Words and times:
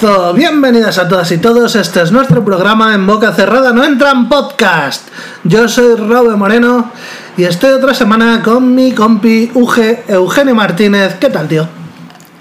Temazo, 0.00 0.34
bienvenidas 0.34 0.98
a 0.98 1.08
todas 1.08 1.30
y 1.32 1.38
todos, 1.38 1.74
este 1.76 2.02
es 2.02 2.12
nuestro 2.12 2.44
programa 2.44 2.94
en 2.94 3.06
boca 3.06 3.32
cerrada, 3.32 3.72
no 3.72 3.82
entran 3.82 4.28
podcast. 4.28 5.08
Yo 5.44 5.68
soy 5.68 5.94
Raúl 5.94 6.36
Moreno 6.36 6.90
y 7.36 7.44
estoy 7.44 7.70
otra 7.70 7.94
semana 7.94 8.42
con 8.42 8.74
mi 8.74 8.92
compi 8.92 9.50
Uge, 9.54 10.02
Eugenio 10.08 10.54
Martínez. 10.54 11.14
¿Qué 11.18 11.30
tal, 11.30 11.48
tío? 11.48 11.66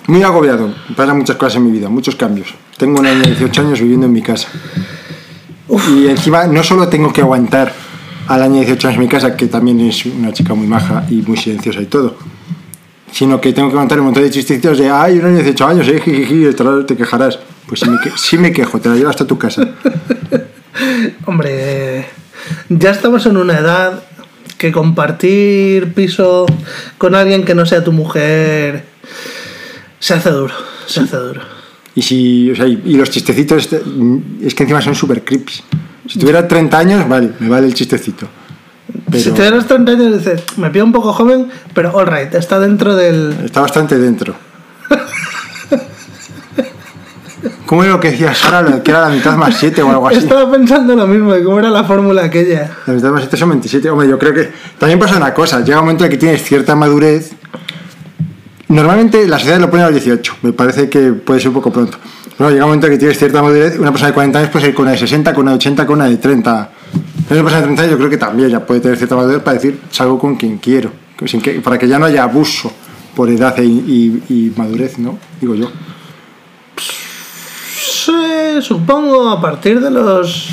Muy 0.07 0.23
agobiado, 0.23 0.73
pasan 0.95 1.17
muchas 1.17 1.38
cosas 1.38 1.57
en 1.57 1.65
mi 1.65 1.71
vida, 1.71 1.88
muchos 1.88 2.15
cambios. 2.15 2.53
Tengo 2.77 2.99
un 2.99 3.05
año 3.05 3.20
de 3.21 3.27
18 3.27 3.62
años 3.62 3.79
viviendo 3.79 4.07
en 4.07 4.13
mi 4.13 4.21
casa. 4.21 4.49
Y 5.90 6.07
encima 6.07 6.48
no 6.48 6.62
solo 6.63 6.90
tengo 6.90 7.13
que 7.13 7.21
aguantar 7.21 7.71
al 8.27 8.41
año 8.41 8.55
de 8.55 8.65
18 8.65 8.87
años 8.87 8.98
en 8.98 9.03
mi 9.03 9.09
casa, 9.09 9.37
que 9.37 9.48
también 9.48 9.79
es 9.79 10.05
una 10.05 10.34
chica 10.34 10.53
muy 10.55 10.67
maja 10.67 11.05
y 11.09 11.21
muy 11.21 11.37
silenciosa 11.37 11.81
y 11.81 11.85
todo, 11.85 12.17
sino 13.12 13.40
que 13.40 13.53
tengo 13.53 13.70
que 13.70 13.76
aguantar 13.76 13.99
un 13.99 14.05
montón 14.05 14.23
de 14.23 14.29
chistecitos 14.29 14.77
de, 14.77 14.90
ay, 14.90 15.20
un 15.20 15.26
año 15.26 15.37
de 15.37 15.43
18 15.43 15.67
años, 15.67 15.87
eh, 15.87 16.01
jijiji, 16.01 16.53
te 16.85 16.98
quejarás. 16.98 17.40
Pues 17.67 17.79
sí 17.79 17.89
me, 17.89 17.99
que- 17.99 18.11
sí 18.15 18.37
me 18.37 18.51
quejo, 18.51 18.79
te 18.79 18.89
la 18.89 18.95
llevas 18.95 19.11
hasta 19.15 19.25
tu 19.27 19.37
casa. 19.37 19.67
Hombre, 21.25 22.07
ya 22.69 22.91
estamos 22.91 23.25
en 23.25 23.37
una 23.37 23.57
edad 23.57 24.03
que 24.57 24.71
compartir 24.71 25.93
piso 25.93 26.45
con 26.97 27.15
alguien 27.15 27.43
que 27.43 27.55
no 27.55 27.65
sea 27.65 27.83
tu 27.83 27.91
mujer 27.91 28.85
se 29.99 30.13
hace 30.13 30.29
duro, 30.29 30.53
se 30.85 31.01
hace 31.01 31.17
duro. 31.17 31.41
Y, 31.95 32.01
si, 32.01 32.51
o 32.51 32.55
sea, 32.55 32.67
y, 32.67 32.81
y 32.85 32.95
los 32.95 33.09
chistecitos, 33.09 33.63
este, 33.63 33.81
es 34.41 34.53
que 34.53 34.63
encima 34.63 34.81
son 34.81 34.95
súper 34.95 35.23
creepy. 35.23 35.53
Si 36.07 36.20
tuviera 36.20 36.47
30 36.47 36.77
años, 36.77 37.07
vale, 37.09 37.31
me 37.40 37.49
vale 37.49 37.68
el 37.68 37.73
chistecito. 37.73 38.27
Pero 39.09 39.23
Si 39.23 39.31
te 39.31 39.49
das 39.49 39.65
30 39.65 39.91
años 39.93 40.18
dices, 40.20 40.43
me 40.57 40.70
pido 40.70 40.85
un 40.85 40.91
poco 40.91 41.13
joven, 41.13 41.47
pero 41.73 41.91
all 41.95 42.05
right, 42.05 42.34
está 42.35 42.59
dentro 42.59 42.95
del... 42.95 43.35
está 43.45 43.62
bastante 43.62 43.97
dentro. 43.97 44.35
¿Cómo 47.66 47.84
era 47.84 47.94
lo 47.94 47.99
que 47.99 48.12
decía 48.12 48.34
Sara? 48.35 48.62
Lo 48.62 48.84
que 48.84 48.91
era 48.91 49.02
la 49.02 49.10
mitad 49.10 49.35
más 49.38 49.55
7 49.58 49.82
o 49.82 49.90
algo 49.90 50.08
así. 50.08 50.20
Estaba 50.20 50.52
pensando 50.52 50.96
lo 50.96 51.08
mismo, 51.08 51.34
de 51.34 51.44
cómo 51.44 51.58
era 51.60 51.70
la 51.70 51.84
fórmula 51.84 52.24
aquella. 52.24 52.70
La 52.85 52.94
mitad 52.94 53.12
más 53.12 53.21
7 53.21 53.38
son 53.38 53.49
27. 53.49 53.90
Hombre, 53.90 54.08
yo 54.08 54.20
creo 54.20 54.34
que 54.34 54.52
también 54.77 54.99
pasa 54.99 55.18
una 55.18 55.34
cosa. 55.34 55.62
Llega 55.62 55.80
un 55.80 55.86
momento 55.86 56.04
en 56.05 56.12
que 56.12 56.18
tienes 56.18 56.43
cierta 56.43 56.76
madurez. 56.76 57.32
Normalmente 58.68 59.27
la 59.27 59.38
sociedad 59.38 59.60
lo 59.60 59.70
pone 59.70 59.84
a 59.84 59.90
los 59.90 60.04
18. 60.04 60.38
Me 60.41 60.54
parece 60.54 60.90
que 60.90 61.13
puede 61.13 61.40
ser 61.40 61.49
un 61.49 61.55
poco 61.55 61.71
pronto. 61.71 61.98
Pero 62.38 62.49
llega 62.49 62.66
un 62.66 62.70
momento 62.70 62.88
en 62.88 62.93
que 62.93 62.99
tienes 62.99 63.18
cierta 63.18 63.41
madurez. 63.41 63.80
Una 63.80 63.91
persona 63.91 64.09
de 64.09 64.13
40 64.13 64.40
años 64.40 64.52
puede 64.52 64.66
ser 64.66 64.75
con 64.75 64.84
una 64.84 64.91
de 64.91 64.97
60, 65.00 65.34
con 65.34 65.41
una 65.44 65.52
de 65.52 65.56
80, 65.58 65.86
con 65.88 65.96
una 65.96 66.06
de 66.09 66.18
30. 66.18 66.69
Pero 67.28 67.41
una 67.41 67.50
persona 67.50 67.62
de 67.62 67.63
30 67.75 67.81
años 67.81 67.91
yo 67.91 67.97
creo 67.97 68.09
que 68.09 68.18
también 68.18 68.50
ya 68.50 68.66
puede 68.66 68.80
tener 68.81 68.97
cierta 68.97 69.16
madurez 69.16 69.41
para 69.41 69.56
decir 69.56 69.80
salgo 69.91 70.19
con 70.19 70.36
quien 70.36 70.58
quiero. 70.58 70.91
Sin 71.25 71.41
que, 71.41 71.53
para 71.62 71.78
que 71.80 71.88
ya 71.88 71.97
no 71.97 72.06
haya 72.06 72.24
abuso 72.24 72.72
por 73.16 73.30
edad 73.30 73.58
e- 73.59 73.63
y, 73.66 74.24
y 74.30 74.53
madurez, 74.58 75.00
¿no? 75.00 75.18
Digo 75.40 75.56
yo. 75.56 75.72
Sí, 78.06 78.61
supongo 78.61 79.29
a 79.29 79.41
partir 79.41 79.79
de 79.79 79.89
los 79.89 80.50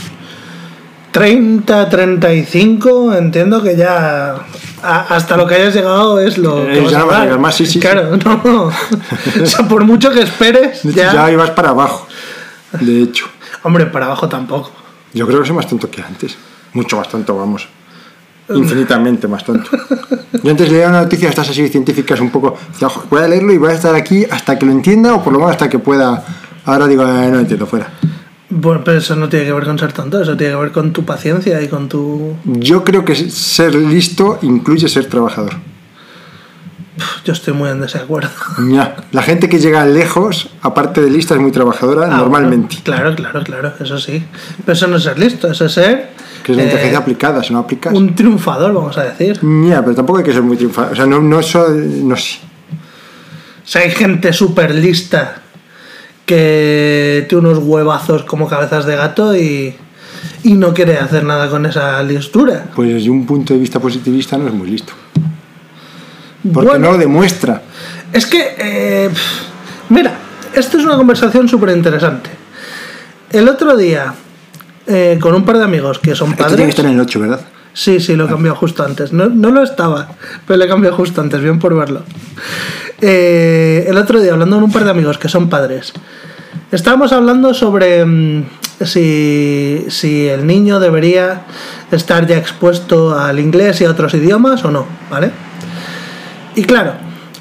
30, 1.10 1.88
35, 1.88 3.14
entiendo 3.14 3.62
que 3.62 3.76
ya 3.76 4.36
a- 4.82 5.00
hasta 5.14 5.36
lo 5.36 5.46
que 5.46 5.56
hayas 5.56 5.74
llegado 5.74 6.18
es 6.20 6.38
lo 6.38 6.64
que 6.64 6.78
Eh, 6.78 6.80
vas 6.80 6.90
ya 6.90 6.96
a 6.98 7.00
no 7.00 7.06
vas 7.06 7.14
a 7.14 7.18
dar. 7.18 7.24
llegar 7.26 7.38
más, 7.40 7.54
sí, 7.54 7.66
sí, 7.66 7.78
Claro, 7.80 8.16
no. 8.16 8.70
o 9.42 9.46
sea, 9.46 9.68
por 9.68 9.84
mucho 9.84 10.10
que 10.10 10.22
esperes, 10.22 10.82
ya... 10.84 11.12
ya 11.12 11.30
ibas 11.30 11.50
para 11.50 11.70
abajo. 11.70 12.06
De 12.80 13.02
hecho. 13.02 13.26
Hombre, 13.62 13.86
para 13.86 14.06
abajo 14.06 14.28
tampoco. 14.28 14.70
Yo 15.12 15.26
creo 15.26 15.40
que 15.40 15.46
soy 15.46 15.56
más 15.56 15.66
tonto 15.68 15.90
que 15.90 16.00
antes. 16.02 16.36
Mucho 16.72 16.96
más 16.96 17.08
tonto, 17.08 17.36
vamos. 17.36 17.68
Infinitamente 18.48 19.28
más 19.28 19.44
tonto. 19.44 19.70
Yo 20.42 20.50
antes 20.50 20.70
leía 20.70 20.88
una 20.88 21.02
noticia 21.02 21.26
de 21.26 21.30
estas 21.30 21.50
así 21.50 21.68
científicas 21.68 22.18
un 22.20 22.30
poco. 22.30 22.56
decía, 22.72 22.88
"Ojo, 22.88 23.04
Voy 23.10 23.22
a 23.22 23.28
leerlo 23.28 23.52
y 23.52 23.58
voy 23.58 23.70
a 23.70 23.74
estar 23.74 23.94
aquí 23.94 24.26
hasta 24.30 24.58
que 24.58 24.66
lo 24.66 24.72
entienda 24.72 25.14
o 25.14 25.22
por 25.22 25.32
lo 25.32 25.38
menos 25.38 25.52
hasta 25.52 25.68
que 25.68 25.78
pueda. 25.78 26.24
Ahora 26.64 26.86
digo, 26.86 27.02
"Eh, 27.04 27.28
no 27.30 27.40
entiendo, 27.40 27.66
fuera. 27.66 27.88
Bueno, 28.50 28.82
pero 28.84 28.98
eso 28.98 29.16
no 29.16 29.28
tiene 29.28 29.46
que 29.46 29.52
ver 29.52 29.64
con 29.64 29.78
ser 29.78 29.92
tonto, 29.92 30.20
eso 30.20 30.36
tiene 30.36 30.52
que 30.52 30.60
ver 30.60 30.72
con 30.72 30.92
tu 30.92 31.04
paciencia 31.04 31.60
y 31.62 31.68
con 31.68 31.88
tu... 31.88 32.36
Yo 32.44 32.84
creo 32.84 33.02
que 33.04 33.14
ser 33.14 33.74
listo 33.74 34.38
incluye 34.42 34.88
ser 34.90 35.06
trabajador. 35.06 35.54
Yo 37.24 37.32
estoy 37.32 37.54
muy 37.54 37.70
en 37.70 37.80
desacuerdo. 37.80 38.28
Ya. 38.70 38.96
La 39.12 39.22
gente 39.22 39.48
que 39.48 39.58
llega 39.58 39.86
lejos, 39.86 40.50
aparte 40.60 41.00
de 41.00 41.10
lista, 41.10 41.34
es 41.34 41.40
muy 41.40 41.50
trabajadora 41.50 42.08
Ah, 42.12 42.18
normalmente. 42.18 42.76
bueno, 42.86 43.14
claro, 43.14 43.14
claro, 43.16 43.42
claro, 43.42 43.72
eso 43.80 43.98
sí. 43.98 44.22
Pero 44.66 44.72
eso 44.74 44.86
no 44.86 44.96
es 44.98 45.02
ser 45.04 45.18
listo, 45.18 45.50
eso 45.50 45.64
es 45.64 45.72
ser... 45.72 46.10
Que 46.44 46.52
es 46.52 46.58
la 46.58 46.64
eh, 46.64 46.66
inteligencia 46.66 46.98
aplicada, 46.98 47.42
si 47.42 47.52
no 47.54 47.60
aplicas. 47.60 47.94
un 47.94 48.14
triunfador, 48.14 48.74
vamos 48.74 48.98
a 48.98 49.04
decir. 49.04 49.38
Ya, 49.66 49.80
pero 49.82 49.94
tampoco 49.94 50.18
hay 50.18 50.24
que 50.24 50.32
ser 50.32 50.42
muy 50.42 50.56
triunfador. 50.58 50.92
O 50.92 50.96
sea, 50.96 51.06
no, 51.06 51.20
no, 51.22 51.40
eso, 51.40 51.66
no 51.70 52.16
sé. 52.16 52.38
O 53.64 53.66
sea, 53.66 53.82
hay 53.82 53.90
gente 53.92 54.32
súper 54.32 54.74
lista 54.74 55.36
que 56.32 57.26
tiene 57.28 57.46
unos 57.46 57.58
huevazos 57.62 58.22
como 58.24 58.48
cabezas 58.48 58.86
de 58.86 58.96
gato 58.96 59.36
y, 59.36 59.74
y 60.44 60.54
no 60.54 60.72
quiere 60.72 60.96
hacer 60.96 61.24
nada 61.24 61.50
con 61.50 61.66
esa 61.66 62.02
listura. 62.02 62.64
Pues 62.74 62.88
desde 62.94 63.10
un 63.10 63.26
punto 63.26 63.52
de 63.52 63.60
vista 63.60 63.78
positivista 63.78 64.38
no 64.38 64.48
es 64.48 64.54
muy 64.54 64.68
listo. 64.70 64.94
Porque 66.52 66.70
Bueno, 66.70 66.86
no 66.86 66.92
lo 66.92 66.98
demuestra. 66.98 67.60
es 68.14 68.24
que, 68.24 68.54
eh, 68.58 69.10
mira, 69.90 70.14
esto 70.54 70.78
es 70.78 70.84
una 70.84 70.96
conversación 70.96 71.48
súper 71.48 71.76
interesante. 71.76 72.30
El 73.30 73.46
otro 73.48 73.76
día, 73.76 74.14
eh, 74.86 75.18
con 75.20 75.34
un 75.34 75.44
par 75.44 75.58
de 75.58 75.64
amigos 75.64 75.98
que 75.98 76.14
son 76.14 76.30
Esto 76.30 76.46
tiene 76.46 76.50
que 76.50 76.56
padres... 76.56 76.68
estar 76.70 76.86
en 76.86 76.92
el 76.92 77.00
8, 77.00 77.20
¿verdad? 77.20 77.40
Sí, 77.74 78.00
sí, 78.00 78.16
lo 78.16 78.26
cambió 78.26 78.54
justo 78.54 78.84
antes. 78.84 79.12
No, 79.12 79.28
no 79.28 79.50
lo 79.50 79.62
estaba, 79.62 80.08
pero 80.46 80.58
le 80.58 80.66
cambió 80.66 80.94
justo 80.94 81.20
antes, 81.20 81.40
bien 81.42 81.58
por 81.58 81.74
verlo. 81.76 82.02
Eh, 83.04 83.84
el 83.88 83.98
otro 83.98 84.20
día, 84.20 84.32
hablando 84.32 84.56
con 84.56 84.64
un 84.64 84.72
par 84.72 84.84
de 84.84 84.90
amigos 84.90 85.18
que 85.18 85.28
son 85.28 85.48
padres, 85.48 85.92
estábamos 86.70 87.10
hablando 87.12 87.52
sobre 87.52 88.04
mm, 88.04 88.44
si, 88.84 89.86
si 89.88 90.28
el 90.28 90.46
niño 90.46 90.78
debería 90.78 91.42
estar 91.90 92.28
ya 92.28 92.38
expuesto 92.38 93.18
al 93.18 93.40
inglés 93.40 93.80
y 93.80 93.86
a 93.86 93.90
otros 93.90 94.14
idiomas 94.14 94.64
o 94.64 94.70
no, 94.70 94.86
¿vale? 95.10 95.32
Y 96.54 96.62
claro, 96.62 96.92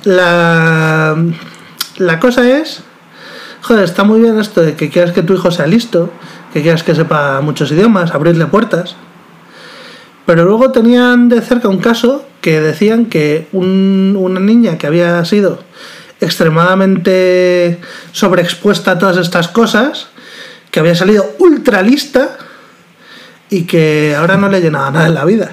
la, 0.04 1.16
la 1.98 2.20
cosa 2.20 2.50
es, 2.50 2.82
joder, 3.62 3.84
está 3.84 4.04
muy 4.04 4.20
bien 4.20 4.40
esto 4.40 4.62
de 4.62 4.74
que 4.74 4.90
quieras 4.90 5.12
que 5.12 5.22
tu 5.22 5.36
hijo 5.36 5.52
sea 5.52 5.68
listo, 5.68 6.10
que 6.54 6.64
quieras 6.64 6.82
que 6.82 6.96
sepa 6.96 7.40
muchos 7.42 7.72
idiomas, 7.72 8.16
abrirle 8.16 8.48
puertas. 8.48 8.96
Pero 10.26 10.46
luego 10.46 10.72
tenían 10.72 11.30
de 11.30 11.42
cerca 11.42 11.68
un 11.68 11.80
caso 11.80 12.26
que 12.42 12.62
decían 12.62 13.06
que 13.06 13.48
un- 13.52 14.16
una 14.20 14.40
niña 14.40 14.78
que 14.78 14.88
había 14.88 15.24
sido 15.26 15.59
extremadamente 16.20 17.80
sobreexpuesta 18.12 18.92
a 18.92 19.00
todas 19.00 19.18
estas 19.18 19.48
cosas, 19.48 20.08
que 20.70 20.80
había 20.80 20.96
salido 20.96 21.26
ultra 21.40 21.81
lista 21.81 22.38
y 23.50 23.64
que 23.64 24.16
ahora 24.18 24.38
no 24.38 24.48
le 24.50 24.62
llenaba 24.62 24.92
nada 24.92 25.08
en 25.08 25.14
la 25.14 25.26
vida. 25.26 25.52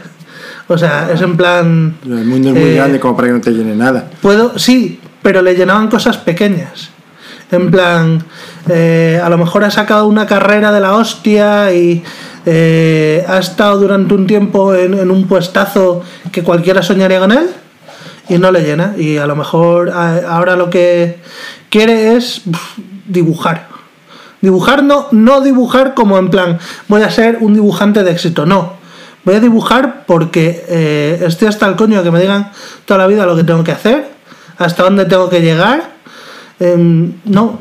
O 0.69 0.77
sea, 0.77 1.11
es 1.12 1.21
en 1.23 1.37
plan... 1.37 1.97
El 2.05 2.25
mundo 2.27 2.51
es 2.51 2.55
muy 2.55 2.62
eh, 2.71 2.75
grande 2.75 3.01
como 3.01 3.17
para 3.17 3.28
que 3.28 3.34
no 3.34 3.41
te 3.41 3.51
llene 3.53 3.75
nada. 3.75 4.11
Puedo, 4.21 4.59
sí, 4.59 5.01
pero 5.23 5.41
le 5.43 5.55
llenaban 5.55 5.89
cosas 5.89 6.19
pequeñas. 6.19 6.91
En 7.51 7.71
plan, 7.71 8.23
eh, 8.69 9.19
a 9.23 9.28
lo 9.31 9.39
mejor 9.39 9.65
ha 9.65 9.71
sacado 9.71 10.07
una 10.07 10.27
carrera 10.27 10.71
de 10.71 10.81
la 10.81 10.95
hostia 10.95 11.73
y 11.73 12.05
eh, 12.50 13.26
ha 13.28 13.38
estado 13.38 13.78
durante 13.78 14.14
un 14.14 14.26
tiempo 14.26 14.75
en, 14.75 15.10
un 15.10 15.28
puestazo 15.28 16.03
que 16.32 16.42
cualquiera 16.42 16.82
soñaría 16.82 17.20
con 17.20 17.31
él 17.31 17.50
y 18.27 18.39
no 18.39 18.50
le 18.50 18.62
llena. 18.62 18.95
Y 18.97 19.18
a 19.18 19.27
lo 19.27 19.36
mejor 19.36 19.91
ahora 19.91 20.56
lo 20.56 20.71
que 20.71 21.18
quiere 21.68 22.16
es 22.16 22.41
dibujar. 23.06 23.68
Dibujar 24.41 24.83
no, 24.83 25.09
no 25.10 25.42
dibujar 25.42 25.92
como 25.92 26.16
en 26.16 26.30
plan, 26.30 26.59
voy 26.86 27.03
a 27.03 27.10
ser 27.10 27.36
un 27.42 27.53
dibujante 27.53 28.03
de 28.03 28.12
éxito, 28.12 28.47
no. 28.47 28.78
Voy 29.24 29.34
a 29.34 29.41
dibujar 29.41 30.04
porque 30.06 30.65
eh, 30.68 31.22
estoy 31.27 31.48
hasta 31.48 31.66
el 31.66 31.77
coño 31.77 31.98
de 31.98 32.04
que 32.04 32.10
me 32.10 32.21
digan 32.21 32.51
toda 32.86 32.97
la 32.97 33.06
vida 33.09 33.27
lo 33.27 33.36
que 33.36 33.44
tengo 33.44 33.62
que 33.62 33.72
hacer, 33.72 34.09
hasta 34.56 34.84
dónde 34.84 35.04
tengo 35.04 35.28
que 35.28 35.42
llegar. 35.42 35.97
Em, 36.59 37.12
no, 37.27 37.60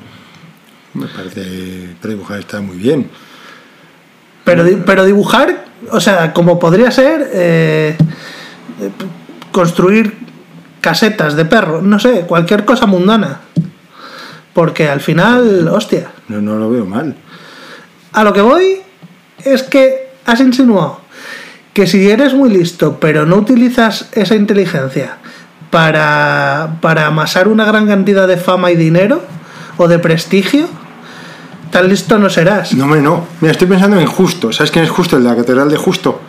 Me 0.93 1.07
parece. 1.07 1.89
Para 2.01 2.13
dibujar 2.13 2.39
está 2.39 2.61
muy 2.61 2.77
bien. 2.77 3.09
Pero, 4.47 4.63
pero 4.85 5.03
dibujar, 5.03 5.65
o 5.91 5.99
sea, 5.99 6.31
como 6.31 6.57
podría 6.57 6.89
ser 6.89 7.29
eh, 7.33 7.97
construir 9.51 10.15
casetas 10.79 11.35
de 11.35 11.43
perro, 11.43 11.81
no 11.81 11.99
sé, 11.99 12.21
cualquier 12.21 12.63
cosa 12.63 12.85
mundana. 12.85 13.41
Porque 14.53 14.87
al 14.87 15.01
final, 15.01 15.67
hostia, 15.67 16.11
No, 16.29 16.39
no 16.39 16.55
lo 16.55 16.69
veo 16.69 16.85
mal. 16.85 17.13
A 18.13 18.23
lo 18.23 18.31
que 18.31 18.39
voy 18.39 18.77
es 19.43 19.63
que 19.63 20.11
has 20.25 20.39
insinuado 20.39 21.01
que 21.73 21.85
si 21.85 22.09
eres 22.09 22.33
muy 22.33 22.49
listo, 22.49 23.01
pero 23.01 23.25
no 23.25 23.35
utilizas 23.35 24.07
esa 24.13 24.35
inteligencia 24.35 25.17
para, 25.71 26.77
para 26.79 27.07
amasar 27.07 27.49
una 27.49 27.65
gran 27.65 27.85
cantidad 27.85 28.29
de 28.29 28.37
fama 28.37 28.71
y 28.71 28.77
dinero 28.77 29.23
o 29.75 29.89
de 29.89 29.99
prestigio, 29.99 30.69
tan 31.71 31.87
listo 31.87 32.17
no 32.17 32.29
serás. 32.29 32.73
No, 32.73 32.85
hombre, 32.85 33.01
no. 33.01 33.25
Mira, 33.41 33.51
estoy 33.51 33.67
pensando 33.67 33.99
en 33.99 34.07
Justo. 34.07 34.51
¿Sabes 34.51 34.71
quién 34.71 34.85
es 34.85 34.91
Justo? 34.91 35.17
El 35.17 35.23
de 35.23 35.29
la 35.29 35.35
Catedral 35.35 35.69
de 35.69 35.77
Justo. 35.77 36.19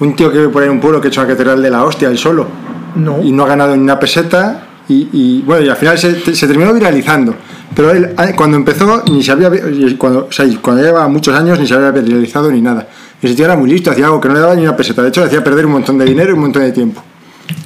Un 0.00 0.14
tío 0.14 0.30
que 0.30 0.38
vive 0.38 0.50
por 0.50 0.62
ahí 0.62 0.68
en 0.68 0.74
un 0.74 0.80
pueblo 0.80 1.00
que 1.00 1.08
ha 1.08 1.10
hecho 1.10 1.22
la 1.22 1.28
Catedral 1.28 1.62
de 1.62 1.70
la 1.70 1.84
Hostia, 1.84 2.08
él 2.08 2.18
solo. 2.18 2.46
No. 2.94 3.22
Y 3.22 3.32
no 3.32 3.44
ha 3.44 3.48
ganado 3.48 3.76
ni 3.76 3.82
una 3.82 3.98
peseta. 3.98 4.64
Y, 4.88 5.08
y, 5.12 5.42
bueno, 5.42 5.66
y 5.66 5.68
al 5.68 5.76
final 5.76 5.98
se, 5.98 6.34
se 6.34 6.46
terminó 6.46 6.72
viralizando. 6.72 7.34
Pero 7.74 7.90
él, 7.90 8.14
ah, 8.16 8.28
cuando 8.34 8.56
empezó, 8.56 9.04
ni 9.10 9.22
se 9.22 9.32
había. 9.32 9.50
Cuando, 9.98 10.26
o 10.28 10.32
sea, 10.32 10.46
cuando 10.60 10.82
llevaba 10.82 11.08
muchos 11.08 11.34
años, 11.34 11.58
ni 11.58 11.66
se 11.66 11.74
había 11.74 11.90
realizado 11.90 12.50
ni 12.50 12.60
nada. 12.60 12.88
Ese 13.20 13.34
tío 13.34 13.44
era 13.44 13.56
muy 13.56 13.68
listo, 13.68 13.90
hacía 13.90 14.06
algo 14.06 14.20
que 14.20 14.28
no 14.28 14.34
le 14.34 14.40
daba 14.40 14.54
ni 14.54 14.62
una 14.62 14.76
peseta. 14.76 15.02
De 15.02 15.08
hecho, 15.08 15.20
le 15.20 15.26
hacía 15.26 15.42
perder 15.44 15.66
un 15.66 15.72
montón 15.72 15.98
de 15.98 16.04
dinero 16.04 16.30
y 16.30 16.32
un 16.32 16.40
montón 16.40 16.62
de 16.62 16.72
tiempo. 16.72 17.02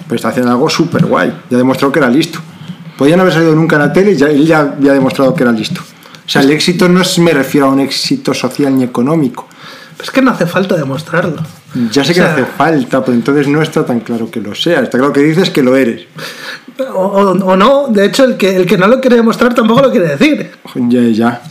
Pero 0.04 0.16
está 0.16 0.28
haciendo 0.28 0.50
algo 0.50 0.68
súper 0.68 1.06
guay. 1.06 1.32
Ya 1.50 1.56
demostró 1.58 1.92
que 1.92 1.98
era 1.98 2.08
listo. 2.08 2.40
Podía 2.96 3.16
no 3.16 3.22
haber 3.22 3.34
salido 3.34 3.54
nunca 3.54 3.76
en 3.76 3.82
la 3.82 3.92
tele 3.92 4.12
y 4.12 4.16
ya, 4.16 4.26
él 4.28 4.46
ya 4.46 4.60
había 4.60 4.92
demostrado 4.92 5.34
que 5.34 5.42
era 5.42 5.52
listo. 5.52 5.80
O 6.26 6.28
sea, 6.28 6.42
el 6.42 6.50
éxito 6.50 6.88
no 6.88 7.00
es, 7.02 7.18
me 7.18 7.32
refiero 7.32 7.66
a 7.66 7.70
un 7.70 7.80
éxito 7.80 8.32
social 8.34 8.76
ni 8.76 8.84
económico. 8.84 9.48
Es 10.02 10.10
que 10.10 10.22
no 10.22 10.30
hace 10.30 10.46
falta 10.46 10.76
demostrarlo. 10.76 11.42
Ya 11.90 12.04
sé 12.04 12.12
O 12.12 12.14
que 12.14 12.20
sea- 12.20 12.32
hace 12.32 12.44
falta, 12.44 13.04
pero 13.04 13.14
entonces 13.16 13.48
no 13.48 13.62
está 13.62 13.84
tan 13.86 14.00
claro 14.00 14.30
que 14.30 14.40
lo 14.40 14.54
sea. 14.54 14.80
Está 14.80 14.98
claro 14.98 15.12
que 15.12 15.20
dices 15.20 15.50
que 15.50 15.62
lo 15.62 15.76
eres. 15.76 16.02
O, 16.78 16.82
o- 17.00 17.30
o 17.44 17.56
no, 17.56 17.88
de 17.88 18.06
hecho, 18.06 18.24
el 18.24 18.36
que, 18.36 18.56
el 18.56 18.66
que 18.66 18.78
no 18.78 18.88
lo 18.88 19.00
quiere 19.00 19.16
demostrar 19.16 19.54
tampoco 19.54 19.82
lo 19.82 19.90
quiere 19.90 20.08
decir. 20.16 20.50
Ya, 20.74 21.00
ya. 21.02 21.42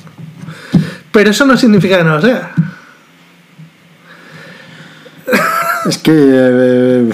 Pero 1.11 1.29
eso 1.29 1.45
no 1.45 1.57
significa 1.57 1.97
que 1.97 2.03
no 2.03 2.15
lo 2.15 2.21
sea. 2.21 2.51
Es 5.85 5.97
que. 5.97 6.11
eh, 6.13 7.09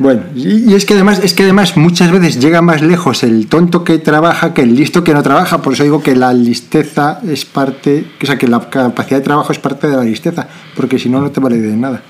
bueno, 0.00 0.22
y, 0.34 0.72
es 0.72 0.86
que 0.86 0.94
además, 0.94 1.20
es 1.22 1.34
que 1.34 1.42
además 1.42 1.76
muchas 1.76 2.10
veces 2.10 2.40
llega 2.40 2.62
más 2.62 2.80
lejos 2.80 3.22
el 3.22 3.48
tonto 3.48 3.84
que 3.84 3.98
trabaja 3.98 4.54
que 4.54 4.62
el 4.62 4.74
listo 4.74 5.04
que 5.04 5.12
no 5.12 5.22
trabaja. 5.22 5.60
Por 5.60 5.74
eso 5.74 5.82
digo 5.82 6.02
que 6.02 6.16
la 6.16 6.32
listeza 6.32 7.20
es 7.28 7.44
parte. 7.44 8.06
O 8.22 8.24
sea, 8.24 8.38
que 8.38 8.48
la 8.48 8.70
capacidad 8.70 9.18
de 9.18 9.24
trabajo 9.24 9.52
es 9.52 9.58
parte 9.58 9.88
de 9.88 9.96
la 9.98 10.02
listeza. 10.02 10.48
Porque 10.74 10.98
si 10.98 11.10
no, 11.10 11.20
no 11.20 11.30
te 11.30 11.38
vale 11.38 11.58
de 11.58 11.76
nada. 11.76 12.00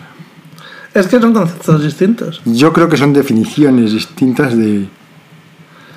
Es 0.94 1.08
que 1.08 1.18
son 1.18 1.32
conceptos 1.32 1.82
distintos. 1.82 2.40
Yo 2.44 2.72
creo 2.72 2.88
que 2.88 2.96
son 2.96 3.12
definiciones 3.12 3.92
distintas 3.92 4.56
de 4.56 4.86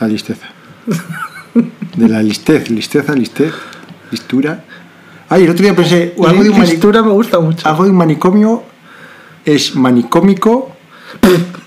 la 0.01 0.07
listeza. 0.07 0.47
De 1.95 2.09
la 2.09 2.23
listez, 2.23 2.71
listeza, 2.71 3.13
listez, 3.13 3.53
listura. 4.09 4.63
Ay, 5.29 5.43
el 5.43 5.51
otro 5.51 5.61
día 5.61 5.75
pensé, 5.75 6.15
o 6.17 6.25
algo 6.25 6.43
de 6.43 6.49
Listura 6.49 7.03
me 7.03 7.11
gusta 7.11 7.39
mucho. 7.39 7.67
algo 7.67 7.83
de 7.83 7.91
un 7.91 7.97
manicomio 7.97 8.63
es 9.45 9.75
manicómico. 9.75 10.71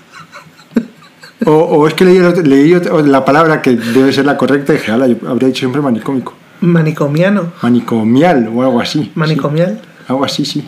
O, 1.45 1.51
o 1.51 1.87
es 1.87 1.93
que 1.93 2.03
leí, 2.05 2.19
leí 2.43 2.73
la 3.05 3.23
palabra 3.23 3.61
que 3.61 3.75
debe 3.75 4.11
ser 4.11 4.25
la 4.25 4.37
correcta 4.37 4.73
y 4.73 4.77
dije, 4.77 4.91
"Ala, 4.91 5.07
yo 5.07 5.17
habría 5.27 5.47
dicho 5.47 5.59
siempre 5.59 5.81
manicómico. 5.81 6.33
Manicomiano. 6.61 7.53
Manicomial 7.61 8.49
o 8.53 8.63
algo 8.63 8.81
así. 8.81 9.11
Manicomial. 9.15 9.79
Sí, 9.81 10.03
algo 10.07 10.25
así, 10.25 10.45
sí. 10.45 10.67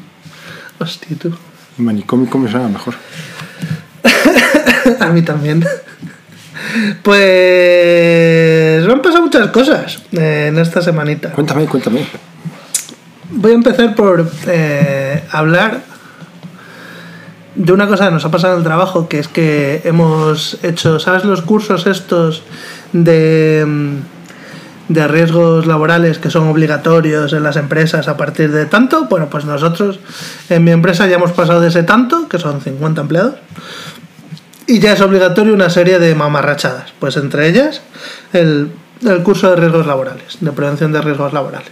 Hostia, 0.80 1.18
tú. 1.18 1.34
Manicómico 1.78 2.38
me 2.38 2.52
suena 2.52 2.68
mejor. 2.68 2.94
A 5.00 5.08
mí 5.08 5.22
también. 5.24 5.66
Pues 7.02 8.86
me 8.86 8.94
han 8.94 9.02
pasado 9.02 9.24
muchas 9.24 9.48
cosas 9.50 10.04
eh, 10.12 10.48
en 10.50 10.60
esta 10.60 10.82
semanita. 10.82 11.32
Cuéntame, 11.32 11.66
cuéntame. 11.66 12.06
Voy 13.32 13.52
a 13.52 13.56
empezar 13.56 13.96
por 13.96 14.30
eh, 14.48 15.24
hablar 15.32 15.82
de 17.60 17.74
una 17.74 17.88
cosa 17.88 18.06
que 18.06 18.12
nos 18.12 18.24
ha 18.24 18.32
pasado 18.32 18.54
en 18.54 18.60
el 18.60 18.64
trabajo, 18.64 19.10
que 19.10 19.20
es 19.20 19.28
que 19.28 19.82
hemos 19.84 20.58
hecho, 20.64 20.98
¿sabes? 20.98 21.26
Los 21.26 21.42
cursos 21.42 21.88
estos 21.88 22.44
de, 22.94 23.66
mm, 23.68 24.94
de 24.94 25.08
riesgos 25.10 25.66
laborales 25.66 26.20
que 26.20 26.30
son 26.30 26.48
obligatorios 26.48 27.34
en 27.34 27.44
las 27.44 27.58
empresas 27.58 28.08
a 28.08 28.16
partir 28.16 28.54
de 28.54 28.66
tanto. 28.66 29.08
Bueno, 29.10 29.30
pues 29.30 29.44
nosotros 29.44 30.00
en 30.50 30.64
mi 30.64 30.72
empresa 30.72 31.06
ya 31.08 31.18
hemos 31.18 31.34
pasado 31.34 31.60
de 31.60 31.68
ese 31.68 31.84
tanto, 31.84 32.30
que 32.30 32.40
son 32.40 32.62
50 32.62 33.02
empleados, 33.02 33.36
y 34.66 34.80
ya 34.80 34.94
es 34.94 35.02
obligatorio 35.02 35.54
una 35.54 35.70
serie 35.70 36.00
de 36.00 36.16
mamarrachadas. 36.16 36.94
Pues 36.98 37.18
entre 37.18 37.50
ellas 37.50 37.82
el, 38.32 38.72
el 39.06 39.22
curso 39.22 39.50
de 39.50 39.58
riesgos 39.58 39.86
laborales, 39.86 40.38
de 40.40 40.52
prevención 40.54 40.94
de 40.94 41.02
riesgos 41.02 41.34
laborales. 41.34 41.72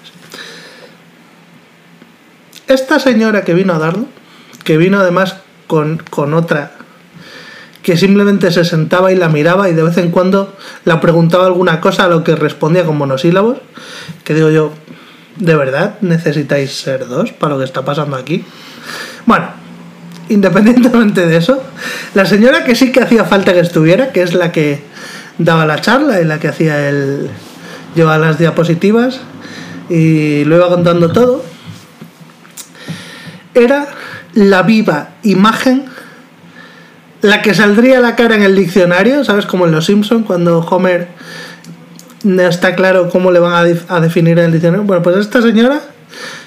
Esta 2.68 3.00
señora 3.00 3.46
que 3.46 3.54
vino 3.54 3.74
a 3.74 3.80
darlo, 3.80 4.08
que 4.66 4.76
vino 4.76 5.00
además 5.00 5.38
con, 5.68 5.98
con 6.10 6.34
otra, 6.34 6.72
que 7.84 7.96
simplemente 7.96 8.52
se 8.52 8.66
sentaba 8.66 9.12
y 9.12 9.16
la 9.16 9.30
miraba 9.30 9.70
y 9.70 9.74
de 9.74 9.84
vez 9.84 9.98
en 9.98 10.12
cuando 10.12 10.56
la 10.84 11.00
preguntaba 11.00 11.46
alguna 11.46 11.80
cosa 11.80 12.06
a 12.06 12.08
lo 12.08 12.24
que 12.24 12.36
respondía 12.36 12.84
con 12.84 12.98
monosílabos, 12.98 13.60
que 14.24 14.34
digo 14.34 14.50
yo, 14.50 14.74
¿de 15.38 15.56
verdad 15.56 15.96
necesitáis 16.02 16.74
ser 16.74 17.08
dos 17.08 17.32
para 17.32 17.54
lo 17.54 17.60
que 17.60 17.66
está 17.66 17.86
pasando 17.86 18.18
aquí? 18.18 18.44
Bueno, 19.26 19.48
independientemente 20.30 21.26
de 21.28 21.38
eso, 21.38 21.64
la 22.14 22.26
señora 22.26 22.66
que 22.66 22.76
sí 22.76 22.92
que 22.92 23.02
hacía 23.02 23.24
falta 23.24 23.54
que 23.54 23.60
estuviera, 23.60 24.12
que 24.12 24.22
es 24.22 24.34
la 24.34 24.52
que 24.52 24.82
daba 25.38 25.66
la 25.66 25.80
charla 25.80 26.20
y 26.20 26.26
la 26.26 26.40
que 26.40 26.48
hacía 26.48 26.90
el... 26.90 27.30
llevaba 27.96 28.18
las 28.18 28.38
diapositivas 28.38 29.22
y 29.90 30.44
lo 30.44 30.58
iba 30.58 30.68
contando 30.68 31.12
todo, 31.12 31.44
era 33.54 33.88
la 34.38 34.62
viva 34.62 35.10
imagen, 35.24 35.86
la 37.22 37.42
que 37.42 37.56
saldría 37.56 38.00
la 38.00 38.16
cara 38.16 38.36
en 38.36 38.44
el 38.44 38.56
diccionario, 38.56 39.24
¿sabes? 39.24 39.48
Como 39.48 39.66
en 39.66 39.72
Los 39.72 39.86
Simpson 39.86 40.24
cuando 40.24 40.60
Homer 40.60 41.08
no 42.24 42.44
está 42.44 42.76
claro 42.76 43.10
cómo 43.10 43.32
le 43.32 43.40
van 43.40 43.54
a, 43.54 43.96
a 43.96 44.00
definir 44.00 44.38
en 44.38 44.46
el 44.46 44.52
diccionario. 44.52 44.86
Bueno, 44.86 45.02
pues 45.02 45.18
esta 45.18 45.42
señora, 45.42 45.82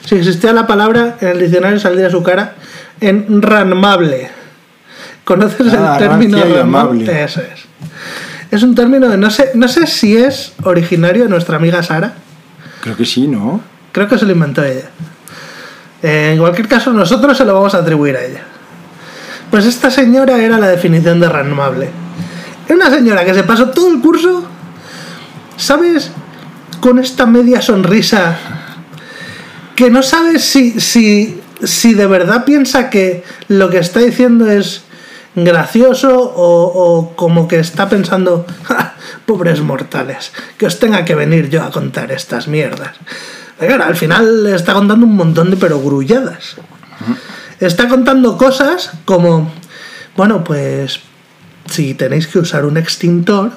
si 0.05 0.15
existía 0.15 0.53
la 0.53 0.69
palabra, 0.69 1.17
en 1.21 1.29
el 1.29 1.41
diccionario 1.41 1.81
saldría 1.81 2.11
su 2.11 2.23
cara 2.23 2.55
en 3.01 3.43
ranmable. 3.43 4.31
¿Conoces 5.25 5.75
Ah, 5.75 5.97
el 5.99 6.09
término 6.09 6.37
rancia 6.39 6.55
y 6.55 6.59
ranmable? 6.59 7.25
Eso 7.25 7.41
es. 7.41 7.65
Es 8.53 8.63
un 8.63 8.77
término 8.77 9.09
de 9.09 9.17
no 9.17 9.31
sé, 9.31 9.51
no 9.55 9.67
sé 9.67 9.89
si 9.89 10.17
es 10.17 10.53
originario 10.63 11.25
de 11.25 11.29
nuestra 11.29 11.57
amiga 11.57 11.83
Sara. 11.83 12.15
Creo 12.83 12.97
que 12.97 13.05
sí, 13.05 13.27
¿no? 13.27 13.61
Creo 13.91 14.07
que 14.07 14.17
se 14.17 14.27
lo 14.27 14.33
inventó 14.33 14.63
ella. 14.63 14.91
En 16.03 16.39
cualquier 16.39 16.69
caso, 16.69 16.93
nosotros 16.93 17.37
se 17.37 17.45
lo 17.45 17.55
vamos 17.55 17.75
a 17.75 17.79
atribuir 17.79 18.17
a 18.17 18.25
ella. 18.25 18.43
Pues 19.51 19.67
esta 19.67 19.91
señora 19.91 20.39
era 20.39 20.59
la 20.59 20.69
definición 20.69 21.21
de 21.21 21.29
ranmable. 21.29 21.91
Era 22.67 22.77
una 22.77 22.91
señora 22.91 23.25
que 23.25 23.35
se 23.35 23.43
pasó 23.43 23.71
todo 23.71 23.91
el 23.93 24.01
curso, 24.01 24.45
¿sabes? 25.57 26.11
Con 26.81 26.99
esta 26.99 27.27
media 27.27 27.61
sonrisa 27.61 28.39
que 29.75 29.91
no 29.91 30.03
sabes 30.03 30.45
si, 30.45 30.79
si, 30.79 31.41
si 31.65 31.95
de 31.95 32.07
verdad 32.07 32.45
piensa 32.45 32.91
que 32.91 33.25
lo 33.49 33.71
que 33.71 33.79
está 33.79 34.01
diciendo 34.01 34.47
es 34.51 34.83
gracioso 35.35 36.21
o, 36.21 36.67
o 36.67 37.17
como 37.17 37.49
que 37.49 37.59
está 37.59 37.89
pensando, 37.89 38.45
"Ja, 38.65 38.95
pobres 39.25 39.63
mortales, 39.63 40.33
que 40.59 40.67
os 40.67 40.79
tenga 40.79 41.05
que 41.05 41.15
venir 41.15 41.49
yo 41.49 41.63
a 41.63 41.71
contar 41.71 42.13
estas 42.13 42.47
mierdas. 42.47 42.97
Claro, 43.61 43.85
al 43.85 43.97
final 43.97 44.47
está 44.47 44.73
contando 44.73 45.05
un 45.05 45.17
montón 45.17 45.51
de 45.51 45.57
perogrulladas. 45.59 46.57
Está 47.61 47.89
contando 47.89 48.39
cosas 48.39 48.93
como, 49.05 49.53
bueno, 50.17 50.43
pues 50.43 51.01
si 51.69 51.93
tenéis 51.93 52.27
que 52.27 52.39
usar 52.39 52.65
un 52.65 52.79
extintor, 52.79 53.53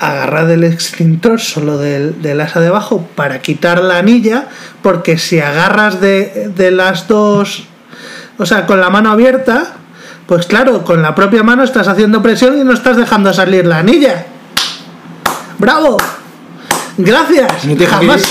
agarrad 0.00 0.50
el 0.50 0.64
extintor 0.64 1.40
solo 1.40 1.78
del, 1.78 2.20
del 2.20 2.40
asa 2.40 2.60
de 2.60 2.66
abajo 2.66 3.08
para 3.14 3.40
quitar 3.40 3.82
la 3.82 3.98
anilla, 3.98 4.48
porque 4.82 5.16
si 5.16 5.38
agarras 5.38 6.00
de, 6.00 6.50
de 6.56 6.72
las 6.72 7.06
dos, 7.06 7.68
o 8.36 8.46
sea, 8.46 8.66
con 8.66 8.80
la 8.80 8.90
mano 8.90 9.12
abierta, 9.12 9.74
pues 10.26 10.46
claro, 10.46 10.84
con 10.84 11.02
la 11.02 11.14
propia 11.14 11.44
mano 11.44 11.62
estás 11.62 11.86
haciendo 11.86 12.20
presión 12.20 12.58
y 12.58 12.64
no 12.64 12.72
estás 12.72 12.96
dejando 12.96 13.32
salir 13.32 13.64
la 13.64 13.78
anilla. 13.78 14.26
¡Bravo! 15.58 15.96
Gracias. 16.98 17.64
No 17.64 17.72
te 17.74 17.78
que- 17.78 17.86
Jamás. 17.86 18.22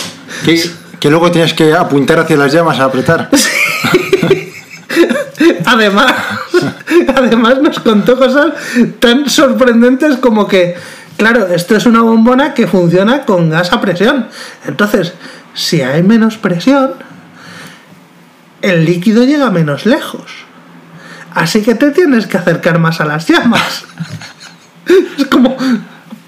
que, 0.45 0.69
que 0.99 1.09
luego 1.09 1.31
tienes 1.31 1.53
que 1.53 1.73
apuntar 1.73 2.19
hacia 2.19 2.37
las 2.37 2.51
llamas 2.53 2.79
a 2.79 2.85
apretar. 2.85 3.29
Además, 5.65 6.13
además 7.15 7.61
nos 7.61 7.79
contó 7.79 8.17
cosas 8.17 8.53
tan 8.99 9.29
sorprendentes 9.29 10.17
como 10.17 10.47
que, 10.47 10.75
claro, 11.17 11.45
esto 11.47 11.75
es 11.75 11.85
una 11.85 12.01
bombona 12.01 12.53
que 12.53 12.67
funciona 12.67 13.23
con 13.25 13.49
gas 13.49 13.71
a 13.73 13.81
presión. 13.81 14.27
Entonces, 14.65 15.13
si 15.53 15.81
hay 15.81 16.03
menos 16.03 16.37
presión, 16.37 16.93
el 18.61 18.85
líquido 18.85 19.23
llega 19.25 19.49
menos 19.51 19.85
lejos. 19.85 20.31
Así 21.33 21.61
que 21.61 21.75
te 21.75 21.91
tienes 21.91 22.25
que 22.27 22.37
acercar 22.37 22.79
más 22.79 22.99
a 23.01 23.05
las 23.05 23.27
llamas. 23.27 23.83
Es 25.17 25.25
como... 25.27 25.55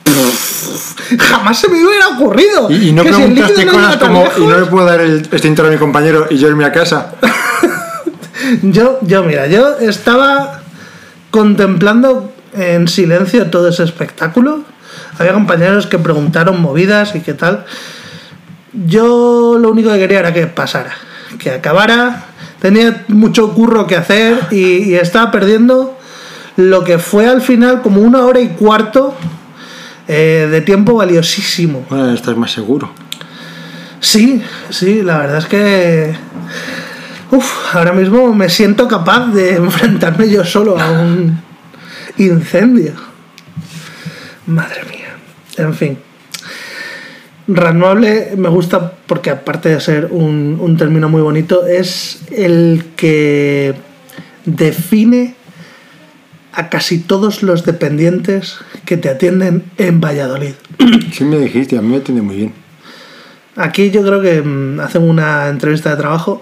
Jamás 1.19 1.59
se 1.59 1.69
me 1.69 1.83
hubiera 1.85 2.07
ocurrido. 2.09 2.69
Y, 2.69 2.89
y 2.89 2.91
no 2.91 3.03
que 3.03 3.09
si 3.09 3.15
preguntaste 3.15 3.65
no 3.65 3.71
cosas 3.71 3.97
como, 3.97 4.23
lejos- 4.23 4.37
y 4.37 4.45
no 4.47 4.59
le 4.59 4.65
puedo 4.67 4.85
dar 4.85 5.01
el 5.01 5.19
extintor 5.31 5.65
a 5.67 5.69
mi 5.69 5.77
compañero 5.77 6.27
y 6.29 6.37
yo 6.37 6.47
irme 6.47 6.65
a 6.65 6.71
casa. 6.71 7.13
Yo, 8.63 8.97
yo, 9.03 9.23
mira, 9.23 9.45
yo 9.45 9.77
estaba 9.77 10.61
contemplando 11.29 12.33
en 12.53 12.87
silencio 12.87 13.45
todo 13.51 13.67
ese 13.69 13.83
espectáculo. 13.83 14.63
Había 15.19 15.33
compañeros 15.33 15.85
que 15.85 15.99
preguntaron 15.99 16.59
movidas 16.59 17.13
y 17.15 17.19
qué 17.19 17.33
tal. 17.35 17.65
Yo 18.87 19.57
lo 19.59 19.69
único 19.69 19.91
que 19.91 19.99
quería 19.99 20.19
era 20.19 20.33
que 20.33 20.47
pasara, 20.47 20.93
que 21.37 21.51
acabara. 21.51 22.23
Tenía 22.59 23.03
mucho 23.09 23.53
curro 23.53 23.85
que 23.85 23.95
hacer 23.97 24.39
y, 24.51 24.89
y 24.89 24.95
estaba 24.95 25.29
perdiendo 25.31 25.97
lo 26.55 26.83
que 26.83 26.97
fue 26.97 27.27
al 27.27 27.41
final 27.41 27.81
como 27.81 28.01
una 28.01 28.25
hora 28.25 28.39
y 28.39 28.47
cuarto 28.49 29.15
eh, 30.11 30.47
de 30.49 30.61
tiempo 30.61 30.95
valiosísimo. 30.95 31.85
Bueno, 31.87 32.11
estás 32.11 32.35
más 32.35 32.51
seguro. 32.51 32.91
Sí, 33.99 34.41
sí, 34.71 35.03
la 35.03 35.19
verdad 35.19 35.37
es 35.37 35.45
que. 35.45 36.15
Uf, 37.29 37.75
ahora 37.75 37.93
mismo 37.93 38.33
me 38.33 38.49
siento 38.49 38.87
capaz 38.87 39.27
de 39.27 39.55
enfrentarme 39.57 40.27
yo 40.27 40.43
solo 40.43 40.79
a 40.79 40.89
un 40.89 41.39
incendio. 42.17 42.93
Madre 44.47 44.83
mía. 44.85 45.15
En 45.57 45.75
fin. 45.75 45.99
Razonable 47.47 48.33
me 48.35 48.49
gusta 48.49 48.91
porque 49.05 49.29
aparte 49.29 49.69
de 49.69 49.79
ser 49.79 50.07
un, 50.09 50.57
un 50.59 50.75
término 50.75 51.07
muy 51.07 51.21
bonito, 51.21 51.67
es 51.67 52.21
el 52.31 52.93
que 52.95 53.75
define 54.45 55.35
a 56.53 56.69
casi 56.69 56.99
todos 56.99 57.43
los 57.43 57.65
dependientes 57.65 58.57
que 58.85 58.97
te 58.97 59.09
atienden 59.09 59.63
en 59.77 60.01
Valladolid. 60.01 60.53
Sí 61.11 61.23
me 61.23 61.37
dijiste, 61.37 61.77
a 61.77 61.81
mí 61.81 61.89
me 61.89 61.97
atiende 61.97 62.21
muy 62.21 62.35
bien. 62.35 62.53
Aquí 63.55 63.91
yo 63.91 64.03
creo 64.03 64.21
que 64.21 64.41
mm, 64.41 64.79
hacen 64.79 65.03
una 65.03 65.47
entrevista 65.47 65.89
de 65.89 65.97
trabajo, 65.97 66.41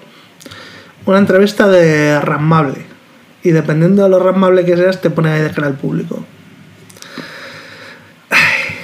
una 1.06 1.20
entrevista 1.20 1.68
de 1.68 2.20
ramable. 2.20 2.86
Y 3.44 3.52
dependiendo 3.52 4.04
de 4.04 4.10
lo 4.10 4.20
ramable 4.20 4.66
que 4.66 4.76
seas, 4.76 5.02
te 5.02 5.10
pone 5.10 5.30
ahí 5.30 5.42
de 5.42 5.52
cara 5.52 5.68
al 5.68 5.76
público. 5.76 6.24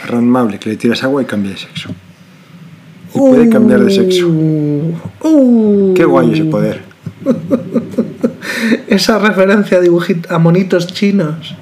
Ranmable, 0.07 0.59
que 0.59 0.69
le 0.69 0.77
tiras 0.77 1.03
agua 1.03 1.21
y 1.21 1.25
cambia 1.25 1.51
de 1.51 1.57
sexo. 1.57 1.89
Y 3.13 3.19
puede 3.19 3.49
cambiar 3.49 3.81
de 3.81 3.91
sexo. 3.91 4.27
Uh, 4.27 5.93
Qué 5.95 6.05
guay 6.05 6.33
ese 6.33 6.45
poder. 6.45 6.81
Esa 8.93 9.17
referencia 9.17 9.79
a, 9.79 9.81
dibujit- 9.81 10.27
a 10.29 10.37
monitos 10.37 10.85
chinos. 10.87 11.55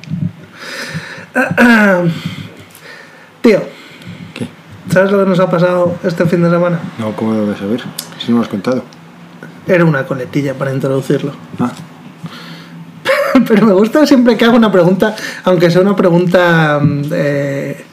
Tío, 3.41 3.61
¿Qué? 4.33 4.47
¿sabes 4.91 5.11
lo 5.11 5.23
que 5.23 5.29
nos 5.29 5.39
ha 5.39 5.50
pasado 5.50 5.95
este 6.03 6.25
fin 6.25 6.43
de 6.43 6.50
semana? 6.50 6.79
No, 7.00 7.15
¿cómo 7.15 7.31
a 7.33 7.45
ver? 7.45 7.81
Si 8.19 8.31
no 8.31 8.38
lo 8.38 8.43
has 8.43 8.50
contado. 8.50 8.83
Era 9.65 9.85
una 9.85 10.05
coletilla 10.05 10.53
para 10.55 10.73
introducirlo. 10.73 11.31
Ah, 11.59 11.71
Pero 13.47 13.65
me 13.65 13.73
gusta 13.73 14.05
siempre 14.05 14.35
que 14.35 14.43
hago 14.45 14.57
una 14.57 14.71
pregunta, 14.71 15.15
aunque 15.45 15.71
sea 15.71 15.81
una 15.81 15.95
pregunta. 15.95 16.79
mm, 16.83 17.01
eh, 17.13 17.85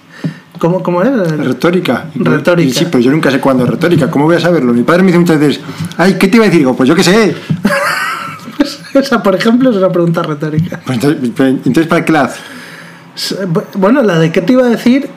¿cómo, 0.59 0.83
¿Cómo 0.83 1.03
es? 1.03 1.31
retórica. 1.39 2.07
Retórica. 2.17 2.75
Sí, 2.77 2.87
pero 2.91 2.99
yo 2.99 3.13
nunca 3.13 3.31
sé 3.31 3.39
cuándo 3.39 3.63
es 3.65 3.71
retórica. 3.71 4.11
¿Cómo 4.11 4.25
voy 4.25 4.37
a 4.37 4.41
saberlo? 4.41 4.73
Mi 4.73 4.83
padre 4.83 5.03
me 5.03 5.07
dice 5.09 5.19
muchas 5.21 5.39
veces, 5.39 5.61
ay, 5.97 6.17
¿qué 6.19 6.27
te 6.27 6.37
iba 6.39 6.45
a 6.45 6.49
decir? 6.49 6.61
Digo, 6.63 6.75
pues 6.77 6.89
yo 6.89 6.97
qué 6.97 7.05
sé. 7.05 7.37
Esa, 8.95 9.23
por 9.23 9.35
ejemplo, 9.35 9.71
es 9.71 9.77
una 9.77 9.91
pregunta 9.91 10.23
retórica. 10.23 10.81
Pues 10.85 10.97
entonces, 11.03 11.31
pero, 11.37 11.49
entonces, 11.51 11.87
¿para 11.87 12.05
qué 12.05 12.13
la 12.13 12.23
hace? 12.23 12.41
Bueno, 13.75 14.03
la 14.03 14.19
de 14.19 14.31
qué 14.33 14.41
te 14.41 14.53
iba 14.53 14.65
a 14.65 14.69
decir 14.69 15.09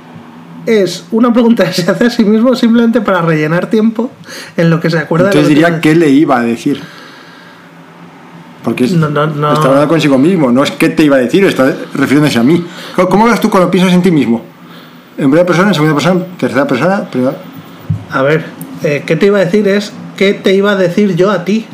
es 0.65 1.05
una 1.11 1.31
pregunta 1.33 1.65
que 1.71 1.73
se 1.81 1.89
hace 1.89 2.05
a 2.05 2.09
sí 2.09 2.23
mismo 2.23 2.55
simplemente 2.55 3.01
para 3.01 3.21
rellenar 3.21 3.67
tiempo 3.69 4.11
en 4.57 4.69
lo 4.69 4.79
que 4.79 4.89
se 4.89 4.97
acuerda 4.99 5.25
de 5.25 5.31
Entonces 5.31 5.49
diría 5.49 5.79
qué 5.81 5.95
le 5.95 6.09
iba 6.09 6.37
a 6.39 6.41
decir. 6.43 6.81
Porque 8.63 8.85
No, 8.87 9.09
no, 9.09 9.25
no. 9.27 9.53
está 9.53 9.67
hablando 9.67 9.87
consigo 9.87 10.17
mismo, 10.19 10.51
no 10.51 10.63
es 10.63 10.69
qué 10.71 10.89
te 10.89 11.03
iba 11.03 11.15
a 11.15 11.19
decir, 11.19 11.43
está 11.45 11.73
refiriéndose 11.95 12.37
a 12.37 12.43
mí. 12.43 12.63
¿Cómo- 12.95 13.09
¿Cómo 13.09 13.25
vas 13.25 13.39
tú 13.41 13.49
cuando 13.49 13.71
piensas 13.71 13.93
en 13.93 14.03
ti 14.03 14.11
mismo? 14.11 14.43
¿En 15.17 15.25
primera 15.25 15.45
persona, 15.45 15.69
en 15.69 15.73
segunda 15.73 15.95
persona, 15.95 16.21
tercera 16.37 16.67
persona? 16.67 17.09
Primera... 17.09 17.37
A 18.11 18.21
ver, 18.21 18.45
eh, 18.83 19.03
¿qué 19.05 19.15
te 19.15 19.25
iba 19.27 19.39
a 19.39 19.45
decir 19.45 19.67
es 19.67 19.91
qué 20.15 20.33
te 20.35 20.53
iba 20.53 20.71
a 20.73 20.75
decir 20.75 21.15
yo 21.15 21.31
a 21.31 21.43
ti? 21.43 21.65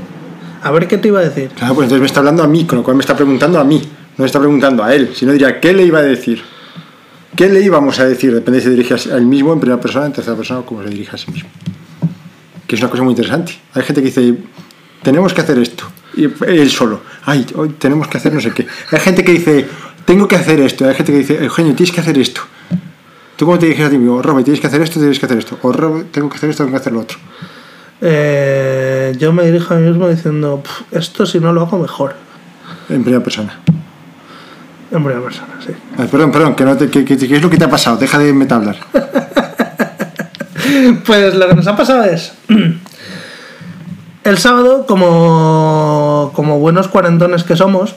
A 0.68 0.72
ver 0.72 0.86
qué 0.86 0.98
te 0.98 1.08
iba 1.08 1.22
a 1.22 1.24
decir. 1.24 1.50
Claro, 1.56 1.76
pues 1.76 1.86
entonces 1.86 2.02
me 2.02 2.08
está 2.08 2.20
hablando 2.20 2.44
a 2.44 2.48
mí, 2.48 2.66
con 2.66 2.80
lo 2.80 2.84
cual 2.84 2.98
me 2.98 3.02
está 3.02 3.16
preguntando 3.16 3.58
a 3.58 3.64
mí, 3.64 3.78
no 3.80 4.24
me 4.24 4.26
está 4.26 4.38
preguntando 4.38 4.84
a 4.84 4.94
él. 4.94 5.12
Si 5.16 5.26
no 5.26 5.32
diría, 5.32 5.62
¿qué 5.62 5.72
le 5.72 5.84
iba 5.84 6.00
a 6.00 6.02
decir? 6.02 6.44
¿Qué 7.38 7.48
le 7.48 7.62
íbamos 7.62 7.98
a 8.00 8.06
decir? 8.06 8.34
Depende 8.34 8.60
si 8.60 8.66
se 8.66 8.72
dirige 8.72 8.94
a 8.96 9.16
él 9.16 9.26
mismo, 9.26 9.54
en 9.54 9.62
primera 9.62 9.80
persona, 9.80 10.08
en 10.08 10.12
tercera 10.12 10.36
persona, 10.36 10.60
o 10.60 10.66
cómo 10.66 10.84
se 10.84 10.90
dirige 10.90 11.16
a 11.16 11.18
sí 11.18 11.32
mismo. 11.32 11.50
Que 12.68 12.76
es 12.76 12.82
una 12.82 12.92
cosa 12.92 13.02
muy 13.02 13.12
interesante. 13.12 13.54
Hay 13.76 13.84
gente 13.84 14.02
que 14.02 14.08
dice, 14.08 14.36
tenemos 15.02 15.34
que 15.34 15.40
hacer 15.40 15.58
esto. 15.58 15.86
Y 16.18 16.26
él 16.26 16.70
solo, 16.70 17.00
ay, 17.24 17.46
hoy 17.56 17.70
tenemos 17.80 18.10
que 18.10 18.18
hacer 18.18 18.34
no 18.34 18.42
sé 18.42 18.52
qué. 18.52 18.68
Hay 18.92 19.00
gente 19.00 19.24
que 19.24 19.32
dice, 19.32 19.66
tengo 20.04 20.28
que 20.28 20.36
hacer 20.36 20.60
esto. 20.60 20.86
Hay 20.86 20.96
gente 20.96 21.14
que 21.14 21.20
dice, 21.20 21.46
Eugenio, 21.46 21.74
tienes 21.76 21.96
que 21.96 22.02
hacer 22.02 22.18
esto. 22.18 22.42
¿Tú 23.38 23.46
cómo 23.46 23.58
te 23.58 23.68
diriges 23.68 23.86
a 23.88 23.90
ti 23.90 23.98
mismo? 23.98 24.22
Robert, 24.22 24.44
tienes 24.44 24.60
que 24.60 24.68
hacer 24.68 24.82
esto, 24.82 25.00
tienes 25.00 25.18
que 25.18 25.28
hacer 25.28 25.38
esto. 25.38 25.58
O 25.62 25.72
Robert, 25.72 26.12
tengo 26.12 26.30
que 26.30 26.36
hacer 26.36 26.50
esto, 26.50 26.66
tengo 26.66 26.76
que 26.76 26.82
hacer 26.82 26.92
lo 26.92 27.00
otro. 27.00 27.18
Eh, 28.02 29.16
yo 29.18 29.34
me 29.34 29.44
dirijo 29.46 29.74
a 29.74 29.78
mí 29.78 29.88
mismo 29.90 30.08
diciendo, 30.08 30.62
"Pf, 30.64 30.84
esto 30.98 31.26
si 31.26 31.40
no 31.40 31.52
lo 31.54 31.62
hago 31.62 31.80
mejor. 31.80 32.16
En 32.90 33.04
primera 33.04 33.24
persona. 33.24 33.60
En 34.92 35.04
primera 35.04 35.22
persona, 35.24 35.50
sí. 35.66 35.74
Ay, 35.98 36.08
perdón, 36.08 36.32
perdón, 36.32 36.56
que 36.56 36.64
no 36.64 36.78
te, 36.78 36.90
que, 36.90 37.04
que- 37.04 37.18
¿qué 37.18 37.36
es 37.36 37.42
lo 37.42 37.50
que 37.50 37.58
te 37.58 37.66
ha 37.66 37.70
pasado? 37.70 37.98
Deja 37.98 38.18
de 38.20 38.34
metablar. 38.34 38.78
Pues 41.06 41.34
lo 41.34 41.48
que 41.48 41.56
nos 41.56 41.66
ha 41.68 41.76
pasado 41.78 42.04
es. 42.04 42.34
El 44.24 44.38
sábado, 44.38 44.86
como, 44.86 46.32
como 46.36 46.60
buenos 46.60 46.88
cuarentones 46.90 47.44
que 47.46 47.56
somos, 47.56 47.96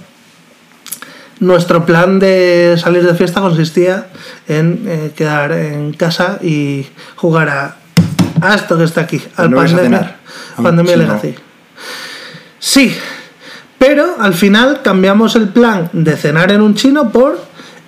nuestro 1.41 1.85
plan 1.87 2.21
de 2.21 2.77
salir 2.79 3.05
de 3.05 3.15
fiesta 3.15 3.41
consistía 3.41 4.07
en 4.47 4.85
eh, 4.87 5.11
quedar 5.17 5.51
en 5.53 5.93
casa 5.93 6.39
y 6.43 6.87
jugar 7.17 7.49
a, 7.49 7.77
a 8.41 8.55
esto 8.55 8.77
que 8.79 8.85
está 8.85 9.03
aquí, 9.03 9.21
al 9.37 9.51
no 9.51 9.57
Pandemia, 9.59 9.83
cenar. 9.85 10.17
Pandemia 10.63 10.97
no. 10.97 11.03
Legacy. 11.03 11.35
Sí, 12.59 12.95
pero 13.79 14.17
al 14.21 14.35
final 14.35 14.81
cambiamos 14.83 15.37
el 15.37 15.49
plan 15.49 15.89
de 15.93 16.17
cenar 16.17 16.53
en 16.53 16.61
un 16.61 16.75
chino 16.75 17.11
por 17.11 17.41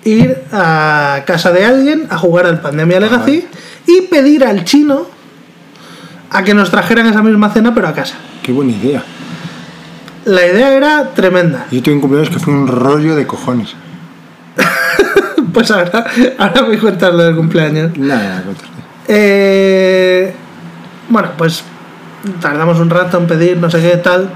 ir 0.03 0.37
a 0.51 1.23
casa 1.25 1.51
de 1.51 1.65
alguien 1.65 2.07
a 2.09 2.17
jugar 2.17 2.45
al 2.45 2.59
Pandemia 2.61 2.99
Legacy 2.99 3.45
y 3.87 4.01
pedir 4.07 4.43
al 4.43 4.63
chino 4.65 5.07
a 6.29 6.43
que 6.43 6.53
nos 6.53 6.71
trajeran 6.71 7.05
esa 7.07 7.21
misma 7.21 7.49
cena 7.51 7.73
pero 7.75 7.87
a 7.87 7.93
casa. 7.93 8.15
Qué 8.41 8.51
buena 8.51 8.71
idea. 8.71 9.03
La 10.25 10.45
idea 10.47 10.73
era 10.73 11.09
tremenda. 11.13 11.67
Yo 11.69 11.83
tuve 11.83 11.93
un 11.95 12.01
cumpleaños 12.01 12.29
que 12.33 12.39
fue 12.39 12.53
un 12.53 12.67
rollo 12.67 13.15
de 13.15 13.27
cojones. 13.27 13.75
Pues 15.53 15.69
ahora, 15.69 16.05
ahora 16.39 16.63
me 16.63 16.79
cuentas 16.79 17.13
lo 17.13 17.23
del 17.25 17.35
cumpleaños. 17.35 17.95
Nada, 17.95 18.41
te- 18.43 18.73
Eh, 19.07 20.33
bueno, 21.09 21.29
pues 21.37 21.63
tardamos 22.41 22.79
un 22.79 22.89
rato 22.89 23.17
en 23.17 23.27
pedir 23.27 23.57
no 23.57 23.69
sé 23.69 23.81
qué 23.81 23.97
tal. 23.97 24.29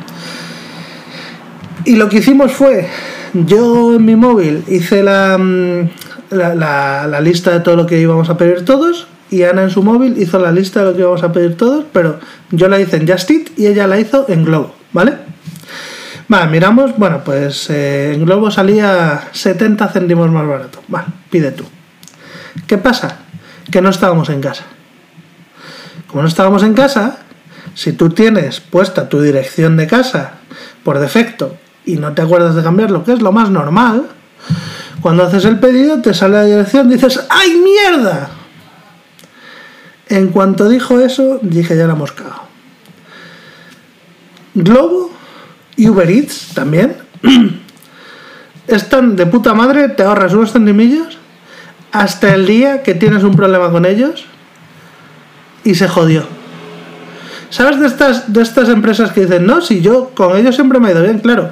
Y 1.85 1.95
lo 1.95 2.09
que 2.09 2.17
hicimos 2.17 2.51
fue, 2.51 2.87
yo 3.33 3.95
en 3.95 4.05
mi 4.05 4.15
móvil 4.15 4.63
hice 4.67 5.03
la, 5.03 5.37
mm, 5.37 5.89
la, 6.31 6.55
la- 6.55 7.07
la 7.07 7.21
lista 7.21 7.51
de 7.51 7.59
todo 7.61 7.75
lo 7.75 7.85
que 7.85 7.99
íbamos 7.99 8.29
a 8.29 8.37
pedir 8.37 8.65
todos 8.65 9.07
y 9.29 9.43
Ana 9.43 9.63
en 9.63 9.69
su 9.69 9.83
móvil 9.83 10.17
hizo 10.21 10.39
la 10.39 10.51
lista 10.51 10.79
de 10.81 10.85
lo 10.87 10.93
que 10.93 11.01
íbamos 11.01 11.23
a 11.23 11.31
pedir 11.31 11.55
todos, 11.57 11.85
pero 11.93 12.19
yo 12.51 12.67
la 12.69 12.79
hice 12.79 12.97
en 12.97 13.07
Just 13.07 13.29
Eat 13.31 13.47
y 13.57 13.67
ella 13.67 13.87
la 13.87 13.99
hizo 13.99 14.25
en 14.29 14.43
Globo, 14.45 14.73
¿vale? 14.93 15.13
Vale, 16.29 16.51
miramos, 16.51 16.97
bueno, 16.97 17.21
pues 17.23 17.69
eh, 17.69 18.13
en 18.13 18.25
Globo 18.25 18.51
salía 18.51 19.29
70 19.31 19.87
céntimos 19.87 20.29
más 20.29 20.45
barato. 20.45 20.81
Vale, 20.89 21.07
pide 21.29 21.51
tú. 21.51 21.63
¿Qué 22.67 22.77
pasa? 22.77 23.19
Que 23.71 23.81
no 23.81 23.89
estábamos 23.89 24.27
en 24.29 24.41
casa. 24.41 24.63
Como 26.07 26.21
no 26.21 26.27
estábamos 26.27 26.63
en 26.63 26.73
casa, 26.73 27.19
si 27.75 27.93
tú 27.93 28.09
tienes 28.09 28.59
puesta 28.59 29.09
tu 29.09 29.21
dirección 29.21 29.77
de 29.77 29.87
casa 29.87 30.33
por 30.83 30.99
defecto 30.99 31.57
y 31.85 31.97
no 31.97 32.13
te 32.13 32.21
acuerdas 32.21 32.55
de 32.55 32.63
cambiarlo, 32.63 33.03
que 33.03 33.13
es 33.13 33.21
lo 33.21 33.31
más 33.31 33.49
normal, 33.49 34.07
cuando 35.01 35.23
haces 35.23 35.45
el 35.45 35.59
pedido 35.59 36.01
te 36.01 36.13
sale 36.13 36.35
la 36.35 36.43
dirección, 36.43 36.89
dices 36.89 37.25
¡ay 37.29 37.55
mierda! 37.55 38.29
En 40.09 40.29
cuanto 40.29 40.69
dijo 40.69 40.99
eso, 40.99 41.39
dije 41.41 41.75
ya 41.75 41.85
la 41.85 41.93
hemos 41.93 42.13
cagado. 42.13 42.47
Globo 44.53 45.11
y 45.75 45.89
Uber 45.89 46.09
Eats 46.09 46.53
también 46.53 46.95
están 48.67 49.15
de 49.15 49.25
puta 49.25 49.53
madre, 49.53 49.89
te 49.89 50.03
ahorras 50.03 50.33
unos 50.33 50.51
centimillos 50.51 51.17
hasta 51.91 52.33
el 52.33 52.47
día 52.47 52.81
que 52.81 52.95
tienes 52.95 53.23
un 53.23 53.35
problema 53.35 53.69
con 53.69 53.85
ellos 53.85 54.25
y 55.67 55.75
se 55.75 55.89
jodió. 55.89 56.23
¿Sabes 57.49 57.79
de 57.79 57.87
estas, 57.87 58.31
de 58.31 58.41
estas 58.41 58.69
empresas 58.69 59.11
que 59.11 59.21
dicen, 59.21 59.45
no, 59.45 59.61
si 59.61 59.81
yo 59.81 60.11
con 60.15 60.37
ellos 60.37 60.55
siempre 60.55 60.79
me 60.79 60.87
ha 60.87 60.91
ido 60.91 61.03
bien? 61.03 61.19
Claro, 61.19 61.51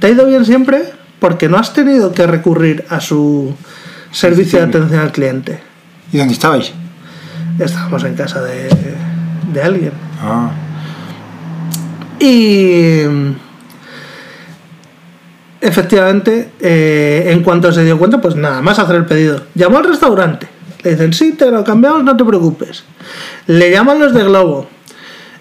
te 0.00 0.08
ha 0.08 0.10
ido 0.10 0.26
bien 0.26 0.44
siempre 0.44 0.82
porque 1.20 1.48
no 1.48 1.56
has 1.56 1.72
tenido 1.72 2.12
que 2.12 2.26
recurrir 2.26 2.84
a 2.88 3.00
su 3.00 3.54
servicio 4.10 4.58
de 4.58 4.64
atención 4.66 5.00
al 5.00 5.12
cliente. 5.12 5.60
¿Y 6.12 6.18
dónde 6.18 6.34
estabais? 6.34 6.72
Estábamos 7.60 8.02
en 8.02 8.14
casa 8.14 8.42
de, 8.42 8.68
de 9.52 9.62
alguien. 9.62 9.92
Ah, 10.20 10.50
Y 12.18 13.02
efectivamente, 15.60 16.50
eh, 16.60 17.26
en 17.28 17.42
cuanto 17.44 17.70
se 17.70 17.84
dio 17.84 17.98
cuenta, 17.98 18.20
pues 18.20 18.34
nada 18.34 18.60
más 18.62 18.80
hacer 18.80 18.96
el 18.96 19.06
pedido. 19.06 19.44
Llamó 19.54 19.78
al 19.78 19.84
restaurante. 19.84 20.51
Le 20.84 20.90
dicen, 20.90 21.12
sí, 21.12 21.32
te 21.32 21.50
lo 21.50 21.62
cambiamos, 21.64 22.02
no 22.02 22.16
te 22.16 22.24
preocupes. 22.24 22.84
Le 23.46 23.70
llaman 23.70 23.98
los 23.98 24.12
de 24.12 24.24
Globo. 24.24 24.68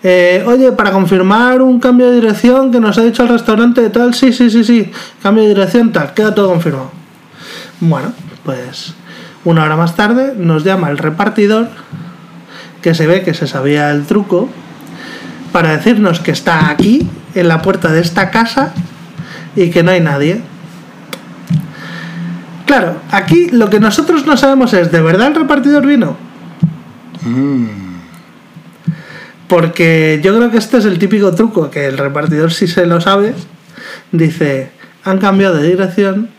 Eh, 0.03 0.43
Oye, 0.47 0.71
para 0.71 0.91
confirmar 0.91 1.61
un 1.61 1.79
cambio 1.79 2.09
de 2.09 2.15
dirección 2.15 2.71
que 2.71 2.79
nos 2.79 2.97
ha 2.97 3.03
dicho 3.03 3.23
el 3.23 3.29
restaurante 3.29 3.81
de 3.81 3.89
tal, 3.89 4.13
sí, 4.13 4.33
sí, 4.33 4.49
sí, 4.49 4.63
sí, 4.63 4.91
cambio 5.21 5.43
de 5.43 5.49
dirección 5.49 5.91
tal, 5.91 6.13
queda 6.13 6.33
todo 6.33 6.49
confirmado. 6.49 6.91
Bueno, 7.79 8.13
pues 8.43 8.93
Una 9.43 9.63
hora 9.63 9.75
más 9.75 9.95
tarde 9.95 10.33
nos 10.37 10.63
llama 10.63 10.89
el 10.89 10.99
repartidor, 10.99 11.69
que 12.81 12.93
se 12.93 13.07
ve 13.07 13.23
que 13.23 13.33
se 13.33 13.47
sabía 13.47 13.89
el 13.91 14.05
truco, 14.05 14.49
para 15.51 15.75
decirnos 15.75 16.19
que 16.19 16.31
está 16.31 16.69
aquí, 16.69 17.07
en 17.33 17.47
la 17.47 17.61
puerta 17.63 17.91
de 17.91 18.01
esta 18.01 18.29
casa, 18.29 18.73
y 19.55 19.71
que 19.71 19.81
no 19.81 19.91
hay 19.91 19.99
nadie. 19.99 20.41
Claro, 22.71 23.01
aquí 23.11 23.49
lo 23.49 23.69
que 23.69 23.81
nosotros 23.81 24.25
no 24.25 24.37
sabemos 24.37 24.71
es, 24.71 24.93
¿de 24.93 25.01
verdad 25.01 25.27
el 25.27 25.35
repartidor 25.35 25.85
vino? 25.85 26.15
Porque 29.49 30.21
yo 30.23 30.33
creo 30.37 30.49
que 30.49 30.57
este 30.57 30.77
es 30.77 30.85
el 30.85 30.97
típico 30.97 31.35
truco, 31.35 31.69
que 31.69 31.87
el 31.87 31.97
repartidor 31.97 32.53
si 32.53 32.67
se 32.67 32.85
lo 32.85 33.01
sabe, 33.01 33.33
dice, 34.13 34.71
han 35.03 35.17
cambiado 35.17 35.57
de 35.57 35.67
dirección 35.67 36.29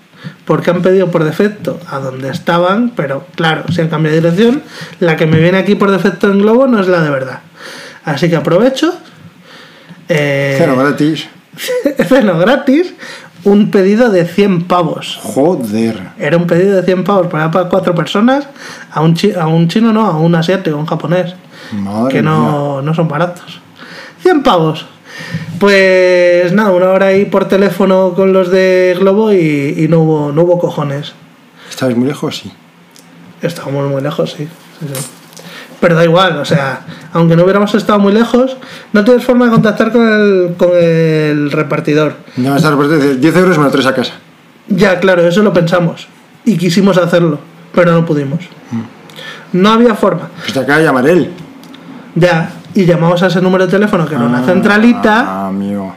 porque 0.46 0.70
han 0.70 0.80
pedido 0.80 1.10
por 1.10 1.22
defecto 1.22 1.78
a 1.86 1.98
donde 1.98 2.30
estaban, 2.30 2.92
pero 2.96 3.26
claro, 3.34 3.64
si 3.70 3.82
han 3.82 3.88
cambiado 3.88 4.16
de 4.16 4.22
dirección, 4.22 4.62
la 5.00 5.18
que 5.18 5.26
me 5.26 5.38
viene 5.38 5.58
aquí 5.58 5.74
por 5.74 5.90
defecto 5.90 6.32
en 6.32 6.38
Globo 6.38 6.66
no 6.66 6.80
es 6.80 6.88
la 6.88 7.02
de 7.02 7.10
verdad. 7.10 7.40
Así 8.06 8.30
que 8.30 8.36
aprovecho. 8.36 8.98
eh, 10.08 10.54
Cero 10.56 10.76
gratis. 10.78 11.28
ceno 12.08 12.38
gratis, 12.38 12.94
un 13.44 13.70
pedido 13.70 14.10
de 14.10 14.24
100 14.26 14.64
pavos. 14.64 15.18
Joder. 15.22 16.00
Era 16.18 16.36
un 16.36 16.46
pedido 16.46 16.76
de 16.76 16.82
100 16.82 17.04
pavos 17.04 17.26
para, 17.28 17.50
para 17.50 17.68
cuatro 17.68 17.94
personas, 17.94 18.46
a 18.90 19.00
un, 19.00 19.14
chi- 19.14 19.32
a 19.32 19.46
un 19.46 19.68
chino 19.68 19.92
no, 19.92 20.06
a 20.06 20.16
un 20.18 20.34
asiático, 20.34 20.76
a 20.76 20.80
un 20.80 20.86
japonés, 20.86 21.34
Madre 21.72 22.12
que 22.12 22.22
mía. 22.22 22.30
no, 22.30 22.82
no 22.82 22.94
son 22.94 23.08
baratos. 23.08 23.60
100 24.22 24.42
pavos. 24.42 24.86
Pues 25.58 26.52
nada, 26.52 26.70
una 26.72 26.90
hora 26.90 27.06
ahí 27.06 27.24
por 27.24 27.46
teléfono 27.46 28.14
con 28.14 28.32
los 28.32 28.50
de 28.50 28.96
Globo 28.98 29.32
y, 29.32 29.74
y 29.78 29.88
no, 29.88 30.00
hubo, 30.00 30.32
no 30.32 30.42
hubo 30.42 30.58
cojones. 30.58 31.12
¿Estabas 31.70 31.96
muy 31.96 32.08
lejos? 32.08 32.38
Sí. 32.38 32.52
Estábamos 33.42 33.90
muy 33.90 34.02
lejos, 34.02 34.32
sí. 34.36 34.48
sí, 34.80 34.86
sí. 34.92 35.00
Pero 35.82 35.96
da 35.96 36.04
igual, 36.04 36.38
o 36.38 36.44
sea, 36.44 36.82
aunque 37.12 37.34
no 37.34 37.42
hubiéramos 37.42 37.74
estado 37.74 37.98
muy 37.98 38.12
lejos, 38.12 38.56
no 38.92 39.02
tienes 39.02 39.24
forma 39.24 39.46
de 39.46 39.50
contactar 39.50 39.90
con 39.90 40.06
el, 40.08 40.54
con 40.56 40.70
el 40.76 41.50
repartidor. 41.50 42.14
Estás 42.36 42.72
por 42.76 42.86
decir 42.86 43.18
10 43.18 43.36
euros 43.38 43.58
me 43.58 43.64
lo 43.64 43.70
traes 43.72 43.86
a 43.86 43.92
casa. 43.94 44.12
Ya, 44.68 45.00
claro, 45.00 45.26
eso 45.26 45.42
lo 45.42 45.52
pensamos. 45.52 46.06
Y 46.44 46.56
quisimos 46.56 46.98
hacerlo, 46.98 47.40
pero 47.74 47.90
no 47.90 48.06
pudimos. 48.06 48.44
No 49.52 49.70
había 49.72 49.96
forma. 49.96 50.28
Pues 50.38 50.52
te 50.52 50.60
acaba 50.60 50.78
de 50.78 50.84
llamar 50.84 51.08
él. 51.08 51.32
Ya, 52.14 52.52
y 52.74 52.84
llamamos 52.84 53.20
a 53.24 53.26
ese 53.26 53.40
número 53.42 53.66
de 53.66 53.72
teléfono 53.72 54.06
que 54.06 54.14
era 54.14 54.22
una 54.24 54.44
centralita 54.44 55.24
Ah, 55.26 55.48
amigo. 55.48 55.96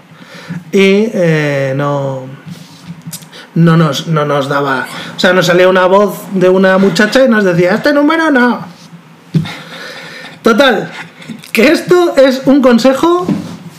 y 0.71 1.09
eh, 1.13 1.73
no, 1.77 2.21
no, 3.53 3.77
nos, 3.77 4.07
no 4.07 4.25
nos 4.25 4.49
daba. 4.49 4.87
O 5.15 5.19
sea, 5.19 5.31
nos 5.31 5.45
salía 5.45 5.69
una 5.69 5.85
voz 5.85 6.17
de 6.33 6.49
una 6.49 6.79
muchacha 6.79 7.23
y 7.23 7.29
nos 7.29 7.43
decía: 7.43 7.75
Este 7.75 7.93
número 7.93 8.31
no. 8.31 8.73
Total, 10.45 10.91
que 11.51 11.71
esto 11.71 12.15
es 12.17 12.43
un 12.45 12.61
consejo 12.61 13.25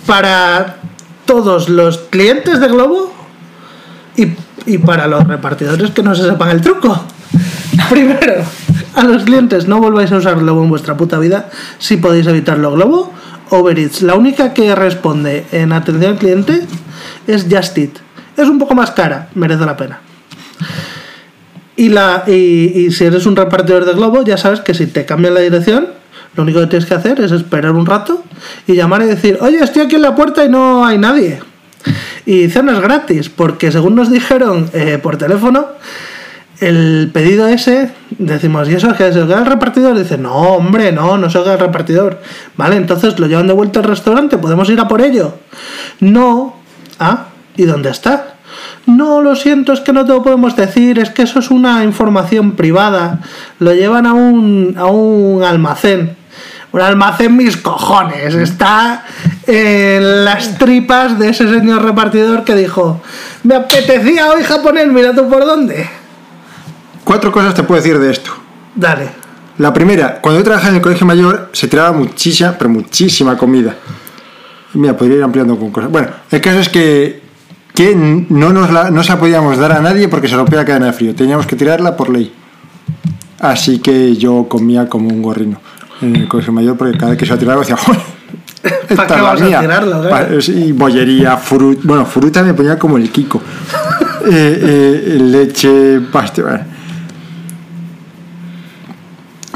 para 0.04 0.78
todos 1.25 1.68
los 1.68 1.99
clientes 1.99 2.58
de 2.58 2.66
Globo 2.66 3.14
y, 4.16 4.32
y 4.66 4.78
para 4.78 5.06
los 5.06 5.28
repartidores 5.28 5.92
que 5.92 6.02
no 6.02 6.12
se 6.16 6.28
sepan 6.28 6.50
el 6.50 6.62
truco. 6.62 7.04
Primero, 7.88 8.42
a 8.96 9.04
los 9.04 9.23
clientes 9.23 9.68
no 9.68 9.78
volváis 9.78 10.10
a 10.10 10.17
usar 10.17 10.41
Globo 10.41 10.64
en 10.64 10.69
vuestra 10.69 10.97
puta 10.97 11.21
vida 11.21 11.50
si 11.78 11.99
podéis 11.99 12.26
evitarlo. 12.26 12.73
Globo, 12.73 13.12
Uber 13.50 13.78
Eats. 13.78 14.02
La 14.02 14.17
única 14.17 14.52
que 14.52 14.75
responde 14.75 15.47
en 15.52 15.73
atención 15.73 16.14
al 16.14 16.19
cliente 16.19 16.67
es 17.28 17.47
Just 17.49 17.78
Eat. 17.78 17.91
Es 18.36 18.49
un 18.49 18.58
poco 18.58 18.75
más 18.75 18.91
cara, 18.91 19.28
merece 19.36 19.64
la 19.64 19.76
pena. 19.76 20.00
Y, 21.76 21.91
la, 21.91 22.25
y, 22.26 22.32
y 22.86 22.91
si 22.91 23.04
eres 23.04 23.25
un 23.25 23.36
repartidor 23.36 23.84
de 23.84 23.93
Globo, 23.93 24.25
ya 24.25 24.36
sabes 24.36 24.58
que 24.58 24.75
si 24.75 24.88
te 24.88 25.06
cambian 25.06 25.34
la 25.34 25.41
dirección, 25.43 25.91
lo 26.36 26.42
único 26.42 26.60
que 26.60 26.66
tienes 26.66 26.86
que 26.86 26.94
hacer 26.94 27.20
es 27.20 27.32
esperar 27.32 27.72
un 27.72 27.86
rato 27.86 28.22
y 28.66 28.75
llamar 28.75 29.02
y 29.02 29.06
decir, 29.06 29.38
oye, 29.40 29.58
estoy 29.62 29.82
aquí 29.82 29.96
en 29.96 30.02
la 30.02 30.14
puerta 30.14 30.44
y 30.44 30.49
no 30.49 30.84
hay 30.84 30.99
nadie. 30.99 31.40
Y 32.26 32.49
cenas 32.49 32.80
gratis, 32.80 33.28
porque 33.28 33.72
según 33.72 33.94
nos 33.94 34.10
dijeron 34.10 34.68
eh, 34.72 34.99
por 35.02 35.16
teléfono, 35.16 35.66
el 36.60 37.10
pedido 37.12 37.46
ese, 37.49 37.92
decimos, 38.18 38.68
¿y 38.68 38.75
eso 38.75 38.90
es 38.90 38.96
que 38.96 39.12
se 39.12 39.20
queda 39.26 39.38
el 39.38 39.46
repartidor? 39.46 39.96
Dice, 39.99 40.18
no, 40.18 40.34
hombre, 40.34 40.90
no, 40.92 41.16
no 41.18 41.30
se 41.30 41.38
queda 41.42 41.54
el 41.54 41.60
repartidor. 41.60 42.20
Vale, 42.56 42.76
entonces 42.76 43.18
lo 43.18 43.26
llevan 43.26 43.46
de 43.46 43.52
vuelta 43.52 43.80
al 43.80 43.86
restaurante, 43.86 44.38
¿podemos 44.38 44.68
ir 44.70 44.80
a 44.80 44.88
por 44.88 45.00
ello? 45.00 45.34
No. 46.00 46.56
Ah, 46.99 47.26
¿y 47.56 47.64
dónde 47.64 47.90
está? 47.90 48.36
No, 48.86 49.20
lo 49.20 49.36
siento, 49.36 49.72
es 49.72 49.80
que 49.80 49.92
no 49.92 50.04
te 50.04 50.12
lo 50.12 50.22
podemos 50.22 50.56
decir, 50.56 50.99
es 50.99 51.10
que 51.10 51.22
eso 51.22 51.40
es 51.40 51.50
una 51.50 51.84
información 51.84 52.52
privada. 52.52 53.20
Lo 53.58 53.75
llevan 53.75 54.06
a 54.06 54.14
un, 54.14 54.75
a 54.78 54.86
un 54.86 55.42
almacén. 55.42 56.16
Un 56.73 56.81
almacén 56.81 57.37
mis 57.37 57.57
cojones. 57.57 58.35
Está 58.35 59.05
en 59.47 60.25
las 60.25 60.59
tripas 60.59 61.19
de 61.19 61.31
ese 61.31 61.49
señor 61.49 61.83
repartidor 61.83 62.45
que 62.45 62.55
dijo, 62.55 63.00
me 63.45 63.55
apetecía 63.55 64.31
hoy 64.31 64.43
japonés, 64.43 64.89
mira 64.89 65.15
tú 65.15 65.29
por 65.29 65.45
dónde. 65.47 65.89
Cuatro 67.05 67.31
cosas 67.31 67.55
te 67.55 67.63
puedo 67.63 67.81
decir 67.81 67.99
de 67.99 68.11
esto. 68.11 68.33
Dale. 68.75 69.09
La 69.59 69.73
primera, 69.73 70.21
cuando 70.21 70.41
yo 70.41 70.45
trabajaba 70.45 70.71
en 70.71 70.76
el 70.76 70.83
colegio 70.83 71.07
mayor 71.07 71.50
se 71.52 71.69
tiraba 71.69 71.93
muchísima, 71.93 72.52
pero 72.59 72.69
muchísima 72.69 73.39
comida. 73.39 73.75
Mira, 74.75 74.97
podría 74.97 75.19
ir 75.19 75.23
ampliando 75.23 75.57
con 75.59 75.71
cosas. 75.71 75.91
Bueno, 75.91 76.09
el 76.31 76.41
caso 76.41 76.59
es 76.59 76.69
que, 76.69 77.23
que 77.73 77.95
no, 77.95 78.52
nos 78.52 78.71
la, 78.71 78.91
no 78.91 79.02
se 79.02 79.11
la 79.11 79.19
podíamos 79.19 79.57
dar 79.57 79.73
a 79.73 79.81
nadie 79.81 80.09
porque 80.09 80.29
se 80.29 80.37
rompía 80.37 80.59
la 80.59 80.65
cadena 80.67 80.87
de 80.87 80.93
frío. 80.93 81.15
Teníamos 81.15 81.47
que 81.47 81.57
tirarla 81.57 81.97
por 81.97 82.11
ley. 82.11 82.35
Así 83.39 83.79
que 83.79 84.17
yo 84.17 84.47
comía 84.49 84.89
como 84.89 85.09
un 85.09 85.23
gorrino 85.23 85.61
en 86.02 86.17
el 86.17 86.28
colegio 86.28 86.52
mayor 86.52 86.76
porque 86.76 86.97
cada 86.99 87.11
vez 87.11 87.19
que 87.19 87.26
se 87.26 87.32
la 87.32 87.39
tiraba 87.39 87.61
decía, 87.61 87.76
"Joder, 87.76 88.00
esta 88.89 89.06
qué 89.06 89.15
es 89.15 89.21
la 89.23 89.30
a 89.30 89.35
mía". 89.37 89.61
tirarlo, 89.61 90.02
claro? 90.02 90.26
Pa- 90.28 90.35
Y 90.52 90.73
bollería, 90.73 91.37
fruta. 91.37 91.80
Bueno, 91.85 92.04
fruta 92.06 92.43
me 92.43 92.54
ponía 92.54 92.78
como 92.78 92.97
el 92.97 93.11
Kiko. 93.11 93.41
Eh, 94.28 94.32
eh, 95.15 95.19
leche, 95.21 96.00
bueno. 96.00 96.65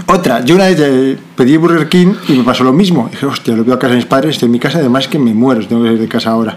Otra, 0.06 0.44
yo 0.44 0.54
una 0.56 0.66
vez 0.66 0.78
eh, 0.80 1.18
pedí 1.36 1.56
Burger 1.56 1.88
King 1.88 2.14
y 2.28 2.32
me 2.34 2.44
pasó 2.44 2.64
lo 2.64 2.72
mismo. 2.72 3.08
Dije, 3.10 3.26
hostia, 3.26 3.54
lo 3.56 3.64
veo 3.64 3.74
a 3.74 3.78
casa 3.78 3.90
de 3.90 3.96
mis 3.96 4.06
padres, 4.06 4.32
estoy 4.32 4.46
en 4.46 4.52
mi 4.52 4.58
casa, 4.58 4.78
además 4.78 5.06
que 5.08 5.18
me 5.18 5.32
muero, 5.34 5.66
tengo 5.66 5.82
que 5.84 5.92
ir 5.92 5.98
de 5.98 6.08
casa 6.08 6.30
ahora. 6.30 6.56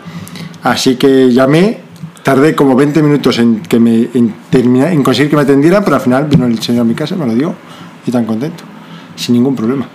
Así 0.64 0.96
que 0.96 1.32
llamé, 1.32 1.80
tardé 2.24 2.56
como 2.56 2.76
20 2.76 3.04
minutos 3.04 3.38
en, 3.40 3.62
que 3.62 3.80
me, 3.80 4.10
en, 4.14 4.34
terminar, 4.50 4.92
en 4.92 5.04
conseguir 5.04 5.30
que 5.30 5.36
me 5.36 5.44
atendiera, 5.44 5.84
pero 5.84 5.96
al 5.98 6.02
final 6.02 6.26
vino 6.26 6.46
el 6.48 6.60
señor 6.62 6.82
a 6.82 6.86
mi 6.86 6.96
casa, 6.96 7.16
me 7.16 7.26
lo 7.28 7.34
dio 7.36 7.54
y 8.08 8.12
tan 8.12 8.26
contento, 8.26 8.64
sin 9.16 9.36
ningún 9.36 9.56
problema. 9.56 9.88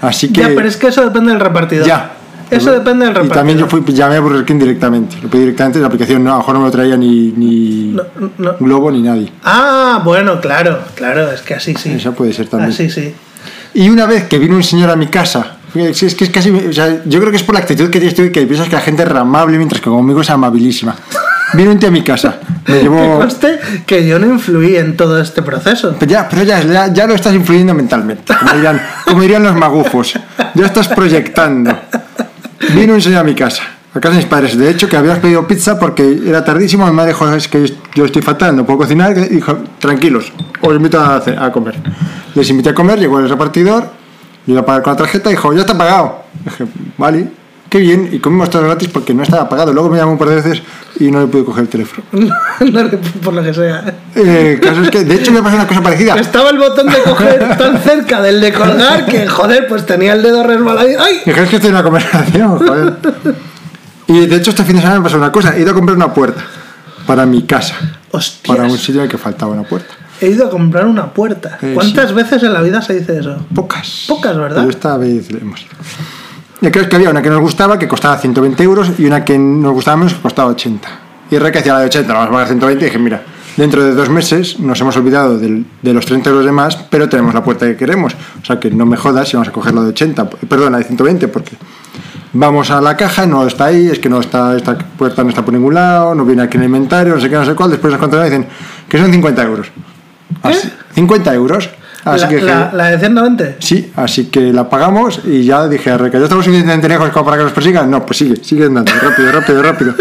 Así 0.00 0.32
que... 0.32 0.40
Ya, 0.40 0.48
pero 0.54 0.66
es 0.66 0.76
que 0.76 0.88
eso 0.88 1.02
depende 1.04 1.30
del 1.30 1.40
repartidor. 1.40 1.86
Ya. 1.86 2.12
Eso 2.50 2.70
depende 2.70 3.06
del 3.06 3.12
Y 3.12 3.14
repartidor. 3.14 3.36
también 3.36 3.58
yo 3.58 3.66
fui, 3.66 3.82
llamé 3.94 4.16
a 4.16 4.20
Burger 4.20 4.44
King 4.44 4.58
directamente, 4.58 5.16
lo 5.22 5.28
pedí 5.30 5.40
directamente 5.42 5.78
en 5.78 5.82
la 5.82 5.88
aplicación, 5.88 6.22
no, 6.22 6.30
a 6.30 6.34
lo 6.34 6.38
mejor 6.40 6.54
no 6.54 6.60
me 6.60 6.66
lo 6.66 6.72
traía 6.72 6.96
ni, 6.98 7.32
ni 7.32 7.92
No, 7.92 8.02
no. 8.36 8.56
Globo 8.60 8.90
ni 8.90 9.00
nadie. 9.00 9.32
Ah, 9.42 10.02
bueno, 10.04 10.38
claro, 10.40 10.80
claro, 10.94 11.30
es 11.32 11.40
que 11.40 11.54
así 11.54 11.74
sí. 11.78 11.92
Esa 11.92 12.12
puede 12.12 12.32
ser 12.34 12.48
también. 12.48 12.72
Así 12.72 12.90
sí. 12.90 13.14
Y 13.74 13.88
una 13.88 14.04
vez 14.04 14.24
que 14.24 14.38
vino 14.38 14.54
un 14.54 14.62
señor 14.62 14.90
a 14.90 14.96
mi 14.96 15.06
casa, 15.06 15.56
es 15.74 16.14
que 16.14 16.24
es 16.24 16.30
casi, 16.30 16.50
o 16.50 16.72
sea, 16.74 17.02
yo 17.06 17.20
creo 17.20 17.30
que 17.30 17.38
es 17.38 17.42
por 17.42 17.54
la 17.54 17.60
actitud 17.62 17.88
que 17.88 17.98
tienes 17.98 18.14
tú 18.14 18.22
y 18.22 18.30
que 18.30 18.44
piensas 18.46 18.68
que 18.68 18.74
la 18.76 18.82
gente 18.82 19.02
es 19.02 19.08
amable, 19.08 19.56
mientras 19.56 19.80
que 19.80 19.88
conmigo 19.88 20.20
es 20.20 20.28
amabilísima. 20.28 20.94
Vino 21.54 21.70
un 21.70 21.78
tío 21.78 21.88
a 21.88 21.92
mi 21.92 22.02
casa, 22.02 22.38
me 22.66 22.74
Que 22.74 22.82
llevó... 22.82 23.18
conste 23.18 23.58
que 23.86 24.06
yo 24.06 24.18
no 24.18 24.26
influí 24.26 24.76
en 24.76 24.96
todo 24.96 25.20
este 25.20 25.42
proceso. 25.42 25.96
Pero 25.98 26.10
ya, 26.12 26.28
pero 26.28 26.42
ya, 26.42 26.60
ya, 26.62 26.92
ya 26.92 27.06
lo 27.06 27.14
estás 27.14 27.34
influyendo 27.34 27.74
mentalmente, 27.74 28.34
como 28.38 28.52
dirían, 28.52 28.80
como 29.06 29.22
dirían 29.22 29.42
los 29.42 29.54
magufos. 29.56 30.14
Ya 30.54 30.66
estás 30.66 30.88
proyectando. 30.88 31.76
Vino 32.74 32.94
un 32.94 33.02
señor 33.02 33.20
a 33.20 33.24
mi 33.24 33.34
casa, 33.34 33.62
a 33.94 34.00
casa 34.00 34.10
de 34.14 34.16
mis 34.18 34.26
padres. 34.26 34.56
De 34.56 34.70
hecho, 34.70 34.88
que 34.88 34.96
habíamos 34.96 35.18
pedido 35.20 35.46
pizza 35.48 35.78
porque 35.78 36.20
era 36.26 36.44
tardísimo. 36.44 36.86
Mi 36.86 36.92
madre 36.92 37.12
dijo, 37.12 37.32
es 37.34 37.48
que 37.48 37.72
yo 37.94 38.04
estoy 38.04 38.22
fatal, 38.22 38.54
no 38.56 38.64
puedo 38.64 38.78
cocinar. 38.80 39.16
Y 39.18 39.34
dijo, 39.36 39.58
tranquilos, 39.78 40.32
os 40.60 40.74
invito 40.76 41.00
a, 41.00 41.20
ce- 41.20 41.36
a 41.36 41.50
comer. 41.50 41.74
Les 42.34 42.48
invité 42.50 42.70
a 42.70 42.74
comer, 42.74 42.98
llegó 42.98 43.18
el 43.18 43.28
repartidor, 43.28 43.84
yo 44.46 44.52
iba 44.52 44.60
a 44.62 44.64
pagar 44.66 44.82
con 44.82 44.92
la 44.92 44.96
tarjeta 44.98 45.28
y 45.30 45.32
dijo, 45.34 45.52
ya 45.52 45.60
está 45.62 45.76
pagado. 45.76 46.22
Dije, 46.44 46.64
vale, 46.96 47.26
qué 47.72 47.78
bien. 47.78 48.10
Y 48.12 48.18
comimos 48.18 48.50
todo 48.50 48.62
gratis 48.62 48.88
porque 48.88 49.14
no 49.14 49.22
estaba 49.22 49.48
pagado. 49.48 49.72
Luego 49.72 49.88
me 49.88 49.96
llamó 49.96 50.12
un 50.12 50.18
par 50.18 50.28
de 50.28 50.34
veces 50.36 50.62
y 51.00 51.10
no 51.10 51.20
le 51.22 51.26
pude 51.26 51.44
coger 51.44 51.62
el 51.64 51.68
teléfono. 51.70 52.04
No, 52.60 52.88
por 53.22 53.32
lo 53.34 53.42
que 53.42 53.52
sea. 53.54 53.82
Eh, 54.14 54.60
caso 54.62 54.82
es 54.82 54.90
que, 54.90 55.02
de 55.04 55.14
hecho, 55.14 55.32
me 55.32 55.42
pasó 55.42 55.56
una 55.56 55.66
cosa 55.66 55.82
parecida. 55.82 56.14
Estaba 56.16 56.50
el 56.50 56.58
botón 56.58 56.86
de 56.86 57.02
coger 57.02 57.56
tan 57.56 57.78
cerca 57.82 58.20
del 58.20 58.40
de 58.40 58.52
colgar 58.52 59.06
que, 59.06 59.26
joder, 59.26 59.66
pues 59.66 59.84
tenía 59.86 60.12
el 60.12 60.22
dedo 60.22 60.44
resbalado. 60.44 60.88
y- 60.88 60.94
¡Ay! 60.94 61.20
Que 61.24 61.30
estoy 61.32 61.58
en 61.66 61.70
una 61.72 61.82
conversación, 61.82 62.58
joder. 62.58 62.94
Y 64.06 64.26
de 64.26 64.36
hecho 64.36 64.50
este 64.50 64.64
fin 64.64 64.76
de 64.76 64.82
semana 64.82 65.00
me 65.00 65.04
pasó 65.04 65.16
una 65.16 65.32
cosa, 65.32 65.56
he 65.56 65.62
ido 65.62 65.70
a 65.70 65.74
comprar 65.74 65.96
una 65.96 66.12
puerta 66.12 66.42
para 67.06 67.24
mi 67.26 67.42
casa, 67.44 67.74
Hostias. 68.10 68.56
para 68.56 68.68
un 68.68 68.76
sitio 68.76 68.96
en 69.00 69.04
el 69.06 69.10
que 69.10 69.16
faltaba 69.18 69.52
una 69.52 69.62
puerta. 69.62 69.94
He 70.20 70.28
ido 70.28 70.46
a 70.46 70.50
comprar 70.50 70.86
una 70.86 71.12
puerta. 71.12 71.58
Eh, 71.62 71.72
¿Cuántas 71.74 72.12
veces 72.14 72.42
en 72.44 72.52
la 72.52 72.60
vida 72.62 72.80
se 72.82 72.94
dice 73.00 73.18
eso? 73.18 73.44
Pocas. 73.54 74.04
Pocas, 74.06 74.36
¿verdad? 74.36 74.58
Pero 74.58 74.70
esta 74.70 74.96
vez 74.98 75.28
hemos 75.30 75.60
ido. 75.62 75.70
Y 76.62 76.70
creo 76.70 76.88
que 76.88 76.96
había 76.96 77.10
una 77.10 77.20
que 77.22 77.28
nos 77.30 77.40
gustaba 77.40 77.78
que 77.78 77.88
costaba 77.88 78.16
120 78.16 78.62
euros 78.62 78.92
y 78.98 79.04
una 79.04 79.24
que 79.24 79.36
nos 79.38 79.72
gustaba 79.72 79.96
menos 79.98 80.14
que 80.14 80.20
costaba 80.22 80.50
80. 80.52 80.88
Y 81.30 81.38
re 81.38 81.50
que 81.50 81.58
hacía 81.58 81.74
la 81.74 81.80
de 81.80 81.86
80, 81.86 82.08
la 82.08 82.14
vamos 82.14 82.28
a 82.28 82.32
pagar 82.32 82.46
120 82.48 82.84
y 82.84 82.88
dije, 82.88 82.98
mira, 82.98 83.22
dentro 83.56 83.82
de 83.82 83.92
dos 83.94 84.08
meses 84.08 84.60
nos 84.60 84.80
hemos 84.80 84.96
olvidado 84.96 85.38
del- 85.38 85.66
de 85.82 85.92
los 85.92 86.06
30 86.06 86.30
euros 86.30 86.44
de 86.44 86.52
más, 86.52 86.76
pero 86.88 87.08
tenemos 87.08 87.34
la 87.34 87.42
puerta 87.42 87.66
que 87.66 87.76
queremos. 87.76 88.14
O 88.40 88.44
sea 88.44 88.60
que 88.60 88.70
no 88.70 88.86
me 88.86 88.96
jodas 88.96 89.28
si 89.28 89.36
vamos 89.36 89.48
a 89.48 89.52
coger 89.52 89.74
la 89.74 89.82
de 89.82 89.88
80, 89.88 90.30
perdón, 90.30 90.72
la 90.72 90.78
de 90.78 90.84
120, 90.84 91.26
porque 91.28 91.56
vamos 92.32 92.70
a 92.70 92.80
la 92.80 92.96
caja, 92.96 93.26
no 93.26 93.44
está 93.46 93.64
ahí, 93.66 93.88
es 93.88 93.98
que 93.98 94.08
no 94.08 94.20
está, 94.20 94.56
esta 94.56 94.78
puerta 94.78 95.24
no 95.24 95.30
está 95.30 95.44
por 95.44 95.52
ningún 95.54 95.74
lado, 95.74 96.14
no 96.14 96.24
viene 96.24 96.42
aquí 96.42 96.56
en 96.58 96.62
el 96.62 96.66
inventario, 96.66 97.14
no 97.14 97.20
sé 97.20 97.28
qué, 97.28 97.34
no 97.36 97.44
sé 97.44 97.54
cuál. 97.54 97.70
Después 97.70 97.90
nos 97.92 98.00
controlan 98.00 98.28
y 98.28 98.30
dicen 98.30 98.46
que 98.88 98.98
son 98.98 99.10
50 99.10 99.42
euros. 99.42 99.66
Así, 100.42 100.70
50 100.94 101.34
euros. 101.34 101.68
Así 102.04 102.22
la, 102.22 102.28
que 102.28 102.40
la- 102.42 102.70
la 102.72 102.84
de 102.90 102.98
120. 102.98 103.56
Sí, 103.60 103.92
así 103.96 104.26
que 104.26 104.52
la 104.52 104.68
pagamos 104.68 105.20
y 105.24 105.44
ya 105.44 105.68
dije 105.68 105.90
a 105.90 105.98
Reca, 105.98 106.18
¿ya 106.18 106.24
estamos 106.24 106.44
suficientemente 106.44 106.88
lejos 106.88 107.10
como 107.10 107.24
para 107.26 107.36
que 107.38 107.44
nos 107.44 107.52
persigan? 107.52 107.90
No, 107.90 108.04
pues 108.04 108.18
sigue, 108.18 108.36
sigue 108.42 108.64
andando, 108.66 108.90
rápido, 109.00 109.30
rápido, 109.32 109.62
rápido. 109.62 109.94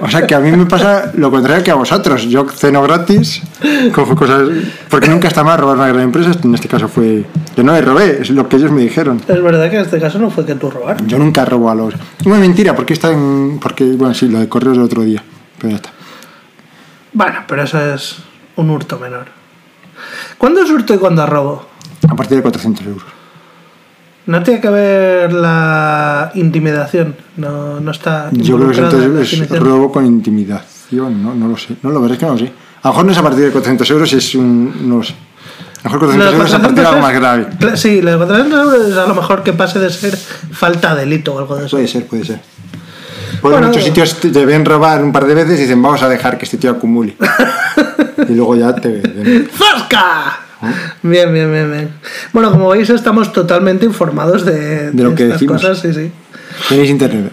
O 0.00 0.10
sea 0.10 0.26
que 0.26 0.34
a 0.34 0.40
mí 0.40 0.50
me 0.52 0.66
pasa 0.66 1.12
lo 1.14 1.30
contrario 1.30 1.62
que 1.64 1.70
a 1.70 1.74
vosotros. 1.76 2.22
Yo 2.28 2.46
ceno 2.48 2.82
gratis, 2.82 3.40
cojo 3.94 4.14
cosas. 4.16 4.48
Porque 4.90 5.08
nunca 5.08 5.28
está 5.28 5.42
mal 5.44 5.58
robar 5.58 5.76
una 5.76 5.88
gran 5.88 6.02
empresa. 6.02 6.32
En 6.42 6.54
este 6.54 6.68
caso 6.68 6.88
fue. 6.88 7.24
Yo 7.56 7.62
no 7.62 7.72
le 7.72 7.80
robé, 7.80 8.18
es 8.20 8.30
lo 8.30 8.48
que 8.48 8.56
ellos 8.56 8.70
me 8.70 8.82
dijeron. 8.82 9.22
Es 9.26 9.42
verdad 9.42 9.70
que 9.70 9.76
en 9.76 9.82
este 9.82 9.98
caso 10.00 10.18
no 10.18 10.30
fue 10.30 10.44
que 10.44 10.56
tú 10.56 10.70
robaras. 10.70 11.06
Yo 11.06 11.18
nunca 11.18 11.44
robo 11.44 11.70
a 11.70 11.74
los. 11.74 11.94
No 12.26 12.34
es 12.34 12.40
mentira, 12.40 12.74
porque 12.76 12.92
está 12.92 13.12
en. 13.12 13.58
Porque, 13.62 13.84
bueno, 13.84 14.12
sí, 14.14 14.28
lo 14.28 14.40
de 14.40 14.48
correos 14.48 14.76
del 14.76 14.84
otro 14.84 15.02
día. 15.02 15.22
Pero 15.58 15.70
ya 15.70 15.76
está. 15.76 15.90
Bueno, 17.12 17.38
pero 17.46 17.62
eso 17.62 17.80
es 17.94 18.16
un 18.56 18.68
hurto 18.70 18.98
menor. 18.98 19.26
¿Cuándo 20.38 20.62
es 20.62 20.70
hurto 20.70 20.94
y 20.94 20.98
cuándo 20.98 21.22
es 21.24 21.28
robo? 21.28 21.66
A 22.08 22.14
partir 22.16 22.36
de 22.36 22.42
400 22.42 22.86
euros. 22.86 23.04
No 24.26 24.42
tiene 24.42 24.60
que 24.60 24.68
ver 24.70 25.32
la 25.32 26.30
intimidación. 26.34 27.14
No, 27.36 27.80
no 27.80 27.90
está. 27.90 28.28
Yo 28.32 28.56
creo 28.56 28.70
que 28.70 28.78
entonces 28.80 29.40
es 29.40 29.60
robo 29.60 29.92
con 29.92 30.06
intimidación, 30.06 31.22
¿no? 31.22 31.34
No 31.34 31.48
lo 31.48 31.56
sé. 31.56 31.76
No, 31.82 31.90
lo 31.90 32.00
verdad 32.00 32.14
es 32.14 32.20
que 32.20 32.26
no 32.26 32.32
lo 32.32 32.38
sé. 32.38 32.52
A 32.82 32.88
lo 32.88 32.92
mejor 32.92 33.04
no 33.06 33.12
es 33.12 33.18
a 33.18 33.22
partir 33.22 33.44
de 33.44 33.50
400 33.50 33.90
euros, 33.90 34.12
es 34.12 34.34
un. 34.34 34.88
No 34.88 34.98
lo 34.98 35.02
sé. 35.02 35.14
A 35.82 35.88
lo 35.88 35.94
mejor 35.94 35.98
400 36.00 36.16
Lo 36.24 36.30
de 36.30 36.36
euros 36.36 36.48
es 36.48 36.54
a 36.54 36.58
partir 36.62 36.76
de 36.76 36.82
400 36.84 36.94
algo 36.94 37.02
más 37.02 37.14
grave. 37.60 37.76
Sí, 37.76 38.00
lo 38.02 38.10
de 38.12 38.16
400 38.16 38.64
euros 38.64 38.88
es 38.88 38.96
a 38.96 39.06
lo 39.06 39.14
mejor 39.14 39.42
que 39.42 39.52
pase 39.52 39.78
de 39.78 39.90
ser 39.90 40.16
falta 40.16 40.94
de 40.94 41.00
delito 41.02 41.34
o 41.34 41.38
algo 41.38 41.56
de 41.56 41.66
eso. 41.66 41.76
Puede 41.76 41.88
ser, 41.88 42.06
puede 42.06 42.24
ser. 42.24 42.40
Por 43.42 43.50
Bueno, 43.52 43.66
muchos 43.66 43.84
digo- 43.84 43.94
sitios 44.06 44.32
te 44.32 44.46
ven 44.46 44.64
robar 44.64 45.04
un 45.04 45.12
par 45.12 45.26
de 45.26 45.34
veces 45.34 45.58
y 45.58 45.62
dicen, 45.62 45.82
vamos 45.82 46.02
a 46.02 46.08
dejar 46.08 46.38
que 46.38 46.46
este 46.46 46.56
tío 46.56 46.70
acumule. 46.70 47.14
y 48.28 48.34
luego 48.34 48.56
ya 48.56 48.74
te. 48.74 49.02
¡Zasca! 49.52 50.38
¿Eh? 50.62 50.66
Bien, 51.02 51.32
bien, 51.32 51.50
bien, 51.52 51.70
bien. 51.70 51.90
Bueno, 52.32 52.50
como 52.50 52.68
veis, 52.70 52.88
estamos 52.90 53.32
totalmente 53.32 53.84
informados 53.84 54.44
de, 54.44 54.90
De 54.92 55.02
lo 55.02 55.14
que 55.14 55.24
estas 55.24 55.40
decimos. 55.40 55.60
cosas, 55.62 55.78
sí, 55.80 55.92
sí. 55.92 56.10
Tenéis 56.68 56.90
internet. 56.90 57.32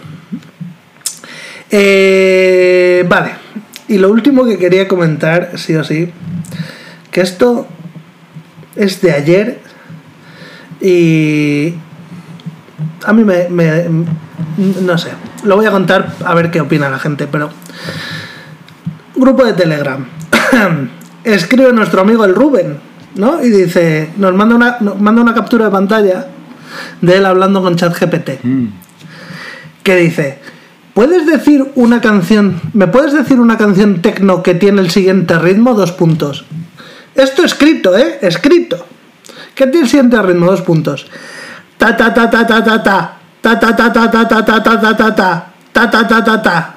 Eh, 1.70 3.04
vale. 3.08 3.32
Y 3.88 3.98
lo 3.98 4.10
último 4.10 4.44
que 4.44 4.58
quería 4.58 4.88
comentar, 4.88 5.52
sí 5.56 5.74
o 5.74 5.84
sí, 5.84 6.10
que 7.10 7.20
esto 7.20 7.66
es 8.76 9.00
de 9.02 9.12
ayer 9.12 9.60
y 10.80 11.74
a 13.04 13.12
mí 13.12 13.22
me, 13.24 13.48
me- 13.48 13.84
no 14.82 14.96
sé, 14.98 15.10
lo 15.44 15.56
voy 15.56 15.66
a 15.66 15.70
contar 15.70 16.14
a 16.24 16.34
ver 16.34 16.50
qué 16.50 16.60
opina 16.60 16.88
la 16.88 16.98
gente, 16.98 17.26
pero 17.26 17.50
grupo 19.14 19.44
de 19.44 19.52
Telegram. 19.52 20.06
Escribe 21.24 21.72
nuestro 21.72 22.00
amigo 22.00 22.24
el 22.24 22.34
Rubén, 22.34 22.78
¿no? 23.14 23.42
Y 23.42 23.48
dice, 23.50 24.10
nos 24.16 24.34
manda 24.34 24.54
una, 24.56 24.76
nos 24.80 25.00
manda 25.00 25.22
una 25.22 25.34
captura 25.34 25.66
de 25.66 25.70
pantalla 25.70 26.26
de 27.00 27.16
él 27.16 27.26
hablando 27.26 27.62
con 27.62 27.76
ChatGPT 27.76 28.42
Mm. 28.44 28.66
que 29.82 29.96
dice, 29.96 30.38
¿puedes 30.94 31.26
decir 31.26 31.70
una 31.74 32.00
canción, 32.00 32.60
me 32.72 32.86
puedes 32.88 33.12
decir 33.12 33.38
una 33.40 33.56
canción 33.58 34.02
tecno 34.02 34.42
que 34.42 34.54
tiene 34.54 34.80
el 34.80 34.90
siguiente 34.90 35.38
ritmo? 35.38 35.74
Dos 35.74 35.92
puntos. 35.92 36.44
Esto 37.14 37.44
escrito, 37.44 37.96
¿eh? 37.96 38.18
Escrito. 38.22 38.86
¿Qué 39.54 39.66
tiene 39.66 39.84
el 39.84 39.88
siguiente 39.90 40.20
ritmo? 40.22 40.46
Dos 40.46 40.62
puntos. 40.62 41.06
Ta 41.76 41.96
ta 41.96 42.12
ta 42.14 42.30
ta 42.30 42.46
ta 42.46 42.64
ta 42.64 42.82
ta. 42.82 43.18
Ta 43.40 43.58
ta 43.60 43.76
ta 43.76 43.92
ta 43.92 44.10
ta 44.10 44.28
ta 44.28 44.44
ta 44.44 44.62
ta 44.62 44.80
ta 44.80 44.96
ta 44.96 45.14
ta. 45.14 45.52
Ta 45.72 45.90
ta 45.90 46.08
ta 46.08 46.24
ta 46.24 46.42
ta. 46.42 46.74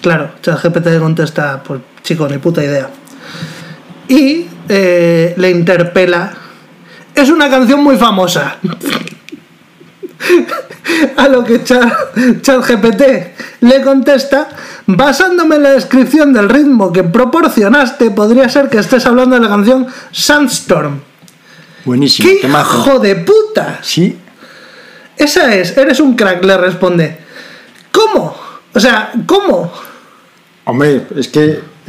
Claro, 0.00 0.30
ChatGPT 0.40 0.98
contesta, 0.98 1.62
pues 1.62 1.80
chico, 2.02 2.28
ni 2.28 2.38
puta 2.38 2.62
idea. 2.62 2.88
Y 4.08 4.46
eh, 4.68 5.34
le 5.36 5.50
interpela. 5.50 6.32
Es 7.14 7.28
una 7.30 7.48
canción 7.50 7.82
muy 7.82 7.96
famosa. 7.96 8.56
A 11.16 11.28
lo 11.28 11.44
que 11.44 11.62
Cha- 11.64 11.96
ChatGPT 12.42 13.02
le 13.60 13.82
contesta, 13.82 14.48
basándome 14.86 15.56
en 15.56 15.62
la 15.62 15.70
descripción 15.72 16.32
del 16.32 16.48
ritmo 16.48 16.92
que 16.92 17.04
proporcionaste, 17.04 18.10
podría 18.10 18.48
ser 18.48 18.68
que 18.68 18.78
estés 18.78 19.06
hablando 19.06 19.36
de 19.36 19.42
la 19.42 19.48
canción 19.48 19.86
Sandstorm. 20.10 21.00
Buenísimo. 21.84 22.28
¡Qué 22.28 22.46
hijo 22.46 22.98
de 22.98 23.16
puta! 23.16 23.78
Sí. 23.82 24.18
Esa 25.16 25.54
es, 25.54 25.76
eres 25.76 26.00
un 26.00 26.14
crack, 26.16 26.44
le 26.44 26.56
responde. 26.56 27.18
¿Cómo? 27.92 28.36
O 28.74 28.80
sea, 28.80 29.12
¿cómo? 29.26 29.72
Hombre, 30.64 31.06
es 31.16 31.28
que, 31.28 31.60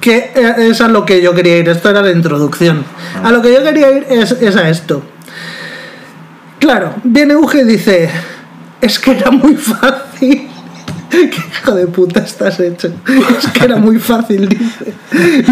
Que 0.00 0.30
eh, 0.34 0.54
es 0.70 0.80
a 0.80 0.88
lo 0.88 1.04
que 1.04 1.20
yo 1.22 1.34
quería 1.34 1.58
ir. 1.58 1.68
Esto 1.68 1.90
era 1.90 2.00
la 2.02 2.10
introducción. 2.10 2.84
A 3.22 3.30
lo 3.30 3.42
que 3.42 3.52
yo 3.52 3.62
quería 3.62 3.90
ir 3.90 4.06
es, 4.08 4.32
es 4.32 4.56
a 4.56 4.68
esto. 4.70 5.02
Claro, 6.58 6.94
viene 7.04 7.36
Uge 7.36 7.60
y 7.62 7.64
dice: 7.64 8.10
Es 8.80 8.98
que 8.98 9.12
era 9.12 9.30
muy 9.30 9.56
fácil. 9.56 10.48
¿Qué 11.10 11.26
hijo 11.26 11.74
de 11.74 11.86
puta 11.88 12.20
estás 12.20 12.60
hecho? 12.60 12.88
Es 13.38 13.48
que 13.48 13.64
era 13.64 13.76
muy 13.76 13.98
fácil, 13.98 14.48
dice. 14.48 14.94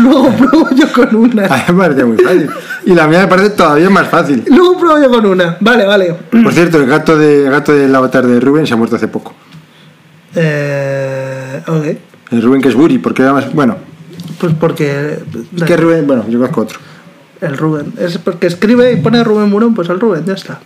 Luego 0.00 0.30
pruebo 0.30 0.68
yo 0.70 0.92
con 0.92 1.14
una. 1.16 1.46
a 1.46 1.56
mí 1.56 1.62
me 1.68 1.74
parecía 1.74 2.06
muy 2.06 2.16
fácil 2.16 2.50
y 2.86 2.94
la 2.94 3.08
mía 3.08 3.20
me 3.22 3.26
parece 3.26 3.50
todavía 3.50 3.90
más 3.90 4.08
fácil 4.08 4.44
Luego 4.46 4.78
pruebo 4.78 5.02
yo 5.02 5.10
con 5.10 5.26
una. 5.26 5.56
Vale, 5.60 5.84
vale. 5.84 6.14
por 6.44 6.52
cierto 6.52 6.78
el 6.78 6.86
gato 6.86 7.18
de 7.18 7.46
el 7.46 7.50
gato 7.50 7.72
del 7.74 7.92
avatar 7.94 8.24
de 8.24 8.38
Rubén 8.38 8.66
se 8.68 8.74
ha 8.74 8.76
muerto 8.76 8.94
hace 8.96 9.08
poco 9.08 9.34
Eh, 10.36 11.60
ok. 11.66 11.86
el 12.30 12.42
Rubén 12.42 12.62
que 12.62 12.68
es 12.68 12.74
Buri 12.76 12.98
porque 12.98 13.22
era 13.22 13.32
más 13.32 13.52
bueno 13.52 13.76
Pues 14.38 14.54
porque. 14.58 15.18
que 15.66 15.76
Rubén 15.76 16.06
bueno 16.06 16.24
yo 16.28 16.38
conozco 16.38 16.60
otro 16.62 16.78
El 17.40 17.56
Rubén. 17.56 17.92
Es 17.98 18.18
porque 18.18 18.46
escribe 18.48 18.92
y 18.92 18.96
pone 18.96 19.22
Rubén 19.24 19.48
Murón, 19.50 19.74
pues 19.74 19.88
el 19.88 19.98
Rubén, 20.00 20.24
ya 20.26 20.34
está. 20.34 20.60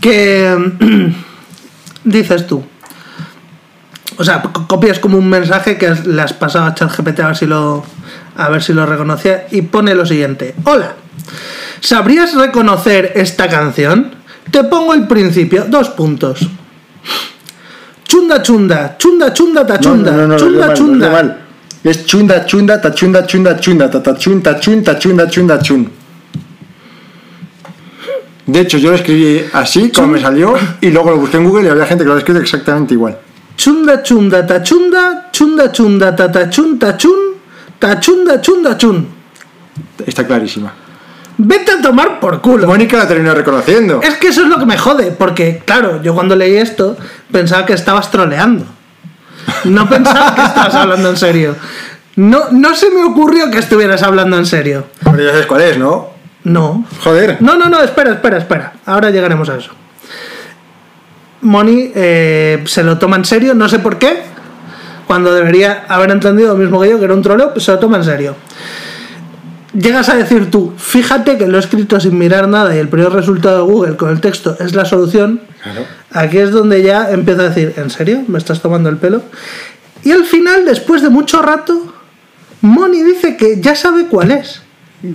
Que 0.00 0.54
dices 2.04 2.46
tú. 2.46 2.62
O 4.18 4.24
sea, 4.24 4.40
co- 4.42 4.66
copias 4.66 4.98
como 4.98 5.18
un 5.18 5.28
mensaje 5.28 5.76
que 5.76 5.90
le 6.06 6.22
has 6.22 6.32
pasado 6.32 6.66
a 6.66 6.74
ChatGPT 6.74 7.20
a 7.20 7.26
ver 7.28 7.36
si 7.36 7.46
lo 7.46 7.84
a 8.36 8.48
ver 8.50 8.62
si 8.62 8.72
lo 8.72 8.84
reconocía 8.86 9.46
y 9.50 9.62
pone 9.62 9.94
lo 9.94 10.06
siguiente. 10.06 10.54
Hola. 10.64 10.94
¿Sabrías 11.80 12.34
reconocer 12.34 13.12
esta 13.16 13.48
canción? 13.48 14.14
Te 14.50 14.64
pongo 14.64 14.94
el 14.94 15.06
principio, 15.06 15.64
dos 15.68 15.88
puntos. 15.90 16.46
Chunda 18.04 18.40
chunda, 18.42 18.96
chunda 18.98 19.32
chunda 19.34 19.66
ta 19.66 19.78
chunda, 19.80 20.12
no, 20.12 20.18
no, 20.18 20.26
no, 20.28 20.36
chunda 20.36 20.74
chunda. 20.74 21.38
Es 21.90 22.04
chunda 22.06 22.44
chunda 22.44 22.80
ta 22.80 22.92
chunda 22.92 23.26
chunda 23.26 23.56
chunda 23.58 23.90
ta 23.90 24.02
ta 24.02 24.16
chun 24.16 24.42
ta 24.42 24.58
chun 24.58 24.82
ta 24.82 24.98
chunda 24.98 25.28
chunda 25.28 25.58
chun 25.58 25.90
de 28.46 28.60
hecho 28.60 28.78
yo 28.78 28.90
lo 28.90 28.96
escribí 28.96 29.44
así 29.52 29.90
como 29.90 30.08
me 30.08 30.20
salió 30.20 30.54
y 30.80 30.90
luego 30.90 31.10
lo 31.10 31.16
busqué 31.18 31.36
en 31.36 31.44
Google 31.44 31.66
y 31.66 31.70
había 31.70 31.86
gente 31.86 32.04
que 32.04 32.08
lo 32.08 32.12
había 32.12 32.20
escrito 32.20 32.40
exactamente 32.40 32.94
igual 32.94 33.18
Chunda 33.56 34.02
chunda 34.02 34.46
ta 34.46 34.62
chunda, 34.62 35.30
chunda 35.32 35.72
chunda 35.72 36.14
ta 36.14 36.30
ta 36.30 36.50
chun 36.50 36.78
ta 36.78 36.96
chun, 36.96 37.18
ta 37.78 37.98
chunda 37.98 38.40
chunda 38.40 38.76
chun. 38.76 39.06
está 40.06 40.26
clarísima 40.26 40.72
Vete 41.38 41.70
a 41.70 41.82
tomar 41.82 42.18
por 42.18 42.40
culo. 42.40 42.66
Mónica 42.66 42.96
la 42.96 43.06
terminó 43.06 43.34
reconociendo 43.34 44.00
Es 44.02 44.14
que 44.14 44.28
eso 44.28 44.42
es 44.42 44.48
lo 44.48 44.58
que 44.58 44.64
me 44.64 44.78
jode, 44.78 45.12
porque 45.12 45.62
claro, 45.64 46.02
yo 46.02 46.14
cuando 46.14 46.34
leí 46.34 46.56
esto 46.56 46.96
pensaba 47.30 47.66
que 47.66 47.74
estabas 47.74 48.10
troleando. 48.10 48.64
No 49.64 49.88
pensaba 49.88 50.34
que 50.34 50.42
estabas 50.42 50.74
hablando 50.74 51.10
en 51.10 51.16
serio. 51.16 51.56
No, 52.16 52.44
no 52.50 52.74
se 52.74 52.90
me 52.90 53.04
ocurrió 53.04 53.50
que 53.50 53.58
estuvieras 53.58 54.02
hablando 54.02 54.38
en 54.38 54.46
serio. 54.46 54.86
Hombre, 55.04 55.24
ya 55.24 55.30
sabes 55.30 55.46
cuál 55.46 55.60
es 55.62 55.78
¿no? 55.78 56.10
No. 56.44 56.84
joder 57.02 57.38
No, 57.40 57.56
no, 57.56 57.68
no, 57.68 57.82
espera, 57.82 58.12
espera, 58.12 58.38
espera. 58.38 58.72
Ahora 58.86 59.10
llegaremos 59.10 59.48
a 59.48 59.56
eso. 59.56 59.72
Moni 61.42 61.92
eh, 61.94 62.62
se 62.66 62.82
lo 62.82 62.98
toma 62.98 63.16
en 63.16 63.24
serio, 63.24 63.54
no 63.54 63.68
sé 63.68 63.78
por 63.78 63.98
qué. 63.98 64.22
cuando 65.06 65.34
debería 65.34 65.84
haber 65.88 66.10
entendido 66.10 66.52
lo 66.52 66.58
mismo 66.58 66.80
que 66.80 66.90
yo, 66.90 66.98
que 66.98 67.04
era 67.04 67.14
un 67.14 67.22
troleo, 67.22 67.52
pues 67.52 67.64
se 67.64 67.72
lo 67.72 67.78
toma 67.78 67.98
en 67.98 68.04
serio. 68.04 68.34
Llegas 69.78 70.08
a 70.08 70.16
decir 70.16 70.50
tú, 70.50 70.72
fíjate 70.78 71.36
que 71.36 71.46
lo 71.46 71.56
he 71.58 71.60
escrito 71.60 72.00
sin 72.00 72.16
mirar 72.16 72.48
nada 72.48 72.74
y 72.74 72.78
el 72.78 72.88
primer 72.88 73.12
resultado 73.12 73.66
de 73.66 73.72
Google 73.72 73.96
con 73.96 74.08
el 74.10 74.20
texto 74.20 74.56
es 74.58 74.74
la 74.74 74.84
solución. 74.86 75.42
Claro. 75.62 75.84
Aquí 76.12 76.38
es 76.38 76.50
donde 76.50 76.82
ya 76.82 77.10
empiezo 77.10 77.42
a 77.42 77.48
decir, 77.50 77.74
¿en 77.76 77.90
serio? 77.90 78.22
¿Me 78.26 78.38
estás 78.38 78.62
tomando 78.62 78.88
el 78.88 78.96
pelo? 78.96 79.22
Y 80.02 80.12
al 80.12 80.24
final, 80.24 80.64
después 80.64 81.02
de 81.02 81.10
mucho 81.10 81.42
rato, 81.42 81.92
Moni 82.62 83.02
dice 83.02 83.36
que 83.36 83.60
ya 83.60 83.74
sabe 83.74 84.06
cuál 84.06 84.30
es. 84.30 84.62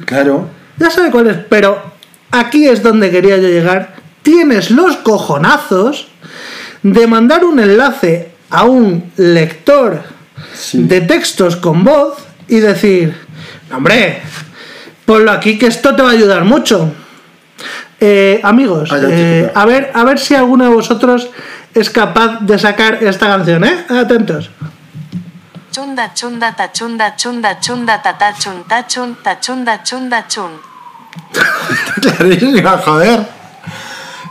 Claro. 0.05 0.47
Ya 0.77 0.91
sabe 0.91 1.09
cuál 1.09 1.27
es, 1.27 1.37
pero 1.49 1.81
aquí 2.29 2.67
es 2.67 2.83
donde 2.83 3.09
quería 3.09 3.37
yo 3.37 3.47
llegar. 3.47 3.95
Tienes 4.21 4.69
los 4.69 4.97
cojonazos 4.97 6.07
de 6.83 7.07
mandar 7.07 7.45
un 7.45 7.59
enlace 7.59 8.31
a 8.49 8.65
un 8.65 9.11
lector 9.17 10.01
Sí. 10.53 10.83
de 10.83 11.01
textos 11.01 11.55
con 11.55 11.83
voz 11.83 12.17
y 12.47 12.59
decir, 12.59 13.15
hombre, 13.73 14.21
ponlo 15.05 15.31
aquí 15.31 15.57
que 15.57 15.67
esto 15.67 15.95
te 15.95 16.01
va 16.01 16.09
a 16.09 16.13
ayudar 16.13 16.43
mucho. 16.43 16.91
Eh, 17.99 18.39
amigos, 18.43 18.89
Ah, 18.91 18.97
eh, 19.03 19.51
a, 19.53 19.65
ver, 19.65 19.91
a 19.93 20.03
ver 20.03 20.17
si 20.19 20.33
alguno 20.33 20.63
de 20.63 20.71
vosotros 20.71 21.29
es 21.73 21.89
capaz 21.89 22.39
de 22.41 22.57
sacar 22.57 23.03
esta 23.03 23.27
canción, 23.27 23.63
¿eh? 23.63 23.85
Atentos. 23.89 24.49
Chunda 25.71 26.13
chunda 26.13 26.53
ta 26.55 26.71
chunda 26.71 27.15
chunda 27.15 27.59
chunda 27.59 28.01
ta 28.01 28.17
ta 28.17 28.33
chun 28.37 28.63
ta 28.67 28.85
chun 28.87 29.15
ta 29.23 29.39
chunda 29.39 29.83
chunda 29.83 30.27
chun. 30.27 30.51
Clarísima, 32.01 32.77
joder. 32.79 33.25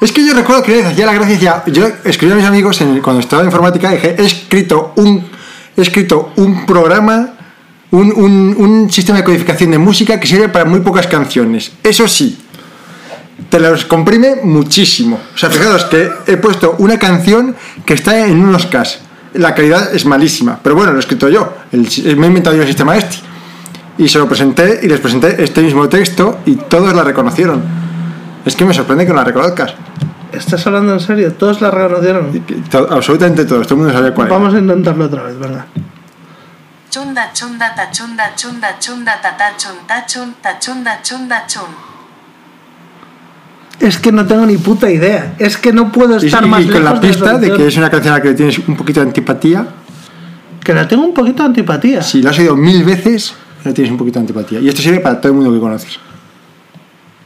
Es 0.01 0.13
que 0.13 0.27
yo 0.27 0.35
recuerdo 0.35 0.63
que 0.63 0.85
hacía 0.85 1.07
la 1.07 1.13
gracia, 1.15 1.35
decía, 1.35 1.63
yo 1.67 1.87
escribí 2.05 2.33
a 2.33 2.37
mis 2.37 2.45
amigos 2.47 2.81
en- 2.81 3.01
cuando 3.01 3.21
estaba 3.21 3.43
en 3.43 3.49
informática, 3.49 3.91
dije, 3.91 4.17
he 4.19 4.25
escrito 4.25 4.93
un, 4.97 5.31
he 5.77 5.81
escrito 5.83 6.33
un 6.37 6.65
programa, 6.67 7.35
un, 7.93 8.13
un- 8.13 8.55
un 8.59 8.91
sistema 8.91 9.19
de 9.19 9.25
codificación 9.25 9.71
de 9.71 9.79
música 9.79 10.19
que 10.21 10.27
sirve 10.27 10.49
para 10.49 10.65
muy 10.65 10.81
pocas 10.81 11.07
canciones. 11.07 11.73
Eso 11.83 12.07
sí, 12.09 12.39
te 13.49 13.59
los 13.59 13.85
comprime 13.85 14.37
muchísimo. 14.43 15.19
O 15.35 15.39
sea, 15.39 15.51
fijaros 15.51 15.85
que 15.87 16.09
he 16.27 16.37
puesto 16.37 16.77
una 16.79 16.99
canción 16.99 17.57
que 17.85 17.95
está 17.95 18.27
en 18.27 18.43
unos 18.43 18.67
Ks. 18.67 19.01
La 19.35 19.55
calidad 19.55 19.95
es 19.95 20.05
malísima, 20.07 20.59
pero 20.63 20.75
bueno, 20.75 20.93
lo 20.93 20.99
he 20.99 21.01
escrito 21.01 21.29
yo. 21.29 21.53
El- 21.73 22.17
me 22.17 22.27
he 22.27 22.29
inventado 22.29 22.57
yo 22.57 22.63
el 22.63 22.69
sistema 22.69 22.97
este. 22.97 23.17
Y 23.99 24.09
se 24.09 24.19
lo 24.19 24.27
presenté 24.27 24.81
y 24.83 24.89
les 24.89 24.99
presenté 25.01 25.43
este 25.43 25.61
mismo 25.63 25.89
texto 25.89 26.39
y 26.47 26.55
todos 26.57 26.95
la 26.95 27.05
reconocieron. 27.05 27.63
Es 28.47 28.57
que 28.57 28.65
me 28.65 28.73
sorprende 28.73 29.05
que 29.05 29.11
no 29.11 29.17
la 29.17 29.25
reconozcas. 29.25 29.75
¿Estás 30.33 30.67
hablando 30.67 30.93
en 30.95 31.01
serio? 31.01 31.33
Todos 31.35 31.61
la 31.61 31.71
reconocieron. 31.71 32.43
Absolutamente 32.89 33.45
todos, 33.45 33.67
todo 33.67 33.75
el 33.75 33.81
mundo 33.85 33.93
sabía 33.99 34.15
cuál 34.15 34.29
era. 34.29 34.39
Vamos 34.39 34.55
a 34.55 34.59
intentarlo 34.59 35.05
otra 35.07 35.25
vez, 35.25 35.39
venga. 35.39 35.67
Chunda 36.91 37.31
chunda 37.33 37.73
ta 37.75 37.91
chunda 37.91 38.35
chunda 38.35 38.77
chunda 38.81 39.13
ta 39.23 39.37
ta 39.37 39.57
chun 39.57 39.77
ta 39.87 40.05
chun 40.07 40.35
ta 40.43 40.59
chunda 40.59 41.01
chunda 41.03 41.47
chun. 41.47 41.71
Es 43.79 43.97
que 43.99 44.11
no 44.13 44.27
tengo 44.27 44.45
ni 44.45 44.57
puta 44.59 44.91
idea. 44.91 45.35
Es 45.39 45.57
que 45.57 45.73
no 45.73 45.91
puedo 45.93 46.17
estar 46.17 46.45
y- 46.45 46.49
más 46.49 46.63
y 46.63 46.69
con 46.69 46.85
la 46.85 46.91
lejos 46.95 47.07
pista 47.07 47.39
de 47.39 47.53
que 47.55 47.67
es 47.69 47.77
una 47.77 47.89
canción 47.91 48.13
a 48.15 48.17
la 48.19 48.23
que 48.23 48.29
le 48.31 48.35
tienes 48.35 48.59
un 48.59 48.77
poquito 48.77 49.01
de 49.01 49.07
antipatía, 49.07 49.67
Que 50.65 50.75
le 50.75 50.85
tengo 50.87 51.05
un 51.05 51.15
poquito 51.15 51.43
de 51.45 51.49
antipatía. 51.49 52.03
si 52.03 52.21
lo 52.23 52.31
has 52.31 52.39
oído 52.39 52.57
mil 52.57 52.85
veces, 52.85 53.35
le 53.65 53.73
tienes 53.73 53.91
un 53.93 53.97
poquito 53.97 54.19
de 54.19 54.25
antipatía. 54.25 54.61
Y 54.61 54.69
esto 54.69 54.83
sirve 54.83 55.01
para 55.01 55.19
todo 55.21 55.33
el 55.33 55.37
mundo 55.39 55.53
que 55.55 55.61
conoces. 55.61 55.99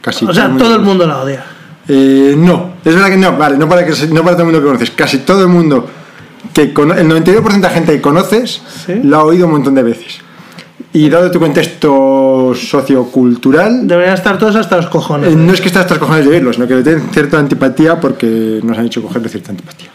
Casi 0.01 0.25
o 0.25 0.33
sea, 0.33 0.55
todo 0.55 0.75
el 0.75 0.81
mundo 0.81 1.05
la 1.07 1.17
odia. 1.17 1.43
Eh, 1.87 2.35
no, 2.37 2.75
es 2.85 2.93
verdad 2.95 3.09
que 3.09 3.17
no, 3.17 3.35
vale, 3.35 3.57
no 3.57 3.67
para, 3.67 3.85
que, 3.85 3.93
se- 3.93 4.07
no 4.07 4.21
para 4.23 4.35
todo 4.37 4.43
el 4.43 4.53
mundo 4.53 4.59
que 4.61 4.65
conoces, 4.67 4.91
casi 4.91 5.19
todo 5.19 5.41
el 5.41 5.49
mundo, 5.49 5.89
que 6.53 6.61
el 6.63 6.73
99% 6.75 7.59
de 7.61 7.69
gente 7.69 7.91
que 7.93 8.01
conoces, 8.01 8.61
Sí. 8.85 8.93
lo 9.03 9.17
ha 9.17 9.23
oído 9.23 9.45
un 9.45 9.53
montón 9.53 9.75
de 9.75 9.83
veces. 9.83 10.19
Y 10.93 11.09
dado 11.09 11.29
tu 11.29 11.39
contexto 11.39 12.53
sociocultural, 12.55 13.85
Deberían 13.87 14.13
estar 14.15 14.37
todos 14.37 14.55
hasta 14.55 14.77
los 14.77 14.87
cojones. 14.87 15.33
eh, 15.33 15.35
no 15.35 15.51
es 15.53 15.59
que 15.59 15.67
estás 15.67 15.81
hasta 15.83 15.95
los 15.95 15.99
cojones 16.03 16.23
de 16.25 16.31
oírlo, 16.31 16.53
sino 16.53 16.67
que 16.67 16.81
tienen 16.83 17.09
cierta 17.11 17.37
antipatía 17.37 17.99
porque 17.99 18.59
nos 18.63 18.77
han 18.77 18.85
hecho 18.85 19.01
cogerle 19.01 19.27
cierta 19.29 19.51
antipatía. 19.51 19.89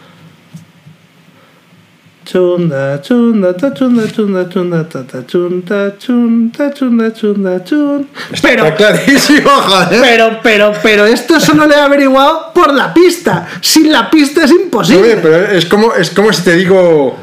Chunda, 2.30 3.02
chunda, 3.02 3.56
ta 3.56 3.74
chunda, 3.74 4.06
chunda, 4.06 4.48
chunda, 4.48 4.84
ta 4.88 5.02
ta 5.02 5.26
chunda, 5.26 5.96
chunda, 5.98 6.72
chunda, 6.72 7.12
chunda, 7.12 7.64
chun. 7.64 8.06
Pero, 8.40 8.66
Está 8.66 8.76
clarísimo, 8.76 9.50
joder. 9.50 10.00
pero, 10.00 10.38
pero, 10.40 10.72
pero 10.80 11.06
esto 11.06 11.40
solo 11.40 11.66
le 11.66 11.74
he 11.74 11.80
averiguado 11.80 12.52
por 12.54 12.72
la 12.72 12.94
pista. 12.94 13.48
Sin 13.60 13.90
la 13.90 14.08
pista 14.08 14.44
es 14.44 14.52
Oye, 14.52 14.62
imposible. 14.62 15.16
pero 15.20 15.36
es 15.50 15.66
como, 15.66 15.92
es 15.94 16.10
como 16.10 16.32
si 16.32 16.42
te 16.42 16.54
digo. 16.54 17.16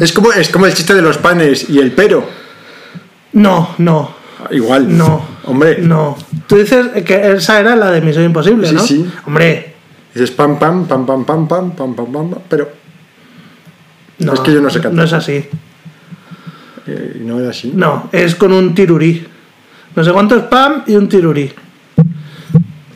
Es 0.00 0.12
como, 0.12 0.32
es 0.32 0.48
como 0.48 0.66
el 0.66 0.74
chiste 0.74 0.94
de 0.94 1.02
los 1.02 1.18
panes 1.18 1.70
y 1.70 1.78
el 1.78 1.92
pero. 1.92 2.28
No, 3.34 3.76
no, 3.78 4.16
Igual. 4.50 4.96
no. 4.98 5.24
Hombre. 5.44 5.78
No. 5.78 6.16
Tú 6.48 6.56
dices 6.56 6.86
que 7.04 7.34
esa 7.34 7.60
era 7.60 7.76
la 7.76 7.92
de 7.92 8.00
Misión 8.00 8.24
Imposible, 8.24 8.66
Sí, 8.66 8.74
¿no? 8.74 8.80
sí. 8.82 9.06
Hombre, 9.26 9.74
Dices 10.12 10.32
pam, 10.32 10.58
pam, 10.58 10.86
pam, 10.88 11.06
pam, 11.06 11.24
pam, 11.24 11.46
pam, 11.46 11.70
pam, 11.76 11.94
pam, 11.94 12.12
pam, 12.12 12.30
pam, 12.30 12.40
pero 12.48 12.82
no. 14.18 14.32
Es 14.34 14.40
que 14.40 14.52
yo 14.52 14.60
no 14.60 14.70
sé 14.70 14.80
cantar. 14.80 14.94
No 14.94 15.02
es 15.04 15.12
así. 15.12 15.44
eh, 16.86 17.16
no 17.20 17.40
era 17.40 17.50
así. 17.50 17.72
No, 17.74 18.08
es 18.12 18.34
con 18.34 18.52
un 18.52 18.74
tirurí. 18.74 19.26
No 19.96 20.02
sé 20.04 20.12
cuánto 20.12 20.36
es 20.36 20.42
pam 20.44 20.82
y 20.86 20.96
un 20.96 21.08
tirurí. 21.08 21.52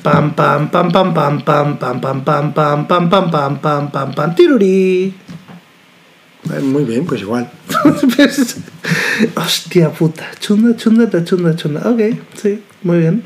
Pam 0.02 0.35
pam 0.35 0.70
pam 0.70 0.90
pam 0.92 1.12
pam 1.14 1.42
pam 1.44 1.78
pam 1.78 2.00
pam 2.00 2.22
pam 2.24 2.54
pam 2.54 2.88
pam 2.88 3.09
pam 3.11 3.31
pam 3.31 3.59
pam 3.61 3.90
pam 3.90 4.12
pam 4.14 4.35
tirurí. 4.35 5.14
Eh, 6.54 6.61
Muy 6.62 6.85
bien, 6.85 7.04
pues 7.04 7.20
igual. 7.20 7.50
Hostia 9.37 9.90
puta. 9.90 10.31
Chunda, 10.40 10.76
chunda, 10.76 11.24
chunda, 11.24 11.54
chunda. 11.57 11.81
Ok, 11.90 12.00
sí, 12.40 12.62
muy 12.83 12.98
bien. 12.98 13.22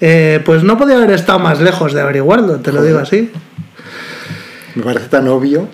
Eh, 0.00 0.42
pues 0.44 0.62
no 0.64 0.76
podía 0.76 0.96
haber 0.96 1.12
estado 1.12 1.38
más 1.38 1.60
lejos 1.60 1.92
de 1.92 2.00
averiguarlo, 2.00 2.56
te 2.60 2.70
lo 2.72 2.78
Joder. 2.78 2.88
digo 2.92 3.00
así. 3.02 3.30
Me 4.74 4.82
parece 4.82 5.08
tan 5.08 5.28
obvio. 5.28 5.68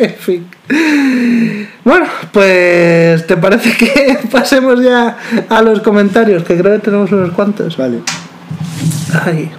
En 0.00 0.14
fin. 0.14 0.46
Bueno, 1.84 2.06
pues 2.32 3.26
¿te 3.26 3.36
parece 3.36 3.76
que 3.76 4.18
pasemos 4.32 4.82
ya 4.82 5.18
a 5.46 5.60
los 5.60 5.80
comentarios? 5.80 6.42
Que 6.42 6.56
creo 6.56 6.72
que 6.76 6.78
tenemos 6.78 7.12
unos 7.12 7.32
cuantos. 7.32 7.76
Vale. 7.76 7.98
Ay. 9.24 9.50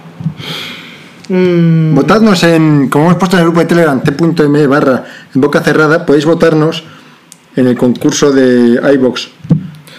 Mm, 1.28 1.94
Votadnos 1.94 2.42
en, 2.42 2.88
como 2.88 3.04
hemos 3.04 3.18
puesto 3.18 3.36
en 3.36 3.42
el 3.42 3.46
grupo 3.46 3.60
de 3.60 3.66
Telegram, 3.66 4.02
t.me 4.02 4.66
barra 4.66 5.04
en 5.32 5.40
boca 5.40 5.60
cerrada, 5.60 6.04
podéis 6.04 6.24
votarnos 6.24 6.82
en 7.54 7.68
el 7.68 7.76
concurso 7.76 8.32
de 8.32 8.80
iBox 8.94 9.28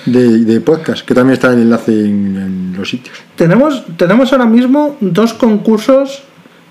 de, 0.05 0.39
de 0.39 0.59
podcast, 0.59 1.05
que 1.05 1.13
también 1.13 1.35
está 1.35 1.53
el 1.53 1.59
enlace 1.59 1.93
en, 1.93 2.35
en 2.35 2.75
los 2.77 2.89
sitios. 2.89 3.15
tenemos, 3.37 3.85
tenemos 3.95 4.33
ahora 4.33 4.45
mismo 4.45 4.97
dos 4.99 5.33
concursos 5.33 6.23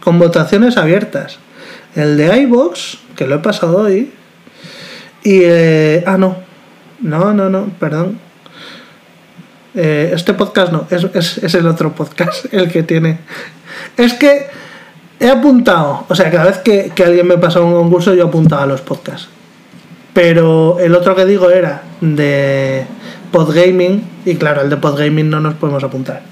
con 0.04 0.18
votaciones 0.18 0.76
abiertas. 0.76 1.38
El 1.94 2.16
de 2.16 2.42
iBox, 2.42 2.98
que 3.16 3.26
lo 3.26 3.36
he 3.36 3.38
pasado 3.38 3.78
hoy. 3.78 4.12
Y. 5.22 5.40
eh, 5.42 6.04
ah, 6.06 6.16
no. 6.16 6.36
No, 7.00 7.32
no, 7.34 7.50
no, 7.50 7.66
perdón. 7.78 8.18
Eh, 9.74 10.12
este 10.14 10.34
podcast 10.34 10.70
no, 10.70 10.86
es, 10.90 11.04
es, 11.14 11.38
es 11.38 11.54
el 11.54 11.66
otro 11.66 11.92
podcast 11.94 12.46
el 12.52 12.70
que 12.70 12.82
tiene. 12.82 13.18
Es 13.96 14.14
que 14.14 14.46
he 15.18 15.30
apuntado, 15.30 16.04
o 16.08 16.14
sea, 16.14 16.30
cada 16.30 16.44
vez 16.46 16.58
que, 16.58 16.92
que 16.94 17.04
alguien 17.04 17.26
me 17.26 17.38
pasa 17.38 17.60
un 17.60 17.72
concurso, 17.72 18.14
yo 18.14 18.26
apuntaba 18.26 18.64
a 18.64 18.66
los 18.66 18.80
podcasts. 18.80 19.28
Pero 20.12 20.78
el 20.78 20.94
otro 20.94 21.16
que 21.16 21.24
digo 21.24 21.50
era 21.50 21.82
de 22.00 22.84
Podgaming, 23.30 24.04
y 24.26 24.34
claro, 24.36 24.60
el 24.60 24.68
de 24.68 24.76
Podgaming 24.76 25.30
no 25.30 25.40
nos 25.40 25.54
podemos 25.54 25.82
apuntar. 25.82 26.22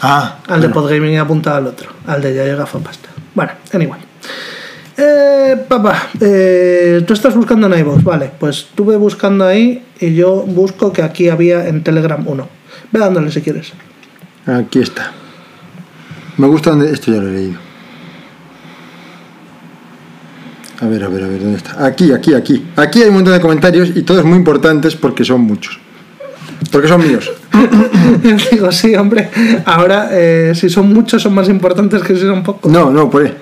Ah, 0.00 0.38
Al 0.48 0.60
de 0.60 0.68
Podgaming 0.68 1.14
he 1.14 1.18
apuntado 1.20 1.58
al 1.58 1.66
otro, 1.68 1.90
al 2.06 2.20
de 2.20 2.34
Ya 2.34 2.44
llega 2.44 2.66
Pasta. 2.66 3.08
Bueno, 3.34 3.52
anyway. 3.72 4.00
Eh, 4.96 5.56
papá, 5.68 6.10
eh, 6.20 7.02
tú 7.06 7.14
estás 7.14 7.34
buscando 7.34 7.66
en 7.66 7.80
iVoox, 7.80 8.04
vale, 8.04 8.30
pues 8.38 8.58
estuve 8.58 8.96
buscando 8.96 9.46
ahí 9.46 9.82
y 10.00 10.14
yo 10.14 10.42
busco 10.42 10.92
que 10.92 11.02
aquí 11.02 11.28
había 11.28 11.66
en 11.66 11.82
Telegram 11.82 12.22
uno. 12.26 12.48
Ve 12.90 13.00
dándole 13.00 13.30
si 13.30 13.40
quieres. 13.40 13.72
aquí 14.46 14.80
está. 14.80 15.12
Me 16.36 16.46
gusta 16.46 16.70
donde. 16.70 16.92
Esto 16.92 17.12
ya 17.12 17.18
lo 17.18 17.28
he 17.28 17.32
leído. 17.32 17.58
A 20.80 20.86
ver, 20.86 21.04
a 21.04 21.08
ver, 21.08 21.22
a 21.22 21.28
ver, 21.28 21.40
¿dónde 21.40 21.58
está? 21.58 21.84
Aquí, 21.84 22.12
aquí, 22.12 22.34
aquí. 22.34 22.66
Aquí 22.76 23.02
hay 23.02 23.08
un 23.08 23.14
montón 23.14 23.32
de 23.32 23.40
comentarios 23.40 23.90
y 23.94 24.02
todos 24.02 24.24
muy 24.24 24.36
importantes 24.36 24.96
porque 24.96 25.24
son 25.24 25.42
muchos. 25.42 25.78
Porque 26.70 26.88
son 26.88 27.06
míos. 27.06 27.30
Digo, 28.50 28.72
sí, 28.72 28.94
hombre, 28.96 29.30
ahora 29.64 30.08
eh, 30.10 30.52
si 30.54 30.68
son 30.68 30.92
muchos 30.92 31.22
son 31.22 31.34
más 31.34 31.48
importantes 31.48 32.02
que 32.02 32.14
si 32.14 32.22
son 32.22 32.42
pocos. 32.42 32.70
No, 32.70 32.90
no, 32.90 33.10
ahí. 33.20 33.32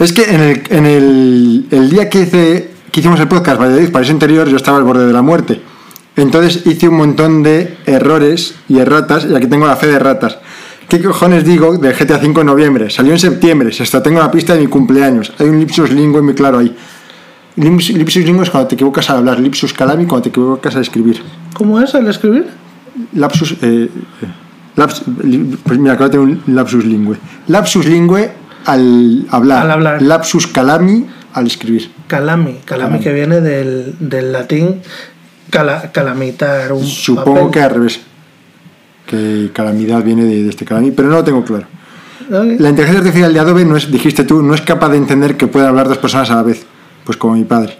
Es 0.00 0.12
que 0.12 0.24
en 0.24 0.40
el, 0.40 0.62
en 0.70 0.86
el, 0.86 1.66
el 1.70 1.90
día 1.90 2.08
que, 2.08 2.22
hice, 2.22 2.70
que 2.90 3.00
hicimos 3.00 3.20
el 3.20 3.28
podcast 3.28 3.60
Valladolid, 3.60 3.90
País 3.92 4.10
Interior, 4.10 4.48
yo 4.48 4.56
estaba 4.56 4.78
al 4.78 4.84
borde 4.84 5.06
de 5.06 5.12
la 5.12 5.22
muerte. 5.22 5.60
Entonces 6.16 6.66
hice 6.66 6.88
un 6.88 6.96
montón 6.96 7.42
de 7.42 7.76
errores 7.86 8.54
y 8.68 8.78
erratas, 8.78 9.26
y 9.30 9.34
aquí 9.34 9.46
tengo 9.46 9.66
la 9.66 9.76
fe 9.76 9.86
de 9.88 9.98
ratas. 9.98 10.38
¿Qué 10.88 11.00
cojones 11.02 11.44
digo 11.44 11.76
del 11.76 11.92
GTA 11.94 12.16
V 12.16 12.40
en 12.40 12.46
noviembre? 12.46 12.90
Salió 12.90 13.12
en 13.12 13.18
septiembre, 13.18 13.70
se 13.72 13.82
hasta 13.84 14.02
tengo 14.02 14.18
la 14.18 14.30
pista 14.30 14.54
de 14.54 14.60
mi 14.60 14.66
cumpleaños. 14.66 15.32
Hay 15.38 15.48
un 15.48 15.60
lipsus 15.60 15.90
lingüe 15.92 16.20
muy 16.22 16.34
claro 16.34 16.58
ahí. 16.58 16.74
Lips- 17.56 17.90
Lipsus 17.90 18.24
lingüe 18.24 18.42
es 18.44 18.50
cuando 18.50 18.68
te 18.68 18.74
equivocas 18.76 19.08
al 19.10 19.18
hablar, 19.18 19.38
lipsus 19.38 19.72
calami 19.72 20.06
cuando 20.06 20.22
te 20.24 20.28
equivocas 20.30 20.74
al 20.74 20.82
escribir. 20.82 21.22
¿Cómo 21.54 21.78
es 21.80 21.94
el 21.94 22.08
escribir? 22.08 22.46
Lapsus. 23.12 23.52
Eh, 23.52 23.56
eh, 23.62 23.90
laps- 24.76 25.02
pues 25.62 25.78
mira, 25.78 25.94
de 25.94 26.08
tener 26.08 26.20
un 26.20 26.42
lapsus 26.46 26.84
lingüe. 26.84 27.16
Lapsus 27.48 27.84
lingüe 27.86 28.32
al 28.66 29.26
hablar. 29.30 29.62
Al 29.64 29.70
hablar. 29.70 30.02
Lapsus 30.02 30.46
calami 30.46 31.06
al 31.32 31.46
escribir. 31.46 31.90
Calami. 32.06 32.60
Calami 32.64 32.64
Calami. 32.64 32.98
que 33.00 33.12
viene 33.12 33.40
del, 33.40 33.94
del 34.00 34.32
latín 34.32 34.80
cala- 35.50 35.90
calamitar 35.92 36.72
un 36.72 36.84
Supongo 36.84 37.34
papel. 37.34 37.50
que 37.50 37.60
al 37.62 37.70
revés. 37.70 38.00
Que 39.06 39.50
calamidad 39.52 40.02
viene 40.02 40.24
de, 40.24 40.42
de 40.44 40.48
este 40.50 40.64
calami, 40.64 40.90
pero 40.92 41.08
no 41.08 41.16
lo 41.16 41.24
tengo 41.24 41.44
claro. 41.44 41.66
La 42.28 42.68
inteligencia 42.68 42.98
artificial 43.00 43.32
de 43.34 43.40
Adobe 43.40 43.64
no 43.64 43.76
es, 43.76 43.90
dijiste 43.90 44.22
tú, 44.22 44.40
no 44.40 44.54
es 44.54 44.60
capaz 44.60 44.90
de 44.90 44.98
entender 44.98 45.36
que 45.36 45.48
pueden 45.48 45.68
hablar 45.68 45.88
dos 45.88 45.98
personas 45.98 46.30
a 46.30 46.36
la 46.36 46.42
vez. 46.44 46.64
Pues 47.04 47.16
como 47.16 47.34
mi 47.34 47.44
padre. 47.44 47.76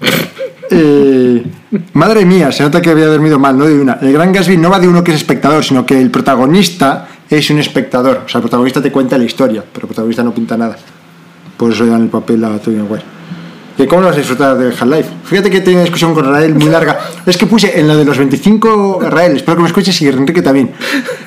Eh, 0.74 1.44
madre 1.92 2.24
mía, 2.24 2.50
se 2.50 2.62
nota 2.62 2.80
que 2.80 2.88
había 2.88 3.06
dormido 3.06 3.38
mal, 3.38 3.58
no 3.58 3.66
de 3.66 3.78
una. 3.78 3.98
El 4.00 4.10
Gran 4.14 4.32
Gatsby 4.32 4.56
no 4.56 4.70
va 4.70 4.78
de 4.80 4.88
uno 4.88 5.04
que 5.04 5.10
es 5.10 5.18
espectador, 5.18 5.62
sino 5.62 5.84
que 5.84 6.00
el 6.00 6.10
protagonista 6.10 7.08
es 7.38 7.50
un 7.50 7.58
espectador. 7.58 8.22
O 8.26 8.28
sea, 8.28 8.38
el 8.38 8.42
protagonista 8.42 8.80
te 8.82 8.90
cuenta 8.92 9.16
la 9.18 9.24
historia, 9.24 9.62
pero 9.72 9.84
el 9.86 9.88
protagonista 9.88 10.22
no 10.22 10.32
pinta 10.34 10.56
nada. 10.56 10.76
Por 11.56 11.72
eso 11.72 11.84
le 11.84 11.90
dan 11.90 12.02
el 12.02 12.08
papel 12.08 12.44
a 12.44 12.58
Tony 12.58 12.76
Maguire. 12.76 13.02
¿Y 13.78 13.86
cómo 13.86 14.02
lo 14.02 14.08
vas 14.08 14.16
a 14.16 14.18
disfrutar 14.18 14.58
de 14.58 14.66
Half-Life? 14.68 15.08
Fíjate 15.24 15.48
que 15.50 15.60
tengo 15.60 15.76
una 15.78 15.84
discusión 15.84 16.12
con 16.12 16.26
Rael 16.30 16.54
muy 16.54 16.66
larga. 16.66 16.98
Es 17.24 17.38
que 17.38 17.46
puse 17.46 17.80
en 17.80 17.88
lo 17.88 17.96
de 17.96 18.04
los 18.04 18.18
25, 18.18 19.00
Rael, 19.08 19.36
espero 19.36 19.56
que 19.56 19.62
me 19.62 19.68
escuches 19.68 20.00
y 20.02 20.08
Enrique 20.08 20.42
también. 20.42 20.72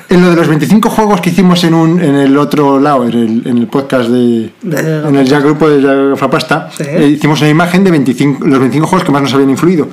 En 0.08 0.22
lo 0.22 0.30
de 0.30 0.36
los 0.36 0.46
25 0.46 0.88
juegos 0.88 1.20
que 1.20 1.30
hicimos 1.30 1.64
en, 1.64 1.74
un, 1.74 2.00
en 2.00 2.14
el 2.14 2.38
otro 2.38 2.78
lado, 2.78 3.04
en 3.04 3.12
el, 3.14 3.42
en 3.46 3.58
el 3.58 3.66
podcast 3.66 4.08
de. 4.10 4.52
De- 4.62 5.08
en 5.08 5.16
el 5.16 5.26
ya 5.26 5.40
grupo 5.40 5.68
de 5.68 5.82
Gafapasta, 6.10 6.70
Sí. 6.76 6.84
eh, 6.86 7.08
hicimos 7.08 7.40
una 7.40 7.50
imagen 7.50 7.82
de 7.82 7.90
25, 7.90 8.46
los 8.46 8.58
25 8.60 8.86
juegos 8.86 9.04
que 9.04 9.12
más 9.12 9.22
nos 9.22 9.34
habían 9.34 9.50
influido. 9.50 9.88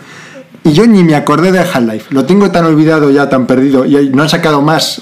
Y 0.63 0.73
yo 0.73 0.86
ni 0.86 1.04
me 1.04 1.15
acordé 1.15 1.52
de 1.52 1.60
Half-Life. 1.60 2.06
Lo 2.13 2.23
tengo 2.23 2.52
tan 2.52 2.65
olvidado 2.65 3.10
ya, 3.10 3.28
tan 3.30 3.47
perdido. 3.47 3.84
Y 3.84 4.10
no 4.12 4.21
han 4.21 4.30
sacado 4.30 4.62
más 4.62 5.02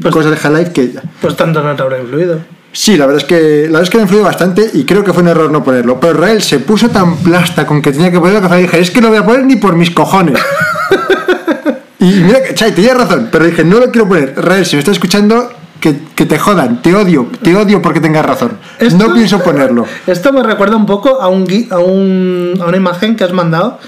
Pues- 0.00 0.12
cosas 0.14 0.32
de 0.32 0.36
Half-Life 0.48 0.72
que. 0.72 0.90
Pues 1.20 1.36
tanto 1.36 1.62
no 1.62 1.74
te 1.76 1.82
habrá 1.82 1.98
influido. 2.00 2.38
Sí, 2.72 2.96
la 2.96 3.06
verdad 3.06 3.22
es 3.22 3.28
que 3.28 3.62
la 3.66 3.78
verdad 3.78 3.82
es 3.84 3.90
que 3.90 3.96
me 3.98 4.02
influyó 4.02 4.24
bastante 4.24 4.68
y 4.74 4.84
creo 4.84 5.04
que 5.04 5.12
fue 5.12 5.22
un 5.22 5.28
error 5.28 5.50
no 5.50 5.62
ponerlo. 5.62 6.00
Pero 6.00 6.14
Rael 6.14 6.42
se 6.42 6.58
puso 6.58 6.88
tan 6.88 7.16
plasta 7.18 7.64
con 7.66 7.80
que 7.80 7.92
tenía 7.92 8.10
que 8.10 8.18
ponerlo 8.18 8.48
que 8.48 8.56
dije, 8.56 8.80
es 8.80 8.90
que 8.90 9.00
no 9.00 9.08
voy 9.10 9.18
a 9.18 9.24
poner 9.24 9.44
ni 9.44 9.54
por 9.56 9.76
mis 9.76 9.92
cojones. 9.92 10.40
y 12.00 12.04
mira, 12.20 12.42
que, 12.42 12.54
Chay, 12.54 12.72
tenía 12.72 12.94
razón, 12.94 13.28
pero 13.30 13.44
dije, 13.44 13.64
no 13.64 13.78
lo 13.78 13.90
quiero 13.90 14.08
poner. 14.08 14.34
Rael, 14.36 14.66
si 14.66 14.76
me 14.76 14.80
estás 14.80 14.94
escuchando, 14.94 15.50
que, 15.80 15.96
que 16.14 16.26
te 16.26 16.38
jodan, 16.38 16.82
te 16.82 16.94
odio, 16.94 17.28
te 17.42 17.54
odio 17.56 17.80
porque 17.80 18.00
tengas 18.00 18.26
razón. 18.26 18.58
Esto- 18.78 19.06
No 19.06 19.14
pienso 19.14 19.40
ponerlo. 19.40 19.86
Esto 20.06 20.32
me 20.32 20.42
recuerda 20.42 20.76
un 20.76 20.86
poco 20.86 21.20
a, 21.22 21.28
un, 21.28 21.46
a, 21.70 21.78
un- 21.78 22.58
a 22.60 22.66
una 22.66 22.76
imagen 22.76 23.16
que 23.16 23.24
has 23.24 23.32
mandado, 23.32 23.78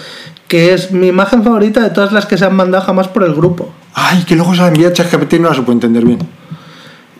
que 0.48 0.72
es 0.74 0.92
mi 0.92 1.08
imagen 1.08 1.42
favorita 1.42 1.80
de 1.82 1.90
todas 1.90 2.12
las 2.12 2.26
que 2.26 2.38
se 2.38 2.44
han 2.44 2.54
mandado 2.54 2.84
jamás 2.84 3.08
por 3.08 3.24
el 3.24 3.34
grupo. 3.34 3.72
Ay, 3.98 4.24
que 4.24 4.36
luego 4.36 4.54
se 4.54 4.60
la 4.60 4.68
envía 4.68 4.88
a 4.88 4.92
ChatGPT 4.92 5.32
y 5.34 5.38
no 5.38 5.48
la 5.48 5.54
supo 5.54 5.72
entender 5.72 6.04
bien. 6.04 6.18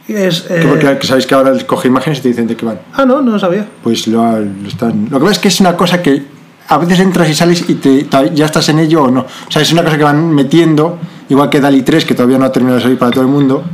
Es, 0.06 0.42
Que 0.42 0.60
eh, 0.60 0.66
porque 0.68 0.98
que 0.98 1.06
sabéis 1.06 1.26
que 1.26 1.34
ahora 1.34 1.52
coge 1.64 1.88
imágenes 1.88 2.18
y 2.18 2.22
te 2.22 2.28
dicen 2.28 2.46
de 2.46 2.54
qué 2.54 2.66
van. 2.66 2.78
Ah, 2.92 3.06
no, 3.06 3.22
no 3.22 3.32
lo 3.32 3.38
sabía. 3.38 3.66
Pues 3.82 4.06
lo, 4.06 4.38
lo 4.38 4.68
están. 4.68 5.08
Lo 5.10 5.18
que 5.18 5.24
pasa 5.24 5.32
es 5.32 5.38
que 5.38 5.48
es 5.48 5.60
una 5.60 5.74
cosa 5.74 6.02
que 6.02 6.22
a 6.68 6.76
veces 6.76 7.00
entras 7.00 7.30
y 7.30 7.34
sales 7.34 7.64
y 7.66 7.74
te, 7.76 8.06
ya 8.34 8.44
estás 8.44 8.68
en 8.68 8.78
ello 8.78 9.04
o 9.04 9.10
no. 9.10 9.20
O 9.20 9.50
sea, 9.50 9.62
es 9.62 9.72
una 9.72 9.82
cosa 9.84 9.96
que 9.96 10.04
van 10.04 10.34
metiendo, 10.34 10.98
igual 11.30 11.48
que 11.48 11.60
DALI 11.60 11.80
3, 11.80 12.04
que 12.04 12.14
todavía 12.14 12.36
no 12.36 12.44
ha 12.44 12.52
terminado 12.52 12.76
de 12.76 12.82
salir 12.82 12.98
para 12.98 13.10
todo 13.10 13.22
el 13.22 13.30
mundo. 13.30 13.64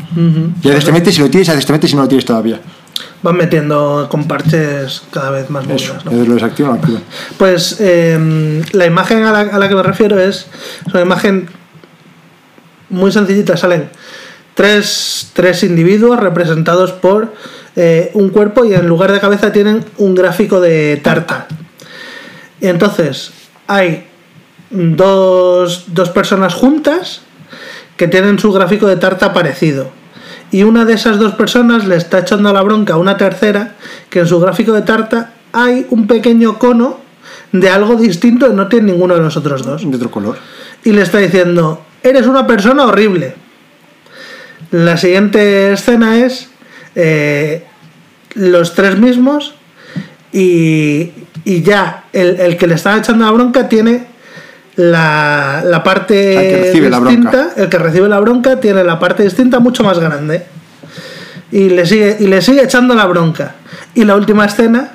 Y 0.62 0.68
a 0.68 0.70
veces 0.70 0.84
te 0.84 0.92
metes 0.92 1.18
y 1.18 1.22
lo 1.22 1.28
tienes, 1.28 1.48
a 1.48 1.52
veces 1.52 1.66
te 1.66 1.72
metes 1.72 1.92
y 1.92 1.96
no 1.96 2.02
lo 2.02 2.08
tienes 2.08 2.24
todavía. 2.24 2.60
Van 3.24 3.36
metiendo 3.36 4.06
con 4.08 4.24
parches 4.24 5.02
cada 5.10 5.30
vez 5.30 5.50
más 5.50 5.64
a 5.64 6.10
¿no? 6.10 6.24
lo 6.24 6.34
desactivan. 6.34 6.80
Pues 7.36 7.78
eh, 7.80 8.62
la 8.72 8.86
imagen 8.86 9.24
a 9.24 9.32
la, 9.32 9.40
a 9.40 9.58
la 9.58 9.68
que 9.68 9.74
me 9.74 9.82
refiero 9.82 10.20
es, 10.20 10.46
es 10.86 10.92
una 10.94 11.02
imagen 11.02 11.48
muy 12.92 13.10
sencillita. 13.10 13.56
Salen 13.56 13.90
tres, 14.54 15.30
tres 15.32 15.64
individuos 15.64 16.20
representados 16.20 16.92
por 16.92 17.32
eh, 17.74 18.10
un 18.14 18.28
cuerpo 18.28 18.64
y 18.64 18.74
en 18.74 18.86
lugar 18.86 19.10
de 19.12 19.20
cabeza 19.20 19.52
tienen 19.52 19.84
un 19.98 20.14
gráfico 20.14 20.60
de 20.60 21.00
tarta. 21.02 21.46
Y 22.60 22.68
entonces 22.68 23.32
hay 23.66 24.06
dos, 24.70 25.86
dos 25.88 26.10
personas 26.10 26.54
juntas 26.54 27.22
que 27.96 28.08
tienen 28.08 28.38
su 28.38 28.52
gráfico 28.52 28.86
de 28.86 28.96
tarta 28.96 29.32
parecido. 29.32 29.90
Y 30.50 30.64
una 30.64 30.84
de 30.84 30.94
esas 30.94 31.18
dos 31.18 31.34
personas 31.34 31.86
le 31.86 31.96
está 31.96 32.20
echando 32.20 32.52
la 32.52 32.62
bronca 32.62 32.94
a 32.94 32.98
una 32.98 33.16
tercera 33.16 33.74
que 34.10 34.20
en 34.20 34.26
su 34.26 34.38
gráfico 34.38 34.72
de 34.72 34.82
tarta 34.82 35.32
hay 35.52 35.86
un 35.90 36.06
pequeño 36.06 36.58
cono 36.58 37.00
de 37.52 37.68
algo 37.68 37.96
distinto 37.96 38.50
y 38.50 38.54
no 38.54 38.68
tiene 38.68 38.92
ninguno 38.92 39.14
de 39.14 39.20
los 39.20 39.36
otros 39.36 39.62
dos. 39.64 39.88
De 39.90 39.96
otro 39.96 40.10
color. 40.10 40.36
Y 40.84 40.92
le 40.92 41.02
está 41.02 41.18
diciendo, 41.18 41.82
eres 42.02 42.26
una 42.26 42.46
persona 42.46 42.84
horrible. 42.84 43.34
La 44.70 44.96
siguiente 44.96 45.72
escena 45.72 46.24
es 46.24 46.48
eh, 46.94 47.64
los 48.34 48.74
tres 48.74 48.98
mismos 48.98 49.54
y, 50.32 51.10
y 51.44 51.62
ya 51.62 52.04
el, 52.12 52.40
el 52.40 52.56
que 52.56 52.66
le 52.66 52.74
está 52.74 52.96
echando 52.96 53.24
la 53.24 53.30
bronca 53.30 53.68
tiene 53.68 54.06
la, 54.76 55.62
la 55.64 55.82
parte 55.82 56.14
que 56.14 56.60
recibe 56.64 56.90
la 56.90 57.00
distinta, 57.00 57.30
bronca. 57.30 57.62
el 57.62 57.68
que 57.68 57.78
recibe 57.78 58.08
la 58.08 58.20
bronca 58.20 58.60
tiene 58.60 58.82
la 58.84 58.98
parte 58.98 59.22
distinta 59.22 59.58
mucho 59.58 59.84
más 59.84 59.98
grande 59.98 60.44
y 61.50 61.68
le 61.68 61.84
sigue 61.84 62.16
y 62.20 62.26
le 62.26 62.40
sigue 62.40 62.62
echando 62.62 62.94
la 62.94 63.04
bronca 63.04 63.56
y 63.94 64.04
la 64.04 64.16
última 64.16 64.46
escena 64.46 64.92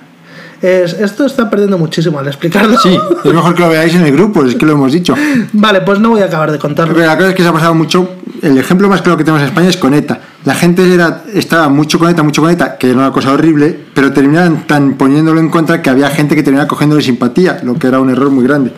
es 0.61 0.93
esto 0.93 1.25
está 1.25 1.49
perdiendo 1.49 1.77
muchísimo 1.77 2.19
al 2.19 2.27
explicarlo 2.27 2.77
Sí, 2.79 2.97
es 3.23 3.33
mejor 3.33 3.53
que 3.55 3.61
lo 3.61 3.69
veáis 3.69 3.93
en 3.95 4.05
el 4.05 4.11
grupo, 4.11 4.43
es 4.43 4.55
que 4.55 4.65
lo 4.65 4.73
hemos 4.73 4.91
dicho. 4.91 5.13
vale 5.53 5.81
pues 5.81 5.99
no 5.99 6.09
voy 6.09 6.21
a 6.21 6.25
acabar 6.25 6.51
de 6.51 6.57
contarlo 6.59 6.93
Pero 6.93 7.05
la 7.05 7.15
cosa 7.17 7.29
es 7.29 7.35
que 7.35 7.43
se 7.43 7.49
ha 7.49 7.53
pasado 7.53 7.73
mucho. 7.75 8.09
El 8.41 8.57
ejemplo 8.57 8.87
más 8.87 9.01
claro 9.01 9.17
que 9.17 9.23
tenemos 9.23 9.41
en 9.41 9.47
España 9.47 9.69
es 9.69 9.77
con 9.77 9.93
ETA. 9.93 10.19
La 10.45 10.53
gente 10.55 10.93
era, 10.93 11.23
estaba 11.33 11.69
mucho 11.69 11.97
con 11.99 12.09
ETA, 12.09 12.21
mucho 12.23 12.41
con 12.41 12.51
ETA, 12.51 12.77
que 12.77 12.89
era 12.91 12.99
una 12.99 13.11
cosa 13.11 13.31
horrible, 13.33 13.77
pero 13.93 14.13
terminaban 14.13 14.67
tan 14.67 14.93
poniéndolo 14.93 15.39
en 15.39 15.49
contra 15.49 15.81
que 15.81 15.89
había 15.89 16.09
gente 16.09 16.35
que 16.35 16.43
terminaba 16.43 16.67
cogiéndole 16.67 17.01
simpatía, 17.01 17.59
lo 17.63 17.73
que 17.75 17.87
era 17.87 17.99
un 17.99 18.09
error 18.11 18.29
muy 18.29 18.43
grande. 18.43 18.71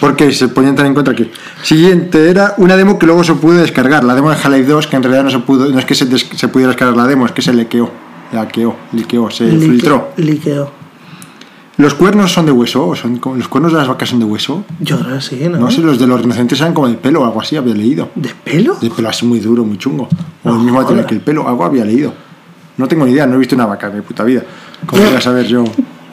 Porque 0.00 0.32
se 0.32 0.48
ponían 0.48 0.74
tan 0.76 0.86
en 0.86 0.94
contra 0.94 1.14
que. 1.14 1.30
Siguiente, 1.62 2.28
era 2.30 2.54
una 2.58 2.76
demo 2.76 2.98
que 2.98 3.06
luego 3.06 3.24
se 3.24 3.34
pudo 3.34 3.54
descargar. 3.58 4.04
La 4.04 4.14
demo 4.14 4.28
de 4.30 4.36
Half-Life 4.36 4.68
2, 4.70 4.86
que 4.86 4.96
en 4.96 5.02
realidad 5.02 5.24
no 5.24 5.30
se 5.30 5.38
pudo, 5.40 5.68
no 5.68 5.78
es 5.78 5.84
que 5.84 5.94
se, 5.94 6.04
des- 6.06 6.28
se 6.34 6.48
pudiera 6.48 6.70
descargar 6.72 6.96
la 6.96 7.06
demo, 7.06 7.26
es 7.26 7.32
que 7.32 7.42
se 7.42 7.52
lequeó. 7.52 7.90
Laqueó, 8.32 8.76
liqueó, 8.92 9.30
se 9.30 9.44
Lique- 9.44 9.60
filtró. 9.70 10.10
liqueo 10.18 10.70
¿Los 11.78 11.94
cuernos 11.94 12.32
son 12.32 12.44
de 12.44 12.52
hueso? 12.52 12.86
¿O 12.88 12.96
son 12.96 13.16
como- 13.18 13.36
¿Los 13.36 13.48
cuernos 13.48 13.72
de 13.72 13.78
las 13.78 13.88
vacas 13.88 14.08
son 14.10 14.18
de 14.18 14.24
hueso? 14.24 14.64
yo 14.80 14.98
que 14.98 15.20
sí 15.20 15.38
no, 15.48 15.58
No 15.58 15.70
sé, 15.70 15.80
los 15.80 15.98
de 15.98 16.06
los 16.06 16.20
rinocerontes 16.20 16.60
eran 16.60 16.74
como 16.74 16.88
de 16.88 16.94
pelo 16.94 17.22
o 17.22 17.24
algo 17.24 17.40
así, 17.40 17.56
había 17.56 17.74
leído. 17.74 18.10
de 18.16 18.30
pelo 18.44 18.76
De 18.80 18.90
pelo 18.90 19.08
así 19.08 19.24
muy 19.24 19.38
duro, 19.40 19.64
muy 19.64 19.78
chungo. 19.78 20.08
O 20.44 20.48
el 20.48 20.54
No 20.56 20.60
mismo 20.60 20.72
material 20.78 20.86
jodas. 21.04 21.06
que 21.06 21.14
el 21.14 21.20
pelo, 21.20 21.48
algo 21.48 21.64
había 21.64 21.84
leído. 21.84 22.12
No 22.76 22.86
tengo 22.88 23.04
ni 23.06 23.12
idea, 23.12 23.26
no 23.26 23.36
he 23.36 23.38
visto 23.38 23.54
una 23.54 23.66
vaca 23.66 23.86
en 23.88 23.94
mi 23.96 24.00
puta 24.02 24.24
vida. 24.24 24.42
¿Cómo 24.86 25.02
voy 25.04 25.14
a 25.14 25.20
saber 25.20 25.46
yo? 25.46 25.64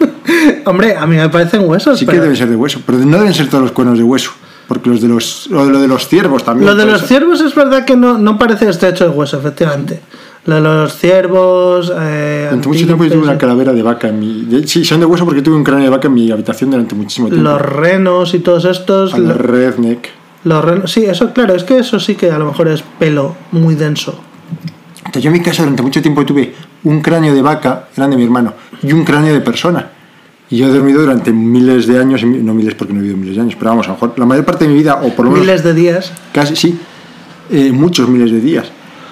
hombre 0.65 0.95
a 0.95 1.05
mí 1.07 1.15
me 1.15 1.29
parecen 1.29 1.67
huesos 1.67 1.97
Sí 1.99 2.05
que 2.05 2.11
pero 2.11 2.23
deben 2.23 2.37
ser 2.37 2.49
de 2.49 2.55
hueso, 2.55 2.81
pero 2.85 2.97
no 2.99 3.17
deben 3.17 3.33
ser 3.33 3.47
todos 3.49 3.63
los 3.63 3.71
cuernos 3.71 3.97
de 3.97 4.03
hueso. 4.03 4.31
Porque 4.67 4.89
los 4.89 4.99
de 4.99 5.07
los, 5.07 5.47
lo 5.51 5.65
de, 5.65 5.71
lo 5.73 5.79
de 5.79 5.87
los 5.87 6.07
ciervos 6.07 6.43
también. 6.43 6.65
lo 6.67 6.75
de 6.75 6.81
puede 6.83 6.91
los 6.93 7.01
ser. 7.01 7.07
ciervos 7.09 7.41
es 7.41 7.53
verdad 7.53 7.85
que 7.85 7.95
no, 7.95 8.17
no 8.17 8.37
parece 8.39 8.65
que 8.65 8.71
esté 8.71 8.89
hecho 8.89 9.03
de 9.05 9.11
hueso 9.11 9.37
efectivamente 9.39 10.01
lo 10.45 10.55
de 10.55 10.61
los 10.61 10.95
ciervos 10.97 11.91
eh, 11.99 12.43
Durante 12.49 12.67
mucho 12.67 12.85
tiempo 12.85 13.03
yo 13.03 13.09
tuve 13.11 13.23
una 13.23 13.31
antílopes, 13.31 13.39
calavera 13.39 13.73
de 13.73 13.81
vaca 13.83 14.07
en 14.09 14.19
mi. 14.19 14.41
de- 14.45 14.67
sí, 14.67 14.85
son 14.85 14.99
de 14.99 15.05
hueso 15.05 15.25
porque 15.25 15.41
tuve 15.41 15.55
un 15.55 15.63
cráneo 15.63 15.85
de 15.85 15.89
vaca 15.89 16.07
en 16.07 16.13
mi 16.13 16.29
habitación 16.31 16.69
durante 16.71 16.93
muchísimo 16.95 17.29
tiempo. 17.29 17.49
los 17.49 17.61
renos 17.61 18.33
y 18.33 18.39
todos 18.39 18.65
estos 18.65 19.13
A 19.13 19.17
lo- 19.17 19.33
redneck. 19.33 20.09
los 20.43 20.63
renos 20.63 20.91
sí 20.91 21.03
eso 21.05 21.31
claro 21.33 21.55
es 21.55 21.63
que 21.63 21.79
eso 21.79 21.99
sí 21.99 22.15
que 22.15 22.29
a 22.31 22.37
lo 22.37 22.45
mejor 22.45 22.67
es 22.67 22.83
pelo 22.99 23.35
muy 23.51 23.73
denso 23.75 24.19
Entonces, 24.97 25.23
yo 25.23 25.29
en 25.29 25.33
mi 25.33 25.41
casa 25.41 25.63
durante 25.63 25.81
mucho 25.81 26.01
tiempo 26.01 26.25
tuve 26.25 26.53
un 26.83 27.01
cráneo 27.01 27.33
de 27.33 27.41
vaca, 27.41 27.87
eran 27.95 28.11
de 28.11 28.17
mi 28.17 28.23
hermano, 28.23 28.53
y 28.83 28.91
un 28.91 29.03
cráneo 29.03 29.33
de 29.33 29.41
persona. 29.41 29.89
Y 30.49 30.57
yo 30.57 30.67
he 30.67 30.69
dormido 30.69 31.01
durante 31.01 31.31
miles 31.31 31.87
de 31.87 31.97
años, 31.99 32.23
no 32.23 32.53
miles 32.53 32.75
porque 32.75 32.93
no 32.93 32.99
he 32.99 33.03
vivido 33.03 33.17
miles 33.17 33.35
de 33.35 33.41
años, 33.41 33.55
pero 33.57 33.71
vamos, 33.71 33.85
a 33.87 33.89
lo 33.89 33.93
mejor 33.95 34.13
la 34.17 34.25
mayor 34.27 34.45
parte 34.45 34.65
de 34.65 34.71
mi 34.71 34.77
vida, 34.77 34.95
o 35.01 35.09
por 35.15 35.25
lo 35.25 35.31
menos 35.31 35.45
miles 35.45 35.63
de 35.63 35.73
días 35.73 36.11
casi, 36.33 36.55
sí, 36.55 36.77
eh, 37.51 37.71
muchos 37.71 38.07
miles 38.09 38.31
de 38.31 38.39
días. 38.41 38.71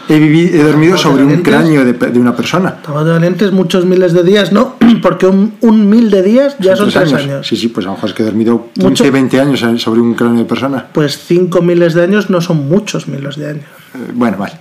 He, 0.09 0.19
vivido, 0.19 0.59
he 0.59 0.63
dormido 0.63 0.97
sobre 0.97 1.23
un 1.23 1.41
cráneo 1.41 1.85
de, 1.85 1.93
de 1.93 2.19
una 2.19 2.35
persona. 2.35 2.75
estamos 2.77 3.05
de 3.05 3.11
valientes 3.11 3.51
muchos 3.51 3.85
miles 3.85 4.11
de 4.13 4.23
días 4.23 4.51
no 4.51 4.75
porque 5.01 5.27
un, 5.27 5.53
un 5.61 5.89
mil 5.89 6.09
de 6.11 6.21
días 6.21 6.55
ya 6.59 6.75
son 6.75 6.89
tres 6.89 7.13
años, 7.13 7.47
Sí, 7.47 7.55
sí, 7.55 7.69
pues 7.69 7.85
a 7.85 7.89
lo 7.89 7.95
mejor 7.95 8.09
es 8.09 8.15
que 8.15 8.23
he 8.23 8.25
dormido 8.25 8.67
15, 8.73 8.89
Mucho. 8.89 9.11
20 9.11 9.39
años 9.39 9.81
sobre 9.81 10.01
un 10.01 10.13
cráneo 10.13 10.39
de 10.39 10.45
persona. 10.45 10.87
pues 10.91 11.17
cinco 11.25 11.61
miles 11.61 11.93
de 11.93 12.03
años 12.03 12.29
no 12.29 12.41
son 12.41 12.67
muchos 12.67 13.07
miles 13.07 13.37
de 13.37 13.49
años 13.51 13.65
Eh, 13.95 14.11
bueno, 14.13 14.37
vale. 14.37 14.53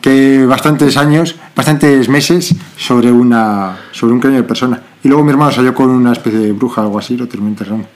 Que 0.00 0.44
bastantes 0.46 0.96
años, 0.96 1.34
bastantes 1.56 2.08
meses 2.08 2.54
sobre, 2.76 3.10
una, 3.10 3.76
sobre 3.90 4.12
un 4.12 4.20
cráneo 4.20 4.42
de 4.42 4.46
persona. 4.46 4.80
Y 5.02 5.08
luego 5.08 5.24
mi 5.24 5.30
hermano 5.30 5.50
salió 5.50 5.74
con 5.74 5.90
una 5.90 6.12
especie 6.12 6.38
de 6.38 6.52
bruja 6.52 6.82
o 6.82 6.84
algo 6.84 6.98
así, 6.98 7.16
lo 7.16 7.26
terminó 7.26 7.50
enterrando. 7.50 7.86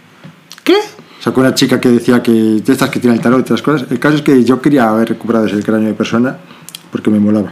¿qué? 0.64 0.74
Sacó 1.20 1.40
una 1.40 1.54
chica 1.54 1.80
que 1.80 1.88
decía 1.90 2.20
que 2.22 2.32
de 2.32 2.72
estas 2.72 2.90
que 2.90 2.98
tiran 2.98 3.16
el 3.16 3.22
tarot 3.22 3.38
y 3.38 3.42
otras 3.42 3.62
cosas. 3.62 3.86
El 3.90 3.98
caso 4.00 4.16
es 4.16 4.22
que 4.22 4.42
yo 4.42 4.60
quería 4.60 4.88
haber 4.88 5.08
recuperado 5.10 5.46
ese 5.46 5.62
cráneo 5.62 5.88
de 5.88 5.94
persona 5.94 6.36
porque 6.94 7.10
me 7.10 7.18
molaba. 7.18 7.50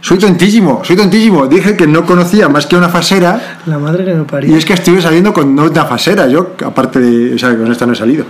Soy 0.00 0.18
tontísimo, 0.18 0.82
soy 0.84 0.94
tontísimo. 0.94 1.48
Dije 1.48 1.76
que 1.76 1.84
no 1.88 2.06
conocía 2.06 2.48
más 2.48 2.64
que 2.66 2.76
una 2.76 2.88
fasera 2.88 3.58
La 3.66 3.76
madre 3.76 4.04
que 4.04 4.14
me 4.14 4.22
y 4.22 4.24
parió. 4.24 4.56
es 4.56 4.64
que 4.64 4.74
estuve 4.74 5.02
saliendo 5.02 5.32
con 5.32 5.58
una 5.58 5.84
fasera. 5.84 6.28
Yo, 6.28 6.54
aparte 6.64 7.00
de. 7.00 7.34
O 7.34 7.38
sea, 7.38 7.56
con 7.56 7.72
esta 7.72 7.86
no 7.86 7.92
he 7.92 7.96
salido. 7.96 8.24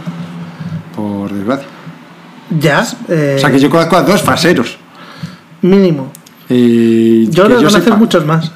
Por 0.97 1.31
desgracia. 1.31 1.67
Ya, 2.59 2.83
eh, 3.11 3.35
O 3.37 3.41
sea, 3.41 3.51
que 3.51 3.59
yo 3.59 3.69
conozco 3.69 3.95
a 3.97 4.03
dos 4.05 4.23
faseros. 4.23 4.79
mínimo. 5.61 6.11
Y 6.49 7.29
Yo 7.29 7.45
creo 7.45 7.59
que 7.59 7.65
conoces 7.67 7.85
sepa- 7.85 7.97
muchos 7.99 8.25
más. 8.25 8.53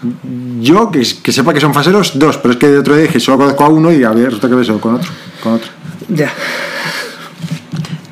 Yo, 0.61 0.91
que, 0.91 1.03
que 1.23 1.33
sepa 1.33 1.53
que 1.53 1.61
son 1.61 1.75
faseros, 1.75 2.19
dos. 2.19 2.39
Pero 2.39 2.53
es 2.53 2.57
que 2.59 2.69
de 2.69 2.79
otro 2.79 2.95
día 2.95 3.03
dije, 3.03 3.21
solo 3.21 3.37
conozco 3.37 3.65
a 3.65 3.69
uno 3.69 3.93
y 3.93 4.03
a 4.03 4.11
ver, 4.13 4.27
resulta 4.27 4.49
que 4.49 4.55
beso 4.55 4.81
con 4.81 4.95
otro. 4.95 5.11
Con 5.43 5.53
otro. 5.55 5.69
Ya. 6.09 6.31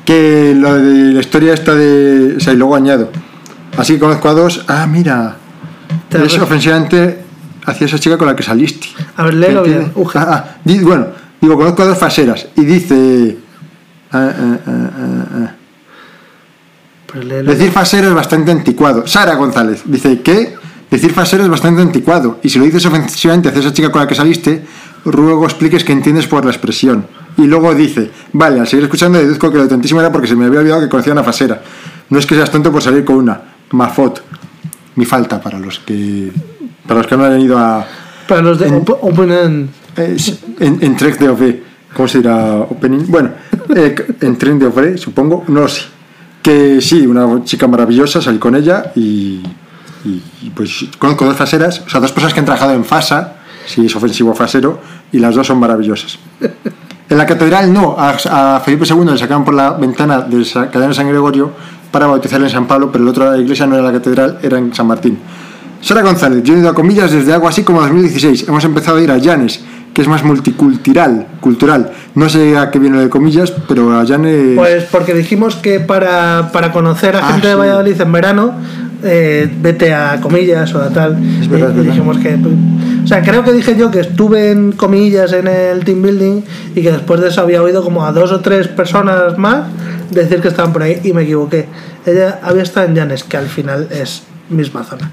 Que 0.05 0.53
lo 0.55 0.75
de 0.75 1.13
la 1.13 1.19
historia 1.19 1.53
esta 1.55 1.73
de. 1.73 2.35
O 2.37 2.39
sea, 2.39 2.53
y 2.53 2.57
luego 2.57 2.75
añado. 2.75 3.09
Así 3.79 3.93
que 3.93 3.99
conozco 3.99 4.27
a 4.27 4.33
dos. 4.33 4.65
Ah, 4.67 4.85
mira. 4.85 5.37
Te 6.09 6.25
Es 6.25 6.37
ofensivamente 6.37 7.23
hacia 7.65 7.85
esa 7.87 7.97
chica 7.97 8.17
con 8.17 8.27
la 8.27 8.35
que 8.35 8.43
saliste. 8.43 8.87
A 9.15 9.23
ver, 9.23 9.35
léelo 9.35 9.63
bien. 9.63 9.93
Ah, 10.15 10.27
ah, 10.29 10.45
bueno, 10.81 11.07
digo, 11.39 11.55
conozco 11.55 11.83
a 11.83 11.85
dos 11.85 11.97
faseras. 11.97 12.47
Y 12.57 12.65
dice. 12.65 13.37
ah, 14.11 14.31
ah, 14.37 14.57
ah, 14.67 15.25
ah. 15.33 15.51
Pero. 17.11 17.43
Decir 17.43 17.71
fasero 17.71 18.09
es 18.09 18.13
bastante 18.13 18.51
anticuado. 18.51 19.07
Sara 19.07 19.35
González 19.35 19.83
dice 19.85 20.21
que 20.21 20.55
decir 20.91 21.13
fasero 21.13 21.43
es 21.43 21.49
bastante 21.49 21.81
anticuado. 21.81 22.39
Y 22.43 22.49
si 22.49 22.59
lo 22.59 22.65
dices 22.65 22.85
ofensivamente 22.85 23.47
hacia 23.47 23.61
esa 23.61 23.71
chica 23.71 23.91
con 23.91 24.01
la 24.01 24.07
que 24.07 24.15
saliste, 24.15 24.61
ruego 25.05 25.45
expliques 25.45 25.85
que 25.85 25.93
entiendes 25.93 26.27
por 26.27 26.43
la 26.43 26.51
expresión. 26.51 27.07
Y 27.37 27.43
luego 27.43 27.73
dice, 27.73 28.11
vale, 28.33 28.59
al 28.59 28.67
seguir 28.67 28.83
escuchando 28.83 29.17
deduzco 29.17 29.49
que 29.49 29.57
lo 29.57 29.69
tontísimo 29.69 30.01
era 30.01 30.11
porque 30.11 30.27
se 30.27 30.35
me 30.35 30.45
había 30.45 30.59
olvidado 30.59 30.81
que 30.81 30.89
conocía 30.89 31.13
una 31.13 31.23
fasera. 31.23 31.61
No 32.09 32.19
es 32.19 32.25
que 32.25 32.35
seas 32.35 32.51
tonto 32.51 32.71
por 32.71 32.81
salir 32.81 33.05
con 33.05 33.15
una. 33.15 33.48
Mafot. 33.71 34.23
Mi 34.95 35.05
falta 35.05 35.39
para 35.41 35.59
los 35.59 35.79
que. 35.79 36.31
Para 36.87 36.99
los 37.01 37.07
que 37.07 37.17
no 37.17 37.25
hayan 37.25 37.41
ido 37.41 37.57
a. 37.57 37.85
Para 38.27 38.41
los 38.41 38.59
de 38.59 38.67
en- 38.67 38.75
op- 38.75 38.97
Open 39.01 39.69
eh, 39.97 40.17
en, 40.59 40.77
en 40.81 40.95
Trek 40.97 41.17
de 41.19 41.29
OV. 41.29 41.55
¿Cómo 41.93 42.07
se 42.07 42.19
dirá? 42.19 42.57
Opening. 42.57 43.05
Bueno, 43.07 43.31
eh, 43.75 43.95
en 44.21 44.37
tren 44.37 44.59
de 44.59 44.67
OV, 44.67 44.97
supongo. 44.97 45.43
No 45.47 45.61
lo 45.61 45.67
sé. 45.67 45.83
Que 46.41 46.79
sí, 46.81 47.05
una 47.07 47.43
chica 47.43 47.67
maravillosa, 47.67 48.21
salí 48.21 48.37
con 48.37 48.55
ella 48.55 48.91
y, 48.95 49.41
y- 50.05 50.23
y, 50.43 50.49
pues 50.53 50.85
conozco 50.97 51.25
dos 51.25 51.35
faseras, 51.35 51.81
o 51.85 51.89
sea, 51.89 51.99
dos 51.99 52.11
personas 52.11 52.33
que 52.33 52.39
han 52.39 52.45
trabajado 52.45 52.73
en 52.73 52.85
FASA, 52.85 53.33
si 53.65 53.85
es 53.85 53.95
ofensivo 53.95 54.33
fasero, 54.33 54.79
y 55.11 55.19
las 55.19 55.35
dos 55.35 55.47
son 55.47 55.59
maravillosas. 55.59 56.17
En 57.09 57.17
la 57.17 57.25
catedral 57.25 57.73
no, 57.73 57.95
a, 57.97 58.11
a 58.55 58.59
Felipe 58.61 58.85
II 58.87 59.03
le 59.05 59.17
sacaron 59.17 59.43
por 59.43 59.53
la 59.55 59.71
ventana 59.71 60.21
de 60.21 60.45
la 60.55 60.69
cadena 60.71 60.89
de 60.89 60.93
San 60.93 61.09
Gregorio 61.09 61.51
para 61.91 62.07
bautizarle 62.07 62.47
en 62.47 62.53
San 62.53 62.67
Pablo, 62.67 62.91
pero 62.91 63.03
el 63.03 63.09
otro 63.09 63.29
la 63.31 63.37
iglesia 63.37 63.65
no 63.65 63.75
era 63.75 63.83
la 63.83 63.91
catedral, 63.91 64.39
era 64.41 64.57
en 64.57 64.73
San 64.73 64.87
Martín. 64.87 65.17
Sara 65.81 66.01
González, 66.01 66.43
yo 66.43 66.53
he 66.55 66.59
ido 66.59 66.69
a 66.69 66.73
comillas 66.73 67.11
desde 67.11 67.33
algo 67.33 67.47
así 67.47 67.63
como 67.63 67.79
2016. 67.81 68.47
Hemos 68.47 68.63
empezado 68.65 68.97
a 68.97 69.01
ir 69.01 69.11
a 69.11 69.17
Llanes, 69.17 69.61
que 69.93 70.01
es 70.01 70.07
más 70.09 70.23
multicultural, 70.23 71.27
cultural. 71.39 71.91
No 72.15 72.27
sé 72.27 72.57
a 72.57 72.69
qué 72.69 72.79
viene 72.79 72.97
lo 72.97 73.03
de 73.03 73.09
comillas, 73.09 73.53
pero 73.67 73.97
a 73.97 74.03
Llanes... 74.03 74.57
Pues 74.57 74.83
porque 74.91 75.13
dijimos 75.13 75.55
que 75.55 75.79
para, 75.79 76.49
para 76.51 76.71
conocer 76.73 77.15
a 77.15 77.19
Ah, 77.27 77.31
gente 77.31 77.47
de. 77.47 77.55
Valladolid 77.55 77.99
en 77.99 78.11
verano, 78.11 78.53
eh, 79.03 79.49
vete 79.61 79.93
a 79.93 80.19
comillas 80.21 80.73
o 80.75 80.81
a 80.81 80.89
tal. 80.89 81.17
Es 81.41 81.47
verdad, 81.47 81.73
y, 81.75 81.85
dijimos 81.85 82.17
que. 82.17 82.37
O 83.03 83.07
sea, 83.07 83.21
creo 83.21 83.43
que 83.43 83.51
dije 83.53 83.75
yo 83.77 83.89
que 83.91 84.01
estuve 84.01 84.51
en 84.51 84.73
comillas 84.73 85.33
en 85.33 85.47
el 85.47 85.83
team 85.83 86.01
building 86.01 86.41
y 86.75 86.81
que 86.81 86.91
después 86.91 87.21
de 87.21 87.29
eso 87.29 87.41
había 87.41 87.61
oído 87.61 87.83
como 87.83 88.05
a 88.05 88.11
dos 88.11 88.31
o 88.31 88.41
tres 88.41 88.67
personas 88.67 89.37
más 89.37 89.65
decir 90.11 90.41
que 90.41 90.47
estaban 90.49 90.73
por 90.73 90.83
ahí 90.83 90.99
y 91.03 91.13
me 91.13 91.23
equivoqué. 91.23 91.67
Ella 92.05 92.39
había 92.43 92.63
estado 92.63 92.87
en 92.87 92.95
Llanes, 92.95 93.23
que 93.23 93.37
al 93.37 93.47
final 93.47 93.87
es 93.91 94.23
misma 94.49 94.83
zona. 94.83 95.11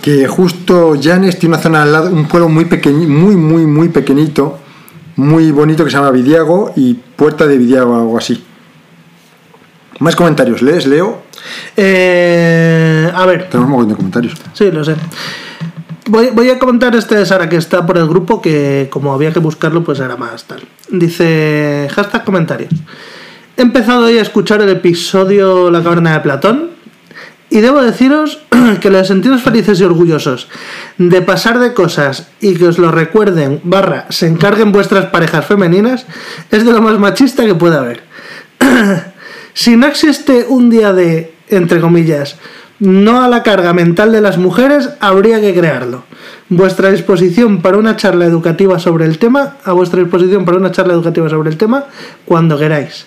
que 0.00 0.26
justo 0.26 0.96
Llanes 0.96 1.38
tiene 1.38 1.54
una 1.54 1.62
zona 1.62 1.82
al 1.82 1.92
lado, 1.92 2.10
un 2.10 2.26
pueblo 2.26 2.48
muy 2.48 2.64
pequeño, 2.64 3.08
muy, 3.08 3.36
muy, 3.36 3.66
muy 3.66 3.88
pequeñito, 3.88 4.58
muy 5.16 5.52
bonito 5.52 5.84
que 5.84 5.90
se 5.90 5.96
llama 5.96 6.10
Vidiago 6.10 6.72
y 6.74 6.94
Puerta 6.94 7.46
de 7.46 7.56
Vidiago, 7.56 7.94
algo 7.94 8.18
así. 8.18 8.42
Más 10.00 10.16
comentarios, 10.16 10.62
¿lees, 10.62 10.86
Leo? 10.86 11.22
Eh, 11.76 13.10
a 13.14 13.26
ver, 13.26 13.48
Tenemos 13.48 13.66
un 13.66 13.70
montón 13.70 13.88
de 13.90 13.96
comentarios. 13.96 14.34
Sí, 14.52 14.70
lo 14.70 14.84
sé. 14.84 14.94
Voy, 16.06 16.30
voy 16.32 16.50
a 16.50 16.58
comentar 16.58 16.94
este 16.96 17.14
de 17.14 17.26
Sara 17.26 17.48
que 17.48 17.56
está 17.56 17.86
por 17.86 17.98
el 17.98 18.08
grupo, 18.08 18.42
que 18.42 18.88
como 18.90 19.12
había 19.12 19.32
que 19.32 19.38
buscarlo, 19.38 19.84
pues 19.84 20.00
era 20.00 20.16
más 20.16 20.44
tal. 20.44 20.62
Dice, 20.90 21.88
hashtag 21.94 22.24
comentarios. 22.24 22.72
He 23.56 23.62
empezado 23.62 24.06
hoy 24.06 24.18
a 24.18 24.22
escuchar 24.22 24.62
el 24.62 24.70
episodio 24.70 25.70
La 25.70 25.82
caverna 25.82 26.14
de 26.14 26.20
Platón 26.20 26.70
y 27.50 27.60
debo 27.60 27.82
deciros 27.82 28.38
que 28.80 28.90
los 28.90 29.06
sentidos 29.06 29.42
felices 29.42 29.78
y 29.78 29.84
orgullosos 29.84 30.48
de 30.96 31.20
pasar 31.20 31.58
de 31.58 31.74
cosas 31.74 32.28
y 32.40 32.54
que 32.54 32.66
os 32.66 32.78
lo 32.78 32.90
recuerden, 32.90 33.60
barra, 33.62 34.06
se 34.08 34.26
encarguen 34.26 34.72
vuestras 34.72 35.06
parejas 35.06 35.44
femeninas, 35.44 36.06
es 36.50 36.64
de 36.64 36.72
lo 36.72 36.80
más 36.80 36.98
machista 36.98 37.44
que 37.44 37.54
puede 37.54 37.76
haber. 37.76 38.02
si 39.54 39.76
no 39.76 39.86
existe 39.86 40.46
un 40.48 40.70
día 40.70 40.92
de, 40.92 41.34
entre 41.48 41.80
comillas, 41.80 42.36
no 42.78 43.22
a 43.22 43.28
la 43.28 43.42
carga 43.42 43.72
mental 43.72 44.10
de 44.10 44.20
las 44.20 44.38
mujeres, 44.38 44.90
habría 45.00 45.40
que 45.40 45.54
crearlo. 45.54 46.04
Vuestra 46.48 46.90
disposición 46.90 47.62
para 47.62 47.78
una 47.78 47.96
charla 47.96 48.24
educativa 48.24 48.78
sobre 48.78 49.04
el 49.04 49.18
tema, 49.18 49.56
a 49.64 49.72
vuestra 49.72 50.00
disposición 50.00 50.44
para 50.44 50.58
una 50.58 50.72
charla 50.72 50.94
educativa 50.94 51.28
sobre 51.28 51.50
el 51.50 51.56
tema, 51.56 51.84
cuando 52.24 52.58
queráis. 52.58 53.06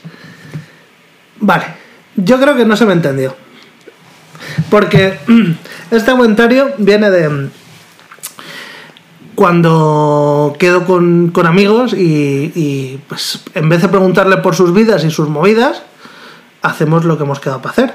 Vale, 1.40 1.66
yo 2.16 2.40
creo 2.40 2.56
que 2.56 2.66
no 2.66 2.78
se 2.78 2.86
me 2.86 2.94
entendió. 2.94 3.36
Porque 4.70 5.20
este 5.92 6.12
comentario 6.12 6.72
viene 6.78 7.10
de 7.10 7.50
cuando 9.36 10.56
quedo 10.58 10.86
con, 10.86 11.32
con 11.32 11.46
amigos 11.46 11.94
y, 11.94 12.54
y, 12.56 13.02
pues 13.10 13.44
en 13.54 13.68
vez 13.68 13.82
de 13.82 13.90
preguntarle 13.90 14.38
por 14.38 14.56
sus 14.56 14.74
vidas 14.74 15.04
y 15.04 15.12
sus 15.12 15.28
movidas, 15.28 15.84
hacemos 16.66 17.06
lo 17.06 17.18
que 17.18 17.24
hemos 17.24 17.40
quedado 17.40 17.62
para 17.62 17.72
hacer. 17.72 17.94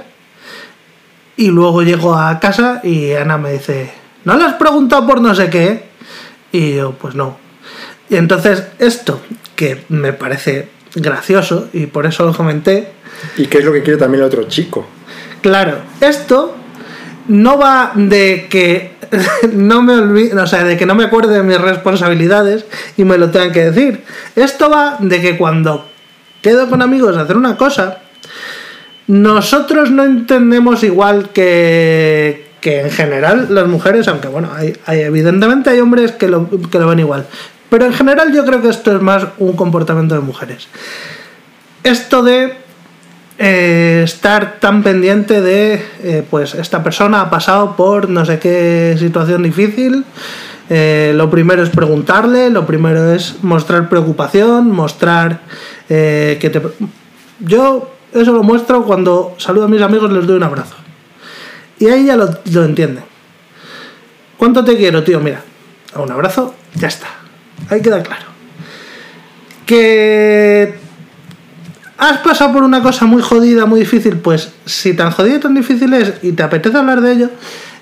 Y 1.37 1.49
luego 1.49 1.83
llego 1.83 2.15
a 2.15 2.39
casa 2.39 2.81
y 2.83 3.13
Ana 3.13 3.39
me 3.39 3.53
dice, 3.53 3.93
¿no 4.25 4.37
le 4.37 4.45
has 4.45 4.55
preguntado 4.55 5.07
por 5.07 5.21
no 5.21 5.35
sé 5.35 5.49
qué? 5.49 5.89
Y 6.53 6.77
yo, 6.77 6.93
pues 6.93 7.15
no. 7.15 7.39
Y 8.09 8.17
entonces 8.17 8.67
esto, 8.79 9.21
que 9.57 9.85
me 9.89 10.13
parece 10.13 10.69
gracioso 10.95 11.69
y 11.73 11.87
por 11.87 12.07
eso 12.07 12.25
lo 12.25 12.35
comenté, 12.35 12.93
¿Y 13.37 13.47
qué 13.47 13.59
es 13.59 13.65
lo 13.65 13.73
que 13.73 13.83
quiere 13.83 13.99
también 13.99 14.23
el 14.23 14.27
otro 14.27 14.45
chico? 14.45 14.87
Claro, 15.43 15.79
esto 16.01 16.55
no 17.29 17.59
va 17.59 17.93
de 17.95 18.47
que 18.51 18.93
no 19.53 19.83
me 19.83 19.95
olvide, 19.95 20.39
o 20.39 20.47
sea, 20.47 20.65
de 20.65 20.77
que 20.77 20.87
no 20.87 20.95
me 20.95 21.05
acuerde 21.05 21.35
de 21.35 21.43
mis 21.43 21.61
responsabilidades 21.61 22.65
y 22.97 23.05
me 23.05 23.19
lo 23.19 23.31
tengan 23.31 23.53
que 23.53 23.71
decir. 23.71 24.05
Esto 24.37 24.71
va 24.71 24.97
de 24.99 25.21
que 25.21 25.37
cuando 25.37 25.89
quedo 26.43 26.69
con 26.69 26.83
amigos 26.83 27.17
a 27.17 27.23
hacer 27.23 27.37
una 27.37 27.57
cosa, 27.57 27.99
nosotros 29.07 29.91
no 29.91 30.05
entendemos 30.05 30.85
igual 30.85 31.31
que, 31.31 32.51
que 32.61 32.83
en 32.83 32.91
general 32.91 33.49
las 33.51 33.67
mujeres, 33.67 34.07
aunque 34.09 34.29
bueno, 34.29 34.51
hay, 34.55 34.75
evidentemente 34.87 35.71
hay 35.71 35.81
hombres 35.81 36.13
que 36.13 36.29
lo, 36.29 36.49
que 36.71 36.79
lo 36.79 36.87
ven 36.87 37.01
igual. 37.01 37.27
Pero 37.71 37.87
en 37.87 37.93
general 37.93 38.33
yo 38.33 38.45
creo 38.45 38.63
que 38.63 38.69
esto 38.69 38.95
es 38.95 39.03
más 39.03 39.27
un 39.39 39.55
comportamiento 39.55 40.15
de 40.15 40.21
mujeres. 40.21 40.69
Esto 41.83 42.23
de 42.23 42.55
eh, 43.39 44.03
estar 44.05 44.61
tan 44.61 44.83
pendiente 44.83 45.41
de, 45.41 45.83
eh, 46.03 46.25
pues 46.29 46.55
esta 46.55 46.83
persona 46.83 47.23
ha 47.23 47.31
pasado 47.31 47.75
por 47.75 48.11
no 48.11 48.25
sé 48.27 48.39
qué 48.39 48.97
situación 48.99 49.43
difícil. 49.43 50.05
eh, 50.69 51.13
lo 51.17 51.31
primero 51.31 51.63
es 51.63 51.71
preguntarle, 51.71 52.51
lo 52.51 52.67
primero 52.67 53.13
es 53.13 53.43
mostrar 53.43 53.89
preocupación, 53.89 54.71
mostrar 54.71 55.41
que 55.89 56.51
te... 56.53 56.63
Yo 57.41 58.00
eso 58.13 58.33
lo 58.33 58.43
muestro 58.43 58.85
cuando 58.85 59.35
saludo 59.39 59.65
a 59.65 59.69
mis 59.69 59.83
amigos, 59.83 60.13
les 60.13 60.27
doy 60.27 60.37
un 60.37 60.43
abrazo. 60.43 60.75
Y 61.79 61.87
ahí 61.89 62.07
ya 62.07 62.17
lo, 62.17 62.29
lo 62.53 62.65
entienden. 62.65 63.05
¿Cuánto 64.37 64.65
te 64.65 64.77
quiero, 64.77 65.03
tío? 65.03 65.21
Mira, 65.21 65.43
a 65.95 66.01
un 66.01 66.11
abrazo, 66.11 66.55
ya 66.75 66.89
está. 66.89 67.09
Ahí 67.69 67.83
queda 67.83 68.03
claro. 68.03 68.25
Que 69.67 70.75
has 71.99 72.19
pasado 72.19 72.55
por 72.55 72.63
una 72.63 72.83
cosa 72.83 73.05
muy 73.05 73.23
jodida, 73.23 73.67
muy 73.67 73.81
difícil, 73.81 74.17
pues 74.17 74.53
si 74.65 74.95
tan 74.95 75.11
jodido 75.11 75.37
y 75.37 75.41
tan 75.41 75.55
difícil 75.55 75.93
es 75.93 76.15
y 76.23 76.33
te 76.33 76.43
apetece 76.43 76.79
hablar 76.79 77.01
de 77.03 77.13
ello, 77.13 77.31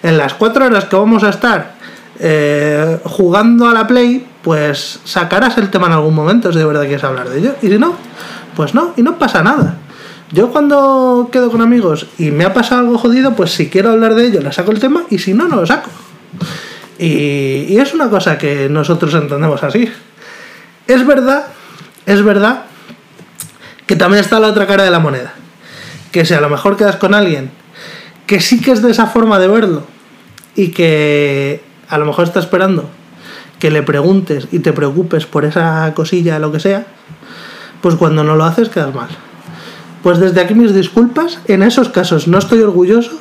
en 0.02 0.18
las 0.18 0.34
cuatro 0.34 0.66
horas 0.66 0.86
que 0.86 0.96
vamos 0.96 1.22
a 1.22 1.30
estar 1.30 1.74
eh, 2.18 2.98
jugando 3.04 3.68
a 3.68 3.72
la 3.72 3.86
Play, 3.86 4.26
pues 4.42 5.00
sacarás 5.04 5.56
el 5.58 5.70
tema 5.70 5.86
en 5.86 5.92
algún 5.92 6.14
momento 6.14 6.52
si 6.52 6.58
de 6.58 6.64
verdad 6.64 6.82
quieres 6.82 7.04
hablar 7.04 7.28
de 7.28 7.38
ello. 7.38 7.54
Y 7.62 7.68
si 7.68 7.78
no, 7.78 7.94
pues 8.56 8.74
no, 8.74 8.92
y 8.96 9.02
no 9.02 9.18
pasa 9.18 9.42
nada. 9.42 9.76
Yo 10.30 10.50
cuando 10.50 11.30
quedo 11.32 11.50
con 11.50 11.62
amigos 11.62 12.06
y 12.18 12.30
me 12.30 12.44
ha 12.44 12.52
pasado 12.52 12.82
algo 12.82 12.98
jodido, 12.98 13.34
pues 13.34 13.52
si 13.52 13.70
quiero 13.70 13.90
hablar 13.90 14.14
de 14.14 14.26
ello, 14.26 14.40
le 14.40 14.52
saco 14.52 14.72
el 14.72 14.78
tema 14.78 15.04
y 15.08 15.18
si 15.18 15.32
no, 15.32 15.48
no 15.48 15.56
lo 15.56 15.66
saco. 15.66 15.90
Y, 16.98 17.76
es 17.78 17.94
una 17.94 18.10
cosa 18.10 18.36
que 18.36 18.68
nosotros 18.68 19.14
entendemos 19.14 19.62
así. 19.62 19.90
Es 20.86 21.06
verdad, 21.06 21.46
es 22.06 22.22
verdad 22.22 22.64
que 23.86 23.96
también 23.96 24.22
está 24.22 24.38
la 24.40 24.48
otra 24.48 24.66
cara 24.66 24.84
de 24.84 24.90
la 24.90 24.98
moneda. 24.98 25.32
Que 26.12 26.24
si 26.24 26.34
a 26.34 26.40
lo 26.40 26.48
mejor 26.50 26.76
quedas 26.76 26.96
con 26.96 27.14
alguien 27.14 27.50
que 28.26 28.40
sí 28.40 28.60
que 28.60 28.72
es 28.72 28.82
de 28.82 28.90
esa 28.90 29.06
forma 29.06 29.38
de 29.38 29.48
verlo 29.48 29.86
y 30.54 30.68
que 30.68 31.62
a 31.88 31.96
lo 31.96 32.04
mejor 32.04 32.26
está 32.26 32.40
esperando 32.40 32.90
que 33.58 33.70
le 33.70 33.82
preguntes 33.82 34.48
y 34.52 34.58
te 34.58 34.74
preocupes 34.74 35.24
por 35.24 35.46
esa 35.46 35.92
cosilla, 35.94 36.38
lo 36.38 36.52
que 36.52 36.60
sea, 36.60 36.86
pues 37.80 37.94
cuando 37.94 38.24
no 38.24 38.36
lo 38.36 38.44
haces 38.44 38.68
quedas 38.68 38.94
mal. 38.94 39.08
Pues 40.02 40.18
desde 40.18 40.40
aquí 40.40 40.54
mis 40.54 40.74
disculpas, 40.74 41.38
en 41.46 41.62
esos 41.62 41.88
casos 41.88 42.28
no 42.28 42.38
estoy 42.38 42.60
orgulloso, 42.60 43.18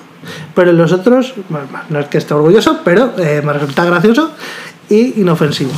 pero 0.56 0.72
en 0.72 0.78
los 0.78 0.92
otros, 0.92 1.34
bueno, 1.50 1.68
no 1.90 2.00
es 2.00 2.08
que 2.08 2.18
esté 2.18 2.34
orgulloso, 2.34 2.80
pero 2.84 3.14
eh, 3.18 3.42
me 3.44 3.54
resulta 3.54 3.86
gracioso 3.86 4.32
y 4.90 5.22
inofensivo. 5.22 5.72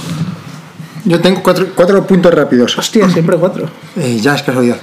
Yo 1.06 1.22
tengo 1.22 1.41
cuatro, 1.41 1.68
cuatro 1.76 2.06
puntos 2.06 2.34
rápidos. 2.34 2.78
Hostia, 2.78 3.10
siempre 3.10 3.38
cuatro. 3.38 3.68
Eh, 3.97 4.20
ya 4.22 4.36
es 4.36 4.43
casualidad. 4.43 4.78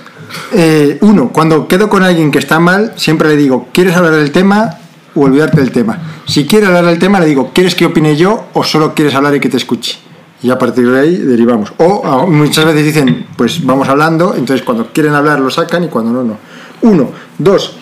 Eh, 0.52 0.98
uno, 1.00 1.30
cuando 1.32 1.68
quedo 1.68 1.88
con 1.88 2.02
alguien 2.02 2.30
que 2.30 2.38
está 2.38 2.58
mal, 2.58 2.92
siempre 2.96 3.28
le 3.28 3.36
digo, 3.36 3.68
¿quieres 3.72 3.96
hablar 3.96 4.14
del 4.14 4.32
tema 4.32 4.76
o 5.14 5.22
olvidarte 5.22 5.60
del 5.60 5.70
tema? 5.70 5.98
Si 6.26 6.46
quiere 6.46 6.66
hablar 6.66 6.84
del 6.84 6.98
tema, 6.98 7.20
le 7.20 7.26
digo, 7.26 7.52
¿quieres 7.54 7.74
que 7.74 7.86
opine 7.86 8.16
yo 8.16 8.48
o 8.52 8.64
solo 8.64 8.94
quieres 8.94 9.14
hablar 9.14 9.34
y 9.36 9.40
que 9.40 9.48
te 9.48 9.56
escuche? 9.56 9.98
Y 10.46 10.50
a 10.50 10.56
partir 10.58 10.88
de 10.88 11.00
ahí 11.00 11.16
derivamos. 11.16 11.72
O 11.78 12.24
muchas 12.28 12.64
veces 12.66 12.84
dicen, 12.84 13.26
pues 13.36 13.64
vamos 13.66 13.88
hablando, 13.88 14.32
entonces 14.36 14.64
cuando 14.64 14.92
quieren 14.92 15.12
hablar 15.12 15.40
lo 15.40 15.50
sacan 15.50 15.82
y 15.82 15.88
cuando 15.88 16.12
no, 16.12 16.22
no. 16.22 16.38
Uno. 16.82 17.10
Dos, 17.36 17.72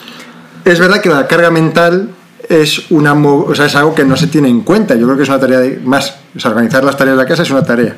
es 0.65 0.79
verdad 0.79 1.03
que 1.03 1.11
la 1.11 1.27
carga 1.27 1.51
mental 1.51 2.09
es, 2.49 2.91
una, 2.91 3.13
o 3.13 3.55
sea, 3.55 3.67
es 3.67 3.75
algo 3.75 3.95
que 3.95 4.05
no 4.05 4.17
se 4.17 4.29
tiene 4.29 4.49
en 4.49 4.63
cuenta. 4.63 4.95
Yo 4.95 5.05
creo 5.05 5.17
que 5.19 5.25
es 5.25 5.29
una 5.29 5.41
tarea 5.41 5.61
de, 5.61 5.79
más. 5.85 6.17
O 6.35 6.41
sea, 6.41 6.53
organizar 6.53 6.83
las 6.85 6.97
tareas 6.97 7.19
de 7.19 7.23
la 7.23 7.29
casa 7.29 7.43
es 7.43 7.51
una 7.51 7.63
tarea. 7.63 7.95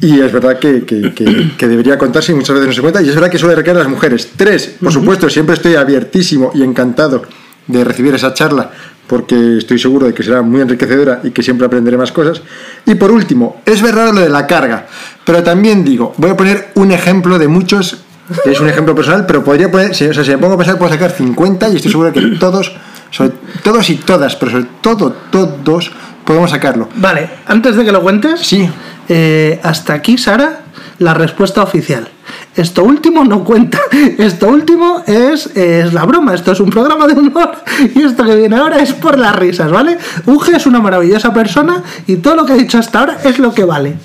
Y 0.00 0.20
es 0.20 0.32
verdad 0.32 0.60
que, 0.60 0.84
que- 0.84 1.12
que- 1.12 1.56
que 1.58 1.66
debería 1.66 1.98
contarse 1.98 2.30
y 2.30 2.36
muchas 2.36 2.54
veces 2.54 2.68
no 2.68 2.72
se 2.74 2.80
cuenta. 2.80 3.02
Y 3.02 3.08
es 3.08 3.14
verdad 3.16 3.28
que 3.28 3.38
suele 3.38 3.56
recaer 3.56 3.76
en 3.78 3.82
las 3.82 3.90
mujeres. 3.90 4.30
Tres, 4.36 4.76
por 4.80 4.92
supuesto, 4.92 5.28
siempre 5.28 5.56
estoy 5.56 5.74
abiertísimo 5.74 6.52
y 6.54 6.62
encantado 6.62 7.22
de 7.66 7.82
recibir 7.84 8.14
esa 8.14 8.32
charla 8.32 8.70
porque 9.08 9.56
estoy 9.58 9.78
seguro 9.78 10.06
de 10.06 10.14
que 10.14 10.22
será 10.22 10.42
muy 10.42 10.60
enriquecedora 10.60 11.20
y 11.24 11.30
que 11.30 11.42
siempre 11.42 11.66
aprenderé 11.66 11.96
más 11.96 12.12
cosas. 12.12 12.42
Y 12.86 12.94
por 12.94 13.10
último, 13.10 13.60
es 13.64 13.82
verdad 13.82 14.12
lo 14.12 14.20
de 14.20 14.28
la 14.28 14.46
carga, 14.46 14.86
pero 15.24 15.42
también 15.42 15.84
digo, 15.84 16.12
voy 16.18 16.30
a 16.30 16.36
poner 16.36 16.68
un 16.74 16.92
ejemplo 16.92 17.38
de 17.38 17.48
muchos, 17.48 17.98
que 18.44 18.52
es 18.52 18.60
un 18.60 18.68
ejemplo 18.68 18.94
personal, 18.94 19.24
pero 19.26 19.42
podría 19.42 19.70
poner, 19.70 19.90
o 19.90 19.94
sea, 19.94 20.12
si 20.12 20.30
me 20.30 20.38
pongo 20.38 20.54
a 20.54 20.58
pensar, 20.58 20.78
puedo 20.78 20.92
sacar 20.92 21.10
50 21.10 21.68
y 21.70 21.76
estoy 21.76 21.90
seguro 21.90 22.12
que 22.12 22.20
todos, 22.38 22.72
sobre- 23.10 23.32
todos 23.62 23.88
y 23.90 23.96
todas, 23.96 24.36
pero 24.36 24.52
sobre 24.52 24.66
todo 24.82 25.12
todos, 25.30 25.90
podemos 26.24 26.50
sacarlo. 26.50 26.88
Vale, 26.96 27.28
antes 27.46 27.74
de 27.76 27.84
que 27.86 27.90
lo 27.92 28.02
cuentes, 28.02 28.40
Sí, 28.40 28.68
eh, 29.08 29.58
hasta 29.62 29.94
aquí, 29.94 30.18
Sara, 30.18 30.60
la 30.98 31.14
respuesta 31.14 31.62
oficial. 31.62 32.08
Esto 32.56 32.84
último 32.84 33.24
no 33.24 33.44
cuenta. 33.44 33.78
Esto 34.18 34.48
último 34.48 35.02
es, 35.06 35.46
es 35.56 35.92
la 35.92 36.04
broma. 36.04 36.34
Esto 36.34 36.52
es 36.52 36.60
un 36.60 36.70
programa 36.70 37.06
de 37.06 37.14
humor. 37.14 37.52
Y 37.94 38.02
esto 38.02 38.24
que 38.24 38.34
viene 38.34 38.56
ahora 38.56 38.78
es 38.78 38.92
por 38.92 39.18
las 39.18 39.34
risas, 39.36 39.70
¿vale? 39.70 39.96
Uge 40.26 40.56
es 40.56 40.66
una 40.66 40.80
maravillosa 40.80 41.32
persona 41.32 41.82
y 42.06 42.16
todo 42.16 42.34
lo 42.34 42.46
que 42.46 42.52
ha 42.54 42.56
dicho 42.56 42.78
hasta 42.78 43.00
ahora 43.00 43.18
es 43.24 43.38
lo 43.38 43.54
que 43.54 43.64
vale. 43.64 43.96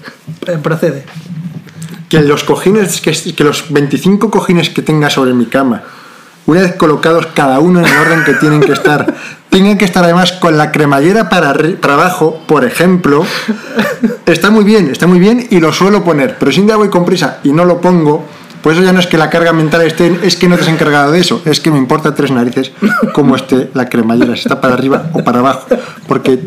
Eh, 0.48 0.58
procede. 0.62 1.04
que 2.10 2.22
los 2.22 2.44
cojines, 2.44 3.02
que, 3.02 3.12
que 3.12 3.44
los 3.44 3.72
25 3.72 4.30
cojines 4.30 4.70
que 4.70 4.84
tenga 4.84 5.10
sobre 5.10 5.34
mi 5.34 5.48
cama, 5.48 5.82
una 6.46 6.62
vez 6.62 6.76
colocados 6.76 7.28
cada 7.34 7.60
uno 7.60 7.80
en 7.80 7.86
el 7.86 7.98
orden 7.98 8.24
que 8.24 8.34
tienen 8.34 8.62
que 8.62 8.74
estar, 8.74 9.16
tengan 9.54 9.78
que 9.78 9.86
estar 9.86 10.04
además 10.04 10.32
con 10.32 10.58
la 10.58 10.72
cremallera 10.72 11.30
para, 11.30 11.54
para 11.80 11.94
abajo, 11.94 12.40
por 12.48 12.66
ejemplo, 12.66 13.24
está 14.26 14.50
muy 14.50 14.64
bien, 14.64 14.90
está 14.90 15.06
muy 15.06 15.20
bien 15.20 15.46
y 15.52 15.60
lo 15.60 15.72
suelo 15.72 16.04
poner, 16.04 16.38
pero 16.40 16.52
si 16.52 16.62
un 16.62 16.66
día 16.66 16.76
voy 16.76 16.90
con 16.90 17.06
prisa 17.06 17.38
y 17.44 17.52
no 17.52 17.64
lo 17.64 17.80
pongo, 17.80 18.26
pues 18.64 18.78
eso 18.78 18.84
ya 18.84 18.94
no 18.94 19.00
es 19.00 19.06
que 19.06 19.16
la 19.16 19.30
carga 19.30 19.54
mental 19.54 19.84
esté, 19.84 20.20
es 20.24 20.38
que 20.38 20.48
no 20.48 20.56
te 20.56 20.64
has 20.64 20.70
encargado 20.70 21.12
de 21.12 21.20
eso, 21.20 21.44
es 21.46 21.60
que 21.60 21.70
me 21.70 21.78
importa 21.78 22.16
tres 22.16 22.32
narices 22.32 22.72
cómo 23.14 23.36
esté 23.36 23.70
la 23.76 23.88
cremallera, 23.88 24.36
si 24.36 24.42
está 24.42 24.60
para 24.60 24.74
arriba 24.74 25.12
o 25.14 25.24
para 25.24 25.38
abajo, 25.38 25.68
porque 26.08 26.40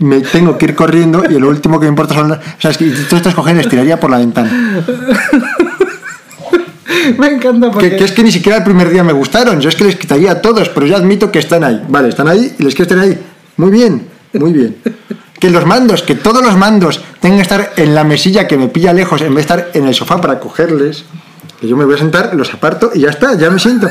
me 0.00 0.20
tengo 0.20 0.58
que 0.58 0.66
ir 0.66 0.74
corriendo 0.74 1.24
y 1.24 1.38
lo 1.38 1.48
último 1.48 1.80
que 1.80 1.86
me 1.86 1.90
importa 1.90 2.12
son 2.14 2.28
las... 2.28 2.38
O 2.38 2.42
sea, 2.58 2.70
es 2.72 2.76
que 2.76 2.90
todos 2.90 3.14
estos 3.14 3.34
cojines 3.34 3.66
tiraría 3.66 3.98
por 3.98 4.10
la 4.10 4.18
ventana. 4.18 4.50
Me 7.18 7.28
encanta 7.28 7.70
porque... 7.70 7.90
Que, 7.90 7.96
que 7.96 8.04
es 8.04 8.12
que 8.12 8.22
ni 8.22 8.32
siquiera 8.32 8.58
el 8.58 8.64
primer 8.64 8.90
día 8.90 9.04
me 9.04 9.12
gustaron. 9.12 9.60
Yo 9.60 9.68
es 9.68 9.76
que 9.76 9.84
les 9.84 9.96
quitaría 9.96 10.32
a 10.32 10.40
todos, 10.40 10.68
pero 10.68 10.86
yo 10.86 10.96
admito 10.96 11.30
que 11.30 11.38
están 11.38 11.64
ahí. 11.64 11.82
Vale, 11.88 12.08
están 12.08 12.28
ahí 12.28 12.54
y 12.58 12.62
les 12.62 12.74
quiero 12.74 12.88
tener 12.88 13.04
ahí. 13.04 13.18
Muy 13.56 13.70
bien, 13.70 14.06
muy 14.34 14.52
bien. 14.52 14.76
Que 15.38 15.50
los 15.50 15.66
mandos, 15.66 16.02
que 16.02 16.14
todos 16.14 16.42
los 16.44 16.56
mandos 16.56 17.02
tengan 17.20 17.38
que 17.38 17.42
estar 17.42 17.72
en 17.76 17.94
la 17.94 18.04
mesilla 18.04 18.46
que 18.46 18.56
me 18.56 18.68
pilla 18.68 18.92
lejos 18.92 19.20
en 19.22 19.34
vez 19.34 19.46
de 19.46 19.54
estar 19.54 19.70
en 19.74 19.86
el 19.86 19.94
sofá 19.94 20.20
para 20.20 20.38
cogerles. 20.38 21.04
Que 21.60 21.68
yo 21.68 21.76
me 21.76 21.84
voy 21.84 21.94
a 21.94 21.98
sentar, 21.98 22.34
los 22.34 22.52
aparto 22.54 22.90
y 22.94 23.00
ya 23.00 23.10
está, 23.10 23.34
ya 23.36 23.50
me 23.50 23.58
siento. 23.58 23.88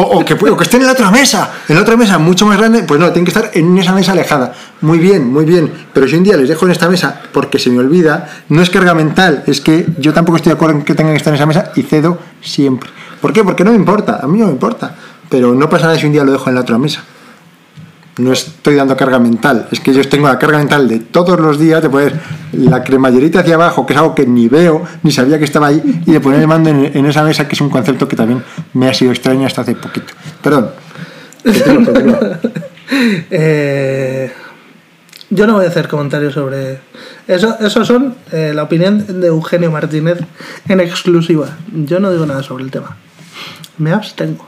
O, 0.00 0.24
que, 0.24 0.34
o 0.34 0.56
que 0.56 0.62
estén 0.62 0.80
en 0.80 0.86
la 0.86 0.92
otra 0.92 1.10
mesa, 1.10 1.50
en 1.68 1.74
la 1.74 1.82
otra 1.82 1.96
mesa 1.96 2.18
mucho 2.18 2.46
más 2.46 2.56
grande, 2.56 2.84
pues 2.84 3.00
no, 3.00 3.06
tienen 3.10 3.24
que 3.24 3.36
estar 3.36 3.50
en 3.52 3.76
esa 3.78 3.92
mesa 3.92 4.12
alejada. 4.12 4.54
Muy 4.80 4.98
bien, 5.00 5.26
muy 5.26 5.44
bien. 5.44 5.72
Pero 5.92 6.06
si 6.06 6.14
un 6.14 6.22
día 6.22 6.36
les 6.36 6.48
dejo 6.48 6.66
en 6.66 6.70
esta 6.70 6.88
mesa 6.88 7.20
porque 7.32 7.58
se 7.58 7.68
me 7.70 7.80
olvida, 7.80 8.28
no 8.48 8.62
es 8.62 8.70
carga 8.70 8.94
mental, 8.94 9.42
es 9.48 9.60
que 9.60 9.86
yo 9.98 10.12
tampoco 10.12 10.36
estoy 10.36 10.50
de 10.50 10.54
acuerdo 10.54 10.76
en 10.76 10.84
que 10.84 10.94
tengan 10.94 11.14
que 11.14 11.18
estar 11.18 11.32
en 11.32 11.36
esa 11.36 11.46
mesa 11.46 11.72
y 11.74 11.82
cedo 11.82 12.16
siempre. 12.40 12.88
¿Por 13.20 13.32
qué? 13.32 13.42
Porque 13.42 13.64
no 13.64 13.72
me 13.72 13.76
importa, 13.76 14.20
a 14.22 14.28
mí 14.28 14.38
no 14.38 14.46
me 14.46 14.52
importa. 14.52 14.94
Pero 15.28 15.54
no 15.54 15.68
pasa 15.68 15.86
nada 15.86 15.98
si 15.98 16.06
un 16.06 16.12
día 16.12 16.22
lo 16.22 16.30
dejo 16.30 16.48
en 16.48 16.54
la 16.54 16.60
otra 16.60 16.78
mesa. 16.78 17.02
No 18.18 18.32
estoy 18.32 18.74
dando 18.74 18.96
carga 18.96 19.18
mental, 19.18 19.68
es 19.70 19.80
que 19.80 19.94
yo 19.94 20.06
tengo 20.08 20.26
la 20.26 20.38
carga 20.38 20.58
mental 20.58 20.88
de 20.88 20.98
todos 20.98 21.38
los 21.38 21.58
días 21.58 21.82
de 21.82 21.88
poner 21.88 22.20
la 22.52 22.82
cremallerita 22.82 23.40
hacia 23.40 23.54
abajo, 23.54 23.86
que 23.86 23.92
es 23.92 23.98
algo 23.98 24.14
que 24.14 24.26
ni 24.26 24.48
veo, 24.48 24.82
ni 25.02 25.12
sabía 25.12 25.38
que 25.38 25.44
estaba 25.44 25.68
ahí, 25.68 26.02
y 26.04 26.12
de 26.12 26.20
poner 26.20 26.40
el 26.40 26.48
mando 26.48 26.70
en, 26.70 27.06
esa 27.06 27.22
mesa, 27.22 27.46
que 27.46 27.54
es 27.54 27.60
un 27.60 27.70
concepto 27.70 28.08
que 28.08 28.16
también 28.16 28.42
me 28.74 28.88
ha 28.88 28.94
sido 28.94 29.12
extraño 29.12 29.46
hasta 29.46 29.62
hace 29.62 29.74
poquito. 29.74 30.12
Perdón. 30.42 30.70
Eh, 33.30 34.32
yo 35.30 35.46
no 35.46 35.54
voy 35.54 35.66
a 35.66 35.68
hacer 35.68 35.88
comentarios 35.88 36.32
sobre 36.32 36.80
eso. 37.26 37.54
Eso 37.60 37.84
son 37.84 38.14
eh, 38.32 38.52
la 38.54 38.62
opinión 38.62 39.20
de 39.20 39.26
Eugenio 39.26 39.70
Martínez 39.70 40.20
en 40.66 40.80
exclusiva. 40.80 41.48
Yo 41.70 42.00
no 42.00 42.10
digo 42.10 42.24
nada 42.24 42.42
sobre 42.42 42.64
el 42.64 42.70
tema. 42.70 42.96
Me 43.76 43.92
abstengo. 43.92 44.46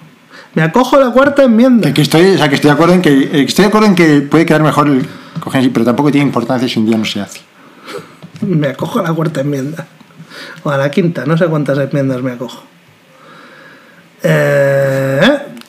Me 0.54 0.62
acojo 0.62 0.96
a 0.96 1.00
la 1.00 1.10
cuarta 1.10 1.44
enmienda. 1.44 1.88
Que, 1.88 1.94
que 1.94 2.02
estoy, 2.02 2.34
o 2.34 2.38
sea, 2.38 2.48
que 2.48 2.56
estoy 2.56 2.68
de 2.68 2.74
acuerdo 2.74 2.94
en 2.94 3.02
que 3.02 3.10
eh, 3.10 3.42
estoy 3.42 3.64
de 3.64 3.68
acuerdo 3.68 3.86
en 3.88 3.94
que 3.94 4.20
puede 4.22 4.46
quedar 4.46 4.62
mejor 4.62 4.88
el 4.88 5.06
coger 5.40 5.60
así, 5.60 5.70
pero 5.70 5.84
tampoco 5.84 6.10
tiene 6.10 6.26
importancia 6.26 6.68
si 6.68 6.78
un 6.78 6.86
día 6.86 6.96
no 6.96 7.04
se 7.04 7.20
hace. 7.20 7.40
Me 8.40 8.68
acojo 8.68 9.00
a 9.00 9.02
la 9.02 9.12
cuarta 9.12 9.40
enmienda. 9.40 9.86
O 10.62 10.70
a 10.70 10.76
la 10.76 10.90
quinta, 10.90 11.24
no 11.26 11.36
sé 11.36 11.46
cuántas 11.46 11.78
enmiendas 11.78 12.22
me 12.22 12.32
acojo. 12.32 12.62
Eh, 14.22 15.20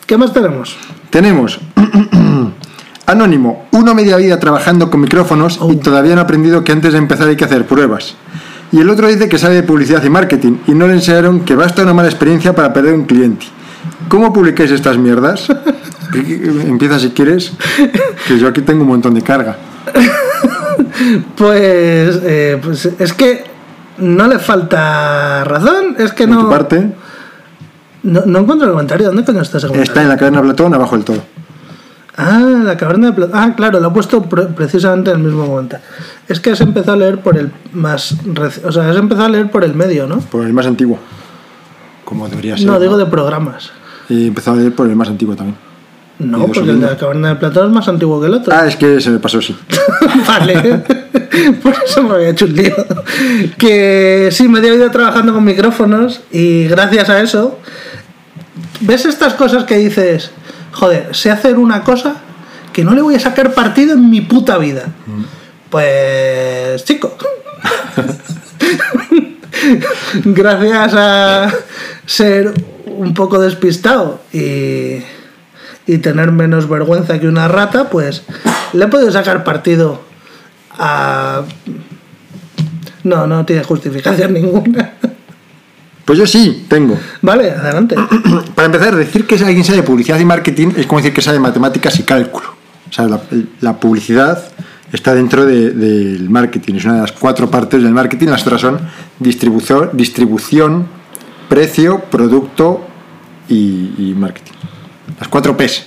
¿Qué 0.05 0.17
más 0.17 0.34
tenemos? 0.34 0.75
Tenemos 1.09 1.59
Anónimo, 3.05 3.67
uno 3.71 3.93
media 3.93 4.15
vida 4.17 4.39
trabajando 4.39 4.89
con 4.89 5.01
micrófonos 5.01 5.59
y 5.69 5.75
todavía 5.77 6.15
no 6.15 6.21
ha 6.21 6.23
aprendido 6.23 6.63
que 6.63 6.71
antes 6.71 6.93
de 6.93 6.99
empezar 6.99 7.27
hay 7.27 7.36
que 7.36 7.43
hacer 7.43 7.65
pruebas. 7.65 8.15
Y 8.71 8.79
el 8.79 8.89
otro 8.89 9.07
dice 9.07 9.27
que 9.27 9.38
sabe 9.38 9.55
de 9.55 9.63
publicidad 9.63 10.01
y 10.03 10.09
marketing 10.09 10.59
y 10.67 10.71
no 10.71 10.88
le 10.88 10.93
enseñaron 10.93 11.41
que 11.41 11.55
basta 11.55 11.82
una 11.82 11.93
mala 11.93 12.07
experiencia 12.07 12.55
para 12.55 12.71
perder 12.71 12.93
un 12.93 13.05
cliente. 13.05 13.47
¿Cómo 14.12 14.34
publicáis 14.34 14.70
estas 14.72 14.97
mierdas? 14.97 15.47
Empieza 16.14 16.99
si 16.99 17.12
quieres, 17.12 17.53
que 18.28 18.38
yo 18.38 18.49
aquí 18.49 18.62
tengo 18.62 18.82
un 18.82 18.89
montón 18.89 19.14
de 19.14 19.22
carga. 19.22 19.55
Pues, 21.38 22.20
eh, 22.24 22.59
pues 22.62 22.86
es 22.99 23.14
que 23.14 23.45
no 23.99 24.28
le 24.28 24.38
falta 24.39 25.45
razón. 25.45 25.95
Es 25.97 26.12
que 26.12 26.28
Por 26.28 26.36
tu 26.38 26.43
no, 26.43 26.49
parte, 26.49 26.91
no. 28.03 28.22
No 28.26 28.39
encuentro 28.39 28.68
el 28.68 28.74
comentario. 28.74 29.07
¿Dónde 29.07 29.24
coño 29.24 29.41
está 29.41 29.59
ese 29.59 29.68
comentario? 29.68 29.89
está 29.91 30.01
en 30.01 30.09
la 30.09 30.18
caverna 30.18 30.41
Platón, 30.41 30.74
abajo 30.74 30.95
del 30.97 31.05
todo. 31.05 31.22
Ah, 32.18 32.41
la 32.66 32.76
caverna 32.76 33.07
de 33.07 33.14
Platón. 33.14 33.39
Ah, 33.39 33.53
claro, 33.55 33.80
lo 33.80 33.88
he 33.88 33.91
puesto 33.91 34.24
pre- 34.24 34.47
precisamente 34.47 35.12
en 35.12 35.18
el 35.20 35.24
mismo 35.24 35.45
momento. 35.47 35.78
Es 36.28 36.41
que 36.41 36.51
has 36.51 36.59
empezado 36.59 36.93
a 36.93 36.97
leer 36.97 37.20
por 37.20 37.38
el 37.38 37.49
más. 37.74 38.18
reci- 38.26 38.62
O 38.66 38.72
sea, 38.74 38.89
has 38.89 38.97
empezado 38.97 39.28
a 39.28 39.30
leer 39.30 39.49
por 39.49 39.64
el 39.64 39.74
medio, 39.74 40.05
¿no? 40.07 40.18
Por 40.20 40.45
el 40.45 40.51
más 40.51 40.66
antiguo. 40.68 40.99
Como 42.03 42.28
debería 42.28 42.57
ser. 42.57 42.68
No, 42.68 42.78
digo 42.80 42.97
de 42.97 43.05
programas. 43.05 43.72
Y 44.12 44.26
he 44.26 44.28
empezado 44.28 44.57
a 44.57 44.59
leer 44.59 44.76
por 44.76 44.89
el 44.89 44.95
más 44.95 45.07
antiguo 45.07 45.38
también. 45.38 45.57
No, 46.20 46.39
Ido 46.39 46.47
porque 46.47 46.59
el 46.59 46.82
de 46.82 46.86
la 46.86 46.97
caverna 46.97 47.30
de 47.30 47.36
Platón 47.36 47.68
es 47.68 47.74
más 47.74 47.88
antiguo 47.88 48.20
que 48.20 48.28
el 48.28 48.34
otro. 48.34 48.53
Ah, 48.53 48.68
es 48.68 48.76
que 48.76 48.99
se 48.99 49.09
me 49.09 49.20
pasó, 49.20 49.41
sí. 49.41 49.55
vale. 50.28 50.59
Por 51.64 51.74
eso 51.86 52.03
me 52.03 52.16
había 52.16 52.30
hecho 52.30 52.45
un 52.45 52.53
lío. 52.53 52.76
Que 53.57 54.28
sí, 54.34 54.49
media 54.49 54.74
vida 54.74 54.91
trabajando 54.91 55.34
con 55.34 55.45
micrófonos 55.45 56.22
y 56.30 56.68
gracias 56.68 57.09
a 57.09 57.22
eso. 57.22 57.57
¿Ves 58.82 59.05
estas 59.05 59.34
cosas 59.36 59.64
que 59.64 59.78
dices? 59.78 60.32
Joder, 60.74 61.16
sé 61.16 61.32
hacer 61.32 61.57
una 61.57 61.84
cosa 61.84 62.16
que 62.74 62.84
no 62.84 62.93
le 62.93 63.01
voy 63.01 63.16
a 63.16 63.20
sacar 63.20 63.53
partido 63.53 63.93
en 63.93 64.09
mi 64.09 64.20
puta 64.20 64.57
vida. 64.57 64.88
Pues, 65.70 66.84
chico. 66.84 67.16
gracias 70.26 70.93
a 70.95 71.53
ser 72.05 72.53
un 72.86 73.13
poco 73.13 73.39
despistado 73.39 74.21
y, 74.34 74.97
y 75.88 75.97
tener 75.99 76.32
menos 76.32 76.67
vergüenza 76.69 77.19
que 77.19 77.27
una 77.27 77.47
rata, 77.47 77.89
pues 77.89 78.23
le 78.73 78.86
he 78.86 78.88
podido 78.88 79.11
sacar 79.11 79.43
partido 79.43 80.01
a... 80.71 81.43
No, 83.03 83.25
no 83.27 83.45
tiene 83.45 83.63
justificación 83.63 84.34
ninguna. 84.36 84.93
Pues 86.05 86.19
yo 86.19 86.27
sí, 86.27 86.65
tengo. 86.67 86.97
Vale, 87.21 87.51
adelante. 87.51 87.95
Para 88.55 88.65
empezar, 88.67 88.95
decir 88.95 89.25
que 89.25 89.36
alguien 89.36 89.63
sabe 89.63 89.84
publicidad 89.84 90.19
y 90.19 90.25
marketing 90.25 90.69
es 90.77 90.86
como 90.86 90.99
decir 90.99 91.13
que 91.13 91.21
sabe 91.21 91.39
matemáticas 91.39 91.99
y 91.99 92.03
cálculo. 92.03 92.47
O 92.89 92.93
sea, 92.93 93.07
la, 93.07 93.21
la 93.61 93.79
publicidad 93.79 94.43
está 94.91 95.15
dentro 95.15 95.45
de- 95.45 95.71
del 95.71 96.29
marketing, 96.29 96.75
es 96.75 96.86
una 96.86 96.95
de 96.95 97.01
las 97.01 97.13
cuatro 97.13 97.49
partes 97.49 97.82
del 97.82 97.93
marketing, 97.93 98.27
las 98.27 98.41
otras 98.41 98.59
son 98.61 98.79
distribución, 99.19 99.89
distribución 99.93 100.86
precio, 101.52 101.99
producto 102.10 102.80
y, 103.49 103.91
y 103.97 104.16
marketing. 104.18 104.54
Las 105.20 105.28
cuatro 105.28 105.58
P's. 105.58 105.84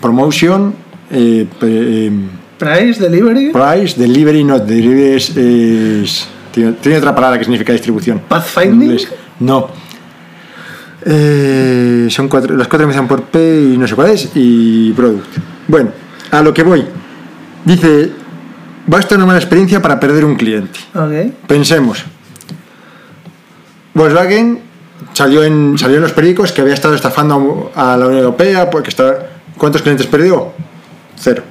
Promotion, 0.00 0.74
eh, 1.10 1.46
em, 1.60 2.28
Price, 2.58 2.98
delivery, 2.98 3.50
price, 3.52 4.00
delivery, 4.00 4.42
no, 4.42 4.58
delivery 4.58 5.14
es... 5.16 5.36
es- 5.36 6.26
tiene, 6.52 6.72
tiene 6.80 6.96
otra 6.96 7.14
palabra 7.14 7.36
que 7.38 7.44
significa 7.44 7.74
distribución. 7.74 8.22
Pathfinding. 8.26 8.98
No. 9.40 9.68
Eh, 11.04 12.06
son 12.08 12.26
cuatro, 12.28 12.56
las 12.56 12.66
cuatro 12.66 12.84
empiezan 12.84 13.06
por 13.06 13.24
P 13.24 13.72
y 13.74 13.76
no 13.76 13.86
sé 13.86 13.94
cuál 13.94 14.10
es, 14.12 14.30
y 14.34 14.90
Product. 14.92 15.36
Bueno, 15.68 15.90
a 16.30 16.40
lo 16.40 16.54
que 16.54 16.62
voy. 16.62 16.82
Dice, 17.62 18.10
basta 18.86 19.16
una 19.16 19.26
mala 19.26 19.38
experiencia 19.38 19.82
para 19.82 20.00
perder 20.00 20.24
un 20.24 20.34
cliente. 20.36 20.80
Ok. 20.94 21.34
Pensemos. 21.46 22.02
Volkswagen 23.96 24.60
salió 25.14 25.42
en, 25.42 25.78
salió 25.78 25.96
en 25.96 26.02
los 26.02 26.12
periódicos 26.12 26.52
que 26.52 26.60
había 26.60 26.74
estado 26.74 26.94
estafando 26.94 27.72
a 27.74 27.96
la 27.96 28.06
Unión 28.06 28.24
Europea 28.24 28.68
porque 28.68 28.90
estaba, 28.90 29.14
¿cuántos 29.56 29.80
clientes 29.80 30.06
perdió? 30.06 30.52
Cero. 31.16 31.42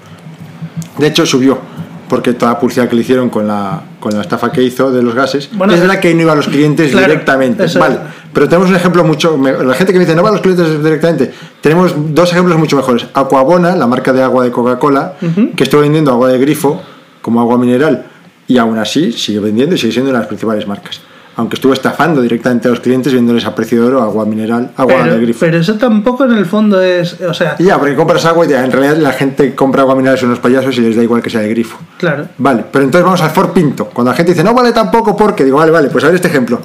De 0.99 1.07
hecho, 1.07 1.25
subió 1.25 1.59
porque 2.07 2.33
toda 2.33 2.53
la 2.53 2.59
publicidad 2.59 2.87
que 2.87 2.95
le 2.95 3.01
hicieron 3.01 3.31
con 3.31 3.47
la, 3.47 3.81
con 3.99 4.13
la 4.13 4.21
estafa 4.21 4.51
que 4.51 4.61
hizo 4.61 4.91
de 4.91 5.01
los 5.01 5.15
gases 5.15 5.49
Bueno, 5.53 5.73
es 5.73 5.79
verdad 5.79 5.99
que 5.99 6.13
no 6.13 6.21
iba 6.21 6.33
a 6.33 6.35
los 6.35 6.47
clientes 6.47 6.91
claro, 6.91 7.07
directamente. 7.07 7.65
Vale, 7.79 7.97
pero 8.31 8.47
tenemos 8.47 8.69
un 8.69 8.75
ejemplo 8.75 9.03
mucho. 9.03 9.35
La 9.37 9.73
gente 9.73 9.91
que 9.91 9.97
me 9.97 10.05
dice 10.05 10.15
no 10.15 10.21
va 10.21 10.29
a 10.29 10.33
los 10.33 10.41
clientes 10.41 10.83
directamente, 10.83 11.33
tenemos 11.61 11.95
dos 12.13 12.31
ejemplos 12.31 12.59
mucho 12.59 12.75
mejores. 12.75 13.07
Aquabona, 13.15 13.75
la 13.75 13.87
marca 13.87 14.13
de 14.13 14.21
agua 14.21 14.43
de 14.43 14.51
Coca-Cola, 14.51 15.15
que 15.55 15.63
estuvo 15.63 15.81
vendiendo 15.81 16.11
agua 16.11 16.29
de 16.29 16.37
grifo 16.37 16.79
como 17.23 17.41
agua 17.41 17.57
mineral 17.57 18.05
y 18.47 18.59
aún 18.59 18.77
así 18.77 19.11
sigue 19.11 19.39
vendiendo 19.39 19.73
y 19.73 19.79
sigue 19.79 19.93
siendo 19.93 20.11
una 20.11 20.19
de 20.19 20.23
las 20.25 20.27
principales 20.27 20.67
marcas. 20.67 21.01
Aunque 21.37 21.55
estuvo 21.55 21.73
estafando 21.73 22.21
directamente 22.21 22.69
a 22.69 22.71
los 22.71 22.79
clientes 22.79 23.11
vendiéndoles 23.11 23.45
a 23.45 23.53
precio 23.53 23.81
de 23.81 23.87
oro 23.87 24.01
agua 24.01 24.25
mineral, 24.25 24.71
agua 24.77 24.95
de 24.95 25.03
Pero, 25.03 25.17
grifo. 25.21 25.39
pero 25.41 25.57
eso 25.57 25.73
tampoco 25.75 26.23
en 26.23 26.31
el 26.31 26.45
fondo 26.45 26.81
es. 26.81 27.19
O 27.21 27.33
sea, 27.33 27.57
ya, 27.59 27.77
porque 27.77 27.93
compras 27.95 28.23
agua 28.25 28.45
y 28.45 28.49
ya, 28.49 28.63
en 28.63 28.71
realidad 28.71 28.95
la 28.97 29.11
gente 29.11 29.53
compra 29.53 29.81
agua 29.81 29.95
mineral 29.95 30.17
son 30.17 30.29
unos 30.29 30.39
payasos 30.39 30.77
y 30.77 30.81
les 30.81 30.95
da 30.95 31.03
igual 31.03 31.21
que 31.21 31.29
sea 31.29 31.41
de 31.41 31.49
grifo. 31.49 31.77
claro. 31.97 32.27
Vale, 32.37 32.63
pero 32.71 32.85
entonces 32.85 33.03
vamos 33.03 33.21
al 33.21 33.31
Ford 33.31 33.49
Pinto. 33.49 33.85
Cuando 33.85 34.11
la 34.11 34.15
gente 34.17 34.31
dice, 34.31 34.43
no 34.45 34.53
vale 34.53 34.71
tampoco 34.71 35.15
porque, 35.17 35.43
digo, 35.43 35.57
vale, 35.57 35.71
vale, 35.71 35.89
pues 35.89 36.03
a 36.05 36.07
ver 36.07 36.15
este 36.15 36.29
ejemplo. 36.29 36.59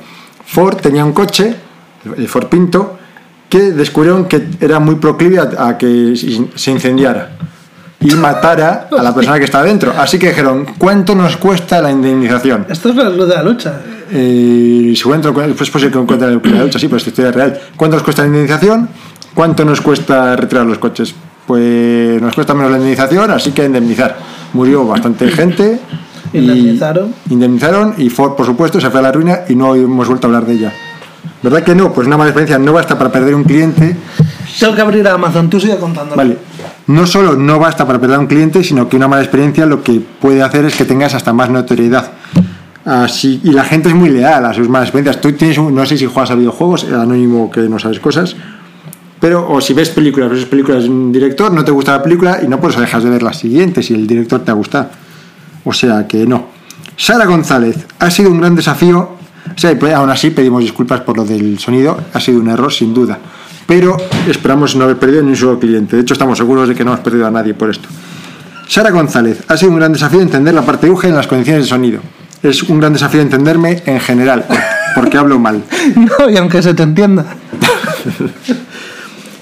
Ford 0.46 0.76
tenía 0.76 1.04
un 1.04 1.12
coche, 1.12 1.52
el 2.16 2.28
Ford 2.28 2.46
Pinto, 2.46 2.96
que 3.48 3.72
descubrieron 3.72 4.26
que 4.26 4.46
era 4.60 4.78
muy 4.78 4.94
proclive 4.96 5.40
a, 5.40 5.66
a 5.68 5.76
que 5.78 6.14
se 6.54 6.70
incendiara 6.70 7.30
y 7.98 8.14
matara 8.14 8.88
a 8.96 9.02
la 9.02 9.12
persona 9.14 9.38
que 9.38 9.44
estaba 9.46 9.64
dentro. 9.64 9.92
Así 9.98 10.16
que 10.18 10.28
dijeron, 10.28 10.64
¿cuánto 10.78 11.14
nos 11.16 11.36
cuesta 11.36 11.82
la 11.82 11.90
indemnización? 11.90 12.66
Esto 12.68 12.90
es 12.90 12.94
la 12.96 13.10
luz 13.10 13.28
de 13.28 13.34
la 13.34 13.42
lucha. 13.42 13.80
Eh, 14.12 14.92
si 14.96 15.02
pues 15.04 15.70
posible 15.70 15.92
que 15.92 15.98
encuentre 15.98 16.28
la 16.30 16.62
lucha, 16.64 16.78
sí, 16.78 16.88
pues 16.88 17.06
historia 17.06 17.30
es 17.30 17.34
real. 17.36 17.61
¿Cuánto 17.76 17.96
nos 17.96 18.02
cuesta 18.02 18.22
la 18.22 18.28
indemnización? 18.28 18.88
¿Cuánto 19.34 19.64
nos 19.64 19.80
cuesta 19.80 20.36
retirar 20.36 20.66
los 20.66 20.78
coches? 20.78 21.14
Pues 21.46 22.20
nos 22.20 22.34
cuesta 22.34 22.54
menos 22.54 22.70
la 22.70 22.78
indemnización, 22.78 23.30
así 23.30 23.52
que 23.52 23.62
a 23.62 23.66
indemnizar. 23.66 24.16
Murió 24.52 24.86
bastante 24.86 25.28
gente. 25.28 25.80
y- 26.32 26.38
Indemnizaron. 26.38 27.14
Indemnizaron 27.30 27.94
y 27.98 28.11
Ford, 28.11 28.34
por 28.34 28.46
supuesto, 28.46 28.80
se 28.80 28.90
fue 28.90 29.00
a 29.00 29.02
la 29.04 29.12
ruina 29.12 29.40
y 29.48 29.54
no 29.54 29.74
hemos 29.74 30.08
vuelto 30.08 30.26
a 30.26 30.28
hablar 30.28 30.46
de 30.46 30.54
ella. 30.54 30.72
¿Verdad 31.42 31.62
que 31.62 31.74
no? 31.74 31.92
Pues 31.92 32.06
una 32.06 32.16
mala 32.16 32.30
experiencia 32.30 32.58
no 32.58 32.72
basta 32.72 32.98
para 32.98 33.11
perder 33.11 33.34
un 33.34 33.44
cliente. 33.44 33.96
Tengo 34.58 34.74
que 34.74 34.80
abrir 34.80 35.06
Amazon, 35.08 35.48
tú 35.48 35.58
sigue 35.58 35.76
contando. 35.78 36.14
Vale. 36.16 36.36
No 36.86 37.06
solo 37.06 37.34
no 37.36 37.58
basta 37.58 37.86
para 37.86 37.98
perder 37.98 38.16
a 38.16 38.20
un 38.20 38.26
cliente, 38.26 38.62
sino 38.64 38.88
que 38.88 38.96
una 38.96 39.08
mala 39.08 39.22
experiencia 39.22 39.64
lo 39.64 39.82
que 39.82 40.00
puede 40.20 40.42
hacer 40.42 40.64
es 40.66 40.74
que 40.76 40.84
tengas 40.84 41.14
hasta 41.14 41.32
más 41.32 41.48
notoriedad. 41.48 42.12
Y 43.42 43.50
la 43.52 43.64
gente 43.64 43.88
es 43.90 43.94
muy 43.94 44.08
leal 44.08 44.44
a 44.44 44.54
sus 44.54 44.68
malas 44.68 44.88
experiencias. 44.88 45.20
Tú 45.20 45.32
tienes 45.32 45.58
un- 45.58 45.74
no 45.74 45.84
sé 45.86 45.96
si 45.98 46.06
juegas 46.06 46.30
a 46.30 46.34
videojuegos, 46.34 46.84
eh, 46.84 46.94
anónimo 46.94 47.50
que 47.50 47.60
no 47.62 47.78
sabes 47.78 48.00
cosas, 48.00 48.34
pero 49.20 49.46
o 49.50 49.60
si 49.60 49.74
ves 49.74 49.90
películas, 49.90 50.30
ves 50.30 50.46
películas 50.46 50.84
de 50.84 50.88
un 50.90 51.12
director, 51.12 51.52
no 51.52 51.62
te 51.64 51.70
gusta 51.70 51.92
la 51.92 52.02
película 52.02 52.40
y 52.42 52.48
no 52.48 52.58
pues 52.60 52.76
dejas 52.76 53.04
de 53.04 53.10
ver 53.10 53.22
la 53.22 53.32
siguiente 53.34 53.82
si 53.82 53.94
el 53.94 54.06
director 54.06 54.40
te 54.40 54.50
ha 54.50 54.54
gustado. 54.54 54.88
O 55.64 55.72
sea 55.72 56.06
que 56.08 56.26
no. 56.26 56.46
Sara 56.96 57.26
González, 57.26 57.86
ha 57.98 58.10
sido 58.10 58.30
un 58.30 58.40
gran 58.40 58.54
desafío. 58.54 58.98
O 59.54 59.58
sea, 59.58 59.76
aún 59.96 60.10
así 60.10 60.30
pedimos 60.30 60.62
disculpas 60.62 61.00
por 61.00 61.16
lo 61.16 61.24
del 61.24 61.58
sonido, 61.58 61.98
ha 62.14 62.20
sido 62.20 62.40
un 62.40 62.48
error 62.48 62.72
sin 62.72 62.94
duda. 62.94 63.18
Pero 63.66 63.96
esperamos 64.28 64.74
no 64.76 64.84
haber 64.84 64.98
perdido 64.98 65.22
ni 65.22 65.30
un 65.30 65.36
solo 65.36 65.58
cliente. 65.58 65.96
De 65.96 66.02
hecho, 66.02 66.14
estamos 66.14 66.38
seguros 66.38 66.68
de 66.68 66.74
que 66.74 66.84
no 66.84 66.92
hemos 66.92 67.04
perdido 67.04 67.26
a 67.26 67.30
nadie 67.30 67.54
por 67.54 67.70
esto. 67.70 67.88
Sara 68.68 68.90
González, 68.90 69.42
ha 69.48 69.56
sido 69.56 69.70
un 69.72 69.78
gran 69.78 69.92
desafío 69.92 70.20
entender 70.20 70.54
la 70.54 70.62
parte 70.62 70.88
UG 70.90 71.06
en 71.06 71.14
las 71.16 71.26
condiciones 71.26 71.64
de 71.64 71.68
sonido. 71.68 72.00
Es 72.43 72.62
un 72.62 72.80
gran 72.80 72.93
desafío 72.93 73.20
entenderme 73.20 73.82
en 73.84 74.01
general, 74.01 74.45
porque 74.95 75.18
hablo 75.18 75.38
mal. 75.38 75.62
No, 75.97 76.30
y 76.30 76.36
aunque 76.36 76.62
se 76.62 76.74
te 76.74 76.82
entienda. 76.82 77.26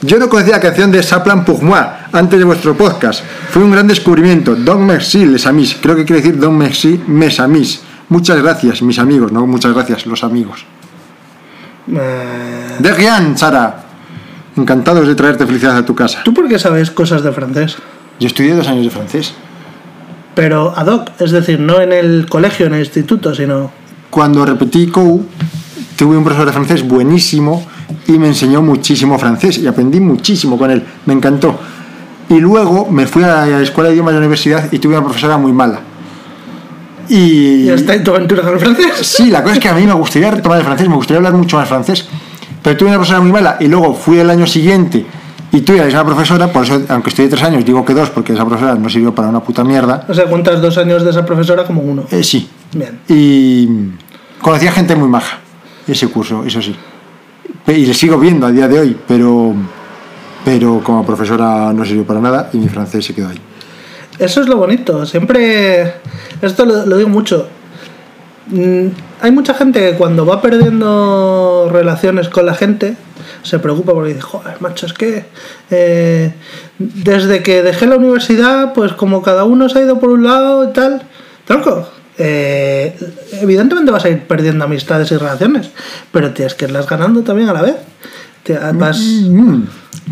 Yo 0.02 0.18
no 0.18 0.28
conocía 0.28 0.54
la 0.54 0.60
canción 0.60 0.92
de 0.92 1.02
Saplan 1.02 1.44
pour 1.44 1.58
moi 1.62 1.82
antes 2.14 2.38
de 2.38 2.46
vuestro 2.46 2.74
podcast. 2.78 3.22
Fue 3.50 3.64
un 3.66 3.72
gran 3.74 3.88
descubrimiento. 3.90 4.54
Don 4.54 4.86
merci, 4.86 5.26
les 5.26 5.42
amis. 5.46 5.74
Creo 5.82 5.96
que 5.96 6.04
quiere 6.04 6.22
decir 6.22 6.38
Don 6.38 6.56
merci, 6.56 7.00
mes 7.06 7.40
amis. 7.40 7.82
Muchas 8.08 8.40
gracias, 8.40 8.80
mis 8.80 8.98
amigos. 8.98 9.32
No, 9.32 9.46
muchas 9.46 9.74
gracias, 9.74 10.06
los 10.06 10.22
amigos. 10.22 10.64
Eh, 11.90 12.76
De 12.78 12.94
rien, 12.94 13.36
Sara. 13.36 13.84
Encantados 14.56 15.06
de 15.06 15.14
traerte 15.14 15.46
felicidad 15.46 15.76
a 15.76 15.84
tu 15.84 15.94
casa. 15.94 16.22
¿Tú 16.22 16.32
por 16.32 16.48
qué 16.48 16.58
sabes 16.58 16.90
cosas 16.92 17.22
de 17.22 17.32
francés? 17.32 17.76
Yo 18.20 18.28
estudié 18.28 18.54
dos 18.54 18.68
años 18.68 18.84
de 18.84 18.90
francés. 18.90 19.34
Pero 20.38 20.72
ad 20.76 20.86
hoc, 20.86 21.10
es 21.18 21.32
decir, 21.32 21.58
no 21.58 21.80
en 21.80 21.92
el 21.92 22.26
colegio, 22.28 22.66
en 22.66 22.74
el 22.74 22.78
instituto, 22.78 23.34
sino. 23.34 23.72
Cuando 24.08 24.46
repetí 24.46 24.86
COU, 24.86 25.26
tuve 25.96 26.16
un 26.16 26.22
profesor 26.22 26.46
de 26.46 26.52
francés 26.52 26.86
buenísimo 26.86 27.66
y 28.06 28.12
me 28.20 28.28
enseñó 28.28 28.62
muchísimo 28.62 29.18
francés 29.18 29.58
y 29.58 29.66
aprendí 29.66 29.98
muchísimo 29.98 30.56
con 30.56 30.70
él. 30.70 30.84
Me 31.06 31.14
encantó. 31.14 31.58
Y 32.28 32.38
luego 32.38 32.88
me 32.88 33.08
fui 33.08 33.24
a 33.24 33.46
la 33.46 33.62
escuela 33.62 33.88
de 33.88 33.96
idiomas 33.96 34.14
de 34.14 34.20
la 34.20 34.26
universidad 34.26 34.70
y 34.70 34.78
tuve 34.78 34.92
una 34.96 35.04
profesora 35.04 35.38
muy 35.38 35.50
mala. 35.50 35.80
Y, 37.08 37.64
¿Y 37.64 37.70
está 37.70 37.94
en 37.94 38.04
tu 38.04 38.12
aventura 38.12 38.42
con 38.42 38.52
el 38.52 38.60
francés? 38.60 38.92
Sí, 39.00 39.32
la 39.32 39.42
cosa 39.42 39.56
es 39.56 39.60
que 39.60 39.68
a 39.68 39.74
mí 39.74 39.88
me 39.88 39.94
gustaría 39.94 40.30
retomar 40.30 40.58
el 40.58 40.64
francés, 40.64 40.88
me 40.88 40.94
gustaría 40.94 41.16
hablar 41.16 41.32
mucho 41.32 41.56
más 41.56 41.68
francés. 41.68 42.06
Pero 42.62 42.76
tuve 42.76 42.90
una 42.90 42.98
profesora 42.98 43.20
muy 43.22 43.32
mala 43.32 43.56
y 43.58 43.66
luego 43.66 43.92
fui 43.92 44.20
el 44.20 44.30
año 44.30 44.46
siguiente 44.46 45.04
y 45.50 45.60
tuve 45.62 45.78
a 45.78 45.82
la 45.82 45.86
misma 45.86 46.04
profesora, 46.04 46.52
por 46.52 46.64
eso, 46.64 46.82
aunque 46.88 47.10
estudié 47.10 47.28
tres 47.28 47.42
años, 47.42 47.64
digo 47.64 47.84
que 47.84 47.94
dos, 47.94 48.10
porque 48.10 48.32
esa 48.34 48.44
profesora 48.44 48.74
no 48.74 48.88
sirvió 48.88 49.14
para 49.14 49.28
una 49.28 49.40
puta 49.40 49.64
mierda. 49.64 50.04
O 50.08 50.14
sea, 50.14 50.26
cuentas 50.26 50.60
dos 50.60 50.76
años 50.78 51.02
de 51.04 51.10
esa 51.10 51.24
profesora 51.24 51.64
como 51.64 51.80
uno. 51.82 52.04
Eh, 52.10 52.22
sí. 52.22 52.48
Bien. 52.72 53.00
Y 53.08 53.68
conocía 54.42 54.72
gente 54.72 54.94
muy 54.94 55.08
maja, 55.08 55.38
ese 55.86 56.08
curso, 56.08 56.44
eso 56.44 56.60
sí. 56.60 56.76
Y 57.66 57.86
le 57.86 57.94
sigo 57.94 58.18
viendo 58.18 58.46
a 58.46 58.50
día 58.50 58.68
de 58.68 58.78
hoy, 58.78 58.96
pero, 59.06 59.54
pero 60.44 60.80
como 60.84 61.04
profesora 61.04 61.72
no 61.72 61.84
sirvió 61.84 62.04
para 62.04 62.20
nada 62.20 62.50
y 62.52 62.58
mi 62.58 62.68
francés 62.68 63.04
se 63.04 63.14
quedó 63.14 63.28
ahí. 63.28 63.40
Eso 64.18 64.40
es 64.42 64.48
lo 64.48 64.56
bonito. 64.56 65.06
Siempre. 65.06 65.94
Esto 66.42 66.64
lo, 66.64 66.84
lo 66.86 66.96
digo 66.96 67.08
mucho. 67.08 67.46
Mm, 68.48 68.86
Hay 69.20 69.30
mucha 69.30 69.54
gente 69.54 69.80
que 69.80 69.96
cuando 69.96 70.24
va 70.26 70.40
perdiendo 70.42 71.68
relaciones 71.70 72.28
con 72.28 72.46
la 72.46 72.54
gente 72.54 72.96
se 73.42 73.58
preocupa 73.58 73.92
porque 73.92 74.10
dice, 74.10 74.20
joder, 74.22 74.60
macho, 74.60 74.86
es 74.86 74.92
que 74.92 75.24
eh, 75.70 76.32
desde 76.78 77.42
que 77.42 77.62
dejé 77.62 77.86
la 77.86 77.96
universidad, 77.96 78.72
pues 78.74 78.92
como 78.92 79.22
cada 79.22 79.44
uno 79.44 79.68
se 79.68 79.78
ha 79.78 79.82
ido 79.82 79.98
por 79.98 80.10
un 80.10 80.24
lado 80.24 80.64
y 80.68 80.72
tal. 80.72 81.02
Tronco, 81.46 81.88
eh, 82.18 82.98
evidentemente 83.40 83.90
vas 83.90 84.04
a 84.04 84.08
ir 84.10 84.26
perdiendo 84.26 84.64
amistades 84.64 85.10
y 85.12 85.16
relaciones, 85.16 85.70
pero 86.12 86.32
tienes 86.32 86.54
que 86.54 86.66
irlas 86.66 86.86
ganando 86.88 87.22
también 87.22 87.48
a 87.48 87.52
la 87.52 87.62
vez. 87.62 87.76
Te- 88.42 88.58
vas- 88.74 88.98
Mm. 88.98 89.62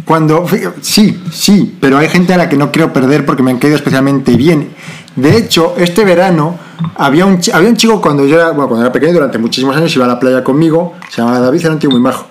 Cuando, 0.05 0.47
fí- 0.47 0.71
sí, 0.83 1.23
sí, 1.33 1.77
pero 1.81 1.97
hay 1.97 2.09
gente 2.11 2.35
a 2.35 2.37
la 2.37 2.49
que 2.51 2.57
no 2.57 2.71
quiero 2.71 2.93
perder 2.93 3.25
porque 3.25 3.43
me 3.43 3.51
han 3.51 3.59
caído 3.59 3.77
especialmente 3.77 4.37
bien. 4.37 4.71
De 5.17 5.39
hecho, 5.39 5.75
este 5.79 6.05
verano 6.05 6.59
había 6.97 7.25
un, 7.25 7.41
había 7.55 7.71
un 7.71 7.77
chico 7.77 8.03
cuando 8.03 8.27
yo 8.27 8.37
era, 8.37 8.51
bueno, 8.51 8.69
cuando 8.69 8.85
era 8.85 8.93
pequeño, 8.93 9.15
durante 9.15 9.39
muchísimos 9.39 9.75
años, 9.75 9.95
iba 9.97 10.05
a 10.05 10.09
la 10.09 10.21
playa 10.21 10.45
conmigo, 10.45 10.93
se 11.09 11.23
llamaba 11.23 11.41
David, 11.41 11.61
era 11.63 11.73
un 11.73 11.79
tío 11.79 11.89
muy 11.91 12.01
majo. 12.01 12.27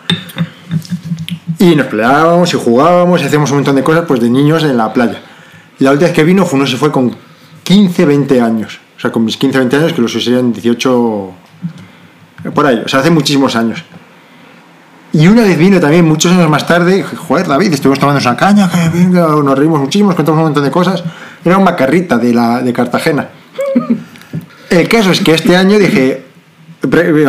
Y 1.59 1.75
nos 1.75 1.87
peleábamos 1.87 2.53
y 2.53 2.57
jugábamos 2.57 3.21
y 3.21 3.25
hacíamos 3.25 3.49
un 3.51 3.57
montón 3.57 3.75
de 3.75 3.83
cosas 3.83 4.05
pues 4.07 4.19
de 4.19 4.29
niños 4.29 4.63
en 4.63 4.77
la 4.77 4.91
playa. 4.91 5.21
Y 5.79 5.83
la 5.83 5.91
última 5.91 6.07
vez 6.07 6.15
que 6.15 6.23
vino 6.23 6.45
fue, 6.45 6.59
no 6.59 6.67
se 6.67 6.77
fue 6.77 6.91
con 6.91 7.15
15, 7.63 8.05
20 8.05 8.41
años. 8.41 8.79
O 8.97 8.99
sea, 8.99 9.11
con 9.11 9.25
mis 9.25 9.37
15, 9.37 9.57
20 9.57 9.75
años, 9.75 9.93
que 9.93 10.01
los 10.01 10.11
serían 10.11 10.53
18, 10.53 11.33
por 12.53 12.65
ahí. 12.65 12.81
O 12.85 12.87
sea, 12.87 12.99
hace 12.99 13.09
muchísimos 13.09 13.55
años. 13.55 13.83
Y 15.11 15.27
una 15.27 15.43
vez 15.43 15.57
vino 15.57 15.79
también, 15.79 16.05
muchos 16.05 16.31
años 16.33 16.49
más 16.49 16.67
tarde, 16.67 17.03
joder, 17.03 17.47
David, 17.47 17.73
estuvimos 17.73 17.99
tomando 17.99 18.21
una 18.21 18.35
caña, 18.35 18.69
que 18.69 18.89
venga, 18.89 19.27
nos 19.27 19.57
reímos 19.57 19.79
muchísimo, 19.79 20.09
nos 20.09 20.15
contamos 20.15 20.39
un 20.39 20.45
montón 20.45 20.63
de 20.63 20.71
cosas. 20.71 21.03
Era 21.43 21.57
un 21.57 21.63
macarrita 21.63 22.17
de, 22.17 22.33
la, 22.33 22.61
de 22.61 22.73
Cartagena. 22.73 23.29
El 24.69 24.87
caso 24.89 25.11
es 25.11 25.21
que 25.21 25.33
este 25.33 25.55
año 25.55 25.79
dije, 25.79 26.25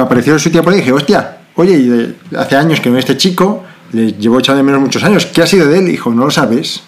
apareció 0.01 0.39
su 0.39 0.51
tía 0.51 0.62
por 0.62 0.72
ahí 0.72 0.81
y 0.81 0.83
dije, 0.83 0.93
hostia, 0.93 1.39
oye, 1.55 2.16
hace 2.37 2.57
años 2.57 2.81
que 2.81 2.91
no 2.91 2.99
este 2.99 3.16
chico, 3.16 3.64
le 3.93 4.12
llevo 4.12 4.39
echando 4.39 4.59
de 4.59 4.62
menos 4.64 4.80
muchos 4.80 5.03
años, 5.05 5.26
¿qué 5.26 5.43
ha 5.43 5.47
sido 5.47 5.66
de 5.68 5.78
él? 5.78 5.87
Dijo, 5.87 6.11
no 6.11 6.24
lo 6.24 6.30
sabes. 6.30 6.82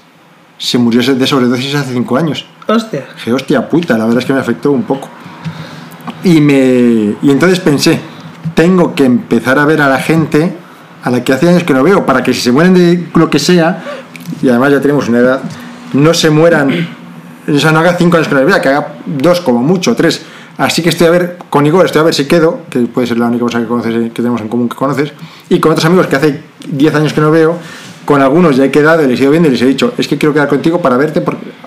Se 0.59 0.77
murió 0.79 1.03
de 1.15 1.27
sobredosis 1.27 1.75
hace 1.75 1.93
cinco 1.93 2.17
años. 2.17 2.45
Hostia. 2.67 3.07
Dije, 3.15 3.33
hostia 3.33 3.69
puta, 3.69 3.97
la 3.97 4.05
verdad 4.05 4.21
es 4.21 4.25
que 4.25 4.33
me 4.33 4.41
afectó 4.41 4.73
un 4.73 4.83
poco. 4.83 5.09
Y, 6.25 6.41
me, 6.41 7.15
y 7.23 7.31
entonces 7.31 7.61
pensé, 7.61 8.01
tengo 8.55 8.95
que 8.95 9.05
empezar 9.05 9.59
a 9.59 9.65
ver 9.65 9.81
a 9.81 9.89
la 9.89 9.99
gente 9.99 10.53
a 11.03 11.11
la 11.11 11.23
que 11.23 11.33
hace 11.33 11.49
años 11.49 11.63
que 11.63 11.73
no 11.73 11.83
veo, 11.83 12.05
para 12.05 12.23
que 12.23 12.35
si 12.35 12.41
se 12.41 12.53
mueren 12.53 12.75
de 12.75 13.09
lo 13.15 13.31
que 13.31 13.39
sea, 13.39 13.85
y 14.43 14.49
además 14.49 14.73
ya 14.73 14.81
tenemos 14.81 15.09
una 15.09 15.19
edad, 15.19 15.41
no 15.93 16.13
se 16.13 16.29
mueran, 16.29 16.89
o 17.47 17.59
sea, 17.59 17.73
no 17.73 17.79
haga 17.79 17.95
cinco 17.95 18.17
años 18.17 18.29
que 18.29 18.35
no 18.35 18.45
vea, 18.45 18.61
que 18.61 18.69
haga 18.69 18.95
dos 19.07 19.41
como 19.41 19.63
mucho, 19.63 19.95
tres. 19.95 20.23
Así 20.59 20.83
que 20.83 20.89
estoy 20.91 21.07
a 21.07 21.11
ver, 21.11 21.37
con 21.51 21.65
Igor 21.67 21.87
estoy 21.87 22.01
a 22.01 22.05
ver 22.05 22.15
si 22.15 22.27
quedo, 22.27 22.61
que 22.69 22.81
puede 22.81 23.07
ser 23.07 23.19
la 23.19 23.27
única 23.27 23.45
cosa 23.45 23.61
que, 23.61 23.67
conoces, 23.67 23.95
que 23.95 24.11
tenemos 24.11 24.41
en 24.41 24.49
común 24.49 24.69
que 24.69 24.77
conoces, 24.77 25.13
y 25.49 25.61
con 25.61 25.73
otros 25.73 25.85
amigos 25.87 26.09
que 26.09 26.17
hace 26.17 26.41
10 26.69 26.95
años 26.97 27.13
que 27.13 27.21
no 27.21 27.31
veo, 27.31 27.57
con 28.05 28.21
algunos 28.23 28.57
ya 28.57 28.65
he 28.65 28.71
quedado 28.71 29.05
y 29.05 29.07
les 29.07 29.19
he 29.21 29.23
ido 29.23 29.31
viendo 29.31 29.49
y 29.49 29.53
les 29.53 29.63
he 29.63 29.67
dicho, 29.67 29.93
es 29.97 30.09
que 30.09 30.19
quiero 30.19 30.33
quedar 30.35 30.49
contigo 30.49 30.81
para 30.83 30.97
verte, 30.97 31.23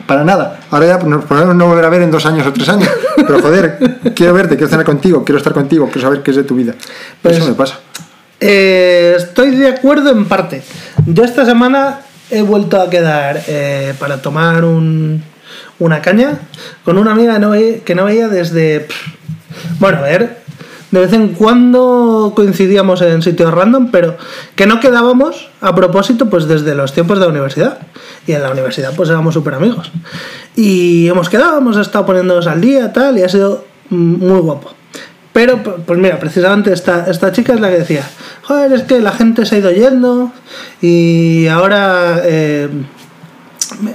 para 0.06 0.24
nada. 0.26 0.60
Ahora 0.72 0.88
ya 0.88 0.98
nos 0.98 1.24
podemos 1.26 1.56
no 1.56 1.68
volver 1.68 1.86
a 1.86 1.90
ver 1.90 2.02
en 2.02 2.12
dos 2.12 2.26
años 2.26 2.46
o 2.46 2.52
tres 2.52 2.68
años, 2.68 2.90
pero 3.16 3.42
joder, 3.42 4.00
quiero 4.16 4.34
verte, 4.34 4.56
quiero 4.58 4.70
cenar 4.70 4.86
contigo, 4.86 5.24
quiero 5.24 5.38
estar 5.38 5.54
contigo, 5.54 5.86
quiero 5.86 6.02
saber 6.02 6.22
qué 6.22 6.32
es 6.32 6.38
de 6.38 6.44
tu 6.44 6.56
vida. 6.56 6.74
Pues- 7.22 7.38
Eso 7.38 7.48
me 7.48 7.54
pasa. 7.54 7.80
Eh, 8.40 9.14
estoy 9.18 9.52
de 9.56 9.70
acuerdo 9.70 10.10
en 10.12 10.26
parte. 10.26 10.64
Yo 11.06 11.24
esta 11.24 11.46
semana 11.46 12.00
he 12.30 12.42
vuelto 12.42 12.82
a 12.82 12.90
quedar 12.90 13.42
eh, 13.48 13.94
para 14.00 14.22
tomar 14.22 14.66
un- 14.66 15.24
una 15.82 16.02
caña 16.02 16.40
con 16.86 16.98
una 16.98 17.12
amiga 17.12 17.34
que 17.84 17.96
no, 17.96 18.06
veía 18.06 18.28
desde... 18.28 18.88
Bueno, 19.80 19.98
a 19.98 20.02
ver, 20.02 20.38
de 20.92 21.00
vez 21.00 21.12
en 21.14 21.30
cuando 21.30 22.34
coincidíamos 22.36 23.02
en 23.02 23.22
sitios 23.22 23.54
random, 23.54 23.90
pero 23.92 24.16
que 24.56 24.66
no 24.68 24.80
quedábamos 24.80 25.50
a 25.60 25.74
propósito 25.76 26.30
pues 26.30 26.48
desde 26.48 26.76
los 26.76 26.94
tiempos 26.94 27.20
de 27.20 27.26
la 27.26 27.32
universidad. 27.32 27.80
Y 28.28 28.34
en 28.34 28.44
la 28.44 28.52
universidad 28.52 28.94
pues 28.96 29.10
éramos 29.10 29.34
súper 29.34 29.56
amigos. 29.56 29.92
Y 30.56 31.08
hemos 31.08 31.30
quedado, 31.30 31.58
hemos 31.58 31.78
estado 31.78 32.06
poniéndonos 32.06 32.46
al 32.48 32.62
día, 32.62 32.94
tal, 32.94 33.18
y 33.18 33.24
ha 33.24 33.30
sido 33.30 33.66
mm, 33.90 33.96
muy 34.28 34.40
guapo. 34.40 34.74
Pero, 35.34 35.64
pu- 35.64 35.76
pues 35.86 35.98
mira, 35.98 36.20
precisamente 36.20 36.74
esta, 36.74 37.06
esta 37.10 37.32
chica 37.32 37.54
es 37.54 37.60
la 37.62 37.70
que 37.70 37.80
decía, 37.80 38.04
joder, 38.44 38.74
es 38.74 38.84
que 38.84 39.00
la 39.00 39.12
gente 39.14 39.46
se 39.46 39.56
ha 39.56 39.60
ido 39.60 39.72
yendo 39.72 40.32
y 40.82 41.48
ahora 41.48 42.20
eh, 42.24 42.68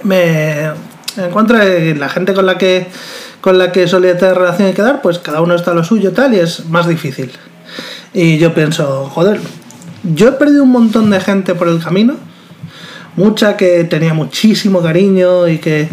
me 0.03 0.71
encuentro 1.19 1.59
que 1.59 1.95
la 1.95 2.09
gente 2.09 2.35
con 2.35 2.47
la 2.47 2.59
que 2.59 2.87
con 3.41 3.59
la 3.59 3.71
que 3.71 3.87
solía 3.87 4.19
tener 4.19 4.37
relación 4.37 4.71
y 4.71 4.73
quedar, 4.73 5.03
pues 5.03 5.19
cada 5.19 5.41
uno 5.41 5.55
está 5.55 5.71
a 5.71 5.75
lo 5.75 5.85
suyo 5.85 6.13
tal 6.13 6.35
y 6.35 6.41
es 6.41 6.67
más 6.67 6.89
difícil. 6.89 7.31
Y 8.13 8.39
yo 8.39 8.53
pienso, 8.55 9.09
joder, 9.11 9.39
yo 10.03 10.29
he 10.29 10.33
perdido 10.33 10.65
un 10.65 10.73
montón 10.73 11.11
de 11.11 11.21
gente 11.21 11.55
por 11.55 11.69
el 11.69 11.83
camino, 11.83 12.17
mucha 13.15 13.57
que 13.57 13.85
tenía 13.85 14.15
muchísimo 14.15 14.83
cariño 14.83 15.47
y 15.49 15.59
que 15.59 15.89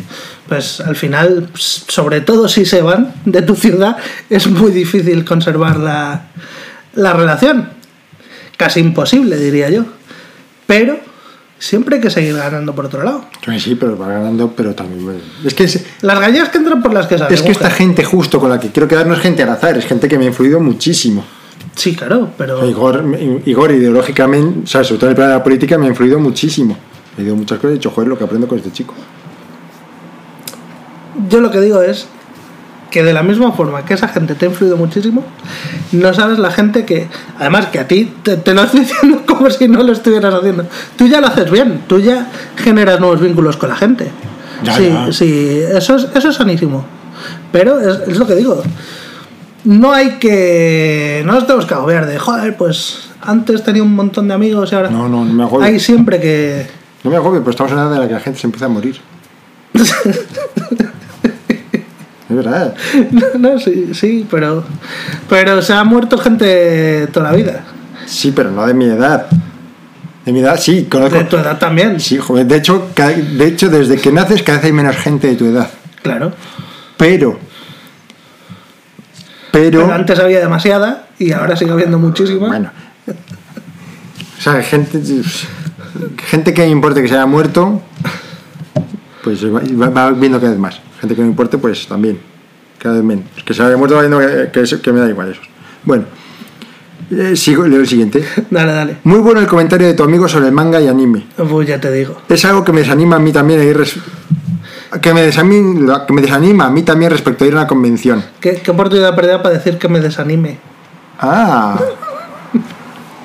pues 0.48 0.82
al 0.82 0.96
final, 0.96 1.50
sobre 1.54 2.22
todo 2.22 2.50
si 2.50 2.66
se 2.66 2.82
van 2.82 3.14
de 3.26 3.42
tu 3.42 3.56
ciudad, 3.56 3.98
es 4.30 4.48
muy 4.48 4.72
difícil 4.72 5.24
conservar 5.24 5.78
la, 5.78 6.28
la 6.96 7.14
relación. 7.14 7.70
Casi 8.58 8.80
imposible, 8.80 9.38
diría 9.38 9.70
yo. 9.70 9.86
Pero 10.68 11.00
siempre 11.64 11.96
hay 11.96 12.02
que 12.02 12.10
seguir 12.10 12.36
ganando 12.36 12.76
por 12.76 12.86
otro 12.86 13.04
lado. 13.04 13.24
Sí, 13.46 13.60
sí, 13.60 13.76
pero 13.76 13.98
va 13.98 14.10
ganando, 14.10 14.52
pero 14.54 14.76
también... 14.76 15.22
Es 15.46 15.54
que, 15.54 15.64
es, 15.64 15.86
Las 16.02 16.20
gallegas 16.20 16.50
que 16.50 16.58
entran 16.58 16.84
por 16.84 16.94
las 16.94 17.08
que 17.08 17.18
salen. 17.18 17.34
es 17.34 17.42
que 17.42 17.52
esta 17.52 17.70
gente 17.70 18.04
justo 18.04 18.40
con 18.40 18.50
la 18.50 18.60
que 18.60 18.70
quiero 18.70 18.88
quedar 18.88 19.08
no 19.08 19.14
es 19.14 19.22
gente 19.22 19.44
al 19.44 19.50
azar, 19.50 19.78
es 19.78 19.86
gente 19.86 20.10
que 20.10 20.18
me 20.18 20.26
ha 20.26 20.28
influido 20.28 20.60
muchísimo. 20.60 21.24
Sí, 21.74 21.96
claro, 21.96 22.30
pero... 22.38 22.68
Igor, 22.68 23.06
Igor 23.46 23.72
ideológicamente, 23.72 24.60
o 24.66 24.68
sea, 24.68 24.84
sobre 24.84 25.00
todo 25.00 25.08
en 25.08 25.12
el 25.12 25.16
plano 25.16 25.32
de 25.32 25.38
la 25.38 25.44
política, 25.44 25.78
me 25.78 25.86
ha 25.86 25.90
influido 25.90 26.20
muchísimo. 26.20 26.78
He 27.18 27.22
leído 27.22 27.36
muchas 27.38 27.58
cosas 27.60 27.72
y 27.72 27.74
he 27.76 27.78
dicho, 27.78 27.92
joder, 27.92 28.10
lo 28.10 28.18
que 28.18 28.26
aprendo 28.26 28.48
con 28.48 28.58
este 28.58 28.72
chico. 28.72 28.94
Yo 31.30 31.40
lo 31.40 31.50
que 31.50 31.62
digo 31.62 31.82
es 31.82 32.08
que 32.94 33.04
de 33.04 33.12
la 33.12 33.24
misma 33.24 33.52
forma 33.54 33.84
que 33.84 33.96
esa 33.96 34.08
gente 34.08 34.36
te 34.36 34.46
ha 34.46 34.50
influido 34.50 34.78
muchísimo, 34.78 35.24
no 35.94 36.14
sabes 36.14 36.38
la 36.38 36.52
gente 36.52 36.86
que, 36.86 37.08
además 37.40 37.66
que 37.66 37.80
a 37.80 37.88
ti 37.88 38.14
te, 38.22 38.38
te 38.38 38.54
lo 38.54 38.62
estoy 38.62 38.80
diciendo 38.86 39.24
como 39.26 39.50
si 39.50 39.68
no 39.68 39.82
lo 39.82 39.94
estuvieras 39.94 40.32
haciendo. 40.32 40.68
Tú 40.96 41.08
ya 41.08 41.20
lo 41.20 41.26
haces 41.26 41.50
bien, 41.50 41.82
tú 41.88 42.00
ya 42.00 42.28
generas 42.56 43.00
nuevos 43.00 43.20
vínculos 43.20 43.58
con 43.58 43.70
la 43.70 43.76
gente. 43.76 44.12
Ya, 44.64 44.78
sí, 44.78 44.90
ya. 44.90 45.12
sí, 45.12 45.60
eso 45.76 45.96
es, 45.96 46.08
eso 46.14 46.30
es 46.30 46.36
sanísimo. 46.36 46.86
Pero 47.52 47.80
es, 47.80 48.08
es 48.08 48.20
lo 48.20 48.28
que 48.28 48.36
digo. 48.36 48.62
No 49.64 49.92
hay 49.92 50.20
que. 50.20 51.24
No 51.26 51.34
nos 51.34 51.48
tenemos 51.48 51.66
que 51.66 51.74
agobiar 51.74 52.06
de, 52.06 52.20
joder, 52.20 52.56
pues 52.56 53.10
antes 53.22 53.64
tenía 53.64 53.82
un 53.82 53.96
montón 53.96 54.28
de 54.28 54.36
amigos 54.36 54.72
y 54.72 54.76
ahora. 54.76 54.92
No, 54.92 55.10
no, 55.10 55.26
no 55.26 55.34
me 55.34 55.44
agobio. 55.44 55.66
Hay 55.66 55.80
siempre 55.80 56.20
que. 56.20 56.68
No 57.04 57.10
me 57.10 57.18
agobio, 57.18 57.40
pero 57.40 57.50
estamos 57.50 57.72
en 57.72 57.80
una 57.80 57.88
edad 57.88 57.96
en 57.96 58.02
la 58.02 58.08
que 58.08 58.14
la 58.14 58.20
gente 58.20 58.40
se 58.40 58.46
empieza 58.46 58.68
a 58.68 58.70
morir. 58.70 58.98
es 62.34 62.46
verdad. 62.46 62.74
No, 63.12 63.26
no, 63.38 63.60
sí, 63.60 63.92
sí, 63.94 64.28
pero. 64.30 64.64
Pero 65.30 65.62
se 65.62 65.74
ha 65.74 65.84
muerto 65.84 66.18
gente 66.18 67.08
toda 67.08 67.32
la 67.32 67.38
vida. 67.38 67.64
Sí, 68.06 68.32
pero 68.36 68.52
no 68.52 68.66
de 68.66 68.74
mi 68.74 68.86
edad. 68.86 69.28
De 70.26 70.32
mi 70.32 70.40
edad, 70.40 70.60
sí, 70.60 70.88
conozco. 70.90 71.18
De 71.18 71.26
tu 71.26 71.38
edad 71.38 71.58
también. 71.58 72.00
Sí, 72.00 72.18
joder. 72.18 72.46
De 72.46 72.58
hecho, 72.58 72.90
de 72.96 73.48
hecho, 73.48 73.70
desde 73.70 73.98
que 73.98 74.12
naces 74.12 74.42
cada 74.44 74.58
vez 74.58 74.66
hay 74.66 74.72
menos 74.74 74.96
gente 74.98 75.28
de 75.28 75.36
tu 75.36 75.46
edad. 75.46 75.70
Claro. 76.02 76.34
Pero. 76.98 77.40
Pero. 79.52 79.82
Pero 79.82 79.94
antes 79.94 80.20
había 80.20 80.40
demasiada 80.40 81.08
y 81.20 81.32
ahora 81.32 81.56
sigue 81.56 81.72
habiendo 81.72 82.00
muchísima. 82.00 82.48
Bueno. 82.48 82.72
O 83.08 84.42
sea, 84.42 84.62
gente. 84.64 85.02
Gente 86.26 86.54
que 86.54 86.64
me 86.64 86.70
importe 86.70 87.02
que 87.02 87.08
se 87.08 87.14
haya 87.14 87.26
muerto. 87.26 87.82
Pues 89.24 89.46
va, 89.46 89.90
va 89.90 90.12
viendo 90.12 90.40
cada 90.40 90.52
vez 90.52 90.60
más. 90.60 90.80
Gente 91.04 91.16
que 91.16 91.22
no 91.22 91.28
importe, 91.28 91.58
pues 91.58 91.86
también. 91.86 92.18
Cada 92.80 92.96
vez 92.96 93.04
menos. 93.04 93.26
Que 93.46 93.54
se 93.54 93.62
haya 93.62 93.76
muerto 93.76 94.00
viendo 94.00 94.20
que, 94.20 94.52
que 94.54 94.62
eso- 94.62 94.82
que 94.82 94.94
me 94.94 95.02
da 95.02 95.10
igual 95.10 95.32
eso. 95.32 95.42
Bueno. 95.84 96.06
Eh, 97.12 97.36
sigo, 97.36 97.68
leo 97.68 97.82
el 97.82 97.88
siguiente. 97.90 98.24
Dale, 98.50 98.72
dale. 98.72 98.98
Muy 99.04 99.20
bueno 99.20 99.42
el 99.42 99.48
comentario 99.48 99.86
de 99.86 99.96
tu 99.96 100.04
amigo 100.04 100.30
sobre 100.30 100.46
el 100.48 100.54
manga 100.54 100.80
y 100.80 100.88
anime. 100.88 101.26
Pues 101.36 101.68
ya 101.68 101.78
te 101.82 101.92
digo. 101.92 102.16
Es 102.30 102.46
algo 102.46 102.64
que 102.64 102.72
me 102.72 102.80
desanima 102.80 103.18
a 103.18 103.20
mí 103.20 103.34
también 103.34 103.60
a 103.60 103.64
ir 103.66 103.78
res- 103.78 103.98
que 105.02 105.14
me, 105.14 105.24
desanima, 105.24 106.06
que 106.06 106.14
me 106.14 106.22
desanima 106.22 106.68
a 106.68 106.70
mí 106.70 106.84
también 106.84 107.12
respecto 107.12 107.44
a 107.44 107.48
ir 107.48 107.54
a 107.54 107.58
una 107.58 107.68
convención. 107.68 108.24
¿Qué, 108.40 108.62
qué 108.64 108.72
oportunidad 108.72 109.14
perdida 109.14 109.44
para 109.44 109.56
decir 109.56 109.78
que 109.78 109.90
me 109.90 110.00
desanime? 110.00 110.58
Ah. 111.20 111.78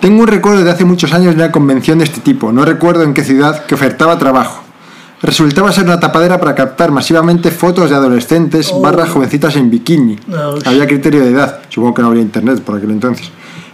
Tengo 0.01 0.23
un 0.23 0.27
recuerdo 0.27 0.65
de 0.65 0.71
hace 0.73 0.85
muchos 0.85 1.13
años 1.13 1.37
de 1.37 1.43
una 1.45 1.53
convención 1.53 1.99
de 1.99 2.05
este 2.07 2.21
tipo, 2.21 2.51
no 2.51 2.65
recuerdo 2.65 3.05
en 3.05 3.15
qué 3.15 3.23
ciudad, 3.23 3.65
que 3.67 3.77
ofertaba 3.77 4.19
trabajo. 4.19 4.65
Resultaba 5.21 5.73
ser 5.73 5.85
una 5.85 5.99
tapadera 5.99 6.39
para 6.39 6.55
captar 6.55 6.93
masivamente 6.93 7.51
fotos 7.51 7.91
de 7.91 7.97
adolescentes 7.97 8.71
Oh. 8.73 8.81
barra 8.81 9.07
jovencitas 9.07 9.57
en 9.57 9.69
bikini. 9.71 10.17
Oh, 10.33 10.59
Había 10.65 10.87
criterio 10.87 11.25
de 11.25 11.31
edad, 11.31 11.61
supongo 11.69 11.95
que 11.95 12.03
no 12.03 12.09
habría 12.09 12.23
internet 12.23 12.61
por 12.63 12.77
aquel 12.77 12.91
entonces. 12.93 13.31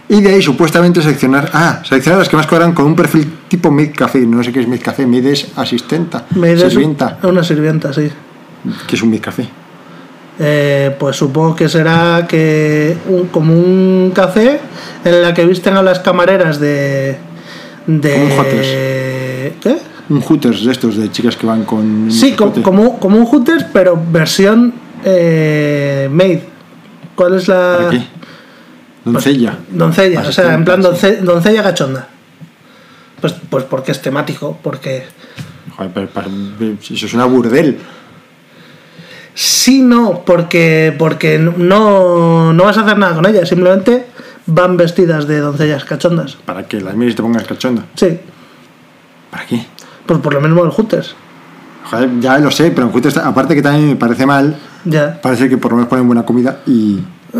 Y 0.09 0.21
de 0.21 0.29
ahí 0.35 0.41
supuestamente 0.41 1.01
seleccionar, 1.01 1.49
ah, 1.53 1.81
seleccionar 1.87 2.19
las 2.19 2.29
que 2.29 2.35
más 2.35 2.45
cobran 2.47 2.73
con 2.73 2.85
un 2.85 2.95
perfil 2.95 3.31
tipo 3.47 3.71
mid 3.71 3.89
café. 3.95 4.19
No 4.19 4.43
sé 4.43 4.51
qué 4.51 4.61
es 4.61 4.67
mid 4.67 4.81
café, 4.81 5.05
mid 5.05 5.25
es 5.25 5.47
asistenta, 5.55 6.25
des 6.29 6.61
sirvienta, 6.61 7.17
Una 7.23 7.43
sirvienta, 7.43 7.91
sí. 7.93 8.09
que 8.87 8.95
es 8.95 9.01
un 9.01 9.09
mid 9.09 9.21
café. 9.21 9.47
Eh, 10.37 10.95
pues 10.99 11.15
supongo 11.15 11.55
que 11.55 11.69
será 11.69 12.25
que 12.27 12.97
un, 13.07 13.27
como 13.27 13.53
un 13.53 14.11
café 14.13 14.59
en 15.03 15.21
la 15.21 15.33
que 15.33 15.45
visten 15.45 15.75
a 15.77 15.81
las 15.81 15.99
camareras 15.99 16.59
de. 16.59 17.17
de 17.87 18.27
un 20.09 20.21
Hooters. 20.21 20.63
De 20.65 20.71
estos 20.71 20.95
de 20.97 21.11
chicas 21.11 21.35
que 21.35 21.45
van 21.47 21.63
con. 21.63 22.11
Sí, 22.11 22.33
co- 22.33 22.51
como, 22.63 22.99
como 22.99 23.17
un 23.17 23.25
Hooters, 23.25 23.65
pero 23.73 23.99
versión 24.11 24.73
eh, 25.03 26.07
made. 26.11 26.43
¿Cuál 27.15 27.35
es 27.35 27.47
la. 27.47 27.75
¿Para 27.77 27.89
qué? 27.91 28.03
Doncella. 29.03 29.59
Doncella, 29.69 30.21
o 30.21 30.31
sea, 30.31 30.53
en 30.55 30.65
plan 30.65 30.81
donce- 30.81 31.17
doncella 31.21 31.61
cachonda. 31.63 32.07
Pues, 33.21 33.33
pues 33.49 33.63
porque 33.65 33.91
es 33.91 34.01
temático, 34.01 34.57
porque. 34.61 35.05
Joder, 35.77 35.91
pero, 36.13 36.27
eso 36.81 37.05
es 37.05 37.13
una 37.13 37.25
burdel. 37.25 37.77
Sí, 39.33 39.81
no, 39.81 40.23
porque, 40.25 40.95
porque 40.97 41.37
no, 41.37 42.53
no 42.53 42.63
vas 42.63 42.77
a 42.77 42.81
hacer 42.81 42.97
nada 42.97 43.15
con 43.15 43.25
ellas, 43.25 43.49
simplemente 43.49 44.05
van 44.45 44.77
vestidas 44.77 45.27
de 45.27 45.39
doncellas 45.39 45.83
cachondas. 45.83 46.37
Para 46.45 46.65
que 46.67 46.79
las 46.79 46.95
mires 46.95 47.13
y 47.13 47.17
te 47.17 47.21
pongas 47.21 47.43
cachonda. 47.43 47.83
Sí, 47.95 48.17
¿Para 49.29 49.45
qué? 49.45 49.65
Pues 50.05 50.19
por 50.19 50.33
lo 50.33 50.41
mismo 50.41 50.63
el 50.63 50.71
Hooters. 50.71 51.15
Joder, 51.89 52.09
ya 52.19 52.37
lo 52.39 52.49
sé, 52.51 52.71
pero 52.71 52.87
en 52.87 52.93
Hooters, 52.93 53.17
aparte 53.17 53.53
que 53.55 53.61
también 53.61 53.89
me 53.89 53.95
parece 53.95 54.25
mal, 54.25 54.55
Ya. 54.85 55.19
parece 55.21 55.47
que 55.49 55.57
por 55.57 55.71
lo 55.71 55.77
menos 55.77 55.89
ponen 55.89 56.07
buena 56.07 56.25
comida 56.25 56.59
y. 56.65 56.99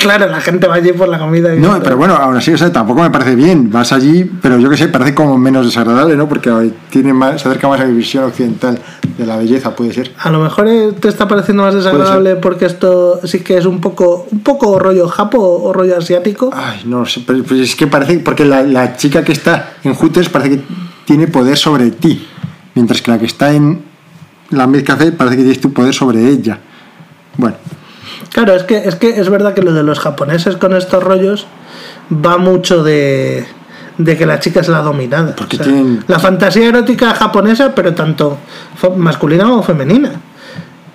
Claro, 0.00 0.28
la 0.28 0.38
gente 0.42 0.66
va 0.66 0.74
allí 0.74 0.92
por 0.92 1.08
la 1.08 1.18
comida. 1.18 1.54
y- 1.54 1.58
No, 1.60 1.80
pero 1.82 1.96
bueno, 1.96 2.14
aún 2.14 2.36
así, 2.36 2.52
o 2.52 2.58
sea, 2.58 2.70
tampoco 2.70 3.00
me 3.00 3.08
parece 3.08 3.34
bien. 3.36 3.70
Vas 3.70 3.90
allí, 3.90 4.30
pero 4.42 4.58
yo 4.58 4.68
que 4.68 4.76
sé, 4.76 4.88
parece 4.88 5.14
como 5.14 5.38
menos 5.38 5.64
desagradable, 5.64 6.14
¿no? 6.14 6.28
Porque 6.28 6.50
tiene 6.90 7.14
más, 7.14 7.40
se 7.40 7.48
acerca 7.48 7.68
más 7.68 7.80
a 7.80 7.86
mi 7.86 7.94
visión 7.94 8.24
occidental 8.24 8.78
de 9.16 9.24
la 9.24 9.38
belleza, 9.38 9.74
puede 9.74 9.94
ser. 9.94 10.12
A 10.18 10.28
lo 10.30 10.40
mejor 10.40 10.68
eh, 10.68 10.92
te 11.00 11.08
está 11.08 11.26
pareciendo 11.26 11.62
más 11.62 11.72
desagradable 11.72 12.36
porque 12.36 12.66
esto 12.66 13.18
sí 13.26 13.40
que 13.40 13.56
es 13.56 13.64
un 13.64 13.80
poco 13.80 14.26
un 14.30 14.40
poco 14.40 14.78
rollo 14.78 15.08
japo 15.08 15.38
o 15.40 15.72
rollo 15.72 15.96
asiático. 15.96 16.50
Ay, 16.52 16.82
no 16.84 17.06
sé, 17.06 17.22
pero 17.26 17.42
pues 17.42 17.60
es 17.60 17.74
que 17.74 17.86
parece, 17.86 18.18
porque 18.18 18.44
la, 18.44 18.62
la 18.62 18.96
chica 18.98 19.24
que 19.24 19.32
está 19.32 19.70
en 19.84 19.94
Hooters 19.94 20.28
parece 20.28 20.56
que 20.58 20.62
tiene 21.04 21.26
poder 21.26 21.56
sobre 21.56 21.90
ti, 21.90 22.26
mientras 22.74 23.02
que 23.02 23.10
la 23.10 23.18
que 23.18 23.26
está 23.26 23.52
en 23.52 23.82
la 24.50 24.68
Café 24.84 25.12
parece 25.12 25.36
que 25.36 25.42
tienes 25.42 25.60
tu 25.60 25.72
poder 25.72 25.94
sobre 25.94 26.28
ella. 26.28 26.58
Bueno, 27.36 27.56
Claro, 28.32 28.54
es 28.54 28.64
que, 28.64 28.76
es 28.76 28.96
que 28.96 29.20
es 29.20 29.28
verdad 29.28 29.54
que 29.54 29.62
lo 29.62 29.72
de 29.72 29.82
los 29.82 30.00
japoneses 30.00 30.56
con 30.56 30.74
estos 30.74 31.02
rollos 31.02 31.46
va 32.12 32.36
mucho 32.36 32.82
de, 32.82 33.46
de 33.98 34.16
que 34.16 34.26
la 34.26 34.40
chica 34.40 34.60
es 34.60 34.68
la 34.68 34.82
dominada. 34.82 35.34
Porque 35.36 35.56
tienen- 35.58 36.04
La 36.08 36.18
fantasía 36.18 36.68
erótica 36.68 37.14
japonesa, 37.14 37.74
pero 37.74 37.94
tanto 37.94 38.38
masculina 38.96 39.44
como 39.44 39.62
femenina, 39.62 40.12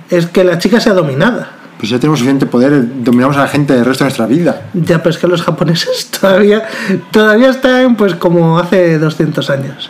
es 0.10 0.26
que 0.28 0.44
la 0.44 0.58
chica 0.58 0.80
sea 0.80 0.94
dominada. 0.94 1.52
pues 1.78 1.90
ya 1.90 1.98
tenemos 1.98 2.20
suficiente 2.20 2.46
poder, 2.46 3.04
dominamos 3.04 3.38
a 3.38 3.42
la 3.42 3.48
gente 3.48 3.74
el 3.74 3.86
resto 3.86 4.04
de 4.04 4.10
nuestra 4.10 4.26
vida. 4.26 4.64
Ya, 4.74 4.98
pero 4.98 5.12
es 5.12 5.18
que 5.18 5.28
los 5.28 5.42
japoneses 5.42 6.10
todavía, 6.20 6.68
todavía 7.12 7.50
están 7.52 7.96
pues 7.96 8.16
como 8.16 8.60
hace 8.60 9.00
200 9.00 9.50
años. 9.50 9.90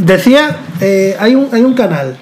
Decía, 0.00 0.56
eh, 0.80 1.14
hay, 1.20 1.34
un, 1.34 1.48
hay 1.52 1.60
un 1.60 1.74
canal 1.74 2.16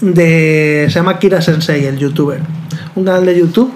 de. 0.00 0.86
Se 0.88 0.94
llama 0.94 1.18
Kira 1.18 1.42
Sensei, 1.42 1.84
el 1.84 1.98
youtuber. 1.98 2.40
Un 2.94 3.04
canal 3.04 3.26
de 3.26 3.38
YouTube 3.38 3.72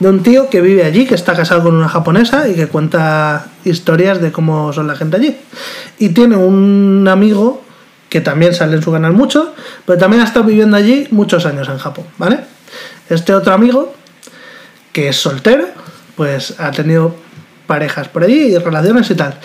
de 0.00 0.08
un 0.08 0.22
tío 0.24 0.50
que 0.50 0.60
vive 0.60 0.84
allí, 0.84 1.06
que 1.06 1.14
está 1.14 1.34
casado 1.34 1.62
con 1.62 1.74
una 1.76 1.88
japonesa 1.88 2.48
y 2.48 2.54
que 2.54 2.66
cuenta 2.66 3.46
historias 3.64 4.20
de 4.20 4.32
cómo 4.32 4.72
son 4.72 4.88
la 4.88 4.96
gente 4.96 5.16
allí. 5.16 5.36
Y 5.98 6.08
tiene 6.08 6.36
un 6.36 7.06
amigo 7.08 7.62
que 8.08 8.20
también 8.20 8.54
sale 8.54 8.76
en 8.76 8.82
su 8.82 8.90
canal 8.90 9.12
mucho, 9.12 9.54
pero 9.86 9.96
también 9.96 10.22
ha 10.22 10.24
estado 10.24 10.46
viviendo 10.46 10.76
allí 10.76 11.06
muchos 11.12 11.46
años 11.46 11.68
en 11.68 11.78
Japón, 11.78 12.06
¿vale? 12.18 12.40
Este 13.08 13.34
otro 13.34 13.54
amigo, 13.54 13.94
que 14.92 15.08
es 15.08 15.16
soltero, 15.16 15.68
pues 16.16 16.54
ha 16.58 16.72
tenido 16.72 17.14
parejas 17.66 18.08
por 18.08 18.24
allí 18.24 18.52
y 18.52 18.58
relaciones 18.58 19.08
y 19.10 19.14
tal. 19.14 19.38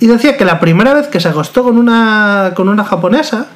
Y 0.00 0.06
decía 0.06 0.36
que 0.36 0.44
la 0.44 0.60
primera 0.60 0.92
vez 0.94 1.06
que 1.08 1.20
se 1.20 1.28
acostó 1.28 1.62
con 1.64 1.78
una, 1.78 2.52
con 2.54 2.68
una 2.68 2.84
japonesa, 2.84 3.46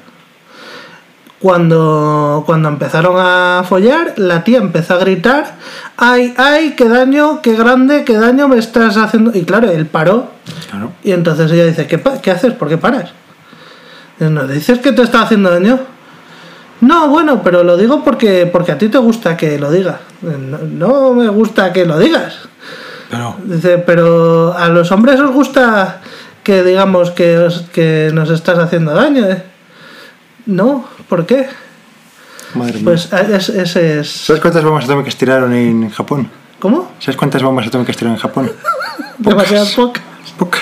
cuando, 1.39 2.43
cuando 2.45 2.69
empezaron 2.69 3.15
a 3.19 3.63
follar, 3.67 4.15
la 4.17 4.45
tía 4.45 4.59
empezó 4.59 4.95
a 4.95 4.99
gritar, 4.99 5.57
ay, 5.97 6.35
ay, 6.37 6.75
qué 6.77 6.89
daño, 6.89 7.41
qué 7.43 7.55
grande, 7.57 8.05
qué 8.05 8.15
daño 8.17 8.47
me 8.49 8.59
estás 8.59 8.97
haciendo. 8.97 9.31
Y 9.35 9.45
claro, 9.45 9.71
él 9.71 9.87
paró 9.87 10.29
Claro. 10.71 10.93
y 11.03 11.13
entonces 11.13 11.51
ella 11.51 11.65
dice, 11.65 11.87
¿qué, 11.87 12.01
qué 12.23 12.31
haces? 12.31 12.53
¿Por 12.55 12.69
qué 12.69 12.77
paras? 12.77 13.13
¿No 14.19 14.47
dices 14.47 14.81
que 14.81 14.93
te 14.93 15.01
está 15.03 15.23
haciendo 15.23 15.51
daño? 15.51 15.79
No, 16.83 17.09
bueno, 17.09 17.43
pero 17.43 17.65
lo 17.65 17.77
digo 17.79 18.05
porque, 18.05 18.47
porque 18.51 18.73
a 18.73 18.79
ti 18.79 18.89
te 18.89 18.99
gusta 18.99 19.37
que 19.37 19.59
lo 19.59 19.71
diga. 19.71 20.01
No, 20.23 20.59
no 20.59 21.15
me 21.15 21.29
gusta 21.29 21.73
que 21.73 21.87
lo 21.87 21.99
digas. 21.99 22.37
Pero, 23.11 23.37
Dice, 23.45 23.79
pero 23.79 24.55
a 24.57 24.69
los 24.69 24.93
hombres 24.93 25.19
os 25.21 25.31
gusta 25.33 26.01
que 26.43 26.63
digamos 26.65 27.11
que, 27.11 27.39
os- 27.39 27.63
que 27.73 28.11
nos 28.13 28.31
estás 28.31 28.59
haciendo 28.59 28.95
daño. 28.95 29.27
¿eh? 29.27 29.43
No, 30.47 30.87
¿por 31.09 31.27
qué? 31.27 31.47
madre 32.55 32.75
mía. 32.75 32.83
Pues 32.85 33.13
a- 33.13 33.21
es- 33.21 33.49
ese 33.51 34.01
es... 34.01 34.11
¿Sabes 34.11 34.41
cuántas 34.43 34.65
bombas 34.65 34.85
atómicas 34.85 35.17
tiraron 35.17 35.53
en 35.53 35.91
Japón? 35.91 36.31
¿Cómo? 36.59 36.93
¿Sabes 36.99 37.17
cuántas 37.17 37.43
bombas 37.43 37.67
atómicas 37.67 37.97
tiraron 37.97 38.17
en 38.17 38.21
Japón? 38.23 38.53
Demasiadas 39.19 39.71
pocas. 39.75 40.03
Pocas. 40.39 40.61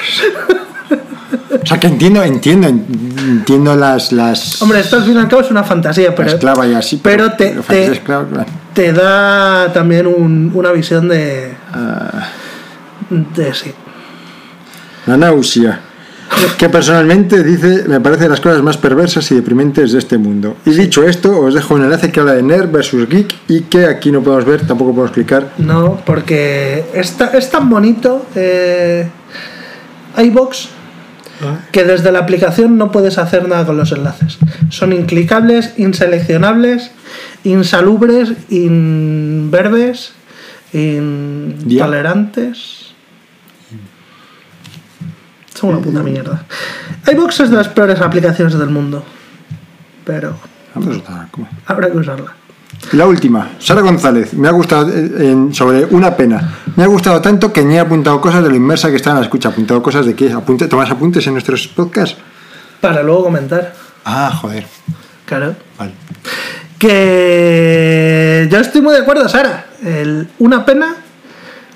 O 1.63 1.67
sea, 1.67 1.79
que 1.79 1.87
entiendo, 1.87 2.23
entiendo, 2.23 2.69
entiendo 2.69 3.75
las... 3.77 4.13
las 4.13 4.61
Hombre, 4.63 4.81
esto 4.81 4.97
al 4.97 5.05
fin 5.05 5.15
y 5.15 5.19
al 5.19 5.29
cabo 5.29 5.43
es 5.43 5.51
una 5.51 5.63
fantasía, 5.65 6.15
pero, 6.15 6.29
esclava 6.31 6.67
y 6.67 6.75
así. 6.75 7.01
pero 7.03 7.33
te, 7.33 7.51
pero 7.51 7.63
te, 7.63 7.93
esclava, 7.93 8.27
claro. 8.27 8.47
te 8.75 8.93
da 8.93 9.71
también 9.73 10.07
un- 10.07 10.51
una 10.55 10.73
visión 10.73 11.09
de, 11.09 11.55
Ah, 11.73 12.29
de 13.11 13.55
sí. 13.55 13.73
La 15.09 15.17
náusea. 15.17 15.81
Que 16.59 16.69
personalmente 16.69 17.43
dice, 17.43 17.85
me 17.89 18.01
parece 18.01 18.25
de 18.25 18.29
las 18.29 18.41
cosas 18.41 18.63
más 18.63 18.77
perversas 18.77 19.31
y 19.33 19.35
deprimentes 19.35 19.93
de 19.93 19.99
este 19.99 20.19
mundo. 20.19 20.57
Y 20.67 20.71
dicho 20.73 21.03
esto, 21.03 21.41
os 21.41 21.55
dejo 21.55 21.75
un 21.75 21.85
enlace 21.85 22.13
que 22.13 22.21
habla 22.21 22.35
de 22.35 22.43
Nerd 22.43 22.71
versus 22.71 23.09
Geek 23.09 23.35
y 23.49 23.63
que 23.63 23.87
aquí 23.87 24.13
no 24.13 24.23
podemos 24.23 24.45
ver, 24.45 24.67
tampoco 24.67 24.91
podemos 24.93 25.13
clicar. 25.13 25.53
No, 25.57 25.99
porque 26.05 26.85
es, 26.93 27.13
ta- 27.17 27.31
es 27.33 27.51
tan 27.51 27.71
bonito 27.71 28.27
eh, 28.35 29.09
iBox 30.19 30.69
que 31.73 31.85
desde 31.85 32.13
la 32.13 32.19
aplicación 32.19 32.77
no 32.77 32.93
puedes 32.93 33.17
hacer 33.17 33.49
nada 33.49 33.65
con 33.65 33.79
los 33.79 33.91
enlaces. 33.93 34.37
Son 34.69 34.93
inclicables, 34.93 35.73
inseleccionables, 35.79 36.91
insalubres, 37.45 38.33
inverbes, 38.51 40.13
intolerantes. 40.75 42.88
Son 45.59 45.71
una 45.71 45.81
puta 45.81 46.03
mierda. 46.03 46.45
iBox 47.13 47.41
es 47.41 47.51
de 47.51 47.57
las 47.57 47.69
peores 47.69 48.01
aplicaciones 48.01 48.57
del 48.59 48.71
mundo. 48.71 49.03
Pero 50.05 50.37
habrá 51.67 51.91
que 51.91 51.97
usarla. 51.99 52.33
La 52.93 53.07
última, 53.07 53.51
Sara 53.59 53.81
González, 53.81 54.35
me 54.35 54.47
ha 54.47 54.53
gustado 54.53 54.89
eh, 54.89 55.31
en- 55.31 55.53
sobre 55.53 55.85
una 55.87 56.17
pena. 56.17 56.55
Me 56.77 56.85
ha 56.85 56.87
gustado 56.87 57.21
tanto 57.21 57.53
que 57.53 57.65
ni 57.65 57.75
he 57.75 57.81
apuntado 57.81 58.21
cosas 58.21 58.45
de 58.45 58.51
lo 58.51 58.55
inmersa 58.57 58.89
que 58.91 58.97
está 58.97 59.11
en 59.11 59.17
la 59.17 59.23
escucha. 59.23 59.49
¿Apuntado 59.49 59.83
cosas 59.83 60.07
de 60.07 60.15
qué? 60.15 60.31
¿Apunte, 60.33 60.69
¿Tomas 60.69 60.91
apuntes 60.91 61.27
en 61.27 61.33
nuestros 61.33 61.67
podcasts? 61.67 62.17
Para 62.81 63.03
luego 63.03 63.25
comentar. 63.25 63.75
Ah, 64.05 64.31
joder. 64.41 64.65
Claro. 65.27 65.57
Vale. 65.77 65.93
Que 66.79 68.49
yo 68.51 68.59
estoy 68.59 68.81
muy 68.81 68.95
de 68.95 69.01
acuerdo, 69.01 69.29
Sara. 69.29 69.67
El- 69.85 70.29
una 70.39 70.65
pena, 70.65 70.95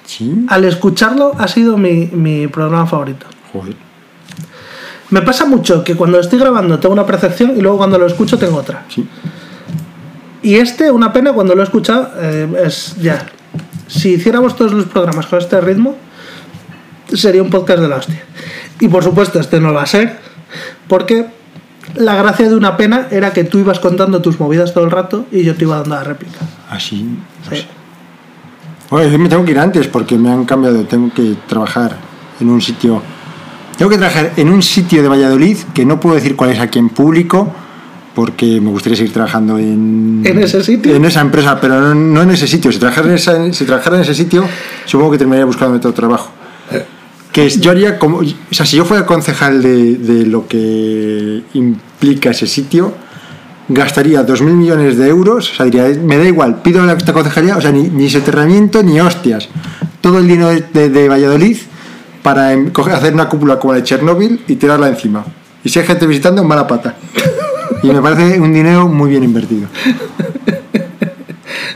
Sí, 0.04 0.44
al 0.48 0.64
escucharlo, 0.64 1.32
ha 1.38 1.48
sido 1.48 1.78
mi, 1.78 2.06
mi 2.12 2.46
programa 2.46 2.86
favorito. 2.86 3.26
Me 5.10 5.22
pasa 5.22 5.44
mucho 5.44 5.84
que 5.84 5.94
cuando 5.94 6.18
estoy 6.18 6.38
grabando 6.38 6.78
tengo 6.78 6.94
una 6.94 7.06
percepción 7.06 7.56
y 7.56 7.60
luego 7.60 7.78
cuando 7.78 7.98
lo 7.98 8.06
escucho 8.06 8.38
tengo 8.38 8.56
otra. 8.56 8.84
Sí. 8.88 9.06
Y 10.42 10.56
este, 10.56 10.90
una 10.90 11.12
pena, 11.12 11.32
cuando 11.32 11.54
lo 11.54 11.60
he 11.60 11.64
escuchado, 11.64 12.10
eh, 12.16 12.48
es 12.64 12.96
ya. 13.00 13.26
Si 13.86 14.14
hiciéramos 14.14 14.56
todos 14.56 14.72
los 14.72 14.86
programas 14.86 15.26
con 15.26 15.38
este 15.38 15.60
ritmo, 15.60 15.96
sería 17.12 17.42
un 17.42 17.50
podcast 17.50 17.80
de 17.80 17.88
la 17.88 17.96
hostia. 17.96 18.24
Y 18.80 18.88
por 18.88 19.04
supuesto, 19.04 19.38
este 19.38 19.60
no 19.60 19.72
va 19.72 19.82
a 19.82 19.86
ser, 19.86 20.18
porque 20.88 21.26
la 21.94 22.16
gracia 22.16 22.48
de 22.48 22.56
una 22.56 22.76
pena 22.76 23.08
era 23.10 23.32
que 23.32 23.44
tú 23.44 23.58
ibas 23.58 23.78
contando 23.78 24.22
tus 24.22 24.40
movidas 24.40 24.72
todo 24.72 24.84
el 24.84 24.90
rato 24.90 25.26
y 25.30 25.44
yo 25.44 25.54
te 25.54 25.64
iba 25.64 25.76
dando 25.76 25.94
la 25.94 26.04
réplica. 26.04 26.38
Así. 26.70 27.02
no 27.02 27.56
Sí. 27.56 27.66
Bueno, 28.90 29.10
yo 29.10 29.18
me 29.18 29.28
tengo 29.28 29.44
que 29.44 29.52
ir 29.52 29.58
antes 29.58 29.86
porque 29.88 30.18
me 30.18 30.30
han 30.30 30.44
cambiado. 30.44 30.84
Tengo 30.84 31.12
que 31.14 31.34
trabajar 31.46 31.96
en 32.40 32.48
un 32.48 32.60
sitio. 32.60 33.02
Tengo 33.82 33.90
que 33.90 33.98
trabajar 33.98 34.32
en 34.36 34.48
un 34.48 34.62
sitio 34.62 35.02
de 35.02 35.08
Valladolid 35.08 35.56
que 35.74 35.84
no 35.84 35.98
puedo 35.98 36.14
decir 36.14 36.36
cuál 36.36 36.50
es 36.50 36.60
aquí 36.60 36.78
en 36.78 36.88
público 36.88 37.52
porque 38.14 38.60
me 38.60 38.70
gustaría 38.70 38.96
seguir 38.96 39.12
trabajando 39.12 39.58
en, 39.58 40.22
¿En 40.24 40.38
ese 40.38 40.62
sitio? 40.62 40.94
En 40.94 41.04
esa 41.04 41.20
empresa, 41.20 41.60
pero 41.60 41.80
no, 41.80 41.92
no 41.92 42.22
en 42.22 42.30
ese 42.30 42.46
sitio. 42.46 42.70
Si 42.70 42.78
trabajara 42.78 43.08
en, 43.08 43.14
esa- 43.14 43.52
si 43.52 43.64
trabajara 43.64 43.96
en 43.96 44.02
ese 44.02 44.14
sitio, 44.14 44.44
supongo 44.84 45.10
que 45.10 45.18
terminaría 45.18 45.46
buscando 45.46 45.76
otro 45.78 45.92
trabajo. 45.92 46.30
Que 47.32 47.46
es- 47.46 47.60
yo 47.60 47.72
haría 47.72 47.98
como. 47.98 48.18
O 48.18 48.24
sea, 48.54 48.64
si 48.66 48.76
yo 48.76 48.84
fuera 48.84 49.04
concejal 49.04 49.60
de, 49.60 49.96
de 49.96 50.26
lo 50.26 50.46
que 50.46 51.42
implica 51.54 52.30
ese 52.30 52.46
sitio, 52.46 52.94
gastaría 53.68 54.24
2.000 54.24 54.42
millones 54.44 54.96
de 54.96 55.08
euros. 55.08 55.50
O 55.50 55.54
sea, 55.56 55.64
diría, 55.66 55.88
me 56.04 56.18
da 56.18 56.24
igual, 56.24 56.62
pido 56.62 56.84
a 56.84 56.92
esta 56.92 57.12
concejalía, 57.12 57.56
o 57.56 57.60
sea, 57.60 57.72
ni, 57.72 57.88
ni 57.88 58.08
soterramiento 58.08 58.80
ni 58.84 59.00
hostias. 59.00 59.48
Todo 60.00 60.20
el 60.20 60.28
dinero 60.28 60.50
de, 60.50 60.60
de- 60.72 60.88
de 60.88 61.08
Valladolid 61.08 61.56
para 62.22 62.52
em- 62.52 62.70
hacer 62.92 63.14
una 63.14 63.28
cúpula 63.28 63.58
como 63.58 63.72
la 63.72 63.80
de 63.80 63.84
Chernóbil 63.84 64.42
y 64.46 64.56
tirarla 64.56 64.88
encima. 64.88 65.24
Y 65.64 65.68
si 65.68 65.78
hay 65.78 65.86
gente 65.86 66.06
visitando, 66.06 66.42
mala 66.44 66.66
pata. 66.66 66.94
Y 67.82 67.88
me 67.88 68.00
parece 68.00 68.40
un 68.40 68.52
dinero 68.52 68.88
muy 68.88 69.10
bien 69.10 69.24
invertido. 69.24 69.68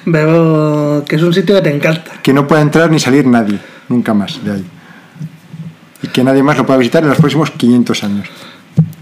Veo 0.06 1.04
que 1.04 1.16
es 1.16 1.22
un 1.22 1.34
sitio 1.34 1.56
que 1.56 1.62
te 1.62 1.74
encanta. 1.74 2.12
Que 2.22 2.32
no 2.32 2.46
pueda 2.46 2.62
entrar 2.62 2.90
ni 2.90 3.00
salir 3.00 3.26
nadie, 3.26 3.58
nunca 3.88 4.14
más 4.14 4.42
de 4.44 4.52
ahí. 4.52 4.64
Y 6.02 6.08
que 6.08 6.22
nadie 6.22 6.42
más 6.42 6.56
lo 6.56 6.64
pueda 6.64 6.78
visitar 6.78 7.02
en 7.02 7.08
los 7.08 7.18
próximos 7.18 7.50
500 7.50 8.04
años. 8.04 8.28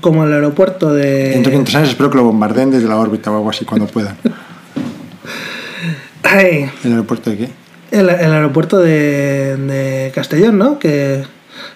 Como 0.01 0.25
el 0.25 0.33
aeropuerto 0.33 0.95
de. 0.95 1.31
Dentro 1.31 1.51
de 1.51 1.59
500 1.59 1.75
años 1.75 1.89
espero 1.91 2.11
que 2.11 2.17
lo 2.17 2.25
bombardeen 2.25 2.71
desde 2.71 2.89
la 2.89 2.97
órbita 2.97 3.31
o 3.31 3.37
algo 3.37 3.51
así 3.51 3.67
cuando 3.67 3.87
puedan. 3.87 4.17
Ay, 6.23 6.71
¿El 6.83 6.93
aeropuerto 6.93 7.31
de 7.31 7.37
qué? 7.37 7.51
El, 7.95 8.09
el 8.11 8.33
aeropuerto 8.33 8.79
de, 8.79 9.57
de 9.57 10.13
Castellón, 10.15 10.59
¿no? 10.59 10.79
Que 10.79 11.25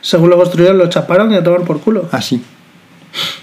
según 0.01 0.31
lo 0.31 0.37
construyeron 0.37 0.79
lo 0.79 0.89
chaparon 0.89 1.33
y 1.33 1.37
a 1.37 1.43
tomar 1.43 1.62
por 1.62 1.81
culo. 1.81 2.09
Ah, 2.12 2.21
sí. 2.23 2.43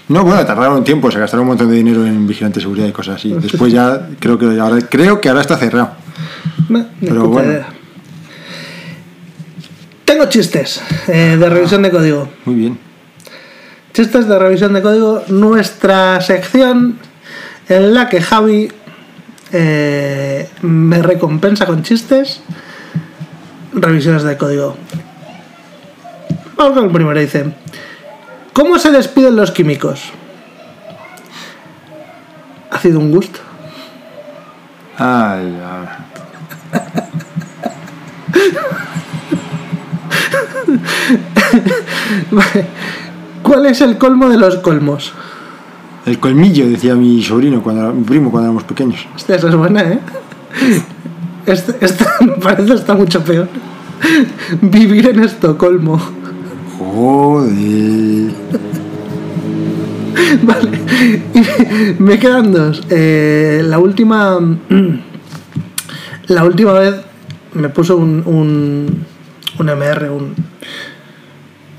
No, 0.08 0.22
bueno, 0.22 0.44
tardaron 0.46 0.78
un 0.78 0.84
tiempo, 0.84 1.10
se 1.10 1.18
gastaron 1.18 1.42
un 1.42 1.48
montón 1.48 1.68
de 1.70 1.76
dinero 1.76 2.06
en 2.06 2.26
vigilante 2.26 2.60
de 2.60 2.62
seguridad 2.62 2.86
y 2.86 2.92
cosas 2.92 3.16
así. 3.16 3.32
Después 3.40 3.72
ya 3.72 4.08
creo 4.20 4.38
que 4.38 4.46
ahora, 4.60 4.78
creo 4.88 5.20
que 5.20 5.28
ahora 5.28 5.40
está 5.40 5.56
cerrado. 5.56 5.90
No, 6.68 6.86
Pero 7.00 7.28
bueno. 7.28 7.50
idea. 7.50 7.68
Tengo 10.04 10.26
chistes 10.26 10.80
eh, 11.08 11.36
de 11.38 11.48
revisión 11.48 11.82
de 11.82 11.90
código. 11.90 12.28
Muy 12.44 12.54
bien. 12.54 12.78
Chistes 13.92 14.28
de 14.28 14.38
revisión 14.38 14.72
de 14.72 14.82
código, 14.82 15.22
nuestra 15.28 16.20
sección 16.20 16.98
en 17.68 17.94
la 17.94 18.08
que 18.08 18.20
Javi 18.20 18.68
eh, 19.52 20.48
me 20.62 21.02
recompensa 21.02 21.66
con 21.66 21.82
chistes, 21.82 22.40
revisiones 23.76 24.22
de 24.22 24.36
código. 24.36 24.76
Vamos 26.56 26.74
con 26.74 26.84
el 26.86 26.90
primero, 26.90 27.20
dice. 27.20 27.52
¿Cómo 28.52 28.78
se 28.78 28.90
despiden 28.90 29.36
los 29.36 29.50
químicos? 29.50 30.10
Ha 32.70 32.78
sido 32.78 32.98
un 32.98 33.10
gusto. 33.10 33.40
Ay, 34.98 35.60
ay. 35.62 35.88
¿Cuál 43.42 43.66
es 43.66 43.80
el 43.82 43.98
colmo 43.98 44.28
de 44.28 44.38
los 44.38 44.56
colmos? 44.56 45.12
El 46.06 46.18
colmillo, 46.18 46.68
decía 46.68 46.94
mi 46.94 47.22
sobrino, 47.22 47.62
cuando, 47.62 47.92
mi 47.92 48.04
primo, 48.04 48.30
cuando 48.30 48.48
éramos 48.48 48.64
pequeños. 48.64 49.06
Hostia, 49.14 49.36
esa 49.36 49.48
es 49.48 49.54
buena, 49.54 49.82
¿eh? 49.82 50.00
Este, 51.46 51.76
esta 51.84 52.16
me 52.20 52.32
parece 52.32 52.74
está 52.74 52.94
mucho 52.94 53.22
peor. 53.22 53.48
Vivir 54.60 55.08
en 55.08 55.20
Estocolmo. 55.20 56.00
Joder. 56.78 58.32
Vale. 60.42 60.78
Y 61.34 62.02
me 62.02 62.18
quedan 62.18 62.52
dos. 62.52 62.82
Eh, 62.90 63.62
la 63.64 63.78
última. 63.78 64.38
La 66.28 66.42
última 66.42 66.72
vez 66.72 66.96
me 67.54 67.68
puso 67.68 67.96
un, 67.96 68.24
un, 68.26 69.04
un 69.60 69.66
MR, 69.66 70.10
un, 70.10 70.34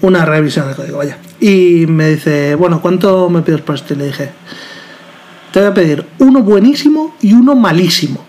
una 0.01 0.23
revisión 0.23 0.69
de 0.69 0.75
código, 0.75 0.99
vaya. 0.99 1.17
Y 1.41 1.85
me 1.87 2.11
dice, 2.11 2.55
bueno, 2.55 2.81
¿cuánto 2.81 3.29
me 3.29 3.41
pides 3.41 3.59
por 3.59 3.75
esto? 3.75 3.93
Y 3.93 3.97
le 3.97 4.05
dije, 4.05 4.29
te 5.51 5.59
voy 5.59 5.69
a 5.69 5.73
pedir 5.73 6.05
uno 6.19 6.43
buenísimo 6.43 7.15
y 7.21 7.33
uno 7.33 7.55
malísimo. 7.55 8.26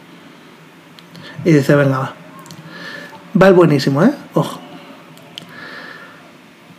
Y 1.44 1.52
dice, 1.52 1.74
venga, 1.74 1.98
va. 1.98 2.14
Va 3.40 3.48
el 3.48 3.54
buenísimo, 3.54 4.02
¿eh? 4.02 4.12
Ojo. 4.34 4.60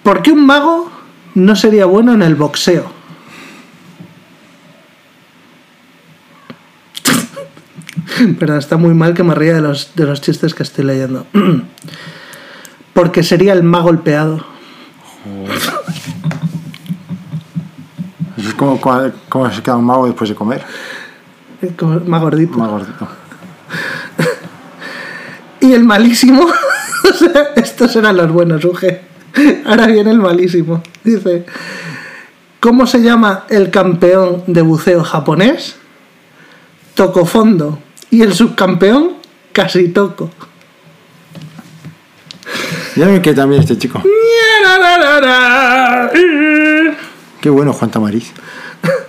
¿Por 0.03 0.22
qué 0.22 0.32
un 0.32 0.45
mago 0.45 0.91
no 1.36 1.55
sería 1.55 1.86
bueno 1.86 2.14
en 2.14 2.22
el 2.22 2.36
boxeo? 2.36 2.91
Pero 8.39 8.57
está 8.57 8.78
muy 8.78 8.93
mal 8.93 9.14
que 9.14 9.24
me 9.24 9.36
ría 9.36 9.53
de 9.53 9.62
los, 9.62 9.95
de 9.95 10.05
los 10.05 10.22
chistes 10.22 10.53
que 10.53 10.64
estoy 10.64 10.86
leyendo. 10.86 11.26
Porque 12.93 13.24
sería 13.24 13.53
el 13.53 13.64
más 13.64 13.84
golpeado. 13.84 14.45
Es 18.38 18.53
como, 18.55 18.80
como 18.82 19.51
se 19.51 19.62
queda 19.62 19.78
un 19.78 19.86
mago 19.86 20.05
después 20.05 20.30
de 20.30 20.36
comer. 20.36 20.64
Como 21.78 21.99
Más 22.01 22.22
gordito. 22.22 22.57
Más 22.57 22.70
gordito. 22.70 23.07
Y 25.62 25.74
el 25.74 25.84
malísimo. 25.84 26.47
o 27.03 27.14
sea, 27.14 27.51
estos 27.55 27.95
eran 27.95 28.18
los 28.18 28.32
buenos, 28.32 28.64
Uge. 28.66 29.01
Ahora 29.66 29.88
viene 29.88 30.12
el 30.12 30.20
malísimo. 30.20 30.82
Dice: 31.03 31.45
¿Cómo 32.60 32.88
se 32.88 33.01
llama 33.01 33.45
el 33.49 33.70
campeón 33.70 34.43
de 34.47 34.62
buceo 34.62 35.03
japonés? 35.03 35.76
Toco 36.93 37.26
fondo. 37.26 37.80
Y 38.12 38.22
el 38.22 38.34
subcampeón, 38.34 39.14
casi 39.53 39.89
toco. 39.89 40.32
Ya 42.95 43.05
me 43.05 43.22
quedé 43.22 43.36
también 43.36 43.62
este 43.62 43.78
chico. 43.78 44.01
Qué 47.41 47.49
bueno, 47.49 47.72
Juan 47.74 47.91
Tamariz. 47.91 48.34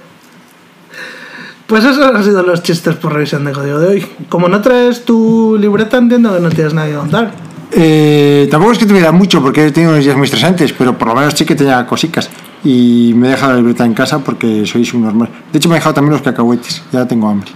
Pues 1.70 1.84
esos 1.84 2.04
han 2.04 2.24
sido 2.24 2.42
los 2.42 2.64
chistes 2.64 2.96
por 2.96 3.12
revisión 3.12 3.44
de 3.44 3.52
código 3.52 3.78
de 3.78 3.86
hoy. 3.86 4.06
Como 4.28 4.48
no 4.48 4.60
traes 4.60 5.04
tu 5.04 5.56
libreta, 5.56 5.98
entiendo 5.98 6.34
que 6.34 6.40
no 6.40 6.48
tienes 6.48 6.74
nada 6.74 6.88
que 6.88 6.94
contar. 6.94 7.30
Eh, 7.70 8.48
tampoco 8.50 8.72
es 8.72 8.78
que 8.78 8.86
tuviera 8.86 9.12
mucho 9.12 9.40
porque 9.40 9.66
he 9.66 9.70
tenido 9.70 9.92
unos 9.92 10.04
días 10.04 10.16
muy 10.16 10.24
estresantes, 10.24 10.72
pero 10.72 10.98
por 10.98 11.06
lo 11.06 11.14
menos 11.14 11.32
sí 11.36 11.44
que 11.44 11.54
tenía 11.54 11.86
cositas. 11.86 12.28
Y 12.64 13.12
me 13.14 13.28
he 13.28 13.30
dejado 13.30 13.52
la 13.52 13.58
libreta 13.58 13.84
en 13.84 13.94
casa 13.94 14.18
porque 14.18 14.66
sois 14.66 14.92
un 14.94 15.02
normal. 15.02 15.28
De 15.52 15.58
hecho, 15.58 15.68
me 15.68 15.76
he 15.76 15.78
dejado 15.78 15.94
también 15.94 16.14
los 16.14 16.22
cacahuetes. 16.22 16.82
Ya 16.90 17.06
tengo 17.06 17.28
hambre. 17.28 17.52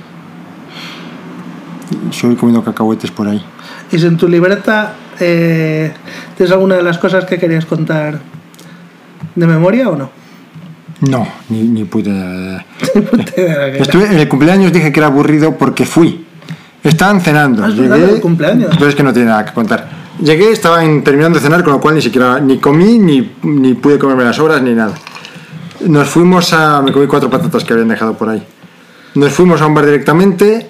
Y 1.90 2.10
Estoy 2.10 2.36
comiendo 2.36 2.62
cacahuetes 2.62 3.10
por 3.10 3.26
ahí. 3.26 3.44
Y 3.90 3.98
si 3.98 4.06
en 4.06 4.16
tu 4.16 4.28
libreta 4.28 4.94
eh, 5.18 5.92
tienes 6.36 6.52
alguna 6.52 6.76
de 6.76 6.84
las 6.84 6.98
cosas 6.98 7.24
que 7.24 7.36
querías 7.36 7.66
contar 7.66 8.20
de 9.34 9.46
memoria 9.48 9.88
o 9.88 9.96
no? 9.96 10.23
No, 11.00 11.26
ni, 11.48 11.62
ni 11.62 11.84
puta 11.84 12.10
era. 12.10 12.66
Estuve, 13.76 14.06
en 14.06 14.18
el 14.18 14.28
cumpleaños 14.28 14.72
dije 14.72 14.92
que 14.92 15.00
era 15.00 15.08
aburrido 15.08 15.56
porque 15.56 15.84
fui. 15.84 16.24
Estaban 16.82 17.20
cenando. 17.20 17.64
Ah, 17.64 17.68
verdad, 17.68 17.98
el 17.98 18.20
cumpleaños. 18.20 18.70
Pero 18.78 18.88
es 18.88 18.94
que 18.94 19.02
no 19.02 19.12
tiene 19.12 19.28
nada 19.28 19.44
que 19.44 19.52
contar. 19.52 19.88
Llegué, 20.22 20.52
estaban 20.52 21.02
terminando 21.02 21.38
de 21.38 21.44
cenar, 21.44 21.64
con 21.64 21.72
lo 21.72 21.80
cual 21.80 21.94
ni 21.96 22.02
siquiera 22.02 22.38
ni 22.40 22.58
comí, 22.58 22.98
ni, 22.98 23.32
ni 23.42 23.74
pude 23.74 23.98
comerme 23.98 24.24
las 24.24 24.36
sobras, 24.36 24.62
ni 24.62 24.72
nada. 24.72 24.94
Nos 25.86 26.08
fuimos 26.08 26.52
a. 26.52 26.80
Me 26.82 26.92
comí 26.92 27.06
cuatro 27.06 27.28
patatas 27.28 27.64
que 27.64 27.72
habían 27.72 27.88
dejado 27.88 28.14
por 28.16 28.28
ahí. 28.28 28.42
Nos 29.14 29.32
fuimos 29.32 29.60
a 29.60 29.66
un 29.66 29.74
bar 29.74 29.84
directamente. 29.86 30.68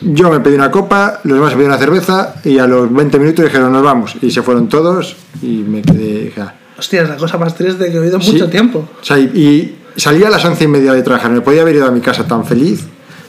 Yo 0.00 0.30
me 0.30 0.40
pedí 0.40 0.56
una 0.56 0.70
copa, 0.70 1.20
los 1.22 1.34
demás 1.36 1.50
se 1.50 1.56
pidieron 1.56 1.76
una 1.76 1.78
cerveza 1.84 2.34
y 2.44 2.58
a 2.58 2.66
los 2.66 2.92
20 2.92 3.18
minutos 3.20 3.44
dijeron 3.44 3.70
nos 3.72 3.84
vamos. 3.84 4.16
Y 4.20 4.32
se 4.32 4.42
fueron 4.42 4.68
todos 4.68 5.16
y 5.40 5.58
me 5.68 5.80
quedé. 5.80 6.32
"Ah". 6.38 6.54
Hostia, 6.82 7.02
es 7.02 7.08
la 7.08 7.16
cosa 7.16 7.38
más 7.38 7.54
triste 7.54 7.86
que 7.92 7.96
he 7.96 7.98
oído 8.00 8.16
en 8.16 8.22
Sí. 8.22 8.32
mucho 8.32 8.48
tiempo. 8.50 8.88
O 9.00 9.04
sea, 9.04 9.16
y, 9.16 9.22
y 9.24 10.00
salí 10.00 10.24
a 10.24 10.30
las 10.30 10.44
once 10.44 10.64
y 10.64 10.66
media 10.66 10.92
de 10.92 11.02
trabajar. 11.04 11.30
Me 11.30 11.40
podía 11.40 11.62
haber 11.62 11.76
ido 11.76 11.86
a 11.86 11.92
mi 11.92 12.00
casa 12.00 12.26
tan 12.26 12.44
feliz, 12.44 12.84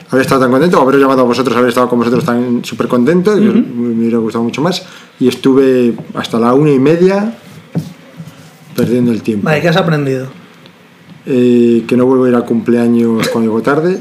haber 0.09 0.21
estado 0.25 0.41
tan 0.41 0.49
contento, 0.49 0.81
haber 0.81 0.95
llamado 0.99 1.21
a 1.21 1.25
vosotros, 1.25 1.55
haber 1.55 1.69
estado 1.69 1.87
con 1.87 1.99
vosotros 1.99 2.25
tan 2.25 2.65
súper 2.65 2.87
contento, 2.87 3.35
me 3.37 3.89
hubiera 3.95 4.17
gustado 4.17 4.43
mucho 4.43 4.63
más. 4.63 4.83
Y 5.19 5.27
estuve 5.27 5.93
hasta 6.15 6.39
la 6.39 6.55
una 6.55 6.71
y 6.71 6.79
media 6.79 7.35
perdiendo 8.75 9.11
el 9.11 9.21
tiempo. 9.21 9.45
Vale, 9.45 9.61
¿qué 9.61 9.69
has 9.69 9.77
aprendido? 9.77 10.25
Eh, 11.27 11.83
que 11.87 11.95
no 11.95 12.07
vuelvo 12.07 12.25
a 12.25 12.29
ir 12.29 12.35
a 12.35 12.41
cumpleaños 12.41 13.29
cuando 13.29 13.51
llego 13.51 13.61
tarde. 13.61 13.99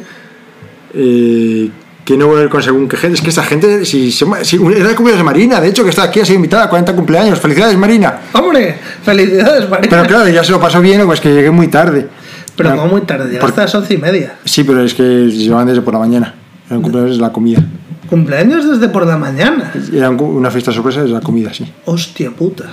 Eh, 0.95 1.71
que 2.05 2.17
no 2.17 2.41
ir 2.43 2.49
con 2.49 2.63
según 2.63 2.89
qué 2.89 2.97
gente. 2.97 3.17
Es 3.17 3.23
que 3.23 3.29
esta 3.31 3.43
gente, 3.45 3.85
si, 3.85 4.11
se 4.11 4.25
ma- 4.27 4.43
si 4.45 4.57
era 4.57 4.95
cumpleaños 4.95 5.19
de 5.19 5.23
Marina, 5.25 5.61
de 5.61 5.69
hecho, 5.69 5.85
que 5.85 5.91
está 5.91 6.03
aquí, 6.05 6.21
ha 6.21 6.25
sido 6.25 6.37
invitada 6.37 6.65
a 6.65 6.69
40 6.69 6.95
cumpleaños. 6.97 7.39
¡Felicidades, 7.39 7.77
Marina! 7.77 8.19
¡Hombre! 8.33 8.77
¡Felicidades, 9.05 9.69
María! 9.69 9.89
Pero 9.91 10.03
claro, 10.07 10.29
ya 10.29 10.43
se 10.43 10.51
lo 10.53 10.61
pasó 10.61 10.81
bien, 10.81 11.05
pues 11.07 11.21
que 11.21 11.33
llegué 11.33 11.51
muy 11.51 11.69
tarde. 11.69 12.09
Pero 12.57 12.71
como 12.71 12.87
muy 12.89 13.01
tarde, 13.03 13.25
Por- 13.25 13.33
llegaste 13.33 13.61
a 13.61 13.65
las 13.65 13.75
once 13.77 13.95
y 13.95 13.99
media. 13.99 14.35
Sí, 14.45 14.65
pero 14.65 14.83
es 14.83 14.95
que 14.95 15.31
se 15.31 15.51
van 15.51 15.67
desde 15.67 15.81
por 15.83 15.95
la 15.95 16.01
mañana. 16.01 16.35
Era 16.67 16.77
un 16.77 16.83
cumpleaños 16.83 17.17
de 17.17 17.23
la 17.23 17.33
comida. 17.33 17.63
Cumpleaños 18.11 18.69
desde 18.69 18.89
por 18.93 19.07
la 19.07 19.17
mañana. 19.17 19.73
Era 19.93 20.11
una 20.11 20.51
fiesta 20.51 20.71
sorpresa 20.73 21.01
desde 21.03 21.15
la 21.15 21.21
comida, 21.21 21.55
sí. 21.55 21.71
Hostia 21.87 22.31
puta. 22.31 22.65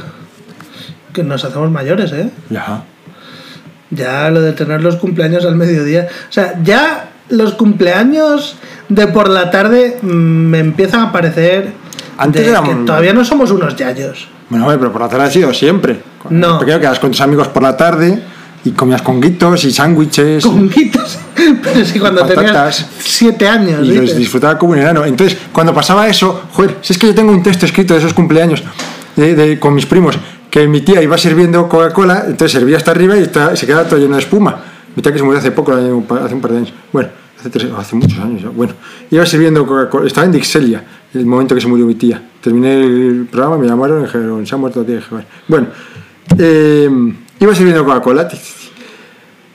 Que 1.13 1.23
nos 1.23 1.45
hacemos 1.45 1.71
mayores, 1.71 2.11
¿eh? 2.11 2.29
Ya. 2.49 2.83
Ya 3.91 4.29
lo 4.29 4.41
de 4.41 4.53
tener 4.53 4.83
los 4.83 4.97
cumpleaños 4.97 5.45
al 5.45 5.55
mediodía. 5.55 6.07
O 6.29 6.31
sea, 6.31 6.59
ya 6.63 7.08
los 7.29 7.53
cumpleaños 7.53 8.55
de 8.89 9.07
por 9.07 9.29
la 9.29 9.51
tarde 9.51 9.97
mm, 10.01 10.07
me 10.07 10.59
empiezan 10.59 11.01
a 11.01 11.11
parecer 11.11 11.71
Antes 12.17 12.43
de 12.45 12.51
éramos- 12.51 12.69
que 12.69 12.85
todavía 12.85 13.13
no 13.13 13.23
somos 13.23 13.51
unos 13.51 13.75
yayos. 13.75 14.27
Bueno, 14.49 14.65
pero 14.67 14.91
por 14.91 15.01
la 15.01 15.07
tarde 15.09 15.25
ha 15.25 15.31
sido 15.31 15.53
siempre. 15.53 16.01
No. 16.29 16.47
eras 16.47 16.59
Pequeño 16.59 16.79
quedas 16.79 16.99
con 16.99 17.11
tus 17.11 17.21
amigos 17.21 17.47
por 17.49 17.61
la 17.63 17.77
tarde 17.77 18.21
y 18.65 18.71
comías 18.71 19.01
con 19.03 19.21
guitos 19.21 19.63
y 19.63 19.71
sándwiches. 19.71 20.43
Con 20.43 20.69
guitos. 20.69 21.17
Pero 21.63 21.85
si 21.85 21.99
cuando 21.99 22.21
Patatas. 22.21 22.45
tenías 22.77 22.85
siete 22.99 23.47
años. 23.47 23.87
Y 23.87 23.93
los 23.93 24.15
disfrutaba 24.17 24.57
como 24.57 24.73
un 24.73 24.79
enano. 24.79 25.05
Entonces, 25.05 25.37
cuando 25.53 25.73
pasaba 25.73 26.07
eso, 26.09 26.43
joder, 26.51 26.75
si 26.81 26.91
es 26.93 26.99
que 26.99 27.07
yo 27.07 27.15
tengo 27.15 27.31
un 27.31 27.41
texto 27.41 27.65
escrito 27.65 27.93
de 27.93 27.99
esos 28.01 28.13
cumpleaños 28.13 28.61
de, 29.15 29.35
de- 29.35 29.59
con 29.59 29.73
mis 29.73 29.85
primos, 29.85 30.17
que 30.51 30.67
mi 30.67 30.81
tía 30.81 31.01
iba 31.01 31.17
sirviendo 31.17 31.69
Coca-Cola, 31.69 32.23
entonces 32.27 32.51
servía 32.59 32.75
hasta 32.77 32.91
arriba 32.91 33.15
y 33.15 33.21
está- 33.21 33.55
se 33.55 33.65
quedaba 33.65 33.85
todo 33.87 33.99
lleno 33.99 34.15
de 34.15 34.21
espuma. 34.21 34.59
Mi 34.99 35.01
tía 35.01 35.13
que 35.13 35.17
se 35.19 35.23
murió 35.23 35.39
hace 35.39 35.51
poco, 35.51 35.71
hace 35.71 35.89
un 35.93 36.03
par 36.41 36.51
de 36.51 36.57
años. 36.57 36.73
Bueno, 36.91 37.07
hace, 37.39 37.49
tres- 37.49 37.71
hace 37.77 37.95
muchos 37.95 38.19
años 38.19 38.41
ya. 38.41 38.49
Bueno, 38.49 38.73
iba 39.09 39.25
sirviendo 39.25 39.65
Coca-Cola, 39.65 40.07
estaba 40.07 40.25
en 40.25 40.33
Dixelia, 40.33 40.83
el 41.13 41.25
momento 41.25 41.55
que 41.55 41.61
se 41.61 41.67
murió 41.67 41.85
mi 41.85 41.95
tía. 41.95 42.21
Terminé 42.41 42.73
el 42.83 43.25
programa, 43.31 43.57
me 43.57 43.65
llamaron 43.65 44.01
y 44.01 44.03
dijeron, 44.07 44.45
se 44.45 44.55
ha 44.55 44.57
muerto 44.57 44.81
la 44.81 44.85
tía. 44.85 44.95
Dije. 44.97 45.07
Bueno, 45.47 45.67
eh, 46.37 46.89
iba 47.39 47.55
sirviendo 47.55 47.85
Coca-Cola, 47.85 48.27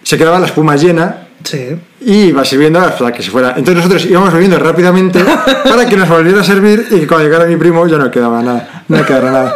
se 0.02 0.16
quedaba 0.16 0.38
la 0.38 0.46
espuma 0.46 0.76
llena 0.76 1.28
Sí. 1.42 1.76
y 2.00 2.14
iba 2.28 2.42
sirviendo 2.42 2.78
hasta 2.78 3.12
que 3.12 3.22
se 3.22 3.30
fuera. 3.30 3.50
Entonces 3.50 3.74
nosotros 3.76 4.06
íbamos 4.06 4.32
bebiendo 4.32 4.58
rápidamente 4.58 5.22
para 5.68 5.86
que 5.86 5.94
nos 5.98 6.08
volviera 6.08 6.40
a 6.40 6.44
servir 6.44 6.86
y 6.90 7.00
que 7.00 7.06
cuando 7.06 7.24
llegara 7.26 7.44
mi 7.44 7.56
primo 7.56 7.86
ya 7.86 7.98
no 7.98 8.10
quedaba 8.10 8.42
nada, 8.42 8.84
no 8.88 9.04
quedara 9.04 9.30
nada. 9.30 9.54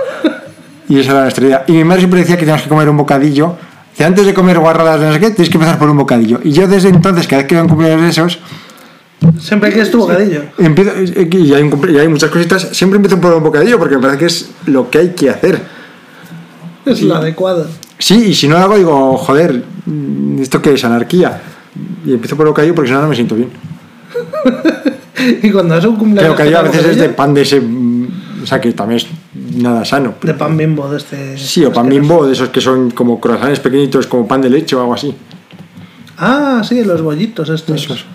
Y 0.86 0.98
esa 1.00 1.12
era 1.12 1.22
nuestra 1.22 1.46
idea. 1.46 1.64
Y 1.66 1.72
mi 1.72 1.84
madre 1.84 2.00
siempre 2.02 2.20
decía 2.20 2.36
que 2.36 2.40
teníamos 2.40 2.62
que 2.62 2.68
comer 2.68 2.90
un 2.90 2.98
bocadillo. 2.98 3.56
Que 3.98 4.04
antes 4.04 4.24
de 4.24 4.32
comer 4.32 4.58
guarradas 4.60 5.00
de 5.00 5.06
no 5.08 5.12
sé 5.12 5.18
qué, 5.20 5.30
tienes 5.32 5.50
que 5.50 5.56
empezar 5.56 5.78
por 5.78 5.90
un 5.90 5.96
bocadillo. 5.98 6.38
Y 6.44 6.52
yo 6.52 6.68
desde 6.68 6.88
entonces, 6.88 7.26
cada 7.26 7.42
vez 7.42 7.48
que 7.48 7.56
veo 7.56 7.64
un 7.64 7.68
cumpleaños 7.68 8.02
de 8.02 8.08
esos, 8.08 8.38
Siempre 9.40 9.72
quieres 9.72 9.90
tu 9.90 9.98
bocadillo. 9.98 10.42
Empiezo, 10.58 10.92
y, 11.02 11.52
hay 11.52 11.62
un 11.62 11.70
cumple- 11.72 11.92
y 11.92 11.98
hay 11.98 12.06
muchas 12.06 12.30
cositas. 12.30 12.68
Siempre 12.72 12.96
empiezo 12.96 13.20
por 13.20 13.34
un 13.34 13.42
bocadillo 13.42 13.76
porque 13.78 13.96
me 13.96 14.02
parece 14.02 14.18
que 14.20 14.26
es 14.26 14.50
lo 14.66 14.88
que 14.88 14.98
hay 14.98 15.08
que 15.10 15.28
hacer. 15.28 15.60
Es 16.86 17.02
lo 17.02 17.16
adecuado. 17.16 17.66
Sí, 17.98 18.26
y 18.28 18.34
si 18.34 18.46
no 18.46 18.56
lo 18.56 18.64
hago, 18.64 18.76
digo, 18.76 19.16
joder, 19.16 19.64
mm, 19.86 20.40
¿esto 20.40 20.62
qué 20.62 20.74
es? 20.74 20.84
Anarquía. 20.84 21.40
Y 22.06 22.12
empiezo 22.14 22.36
por 22.36 22.46
el 22.46 22.50
bocadillo 22.50 22.76
porque 22.76 22.88
si 22.90 22.94
no, 22.94 23.02
no 23.02 23.08
me 23.08 23.16
siento 23.16 23.34
bien. 23.34 23.50
Y 25.42 25.50
cuando 25.50 25.76
es 25.76 25.84
un 25.84 25.96
cumpleaños. 25.96 26.34
bocadillo 26.34 26.58
a 26.60 26.62
veces 26.62 26.84
es 26.86 26.96
de 26.96 27.08
pan 27.08 27.34
de 27.34 27.42
ese. 27.42 27.60
O 28.48 28.50
sea, 28.50 28.62
que 28.62 28.72
también 28.72 28.96
es 28.96 29.06
nada 29.62 29.84
sano. 29.84 30.14
De 30.22 30.32
pan 30.32 30.56
bimbo, 30.56 30.88
de 30.88 30.96
este. 30.96 31.36
Sí, 31.36 31.66
o 31.66 31.70
pan 31.70 31.84
asqueroso. 31.84 32.00
bimbo, 32.08 32.26
de 32.26 32.32
esos 32.32 32.48
que 32.48 32.62
son 32.62 32.90
como 32.92 33.20
croissants 33.20 33.60
pequeñitos, 33.60 34.06
como 34.06 34.26
pan 34.26 34.40
de 34.40 34.48
leche 34.48 34.74
o 34.74 34.80
algo 34.80 34.94
así. 34.94 35.14
Ah, 36.16 36.62
sí, 36.66 36.82
los 36.82 37.02
bollitos 37.02 37.50
estos. 37.50 37.76
Esos. 37.84 38.06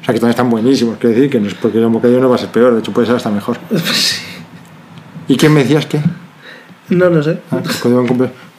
O 0.00 0.04
sea, 0.04 0.14
que 0.14 0.20
también 0.20 0.30
están 0.30 0.48
buenísimos. 0.50 0.98
Quiero 0.98 1.16
decir 1.16 1.28
que 1.30 1.40
no 1.40 1.48
es 1.48 1.54
porque 1.54 1.78
el 1.78 1.86
bocadillo 1.88 2.20
no 2.20 2.28
va 2.28 2.36
a 2.36 2.38
ser 2.38 2.50
peor, 2.50 2.74
de 2.74 2.78
hecho 2.78 2.92
puede 2.92 3.08
ser 3.08 3.16
hasta 3.16 3.30
mejor. 3.30 3.58
Sí. 3.92 4.16
¿Y 5.26 5.36
quién 5.36 5.52
me 5.52 5.62
decías 5.64 5.86
qué? 5.86 6.00
No 6.90 7.10
lo 7.10 7.22
sé. 7.24 7.40
Ah, 7.50 7.60
cuando 7.82 8.02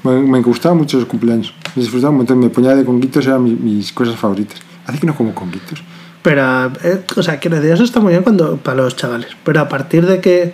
me, 0.03 0.11
me 0.19 0.41
gustaban 0.41 0.77
mucho 0.77 0.97
los 0.97 1.05
cumpleaños. 1.05 1.53
Me 1.73 1.83
disfrutaba 1.83 2.11
un 2.11 2.17
montón. 2.17 2.37
Me 2.39 2.49
ponía 2.49 2.75
de 2.75 2.83
conguitos, 2.83 3.25
eran 3.27 3.43
mi- 3.45 3.51
mis, 3.51 3.93
cosas 3.93 4.17
favoritas. 4.17 4.59
Hace 4.85 4.99
que 4.99 5.07
no 5.07 5.15
como 5.15 5.33
conguitos. 5.33 5.81
Pero, 6.23 6.71
eh, 6.83 7.03
o 7.15 7.21
sea, 7.21 7.37
quiero 7.39 7.57
decir, 7.57 7.73
eso 7.73 7.83
está 7.83 7.99
muy 7.99 8.11
bien 8.11 8.23
cuando, 8.23 8.57
para 8.57 8.77
los 8.77 8.95
chavales. 8.95 9.27
Pero 9.43 9.59
a 9.59 9.69
partir 9.69 10.07
de 10.07 10.19
que. 10.21 10.53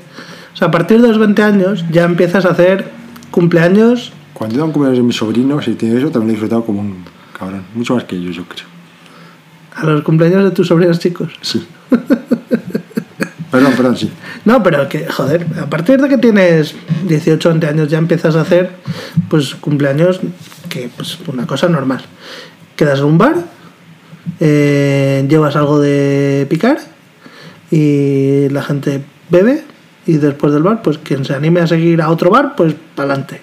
O 0.54 0.58
sea, 0.58 0.68
a 0.68 0.72
partir 0.72 1.02
de 1.02 1.08
los 1.08 1.20
20 1.20 1.42
años 1.44 1.86
ya 1.92 2.04
empiezas 2.04 2.46
a 2.46 2.50
hacer 2.50 2.90
cumpleaños. 3.32 4.12
Cuando 4.34 4.62
a 4.62 4.66
un 4.66 4.72
cumpleaños 4.72 4.98
de 4.98 5.04
mi 5.04 5.14
sobrino, 5.14 5.62
si 5.62 5.76
tiene 5.76 6.00
eso, 6.00 6.10
también 6.10 6.28
lo 6.28 6.32
he 6.32 6.34
disfrutado 6.34 6.66
como 6.66 6.82
un 6.82 7.06
cabrón. 7.38 7.64
Mucho 7.76 7.96
más 7.96 8.04
que 8.04 8.16
ellos, 8.16 8.36
yo 8.36 8.44
creo. 8.46 8.66
A 9.76 9.86
los 9.86 10.02
cumpleaños 10.02 10.44
de 10.44 10.52
tus 10.52 10.68
sobrinos 10.68 11.00
chicos. 11.00 11.32
Sí. 11.42 11.66
perdón, 13.52 13.74
perdón, 13.78 13.96
sí. 13.96 14.12
No, 14.46 14.64
pero 14.64 14.90
que, 14.90 15.08
joder, 15.08 15.46
a 15.62 15.70
partir 15.70 16.02
de 16.02 16.10
que 16.10 16.18
tienes 16.18 16.76
18, 17.08 17.50
20 17.50 17.68
años 17.68 17.88
ya 17.90 18.00
empiezas 18.00 18.36
a 18.36 18.42
hacer, 18.42 18.72
pues, 19.30 19.56
cumpleaños 19.56 20.20
que, 20.68 20.90
pues, 20.96 21.20
una 21.28 21.46
cosa 21.46 21.70
normal. 21.70 22.02
Quedas 22.76 23.00
en 23.00 23.06
un 23.06 23.18
bar, 23.18 23.36
eh, 24.40 25.26
llevas 25.30 25.56
algo 25.56 25.80
de 25.80 26.46
picar 26.50 26.80
y 27.72 28.50
la 28.50 28.64
gente 28.64 29.02
bebe 29.30 29.64
y 30.06 30.18
después 30.18 30.52
del 30.54 30.64
bar, 30.64 30.82
pues, 30.82 30.98
quien 30.98 31.24
se 31.24 31.36
anime 31.36 31.62
a 31.62 31.68
seguir 31.68 32.02
a 32.02 32.10
otro 32.10 32.32
bar, 32.32 32.56
pues, 32.56 32.74
para 32.96 33.10
adelante. 33.10 33.42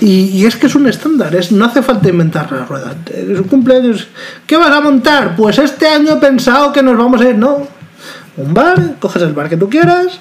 Y, 0.00 0.44
es 0.46 0.56
que 0.56 0.66
es 0.66 0.74
un 0.74 0.88
estándar, 0.88 1.34
es, 1.36 1.52
no 1.52 1.64
hace 1.64 1.82
falta 1.82 2.08
inventar 2.08 2.50
la 2.50 2.64
rueda. 2.64 2.96
Es 3.06 3.38
un 3.38 3.44
cumpleaños. 3.44 4.08
¿Qué 4.46 4.56
vas 4.56 4.70
a 4.70 4.80
montar? 4.80 5.36
Pues 5.36 5.58
este 5.58 5.86
año 5.86 6.14
he 6.14 6.16
pensado 6.16 6.72
que 6.72 6.82
nos 6.82 6.96
vamos 6.96 7.20
a 7.20 7.28
ir, 7.28 7.36
¿no? 7.36 7.68
Un 8.36 8.54
bar, 8.54 8.96
coges 8.98 9.22
el 9.22 9.32
bar 9.32 9.48
que 9.48 9.56
tú 9.56 9.68
quieras, 9.68 10.18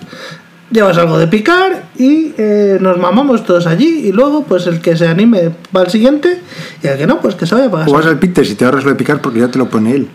llevas 0.71 0.97
algo 0.97 1.17
de 1.17 1.27
picar 1.27 1.83
y 1.97 2.33
eh, 2.37 2.77
nos 2.79 2.97
mamamos 2.97 3.45
todos 3.45 3.67
allí. 3.67 4.07
Y 4.07 4.11
luego, 4.11 4.43
pues 4.43 4.67
el 4.67 4.81
que 4.81 4.95
se 4.95 5.07
anime 5.07 5.51
va 5.75 5.81
al 5.81 5.89
siguiente 5.89 6.41
y 6.81 6.87
el 6.87 6.97
que 6.97 7.07
no, 7.07 7.19
pues 7.21 7.35
que 7.35 7.45
se 7.45 7.55
vaya 7.55 7.69
para 7.69 7.85
O 7.85 7.93
vas 7.93 8.05
al 8.05 8.19
Peter 8.19 8.45
si 8.45 8.55
te 8.55 8.65
ahorras 8.65 8.83
lo 8.83 8.91
de 8.91 8.95
picar 8.95 9.21
porque 9.21 9.39
ya 9.39 9.49
te 9.49 9.57
lo 9.59 9.69
pone 9.69 9.93
él. 9.95 10.07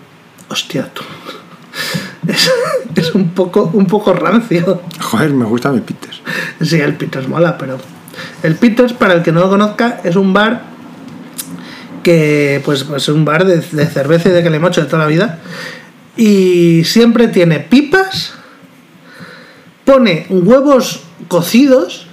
Hostia, 0.49 0.91
tú. 0.93 1.03
Es, 2.27 2.51
es 2.97 3.15
un, 3.15 3.29
poco, 3.29 3.71
un 3.73 3.87
poco 3.87 4.13
rancio. 4.13 4.83
Joder, 5.01 5.31
me 5.33 5.45
gusta 5.45 5.71
mi 5.71 5.81
Peter. 5.81 6.11
Sí, 6.61 6.81
el 6.81 6.95
Peters 6.95 7.29
mola, 7.29 7.57
pero. 7.57 7.79
El 8.43 8.57
Peters, 8.57 8.95
para 8.95 9.15
el 9.15 9.23
que 9.23 9.31
no 9.31 9.39
lo 9.39 9.49
conozca, 9.49 10.01
es 10.03 10.17
un 10.17 10.33
bar 10.33 10.63
que, 12.03 12.61
pues, 12.65 12.83
pues 12.83 13.05
es 13.05 13.09
un 13.11 13.25
bar 13.25 13.45
de, 13.45 13.59
de 13.61 13.87
cerveza 13.87 14.29
y 14.29 14.33
de 14.33 14.43
calimocho 14.43 14.81
de 14.81 14.89
toda 14.89 15.03
la 15.03 15.09
vida. 15.09 15.39
Y 16.17 16.83
siempre 16.85 17.29
tiene 17.29 17.61
pipas, 17.61 17.86
pone 19.87 20.27
huevos 20.29 21.01
cocidos, 21.29 22.07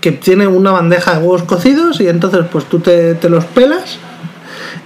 que 0.00 0.10
tiene 0.10 0.48
una 0.48 0.72
bandeja 0.72 1.12
de 1.12 1.18
huevos 1.18 1.44
cocidos, 1.44 2.00
y 2.00 2.08
entonces, 2.08 2.40
pues 2.50 2.64
tú 2.64 2.80
te, 2.80 3.14
te 3.14 3.28
los 3.28 3.44
pelas 3.44 3.98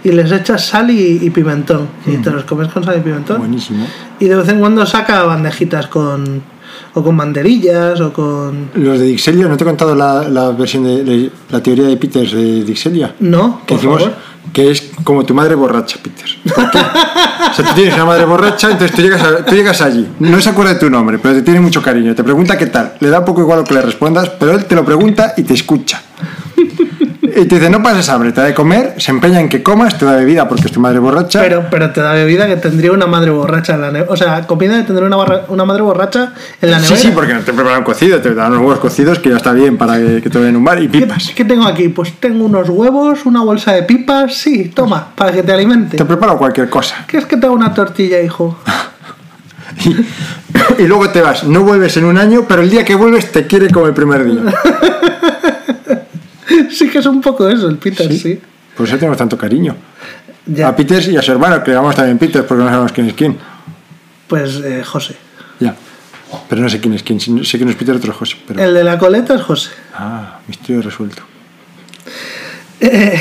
y 0.05 0.11
les 0.12 0.30
echas 0.30 0.66
sal 0.66 0.90
y, 0.90 1.20
y 1.22 1.30
pimentón. 1.30 1.88
Y 2.07 2.16
te 2.18 2.30
los 2.30 2.44
comes 2.44 2.68
con 2.68 2.84
sal 2.84 2.99
y 2.99 3.01
pimentón. 3.01 3.38
Buenísimo. 3.38 3.86
Y 4.20 4.26
de 4.26 4.36
vez 4.36 4.49
en 4.51 4.61
cuando 4.61 4.84
saca 4.84 5.22
bandejitas 5.22 5.86
con. 5.86 6.42
o 6.92 7.03
con 7.03 7.16
banderillas 7.16 8.01
o 8.01 8.12
con. 8.12 8.68
Los 8.74 8.99
de 8.99 9.07
Dixelia, 9.07 9.49
¿no 9.49 9.57
te 9.57 9.64
he 9.64 9.66
contado 9.66 9.94
la, 9.94 10.28
la 10.28 10.51
versión 10.51 10.84
de, 10.84 11.03
de- 11.03 11.30
la 11.51 11.62
teoría 11.62 11.86
de 11.86 11.97
Peters 11.97 12.32
de 12.32 12.64
Dixelia? 12.64 13.14
No, 13.20 13.62
que 13.66 13.74
por 13.74 13.78
hicimos, 13.78 14.03
favor. 14.03 14.16
Que 14.57 14.70
es 14.70 14.82
como 15.04 15.22
tu 15.26 15.34
madre 15.34 15.54
borracha, 15.54 15.98
Peter. 16.02 16.24
¿Por 16.54 16.70
qué? 16.70 16.78
o 16.78 17.54
sea, 17.54 17.62
tú 17.66 17.74
tienes 17.74 17.92
una 17.92 18.07
madre 18.07 18.24
borracha, 18.24 18.70
entonces 18.70 18.96
tú 18.96 19.02
llegas, 19.02 19.22
a- 19.22 19.44
tú 19.44 19.54
llegas 19.54 19.82
allí, 19.82 20.09
no 20.18 20.40
se 20.40 20.48
acuerda 20.48 20.72
de 20.72 20.80
tu 20.80 20.88
nombre, 20.88 21.18
pero 21.18 21.34
te 21.34 21.42
tiene 21.42 21.61
mucho 21.61 21.82
cariño, 21.82 22.14
te 22.14 22.24
pregunta 22.24 22.57
qué 22.57 22.64
tal, 22.64 22.94
le 23.00 23.11
da 23.11 23.18
un 23.18 23.26
poco 23.26 23.42
igual 23.42 23.59
lo 23.59 23.64
que 23.66 23.74
le 23.74 23.82
respondas, 23.82 24.30
pero 24.40 24.52
él 24.52 24.64
te 24.64 24.74
lo 24.74 24.82
pregunta 24.82 25.34
y 25.36 25.42
te 25.42 25.52
escucha. 25.52 26.00
Y 27.39 27.45
te 27.45 27.57
dice, 27.57 27.68
no 27.68 27.82
pases 27.82 28.09
hambre, 28.09 28.32
te 28.32 28.41
da 28.41 28.47
de 28.47 28.55
comer, 28.55 28.95
se 28.97 29.11
empeña 29.11 29.41
en 29.41 29.49
que 29.51 29.62
comas, 29.62 29.99
te 29.99 30.07
da 30.07 30.16
bebida 30.16 30.49
porque 30.49 30.64
es 30.66 30.72
tu 30.72 30.80
madre 30.80 30.99
borracha. 31.01 31.41
Pero, 31.43 31.64
pero 31.70 31.91
te 31.91 32.01
da 32.01 32.14
bebida 32.14 32.47
que 32.47 32.57
tendría 32.57 32.93
una 32.93 33.07
madre 33.07 33.30
borracha 33.30 33.74
en 33.74 33.82
la 33.82 33.91
nevera. 33.91 34.11
O 34.11 34.16
sea, 34.16 34.47
comida 34.47 34.78
que 34.78 34.84
tendría 34.84 35.07
una, 35.07 35.16
barra- 35.16 35.45
una 35.49 35.66
madre 35.66 35.82
borracha 35.82 36.32
en 36.62 36.70
la 36.70 36.78
sí, 36.80 36.84
nevera. 36.84 37.01
sí, 37.03 37.11
porque 37.14 37.34
no 37.34 37.41
te 37.41 37.53
preparan 37.53 37.84
cocido, 37.84 38.20
te 38.20 38.34
dan 38.34 38.53
unos 38.53 38.62
huevos 38.62 38.78
cocidos 38.78 39.18
que 39.18 39.28
ya 39.28 39.37
está 39.37 39.53
bien 39.53 39.76
para 39.76 39.99
que, 39.99 40.22
que 40.22 40.30
te 40.30 40.39
den 40.41 40.57
un 40.57 40.64
bar 40.64 40.82
y 40.82 40.89
¿Qué, 40.89 41.01
pipas. 41.03 41.32
qué 41.37 41.45
tengo 41.45 41.66
aquí? 41.66 41.91
Pues 41.91 42.14
tengo 42.18 42.47
unos 42.47 42.70
huevos, 42.70 43.26
una 43.26 43.43
bolsa 43.43 43.72
de 43.72 43.82
pipas. 43.82 44.34
Sí, 44.34 44.72
toma, 44.74 45.09
para 45.14 45.30
que 45.32 45.43
te 45.43 45.53
alimente. 45.53 45.99
Te 45.99 46.05
preparo 46.07 46.39
cualquier 46.39 46.70
cosa. 46.70 47.05
¿Qué 47.07 47.18
es 47.18 47.26
que 47.26 47.37
te 47.37 47.45
hago 47.45 47.55
una 47.55 47.74
tortilla, 47.74 48.20
hijo? 48.22 48.59
Y, 49.84 49.95
y 50.82 50.87
luego 50.87 51.11
te 51.11 51.20
vas, 51.20 51.45
no 51.45 51.62
vuelves 51.62 51.97
en 51.99 52.05
un 52.07 52.16
año, 52.16 52.47
pero 52.49 52.62
el 52.62 52.70
día 52.70 52.82
que 52.84 52.95
vuelves 52.95 53.30
te 53.30 53.47
quiere 53.47 53.68
como 53.68 53.87
el 53.87 53.93
primer 53.93 54.24
día. 54.24 54.41
sí 56.70 56.88
que 56.88 56.98
es 56.98 57.06
un 57.06 57.20
poco 57.20 57.48
eso, 57.48 57.68
el 57.68 57.76
Peter, 57.78 58.12
sí. 58.12 58.40
Por 58.76 58.86
eso 58.86 58.96
tenemos 58.96 59.16
tanto 59.18 59.36
cariño. 59.38 59.74
Ya, 60.46 60.68
A 60.68 60.76
Peters 60.76 61.08
y 61.08 61.16
a 61.16 61.22
su 61.22 61.32
hermano, 61.32 61.62
que 61.64 61.70
le 61.70 61.76
llamamos 61.76 61.96
también 61.96 62.18
Peters 62.18 62.44
porque 62.46 62.62
no 62.62 62.68
sabemos 62.70 62.92
quién 62.92 63.08
es 63.08 63.14
quién. 63.14 63.36
pues 64.28 64.56
eh, 64.64 64.82
José. 64.84 65.16
Ya. 65.58 65.74
Pero 66.48 66.60
no 66.62 66.68
sé 66.68 66.80
quién 66.80 66.94
es 66.94 67.02
quién. 67.02 67.18
Sé 67.20 67.58
que 67.58 67.64
no 67.64 67.70
es 67.70 67.76
Peter, 67.76 67.94
otro 67.96 68.12
es 68.12 68.18
José. 68.18 68.36
Pero... 68.46 68.62
El 68.62 68.74
de 68.74 68.84
la 68.84 68.98
coleta 68.98 69.34
es 69.34 69.42
José. 69.42 69.70
Ah, 69.94 70.38
misterio 70.46 70.82
resuelto. 70.82 71.22
Eh, 72.78 73.18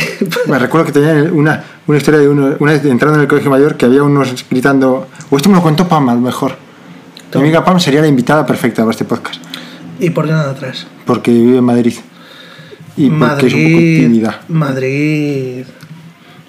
Me 0.48 0.60
recuerdo 0.60 0.86
que 0.88 0.92
tenía 0.92 1.32
una, 1.32 1.64
una 1.88 1.98
historia 1.98 2.20
de 2.20 2.28
uno, 2.28 2.58
una 2.60 2.74
vez 2.74 2.84
entrando 2.84 3.16
en 3.16 3.22
el 3.22 3.28
colegio 3.30 3.50
mayor 3.50 3.78
que 3.78 3.86
había 3.86 4.04
unos 4.04 4.46
gritando. 4.50 5.08
O 5.30 5.38
esto 5.38 5.48
me 5.48 5.56
lo 5.56 5.62
contó 5.62 5.88
Pam, 5.88 6.10
a 6.10 6.14
lo 6.14 6.20
mejor. 6.20 6.58
Mi 7.34 7.40
amiga 7.40 7.64
Pam 7.64 7.80
sería 7.80 8.02
la 8.02 8.08
invitada 8.08 8.46
perfecta 8.46 8.82
para 8.82 8.92
este 8.92 9.06
podcast. 9.06 9.42
¿Y 10.00 10.10
por 10.10 10.26
qué 10.26 10.32
no 10.32 10.46
la 10.46 10.54
traes? 10.54 10.86
Porque 11.06 11.32
vive 11.32 11.58
en 11.60 11.64
Madrid. 11.64 11.94
Y 12.98 13.10
porque 13.10 13.48
es 13.48 13.54
un 13.54 13.64
poco 13.64 13.78
tímida. 13.78 14.42
Madrid. 14.48 15.66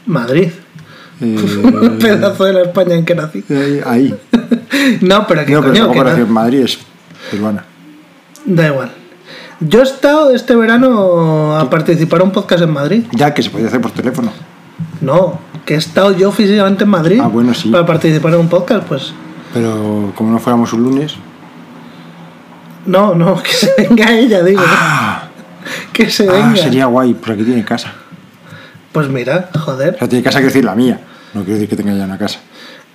Madrid. 0.06 0.48
Eh, 1.20 1.36
Un 1.82 1.98
pedazo 2.00 2.44
de 2.44 2.52
la 2.52 2.62
España 2.62 2.94
en 2.94 3.04
que 3.04 3.14
nací. 3.14 3.44
eh, 3.48 3.82
ahí. 3.86 4.14
No, 5.00 5.26
pero 5.26 5.44
que 5.44 5.52
No, 5.52 5.60
pero 5.62 5.72
coño, 5.72 5.92
que 6.14 6.20
no- 6.20 6.26
Madrid, 6.26 6.60
es 6.60 6.78
peruana. 7.30 7.64
Da 8.44 8.66
igual. 8.68 8.92
Yo 9.60 9.80
he 9.80 9.82
estado 9.82 10.32
este 10.34 10.54
verano 10.54 11.56
a 11.56 11.68
participar 11.70 12.20
en 12.20 12.26
un 12.26 12.32
podcast 12.32 12.62
en 12.62 12.70
Madrid. 12.70 13.04
Ya 13.12 13.32
que 13.34 13.42
se 13.42 13.50
podía 13.50 13.66
hacer 13.68 13.80
por 13.80 13.90
teléfono. 13.90 14.30
No, 15.00 15.40
que 15.64 15.74
he 15.74 15.78
estado 15.78 16.12
yo 16.16 16.30
físicamente 16.30 16.84
en 16.84 16.90
Madrid 16.90 17.20
Ah, 17.22 17.28
bueno, 17.28 17.54
sí. 17.54 17.70
para 17.70 17.86
participar 17.86 18.34
en 18.34 18.40
un 18.40 18.48
podcast, 18.48 18.86
pues. 18.86 19.12
Pero 19.54 20.12
como 20.14 20.30
no 20.30 20.38
fuéramos 20.38 20.72
un 20.74 20.82
lunes. 20.84 21.14
No, 22.84 23.14
no, 23.14 23.42
que 23.42 23.50
se 23.52 23.72
venga 23.78 24.12
ella, 24.12 24.42
digo. 24.44 24.62
que 25.92 26.10
se 26.10 26.26
venga. 26.26 26.52
Ah, 26.52 26.56
sería 26.56 26.86
guay, 26.86 27.14
porque 27.14 27.32
aquí 27.32 27.44
tiene 27.44 27.64
casa. 27.64 27.92
Pues 28.92 29.08
mira, 29.08 29.50
O 29.54 29.58
joder. 29.58 29.98
sea, 29.98 30.08
tiene 30.08 30.22
casa 30.24 30.38
que 30.40 30.46
decir 30.46 30.64
la 30.64 30.74
mía. 30.74 31.00
No 31.34 31.42
quiero 31.42 31.54
decir 31.60 31.68
que 31.68 31.76
tenga 31.76 31.94
ya 31.94 32.04
una 32.04 32.16
casa. 32.18 32.40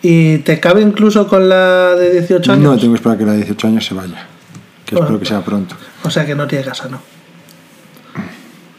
¿Y 0.02 0.40
te 0.40 0.60
cabe 0.60 0.82
incluso 0.82 1.28
con 1.28 1.48
la 1.48 1.96
de 1.96 2.12
18 2.12 2.54
años? 2.54 2.64
No 2.64 2.78
tengo 2.80 2.94
que 2.94 2.98
esperar 2.98 3.18
que 3.20 3.26
la 3.26 3.32
de 3.34 3.38
18 3.40 3.68
años 3.68 3.86
se 3.86 3.94
vaya. 3.94 4.26
Que 4.86 4.96
Bueno. 4.96 5.06
espero 5.06 5.20
que 5.20 5.26
sea 5.28 5.42
pronto. 5.42 5.76
O 6.04 6.10
sea 6.10 6.26
que 6.26 6.34
no 6.34 6.48
tiene 6.48 6.66
casa, 6.66 6.88
¿no? 6.90 7.00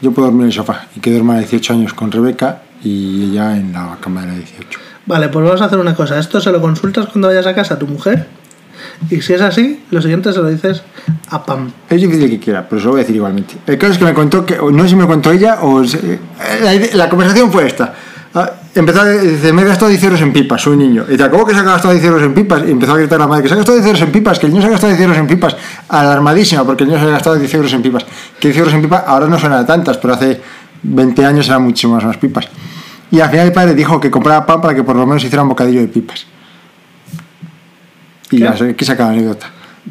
Yo 0.00 0.10
puedo 0.10 0.26
dormir 0.26 0.42
en 0.42 0.46
el 0.48 0.52
sofá 0.52 0.86
y 0.96 1.00
que 1.00 1.10
duerma 1.12 1.34
a 1.36 1.38
18 1.38 1.72
años 1.74 1.94
con 1.94 2.10
Rebeca 2.10 2.62
y 2.82 3.30
ella 3.30 3.56
en 3.56 3.72
la 3.72 3.96
cama 4.00 4.22
de 4.22 4.26
la 4.28 4.34
18. 4.34 4.80
Vale, 5.06 5.28
pues 5.28 5.44
vamos 5.44 5.60
a 5.62 5.66
hacer 5.66 5.78
una 5.78 5.94
cosa. 5.94 6.18
Esto 6.18 6.40
se 6.40 6.50
lo 6.50 6.60
consultas 6.60 7.06
cuando 7.06 7.28
vayas 7.28 7.46
a 7.46 7.54
casa 7.54 7.74
a 7.74 7.78
tu 7.78 7.86
mujer. 7.86 8.26
Y 9.10 9.20
si 9.20 9.32
es 9.34 9.40
así, 9.40 9.82
lo 9.90 10.00
siguiente 10.00 10.32
se 10.32 10.38
lo 10.40 10.48
dices 10.48 10.82
a 11.30 11.44
Pam. 11.44 11.70
Es 11.88 12.00
difícil 12.00 12.30
que 12.30 12.38
quiera, 12.40 12.66
pero 12.68 12.80
se 12.80 12.84
lo 12.86 12.92
voy 12.92 13.00
a 13.00 13.02
decir 13.02 13.16
igualmente. 13.16 13.54
El 13.66 13.78
caso 13.78 13.92
es 13.92 13.98
que 13.98 14.04
me 14.04 14.14
contó 14.14 14.44
que, 14.46 14.56
no 14.56 14.82
sé 14.84 14.90
si 14.90 14.96
me 14.96 15.06
contó 15.06 15.30
ella 15.32 15.58
o. 15.62 15.84
se- 15.84 16.18
La, 16.62 16.74
ide- 16.74 16.92
la 16.94 17.08
conversación 17.08 17.50
fue 17.52 17.66
esta. 17.66 17.94
Ah, 18.34 18.50
Empezó 18.74 19.02
a 19.02 19.08
dice, 19.10 19.52
me 19.52 19.60
he 19.60 19.64
gastado 19.66 19.90
10 19.90 20.02
euros 20.04 20.20
en 20.22 20.32
pipas, 20.32 20.62
soy 20.62 20.72
un 20.72 20.78
niño. 20.78 21.04
Y 21.06 21.18
te 21.18 21.22
acabo 21.22 21.44
que 21.44 21.52
se 21.52 21.60
ha 21.60 21.62
gastado 21.62 21.92
10 21.92 22.02
euros 22.06 22.22
en 22.22 22.32
pipas. 22.32 22.62
Y 22.66 22.70
empezó 22.70 22.92
a 22.94 22.96
gritar 22.96 23.18
la 23.20 23.26
madre 23.26 23.42
que 23.42 23.48
se 23.48 23.54
ha 23.54 23.58
gastado 23.58 23.76
10 23.76 23.86
euros 23.86 24.00
en 24.02 24.10
pipas, 24.12 24.38
que 24.38 24.46
el 24.46 24.52
niño 24.52 24.62
se 24.62 24.68
ha 24.68 24.70
gastado 24.70 24.90
10 24.94 25.02
euros 25.02 25.18
en 25.18 25.26
pipas. 25.26 25.56
Alarmadísima, 25.90 26.64
porque 26.64 26.84
el 26.84 26.88
niño 26.88 27.00
se 27.02 27.06
ha 27.06 27.10
gastado 27.10 27.36
10 27.36 27.52
euros 27.54 27.72
en 27.74 27.82
pipas. 27.82 28.06
Que 28.40 28.48
10 28.48 28.58
euros 28.60 28.72
en 28.74 28.80
pipas 28.80 29.04
ahora 29.06 29.26
no 29.26 29.38
suena 29.38 29.58
a 29.58 29.66
tantas, 29.66 29.98
pero 29.98 30.14
hace 30.14 30.40
20 30.82 31.22
años 31.26 31.46
eran 31.48 31.62
muchísimas 31.62 32.02
más 32.02 32.16
pipas. 32.16 32.46
Y 33.10 33.20
al 33.20 33.28
final 33.30 33.48
el 33.48 33.52
padre 33.52 33.74
dijo 33.74 34.00
que 34.00 34.10
comprara 34.10 34.46
pan 34.46 34.62
para 34.62 34.74
que 34.74 34.82
por 34.82 34.96
lo 34.96 35.06
menos 35.06 35.22
hiciera 35.22 35.42
un 35.42 35.50
bocadillo 35.50 35.80
de 35.82 35.88
pipas. 35.88 36.24
Y 38.32 38.38
¿Qué? 38.38 38.42
ya 38.44 38.56
sé 38.56 38.74
que 38.74 38.84
saca 38.84 39.04
la 39.04 39.10
anécdota. 39.10 39.46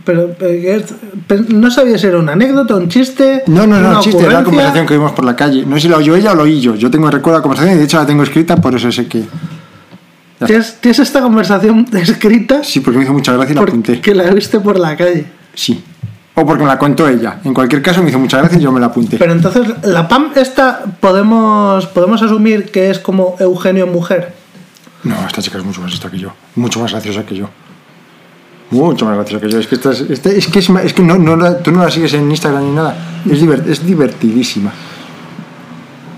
Pero, 0.05 0.33
pero 0.37 0.51
¿qué 0.51 0.75
es? 0.77 0.93
Pero 1.27 1.43
no 1.49 1.69
sabía 1.69 1.97
si 1.97 2.07
era 2.07 2.17
una 2.17 2.31
anécdota, 2.33 2.75
un 2.75 2.87
chiste. 2.89 3.43
No, 3.47 3.67
no, 3.67 3.79
no, 3.79 3.99
chiste, 4.01 4.23
era 4.23 4.33
la 4.39 4.43
conversación 4.43 4.85
que 4.85 4.93
vimos 4.93 5.11
por 5.11 5.25
la 5.25 5.35
calle. 5.35 5.65
No 5.65 5.75
sé 5.75 5.83
si 5.83 5.87
la 5.89 5.97
oyó 5.97 6.15
ella 6.15 6.31
o 6.31 6.35
lo 6.35 6.43
oí 6.43 6.61
yo. 6.61 6.75
Yo 6.75 6.89
tengo 6.89 7.09
recuerdo 7.11 7.39
la 7.39 7.43
conversación 7.43 7.75
y 7.75 7.77
de 7.79 7.85
hecho 7.85 7.97
la 7.97 8.05
tengo 8.05 8.23
escrita, 8.23 8.55
por 8.57 8.73
eso 8.75 8.91
sé 8.91 9.07
que. 9.07 9.23
¿Tienes, 10.45 10.77
tienes 10.79 10.99
esta 10.99 11.21
conversación 11.21 11.85
escrita 11.93 12.63
Sí, 12.63 12.79
porque 12.79 12.97
me 12.97 13.03
hizo 13.03 13.13
mucha 13.13 13.33
gracia 13.33 13.51
y 13.51 13.55
la 13.55 13.61
apunté. 13.61 13.93
porque 13.95 14.15
la 14.15 14.29
viste 14.33 14.59
por 14.59 14.79
la 14.79 14.95
calle. 14.95 15.25
Sí. 15.53 15.83
O 16.33 16.45
porque 16.45 16.63
me 16.63 16.69
la 16.69 16.79
contó 16.79 17.07
ella. 17.09 17.39
En 17.43 17.53
cualquier 17.53 17.81
caso 17.81 18.01
me 18.01 18.09
hizo 18.09 18.17
mucha 18.17 18.37
gracia 18.37 18.57
y 18.57 18.61
yo 18.61 18.71
me 18.71 18.79
la 18.79 18.87
apunté. 18.87 19.17
Pero 19.17 19.33
entonces, 19.33 19.67
la 19.83 20.07
PAM 20.07 20.31
esta, 20.35 20.83
podemos, 21.01 21.85
podemos 21.87 22.21
asumir 22.21 22.71
que 22.71 22.89
es 22.89 22.99
como 22.99 23.35
Eugenio 23.39 23.85
mujer. 23.85 24.33
No, 25.03 25.15
esta 25.27 25.41
chica 25.41 25.57
es 25.57 25.65
mucho 25.65 25.81
más 25.81 25.91
lista 25.91 26.09
que 26.09 26.17
yo. 26.17 26.31
Mucho 26.55 26.79
más 26.79 26.91
graciosa 26.91 27.25
que 27.25 27.35
yo. 27.35 27.49
Mucho 28.71 29.05
más 29.05 29.15
graciosa 29.15 29.45
que 29.45 29.51
yo. 29.51 29.59
Es 29.59 29.67
que, 29.67 29.75
esta 29.75 29.91
es, 29.91 30.01
esta- 30.01 30.29
es 30.29 30.47
que, 30.47 30.59
es, 30.59 30.93
que 30.93 31.03
no, 31.03 31.17
no 31.17 31.35
la- 31.35 31.57
tú 31.59 31.71
no 31.71 31.83
la 31.83 31.91
sigues 31.91 32.13
en 32.13 32.29
Instagram 32.31 32.63
ni 32.63 32.71
nada. 32.71 32.95
Es, 33.29 33.41
diver- 33.41 33.67
es 33.67 33.85
divertidísima. 33.85 34.71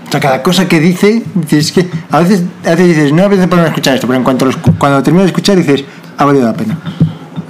O 0.06 0.10
sea, 0.10 0.20
cada 0.20 0.42
cosa 0.42 0.68
que 0.68 0.78
dice, 0.78 1.22
dices, 1.34 1.66
es 1.66 1.72
que 1.72 1.88
a 2.10 2.20
veces, 2.20 2.42
a 2.64 2.70
veces 2.70 2.86
dices, 2.88 3.10
no 3.12 3.16
me 3.18 3.24
apetece 3.24 3.48
ponerme 3.48 3.68
a 3.68 3.70
escuchar 3.72 3.94
esto, 3.96 4.06
pero 4.06 4.16
en 4.18 4.24
cuanto 4.24 4.44
lo 4.44 4.52
escu- 4.52 4.78
cuando 4.78 5.02
termino 5.02 5.22
de 5.24 5.28
escuchar 5.30 5.56
dices, 5.56 5.84
ha 6.16 6.24
valido 6.24 6.44
la 6.44 6.52
pena. 6.54 6.78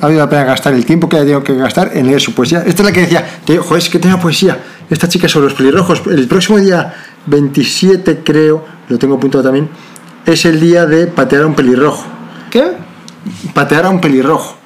Ha 0.01 0.07
valido 0.07 0.21
la 0.25 0.31
pena 0.31 0.45
gastar 0.45 0.73
el 0.73 0.87
tiempo 0.87 1.09
que 1.09 1.17
haya 1.17 1.25
tenido 1.25 1.45
que 1.45 1.55
gastar 1.55 1.91
en 1.95 2.07
leer 2.07 2.21
su 2.23 2.33
poesía. 2.35 2.61
Esta 2.67 2.83
es 2.83 2.87
la 2.89 2.93
que 2.93 3.01
decía, 3.03 3.41
que, 3.45 3.59
joder, 3.59 3.83
es 3.83 3.89
que 3.91 3.99
tenía 3.99 4.19
poesía. 4.19 4.59
Esta 4.89 5.09
chica 5.09 5.29
sobre 5.29 5.47
los 5.49 5.55
pelirrojos. 5.55 6.03
El 6.07 6.27
próximo 6.29 6.59
día 6.59 6.95
27, 7.27 8.23
creo, 8.25 8.65
lo 8.89 8.99
tengo 8.99 9.17
apuntado 9.17 9.45
también, 9.45 9.69
es 10.25 10.45
el 10.47 10.59
día 10.61 10.87
de 10.87 11.07
patear 11.07 11.43
a 11.43 11.47
un 11.47 11.55
pelirrojo. 11.55 12.05
¿Qué? 12.51 12.73
Patear 13.53 13.87
a 13.87 13.91
un 13.91 14.01
pelirrojo. 14.01 14.57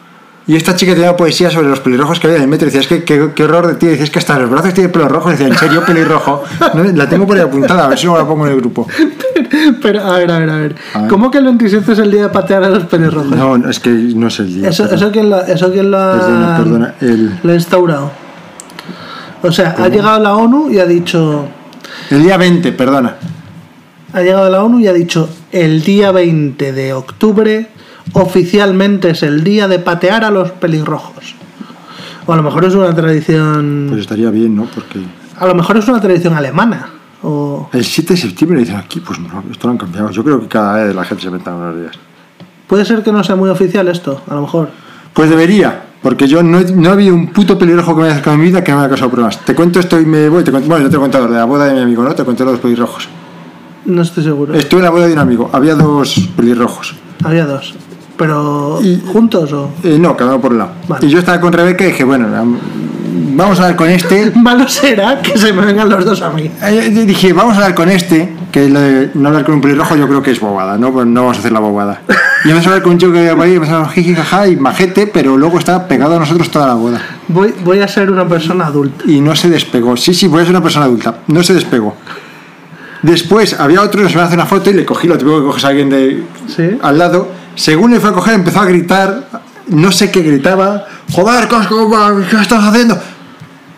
Y 0.48 0.56
esta 0.56 0.74
chica 0.74 0.94
tenía 0.94 1.14
poesía 1.14 1.50
sobre 1.50 1.68
los 1.68 1.78
pelirrojos 1.80 2.18
que 2.18 2.26
había 2.26 2.38
en 2.38 2.44
el 2.44 2.48
metro. 2.48 2.66
Y 2.66 2.70
decía, 2.70 2.80
es 2.80 2.86
que 2.88 3.04
qué, 3.04 3.32
qué 3.34 3.44
horror 3.44 3.66
de 3.66 3.74
ti. 3.74 3.86
Dices 3.86 4.08
que 4.08 4.18
hasta 4.18 4.38
los 4.38 4.48
brazos 4.48 4.72
tiene 4.72 4.88
pelo 4.88 5.06
rojo. 5.06 5.28
Y 5.28 5.32
decía, 5.32 5.46
¿en 5.48 5.54
serio 5.58 5.84
pelirrojo? 5.84 6.42
No, 6.74 6.84
la 6.84 7.06
tengo 7.06 7.26
por 7.26 7.36
ahí 7.36 7.42
apuntada, 7.42 7.84
a 7.84 7.88
ver 7.88 7.98
si 7.98 8.06
no 8.06 8.16
la 8.16 8.26
pongo 8.26 8.46
en 8.46 8.52
el 8.54 8.58
grupo. 8.58 8.86
Pero, 9.82 10.02
a 10.06 10.16
ver, 10.16 10.30
a 10.30 10.38
ver, 10.38 10.48
a 10.50 10.56
ver. 10.56 10.74
A 10.94 11.00
ver. 11.00 11.08
¿Cómo 11.10 11.30
que 11.30 11.36
el 11.38 11.44
27 11.44 11.92
es 11.92 11.98
el 11.98 12.10
día 12.10 12.22
de 12.22 12.28
patear 12.30 12.64
a 12.64 12.70
los 12.70 12.84
pelirrojos? 12.84 13.30
No, 13.30 13.56
es 13.68 13.78
que 13.78 13.90
no 13.90 14.28
es 14.28 14.38
el 14.40 14.54
día. 14.54 14.70
Eso, 14.70 14.90
eso 14.90 15.12
quién 15.12 15.28
lo, 15.28 15.38
eso 15.42 15.70
quién 15.70 15.90
lo 15.90 15.98
ha, 15.98 16.12
Perdona, 16.18 16.56
perdona, 16.56 16.94
el- 17.02 17.38
lo 17.42 17.52
ha 17.52 17.54
instaurado. 17.54 18.10
O 19.42 19.52
sea, 19.52 19.76
ha 19.78 19.88
llegado 19.88 20.18
la 20.18 20.34
ONU 20.34 20.70
y 20.70 20.78
ha 20.78 20.86
dicho. 20.86 21.46
El 22.10 22.22
día 22.22 22.38
20, 22.38 22.72
perdona. 22.72 23.16
Ha 24.14 24.22
llegado 24.22 24.48
la 24.48 24.62
ONU 24.64 24.80
y 24.80 24.86
ha 24.86 24.94
dicho 24.94 25.28
el 25.52 25.82
día 25.82 26.10
20 26.10 26.72
de 26.72 26.94
octubre 26.94 27.68
oficialmente 28.12 29.10
es 29.10 29.22
el 29.22 29.44
día 29.44 29.68
de 29.68 29.78
patear 29.78 30.24
a 30.24 30.30
los 30.30 30.50
pelirrojos. 30.52 31.34
O 32.26 32.32
a 32.32 32.36
lo 32.36 32.42
mejor 32.42 32.64
es 32.64 32.74
una 32.74 32.94
tradición. 32.94 33.86
Pues 33.88 34.02
estaría 34.02 34.30
bien, 34.30 34.54
¿no? 34.54 34.64
Porque 34.64 35.00
A 35.38 35.46
lo 35.46 35.54
mejor 35.54 35.76
es 35.78 35.88
una 35.88 36.00
tradición 36.00 36.34
alemana. 36.34 36.90
O 37.22 37.68
el 37.72 37.84
7 37.84 38.14
de 38.14 38.20
septiembre 38.20 38.60
dicen 38.60 38.76
aquí, 38.76 39.00
pues 39.00 39.18
no, 39.18 39.42
esto 39.50 39.66
lo 39.66 39.72
han 39.72 39.78
cambiado. 39.78 40.10
Yo 40.10 40.22
creo 40.22 40.40
que 40.40 40.46
cada 40.46 40.84
vez 40.84 40.94
la 40.94 41.04
gente 41.04 41.22
se 41.22 41.28
inventa 41.28 41.54
unos 41.54 41.76
días. 41.76 41.92
puede 42.66 42.84
ser 42.84 43.02
que 43.02 43.10
no 43.12 43.24
sea 43.24 43.34
muy 43.34 43.48
oficial 43.50 43.88
esto, 43.88 44.22
a 44.28 44.34
lo 44.34 44.42
mejor. 44.42 44.68
Pues 45.14 45.30
debería, 45.30 45.82
porque 46.02 46.28
yo 46.28 46.42
no, 46.42 46.58
he- 46.60 46.72
no 46.72 46.90
ha 46.90 46.92
habido 46.92 47.14
un 47.14 47.28
puto 47.32 47.58
pelirrojo 47.58 47.94
que 47.94 48.00
me 48.02 48.04
haya 48.06 48.12
acercado 48.12 48.34
en 48.34 48.40
mi 48.42 48.46
vida 48.48 48.62
que 48.62 48.72
me 48.72 48.78
haya 48.78 48.88
causado 48.88 49.10
problemas. 49.10 49.44
Te 49.44 49.54
cuento 49.54 49.80
esto 49.80 49.98
y 49.98 50.04
me 50.06 50.28
voy. 50.28 50.44
Te 50.44 50.50
cuento, 50.52 50.68
bueno, 50.68 50.84
yo 50.84 50.90
te 50.90 50.96
he 50.96 51.00
contado 51.00 51.26
de 51.26 51.34
la 51.34 51.44
boda 51.44 51.64
de 51.64 51.74
mi 51.74 51.80
amigo, 51.80 52.04
¿no? 52.04 52.14
Te 52.14 52.24
conté 52.24 52.44
los 52.44 52.60
pelirrojos. 52.60 53.08
No 53.86 54.02
estoy 54.02 54.22
seguro. 54.22 54.54
Estuve 54.54 54.80
en 54.80 54.84
la 54.84 54.90
boda 54.90 55.06
de 55.06 55.14
un 55.14 55.18
amigo, 55.18 55.48
había 55.52 55.74
dos 55.74 56.28
pelirrojos. 56.36 56.94
Había 57.24 57.46
dos. 57.46 57.74
Pero 58.18 58.80
Y- 58.82 59.00
juntos 59.06 59.50
o. 59.52 59.70
Eh, 59.84 59.96
no, 59.98 60.14
cada 60.16 60.32
uno 60.32 60.40
por 60.40 60.52
un 60.52 60.58
lado. 60.58 60.72
Vale. 60.88 61.06
Y 61.06 61.08
yo 61.10 61.20
estaba 61.20 61.40
con 61.40 61.52
Rebeca 61.52 61.84
y 61.84 61.88
dije, 61.88 62.04
bueno, 62.04 62.26
am- 62.36 62.58
vamos 63.36 63.58
a 63.60 63.62
hablar 63.62 63.76
con 63.76 63.88
este. 63.88 64.32
Malo 64.36 64.68
será 64.68 65.22
que 65.22 65.38
se 65.38 65.52
me 65.52 65.64
vengan 65.64 65.88
los 65.88 66.04
dos 66.04 66.20
a 66.20 66.30
mí. 66.30 66.50
Eh, 66.62 67.04
dije, 67.06 67.32
vamos 67.32 67.54
a 67.54 67.56
hablar 67.58 67.74
con 67.74 67.88
este, 67.88 68.34
que 68.50 68.68
lo 68.68 68.80
de 68.80 69.10
no 69.14 69.28
hablar 69.28 69.44
con 69.44 69.54
un 69.54 69.60
pelirrojo 69.60 69.94
yo 69.96 70.08
creo 70.08 70.22
que 70.22 70.32
es 70.32 70.40
bobada, 70.40 70.76
¿no? 70.76 70.92
Pues 70.92 71.06
no 71.06 71.20
vamos 71.22 71.36
a 71.36 71.40
hacer 71.40 71.52
la 71.52 71.60
bobada. 71.60 72.02
Y 72.44 72.50
empezamos 72.50 72.66
a 72.66 72.70
hablar 72.70 72.82
con 72.84 72.92
un 72.92 72.98
chico 72.98 73.12
que 73.12 73.18
había 73.18 73.34
por 73.34 73.46
ahí, 73.46 73.54
empezamos 73.56 73.88
a 73.88 73.90
jiji, 73.90 74.14
jaja, 74.14 74.46
y 74.46 74.54
majete, 74.56 75.08
pero 75.08 75.36
luego 75.36 75.58
estaba 75.58 75.88
pegado 75.88 76.14
a 76.14 76.20
nosotros 76.20 76.48
toda 76.52 76.68
la 76.68 76.74
boda. 76.74 77.02
Voy, 77.26 77.52
voy 77.64 77.80
a 77.80 77.88
ser 77.88 78.12
una 78.12 78.28
persona 78.28 78.66
adulta. 78.66 79.02
Y 79.10 79.20
no 79.20 79.34
se 79.34 79.48
despegó. 79.50 79.96
Sí, 79.96 80.14
sí, 80.14 80.28
voy 80.28 80.42
a 80.42 80.44
ser 80.44 80.52
una 80.54 80.62
persona 80.62 80.84
adulta. 80.84 81.16
No 81.26 81.42
se 81.42 81.52
despegó. 81.54 81.96
Después 83.02 83.58
había 83.58 83.82
otro 83.82 84.02
que 84.04 84.08
se 84.08 84.16
me 84.16 84.22
hace 84.22 84.34
una 84.34 84.46
foto 84.46 84.70
y 84.70 84.74
le 84.74 84.84
cogí, 84.84 85.08
lo 85.08 85.18
típico 85.18 85.38
que 85.40 85.46
coges 85.46 85.64
a 85.64 85.68
alguien 85.68 85.90
de 85.90 86.22
Sí. 86.46 86.78
al 86.80 86.96
lado. 86.98 87.28
Según 87.58 87.90
le 87.90 88.00
fue 88.00 88.10
a 88.10 88.12
coger, 88.12 88.34
empezó 88.34 88.60
a 88.60 88.64
gritar, 88.66 89.24
no 89.68 89.90
sé 89.92 90.10
qué 90.10 90.22
gritaba. 90.22 90.86
Joder, 91.12 91.48
¿qué 91.48 92.36
estás 92.40 92.64
haciendo? 92.64 92.98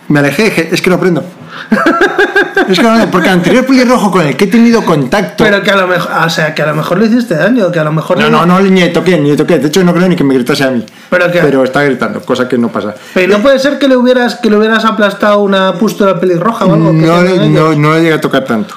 Me 0.07 0.19
alejé 0.19 0.43
dije, 0.43 0.69
es 0.71 0.81
que 0.81 0.89
no 0.89 0.97
aprendo. 0.97 1.23
es 2.67 2.77
que 2.79 2.83
no 2.83 3.09
porque 3.11 3.27
el 3.27 3.33
anterior 3.33 3.65
pelirrojo 3.65 4.11
con 4.11 4.25
el 4.25 4.35
que 4.37 4.45
he 4.45 4.47
tenido 4.47 4.83
contacto. 4.85 5.43
Pero 5.43 5.63
que 5.63 5.71
a 5.71 5.75
lo 5.77 5.87
mejor. 5.87 6.11
O 6.25 6.29
sea, 6.29 6.53
que 6.53 6.61
a 6.61 6.67
lo 6.67 6.75
mejor 6.75 6.99
le 6.99 7.07
hiciste 7.07 7.35
daño, 7.35 7.71
que 7.71 7.79
a 7.79 7.83
lo 7.83 7.91
mejor. 7.91 8.17
no, 8.17 8.25
le- 8.25 8.29
no, 8.31 8.45
no, 8.45 8.59
ni 8.61 8.81
le 8.81 8.89
toqué, 8.89 9.17
ni 9.17 9.31
le 9.31 9.37
toqué. 9.37 9.57
De 9.59 9.67
hecho, 9.67 9.83
no 9.83 9.93
creo 9.93 10.07
ni 10.07 10.15
que 10.15 10.23
me 10.23 10.33
gritase 10.35 10.63
a 10.63 10.71
mí. 10.71 10.85
¿Pero 11.09 11.31
qué? 11.31 11.39
Pero 11.39 11.63
está 11.63 11.83
gritando, 11.83 12.21
cosa 12.21 12.47
que 12.47 12.57
no 12.57 12.67
pasa. 12.69 12.93
Pero 13.13 13.37
no 13.37 13.41
puede 13.43 13.57
ser 13.59 13.79
que 13.79 13.87
le 13.87 13.95
hubieras, 13.97 14.35
que 14.35 14.49
le 14.49 14.57
hubieras 14.57 14.85
aplastado 14.85 15.39
una 15.39 15.73
pústula 15.73 16.19
pelirroja 16.19 16.65
o 16.65 16.73
algo. 16.73 16.91
que 16.91 16.97
No, 16.97 17.21
no, 17.21 17.27
ellos. 17.71 17.77
no 17.77 17.93
le 17.95 18.01
llegué 18.01 18.13
a 18.13 18.21
tocar 18.21 18.43
tanto, 18.45 18.75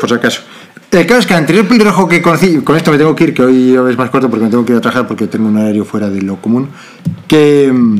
por 0.00 0.08
si 0.08 0.14
acaso. 0.14 0.40
El 0.90 1.06
caso 1.06 1.20
es 1.20 1.26
que 1.26 1.34
el 1.34 1.38
anterior 1.38 1.68
pelirrojo 1.68 2.08
que 2.08 2.20
conocí, 2.20 2.62
con 2.62 2.76
esto 2.76 2.90
me 2.90 2.98
tengo 2.98 3.14
que 3.14 3.24
ir, 3.24 3.34
que 3.34 3.42
hoy 3.42 3.76
es 3.90 3.96
más 3.96 4.10
corto 4.10 4.28
porque 4.28 4.44
me 4.44 4.50
tengo 4.50 4.64
que 4.64 4.72
ir 4.72 4.78
a 4.78 4.80
trabajar 4.80 5.06
porque 5.06 5.28
tengo 5.28 5.46
un 5.48 5.56
horario 5.56 5.84
fuera 5.84 6.10
de 6.10 6.20
lo 6.20 6.36
común, 6.36 6.68
que, 7.28 7.70
mm, 7.72 7.98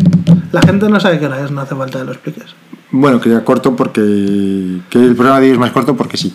La 0.51 0.61
gente 0.61 0.89
no 0.89 0.99
sabe 0.99 1.21
qué 1.21 1.27
hora 1.27 1.45
es, 1.45 1.53
no 1.53 1.61
hace 1.61 1.77
falta 1.77 2.01
que 2.01 2.05
lo 2.05 2.12
expliques. 2.12 2.47
bueno, 2.91 3.21
que 3.21 3.31
ya 3.31 3.45
corto 3.45 3.77
porque, 3.77 4.81
que 4.91 4.99
el 4.99 5.15
programa 5.15 5.39
de 5.39 5.47
hoy 5.47 5.53
es 5.53 5.59
más 5.59 5.71
corto 5.71 5.97
porque 5.97 6.17
sí. 6.17 6.35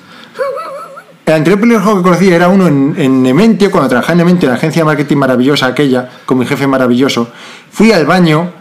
El 1.25 1.33
anterior 1.33 1.59
pelirrojo 1.59 1.97
que 1.97 2.03
conocí 2.03 2.29
era 2.29 2.47
uno 2.47 2.67
en, 2.67 2.93
en 2.97 3.21
Nementio, 3.21 3.69
cuando 3.69 3.89
trabajaba 3.89 4.13
en 4.13 4.19
Nementio, 4.19 4.47
en 4.47 4.51
la 4.51 4.57
agencia 4.57 4.81
de 4.81 4.85
marketing 4.85 5.17
maravillosa 5.17 5.65
aquella, 5.65 6.07
con 6.25 6.37
mi 6.37 6.45
jefe 6.45 6.67
maravilloso. 6.67 7.29
Fui 7.71 7.91
al 7.91 8.05
baño, 8.05 8.51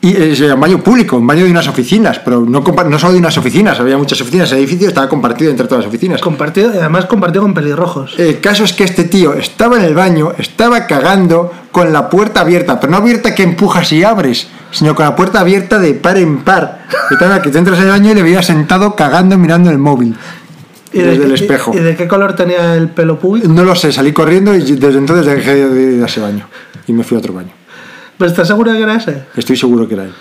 y 0.00 0.14
es 0.16 0.40
un 0.40 0.60
baño 0.60 0.78
público, 0.78 1.16
un 1.16 1.26
baño 1.26 1.44
de 1.44 1.50
unas 1.50 1.66
oficinas, 1.66 2.20
pero 2.20 2.40
no, 2.42 2.60
no 2.60 2.98
solo 2.98 3.12
de 3.14 3.18
unas 3.18 3.36
oficinas, 3.36 3.80
había 3.80 3.98
muchas 3.98 4.20
oficinas, 4.20 4.50
el 4.52 4.58
edificio 4.58 4.86
estaba 4.88 5.08
compartido 5.08 5.50
entre 5.50 5.66
todas 5.66 5.84
las 5.84 5.88
oficinas. 5.88 6.20
Compartido, 6.20 6.70
además 6.70 7.06
compartido 7.06 7.42
con 7.42 7.52
pelirrojos. 7.54 8.14
El 8.18 8.40
caso 8.40 8.62
es 8.64 8.72
que 8.72 8.84
este 8.84 9.04
tío 9.04 9.34
estaba 9.34 9.76
en 9.78 9.84
el 9.84 9.94
baño, 9.94 10.32
estaba 10.38 10.86
cagando 10.86 11.52
con 11.72 11.92
la 11.92 12.08
puerta 12.10 12.42
abierta, 12.42 12.78
pero 12.78 12.92
no 12.92 12.98
abierta 12.98 13.34
que 13.34 13.42
empujas 13.42 13.92
y 13.92 14.04
abres, 14.04 14.46
sino 14.70 14.94
con 14.94 15.04
la 15.04 15.16
puerta 15.16 15.40
abierta 15.40 15.78
de 15.78 15.94
par 15.94 16.16
en 16.16 16.38
par. 16.38 16.86
De 17.10 17.16
tal 17.16 17.42
que 17.42 17.50
te 17.50 17.58
entras 17.58 17.78
en 17.78 17.84
el 17.86 17.90
baño 17.90 18.12
y 18.12 18.14
le 18.14 18.22
veías 18.22 18.46
sentado 18.46 18.94
cagando 18.94 19.36
mirando 19.36 19.70
el 19.70 19.78
móvil. 19.78 20.14
¿Y 20.92 21.00
de 21.00 21.06
desde 21.08 21.24
el 21.24 21.28
qué- 21.30 21.34
espejo. 21.34 21.72
¿Y 21.74 21.78
de 21.80 21.96
qué 21.96 22.06
color 22.08 22.34
tenía 22.36 22.74
el 22.76 22.88
pelo 22.88 23.18
público? 23.18 23.48
No 23.48 23.64
lo 23.64 23.74
sé, 23.74 23.92
salí 23.92 24.12
corriendo 24.12 24.54
y 24.54 24.60
desde 24.76 24.98
entonces 24.98 25.26
dejé 25.26 25.68
de 25.68 25.96
ir 25.96 26.02
a 26.02 26.06
ese 26.06 26.20
baño. 26.20 26.46
Y 26.86 26.92
me 26.92 27.02
fui 27.04 27.16
a 27.16 27.18
otro 27.18 27.34
baño. 27.34 27.50
¿Pero 28.18 28.30
estás 28.30 28.48
seguro 28.48 28.72
de 28.72 28.78
que 28.78 28.82
era 28.82 28.94
ese? 28.96 29.24
Estoy 29.36 29.56
seguro 29.56 29.86
que 29.86 29.94
era 29.94 30.04
él. 30.04 30.12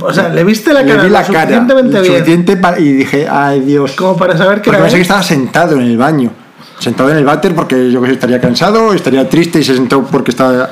O 0.00 0.12
sea, 0.12 0.28
le 0.28 0.44
viste 0.44 0.72
la 0.72 0.82
Le 0.82 0.90
cara 0.90 1.02
vi 1.02 1.08
lo 1.08 1.12
la 1.14 1.22
cara 1.24 1.40
suficientemente 1.42 1.96
lo 1.96 2.02
bien 2.02 2.14
suficiente 2.14 2.60
y 2.78 2.92
dije, 2.92 3.26
ay 3.28 3.60
Dios. 3.60 3.92
como 3.92 4.16
para 4.16 4.36
saber 4.36 4.60
que 4.60 4.64
Porque 4.64 4.76
era 4.76 4.84
pensé 4.84 4.96
que 4.96 5.02
estaba 5.02 5.22
sentado 5.22 5.76
en 5.76 5.82
el 5.82 5.96
baño. 5.96 6.30
Sentado 6.78 7.10
en 7.10 7.16
el 7.16 7.24
váter 7.24 7.54
porque 7.54 7.90
yo 7.90 8.00
que 8.02 8.08
sé, 8.08 8.14
estaría 8.14 8.40
cansado, 8.40 8.92
estaría 8.92 9.28
triste 9.28 9.58
y 9.58 9.64
se 9.64 9.74
sentó 9.74 10.04
porque 10.04 10.30
estaba 10.30 10.70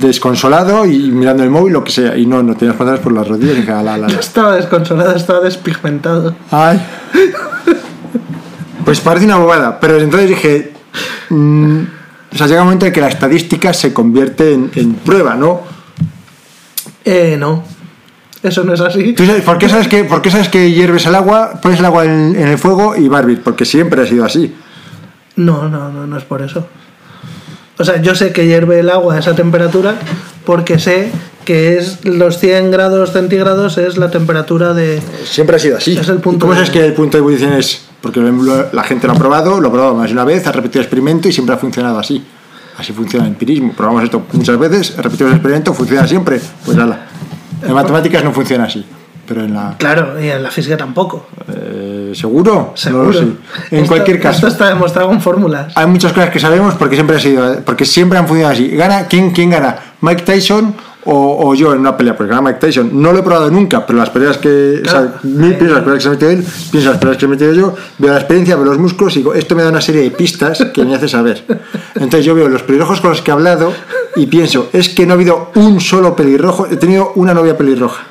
desconsolado 0.00 0.84
y 0.86 1.10
mirando 1.12 1.44
el 1.44 1.50
móvil, 1.50 1.74
lo 1.74 1.84
que 1.84 1.92
sea. 1.92 2.16
Y 2.16 2.26
no, 2.26 2.42
no 2.42 2.54
tenía 2.54 2.70
las 2.70 2.78
pantalones 2.78 3.02
por 3.02 3.12
las 3.12 3.28
rodillas 3.28 3.56
y 3.56 3.60
dije. 3.60 3.72
No 3.72 4.06
estaba 4.20 4.56
desconsolado, 4.56 5.14
estaba 5.14 5.40
despigmentado. 5.40 6.34
Ay. 6.50 6.80
Pues 8.82 8.98
parece 8.98 9.26
una 9.26 9.36
bobada, 9.36 9.78
pero 9.78 9.98
entonces 9.98 10.30
dije, 10.30 10.72
mm, 11.28 11.82
o 12.32 12.36
sea, 12.36 12.46
llega 12.46 12.60
un 12.62 12.66
momento 12.66 12.86
en 12.86 12.92
que 12.92 13.00
la 13.00 13.08
estadística 13.08 13.72
se 13.72 13.92
convierte 13.92 14.52
en, 14.52 14.70
en 14.74 14.94
prueba, 14.94 15.34
¿no? 15.34 15.62
Eh, 17.04 17.36
no. 17.38 17.64
Eso 18.42 18.64
no 18.64 18.72
es 18.72 18.80
así. 18.80 19.12
¿Tú 19.12 19.26
sabes, 19.26 19.42
¿por, 19.42 19.58
qué 19.58 19.68
sabes 19.68 19.86
que, 19.88 20.04
¿Por 20.04 20.22
qué 20.22 20.30
sabes 20.30 20.48
que 20.48 20.70
hierves 20.72 21.04
el 21.06 21.14
agua, 21.14 21.60
pones 21.60 21.78
el 21.80 21.84
agua 21.84 22.04
en, 22.04 22.34
en 22.36 22.48
el 22.48 22.58
fuego 22.58 22.96
y 22.96 23.06
hervir? 23.06 23.42
Porque 23.42 23.64
siempre 23.66 24.02
ha 24.02 24.06
sido 24.06 24.24
así. 24.24 24.54
No, 25.36 25.68
no, 25.68 25.90
no, 25.90 26.06
no 26.06 26.16
es 26.16 26.24
por 26.24 26.40
eso. 26.40 26.66
O 27.78 27.84
sea, 27.84 28.00
yo 28.00 28.14
sé 28.14 28.32
que 28.32 28.46
hierve 28.46 28.80
el 28.80 28.90
agua 28.90 29.14
a 29.14 29.18
esa 29.18 29.34
temperatura 29.34 29.94
porque 30.44 30.78
sé 30.78 31.10
que 31.44 31.76
es 31.78 32.04
los 32.04 32.38
100 32.38 32.70
grados 32.70 33.12
centígrados 33.12 33.76
es 33.78 33.96
la 33.96 34.10
temperatura 34.10 34.72
de... 34.74 35.02
Siempre 35.24 35.56
ha 35.56 35.58
sido 35.58 35.76
así. 35.78 35.96
Es 35.96 36.08
el 36.08 36.18
punto 36.18 36.40
¿Cómo 36.40 36.52
de- 36.52 36.58
sabes 36.58 36.70
que 36.70 36.84
el 36.84 36.92
punto 36.94 37.16
de 37.16 37.20
ebullición 37.20 37.52
es? 37.54 37.86
Porque 38.00 38.20
lo- 38.20 38.72
la 38.72 38.82
gente 38.82 39.06
lo 39.06 39.12
ha 39.12 39.16
probado, 39.16 39.60
lo 39.60 39.68
ha 39.68 39.72
probado 39.72 39.94
más 39.94 40.06
de 40.08 40.12
una 40.14 40.24
vez, 40.24 40.46
ha 40.46 40.52
repetido 40.52 40.80
el 40.80 40.86
experimento 40.86 41.28
y 41.28 41.32
siempre 41.32 41.54
ha 41.54 41.58
funcionado 41.58 41.98
así. 41.98 42.24
Así 42.78 42.92
funciona 42.92 43.26
el 43.26 43.32
empirismo. 43.32 43.72
Probamos 43.74 44.04
esto 44.04 44.22
muchas 44.32 44.58
veces, 44.58 44.96
repetimos 44.96 45.32
el 45.32 45.36
experimento, 45.36 45.74
funciona 45.74 46.06
siempre. 46.06 46.40
Pues 46.64 46.78
ala. 46.78 47.06
En 47.62 47.74
matemáticas 47.74 48.24
no 48.24 48.32
funciona 48.32 48.64
así. 48.64 48.84
Pero 49.26 49.44
en 49.44 49.54
la. 49.54 49.76
Claro, 49.78 50.20
y 50.20 50.28
en 50.28 50.42
la 50.42 50.50
física 50.50 50.76
tampoco. 50.76 51.28
eh, 51.48 51.86
Eh, 52.10 52.14
¿Seguro? 52.16 52.72
Seguro. 52.74 53.04
No 53.04 53.10
lo 53.12 53.18
sé. 53.18 53.24
En 53.70 53.78
Esto- 53.82 53.86
cualquier 53.88 54.18
caso. 54.18 54.38
Esto 54.38 54.48
está 54.48 54.68
demostrado 54.68 55.06
con 55.08 55.20
fórmulas. 55.20 55.72
Hay 55.76 55.86
muchas 55.86 56.12
cosas 56.12 56.30
que 56.30 56.40
sabemos 56.40 56.74
porque 56.74 56.96
siempre 56.96 57.16
ha 57.16 57.20
sido, 57.20 57.60
porque 57.64 57.84
siempre 57.84 58.18
han 58.18 58.26
funcionado 58.26 58.54
así. 58.54 58.66
¿Gana 58.70 59.06
quién, 59.06 59.30
quién 59.30 59.50
gana? 59.50 59.76
¿Mike 60.00 60.22
Tyson 60.22 60.74
o, 61.04 61.48
o 61.48 61.54
yo 61.54 61.72
en 61.72 61.80
una 61.80 61.96
pelea? 61.96 62.14
Gana 62.18 62.42
Mike 62.42 62.58
Tyson. 62.58 62.90
No 62.92 63.12
lo 63.12 63.18
he 63.18 63.22
probado 63.22 63.50
nunca, 63.50 63.86
pero 63.86 63.98
las 63.98 64.10
peleas 64.10 64.38
que. 64.38 64.80
Claro. 64.82 64.98
O 64.98 65.10
sea, 65.10 65.20
ni 65.22 65.52
pienso 65.54 65.74
las 65.74 65.84
peleas 65.84 65.98
que 65.98 66.02
se 66.02 66.08
ha 66.08 66.12
metido 66.12 66.30
él, 66.30 66.44
pienso 66.70 66.90
las 66.90 66.98
peleas 66.98 67.16
que 67.18 67.24
he 67.24 67.28
metido 67.28 67.52
yo, 67.52 67.74
veo 67.98 68.12
la 68.12 68.18
experiencia, 68.18 68.56
veo 68.56 68.64
los 68.64 68.78
músculos 68.78 69.14
y 69.16 69.20
digo, 69.20 69.34
esto 69.34 69.54
me 69.54 69.62
da 69.62 69.70
una 69.70 69.80
serie 69.80 70.02
de 70.02 70.10
pistas 70.10 70.66
que 70.72 70.84
me 70.84 70.94
hace 70.94 71.08
saber. 71.08 71.44
Entonces 71.94 72.24
yo 72.24 72.34
veo 72.34 72.48
los 72.48 72.62
pelirrojos 72.62 73.00
con 73.00 73.10
los 73.10 73.22
que 73.22 73.30
he 73.30 73.34
hablado 73.34 73.72
y 74.16 74.26
pienso, 74.26 74.68
es 74.72 74.88
que 74.88 75.06
no 75.06 75.12
ha 75.12 75.16
habido 75.16 75.50
un 75.54 75.80
solo 75.80 76.14
pelirrojo, 76.16 76.66
he 76.66 76.76
tenido 76.76 77.12
una 77.14 77.34
novia 77.34 77.56
pelirroja. 77.56 78.04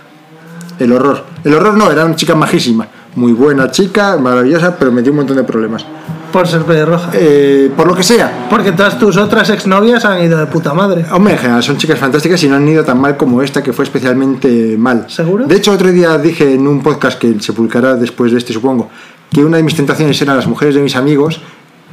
El 0.80 0.94
horror. 0.94 1.26
El 1.44 1.54
horror 1.54 1.76
no, 1.76 1.92
era 1.92 2.06
una 2.06 2.16
chica 2.16 2.36
majísima. 2.36 2.88
Muy 3.16 3.34
buena 3.34 3.72
chica, 3.72 4.18
maravillosa, 4.18 4.78
pero 4.78 4.92
me 4.92 5.02
dio 5.02 5.12
un 5.12 5.18
montón 5.18 5.38
de 5.38 5.44
problemas. 5.44 5.86
Por 6.32 6.48
ser 6.48 6.62
pelirroja. 6.62 7.10
Eh, 7.14 7.72
por 7.76 7.88
lo 7.88 7.96
que 7.96 8.04
sea, 8.04 8.48
Porque 8.50 8.72
todas 8.72 9.00
tus 9.00 9.18
otras 9.18 9.50
exnovias 9.50 10.06
han 10.06 10.24
ido 10.24 10.38
de 10.38 10.46
puta 10.46 10.74
madre. 10.74 11.06
Hombre, 11.12 11.34
en 11.34 11.40
general 11.40 11.64
son 11.64 11.78
chicas 11.78 11.98
fantásticas 11.98 12.44
y 12.44 12.48
no 12.48 12.56
han 12.56 12.68
ido 12.68 12.84
tan 12.84 13.00
mal 13.00 13.18
como 13.18 13.42
esta, 13.42 13.64
que 13.64 13.74
fue 13.74 13.84
especialmente 13.86 14.76
mal. 14.78 15.06
¿Seguro? 15.08 15.48
De 15.48 15.56
hecho, 15.56 15.72
otro 15.72 15.92
día 15.92 16.18
dije 16.18 16.54
en 16.54 16.68
un 16.68 16.82
podcast 16.82 17.18
que 17.18 17.40
se 17.40 17.54
publicará 17.54 17.96
después 17.96 18.32
de 18.32 18.38
este, 18.38 18.54
supongo, 18.54 18.90
que 19.32 19.44
una 19.44 19.58
de 19.58 19.64
mis 19.64 19.76
tentaciones 19.76 20.22
eran 20.22 20.36
las 20.36 20.48
mujeres 20.48 20.76
de 20.76 20.82
mis 20.82 20.96
amigos. 20.96 21.42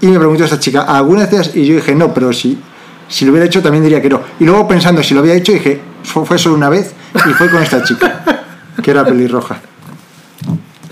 Y 0.02 0.08
me 0.08 0.18
preguntó 0.18 0.44
esta 0.44 0.60
chica, 0.60 0.82
¿alguna 0.82 1.24
de 1.24 1.36
ellas? 1.36 1.56
Y 1.56 1.64
yo 1.64 1.76
dije, 1.76 1.94
no, 1.94 2.12
pero 2.12 2.30
si, 2.34 2.58
si 3.08 3.24
lo 3.24 3.30
hubiera 3.30 3.46
hecho 3.46 3.62
también 3.62 3.82
diría 3.82 4.02
que 4.02 4.10
no. 4.10 4.20
Y 4.38 4.44
luego 4.44 4.68
pensando 4.68 5.02
si 5.02 5.14
lo 5.14 5.20
había 5.20 5.34
hecho, 5.34 5.52
dije, 5.52 5.80
fue, 6.02 6.26
fue 6.26 6.38
solo 6.38 6.56
una 6.56 6.68
vez 6.68 6.92
y 7.14 7.32
fue 7.32 7.50
con 7.50 7.62
esta 7.62 7.82
chica, 7.82 8.22
que 8.82 8.90
era 8.90 9.02
pelirroja. 9.02 9.58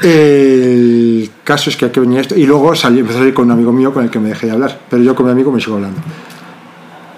El 0.02 1.30
caso 1.44 1.70
es 1.70 1.76
que 1.76 1.86
aquí 1.86 2.00
venía 2.00 2.20
esto. 2.20 2.36
Y 2.36 2.46
luego 2.46 2.74
salí, 2.74 3.00
empecé 3.00 3.18
a 3.18 3.20
salir 3.20 3.34
con 3.34 3.46
un 3.46 3.52
amigo 3.52 3.72
mío 3.72 3.92
con 3.92 4.04
el 4.04 4.10
que 4.10 4.18
me 4.18 4.28
dejé 4.28 4.46
de 4.46 4.52
hablar. 4.52 4.80
Pero 4.90 5.02
yo 5.02 5.14
con 5.14 5.26
mi 5.26 5.32
amigo 5.32 5.52
me 5.52 5.60
sigo 5.60 5.76
hablando. 5.76 6.00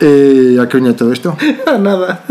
Eh, 0.01 0.59
¿A 0.61 0.69
qué 0.69 0.77
venía 0.77 0.95
todo 0.95 1.13
esto? 1.13 1.37
Nada. 1.81 2.25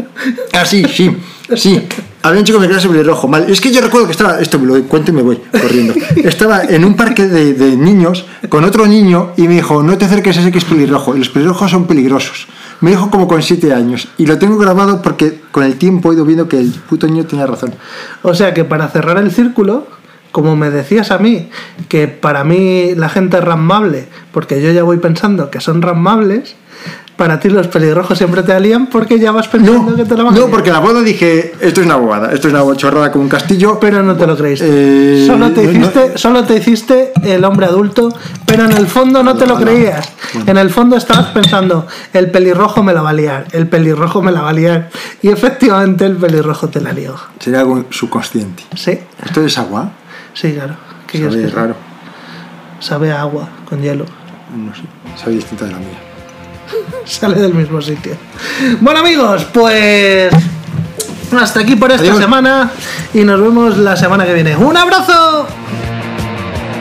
Ah, 0.54 0.66
sí, 0.66 0.86
sí, 0.88 1.16
sí. 1.56 1.82
Había 2.22 2.40
un 2.40 2.46
chico 2.46 2.60
que 2.60 2.68
me 2.68 2.74
quedaba 2.74 2.90
pelirrojo. 2.90 3.28
Mal. 3.28 3.50
Es 3.50 3.62
que 3.62 3.72
yo 3.72 3.82
recuerdo 3.82 4.08
que 4.08 4.14
estaba, 4.14 4.40
esto 4.40 4.58
me 4.58 4.66
lo 4.66 4.84
cuento 4.86 5.12
y 5.12 5.14
me 5.14 5.22
voy 5.22 5.38
corriendo. 5.52 5.94
Estaba 6.16 6.64
en 6.64 6.84
un 6.84 6.96
parque 6.96 7.28
de, 7.28 7.54
de 7.54 7.76
niños 7.78 8.26
con 8.50 8.64
otro 8.64 8.88
niño 8.88 9.32
y 9.38 9.48
me 9.48 9.56
dijo, 9.56 9.84
no 9.84 9.98
te 9.98 10.06
acerques 10.06 10.38
a 10.38 10.42
ese 10.42 10.52
que 10.52 10.58
es 10.58 10.66
pelirrojo. 10.66 11.16
Y 11.16 11.20
los 11.20 11.30
pelirrojos 11.30 11.70
son 11.70 11.86
peligrosos. 11.86 12.48
Me 12.82 12.92
dijo 12.92 13.12
como 13.12 13.28
con 13.28 13.44
siete 13.44 13.74
años. 13.74 14.08
Y 14.18 14.26
lo 14.26 14.40
tengo 14.40 14.58
grabado 14.58 15.02
porque 15.02 15.42
con 15.52 15.64
el 15.64 15.76
tiempo 15.76 16.12
he 16.12 16.16
ido 16.16 16.26
viendo 16.26 16.48
que 16.48 16.60
el 16.60 16.72
puto 16.72 17.08
niño 17.08 17.26
tenía 17.26 17.46
razón. 17.46 17.74
O 18.24 18.34
sea 18.34 18.54
que 18.54 18.64
para 18.64 18.88
cerrar 18.88 19.18
el 19.20 19.32
círculo, 19.32 19.88
como 20.36 20.58
me 20.58 20.70
decías 20.70 21.12
a 21.12 21.18
mí, 21.18 21.48
que 21.88 22.10
para 22.10 22.44
mí 22.44 22.94
la 22.94 23.08
gente 23.08 23.38
es 23.38 23.44
ramable, 23.46 24.06
porque 24.34 24.62
yo 24.62 24.70
ya 24.74 24.84
voy 24.84 24.98
pensando 24.98 25.50
que 25.50 25.62
son 25.62 25.82
ramables, 25.82 26.58
para 27.16 27.40
ti 27.40 27.48
los 27.48 27.68
pelirrojos 27.68 28.18
siempre 28.18 28.44
te 28.44 28.52
alían 28.52 28.88
porque 28.88 29.18
ya 29.18 29.32
vas 29.32 29.48
pensando 29.48 29.92
No, 29.92 29.96
que 29.96 30.04
te 30.04 30.18
la 30.18 30.24
van 30.24 30.36
a 30.36 30.38
no, 30.38 30.48
porque 30.48 30.70
la 30.70 30.80
boda 30.80 31.02
dije, 31.02 31.54
esto 31.62 31.80
es 31.80 31.86
una 31.86 31.96
bobada, 31.96 32.34
esto 32.34 32.50
es 32.50 32.54
una 32.54 32.76
chorrada 32.76 33.10
como 33.14 33.24
un 33.24 33.30
castillo. 33.30 33.78
Pero 33.80 34.04
no 34.04 34.18
te 34.18 34.28
lo 34.28 34.36
creíste. 34.36 34.66
Eh, 34.70 35.26
solo, 35.26 35.52
te 35.54 35.64
no- 35.64 35.72
hiciste, 35.72 36.18
solo 36.18 36.44
te 36.44 36.58
hiciste 36.58 37.14
el 37.24 37.46
hombre 37.46 37.68
adulto, 37.68 38.10
pero 38.46 38.66
en 38.66 38.74
el 38.74 38.88
fondo 38.88 39.24
no 39.24 39.38
te 39.38 39.46
lo 39.46 39.56
creías. 39.56 40.10
En 40.46 40.58
el 40.58 40.70
fondo 40.70 40.98
estabas 40.98 41.28
pensando, 41.28 41.88
el 42.12 42.30
pelirrojo 42.32 42.84
me 42.84 42.94
la 42.94 43.02
va 43.02 43.12
a 43.12 43.14
liar, 43.14 43.46
el 43.54 43.70
pelirrojo 43.70 44.22
me 44.22 44.34
la 44.34 44.42
va 44.42 44.50
a 44.50 44.54
liar. 44.54 44.90
Y 45.22 45.30
efectivamente 45.30 46.06
el 46.06 46.18
pelirrojo 46.18 46.68
te 46.68 46.82
la 46.82 46.92
lió. 46.92 47.16
Sería 47.40 47.62
algo 47.62 47.86
subconsciente. 47.92 48.64
Sí, 48.76 49.00
¿Esto 49.26 49.40
es 49.46 49.58
agua? 49.58 49.90
Sí, 50.36 50.54
claro. 50.54 50.76
¿Qué 51.08 51.18
quieres 51.20 51.34
Sabe 51.34 51.46
que 51.46 51.52
sea? 51.52 51.62
raro. 51.62 51.76
Sabe 52.80 53.12
a 53.12 53.22
agua 53.22 53.50
con 53.68 53.82
hielo. 53.82 54.06
No 54.56 54.74
sé. 54.76 54.82
Sabe 55.18 55.34
distinta 55.36 55.66
de 55.66 55.72
la 55.72 55.80
mía. 55.80 56.00
Sale 57.06 57.36
del 57.42 57.54
mismo 57.54 57.82
sitio. 57.82 58.16
Bueno 58.82 59.00
amigos, 59.00 59.46
pues 59.54 60.32
hasta 61.40 61.60
aquí 61.62 61.76
por 61.76 61.92
esta 61.92 62.04
Adiós. 62.04 62.20
semana 62.20 62.72
y 63.14 63.24
nos 63.24 63.42
vemos 63.42 63.78
la 63.78 63.96
semana 63.96 64.26
que 64.26 64.34
viene. 64.34 64.56
¡Un 64.56 64.78
abrazo! 64.78 65.48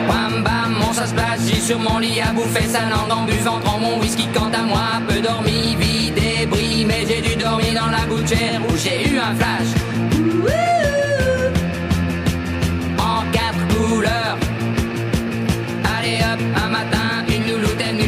Bam 0.07 0.43
bam, 0.43 0.81
on 0.87 0.93
ça 0.93 1.05
se 1.07 1.13
place, 1.13 1.41
j'ai 1.47 1.59
sur 1.59 1.79
mon 1.79 1.99
lit 1.99 2.21
à 2.21 2.31
bouffer 2.33 2.67
sa 2.67 2.81
langue 2.89 3.11
en 3.11 3.25
buvant 3.25 3.59
grand 3.59 3.79
mon 3.79 3.99
whisky. 3.99 4.27
Quant 4.33 4.51
à 4.53 4.63
moi, 4.63 5.01
peu 5.07 5.19
dormi, 5.21 5.75
vie 5.79 6.11
débris, 6.11 6.85
mais 6.85 7.05
j'ai 7.07 7.21
dû 7.21 7.35
dormir 7.35 7.73
dans 7.73 7.91
la 7.91 8.05
gouttière 8.05 8.61
où 8.69 8.75
j'ai 8.77 9.09
eu 9.09 9.17
un 9.17 9.33
flash. 9.35 9.69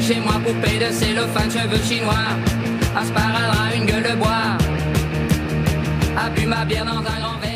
chez 0.07 0.21
moi, 0.21 0.39
poupée 0.45 0.79
de 0.79 0.89
cellophane, 0.91 1.51
cheveux 1.51 1.84
chinois. 1.84 2.29
Asparadrap, 2.95 3.75
une 3.75 3.85
gueule 3.85 4.03
de 4.03 4.15
bois. 4.15 4.57
A 6.17 6.29
bu 6.29 6.45
ma 6.45 6.63
bière 6.63 6.85
dans 6.85 6.99
un 6.99 7.19
grand 7.19 7.38
verre. 7.39 7.47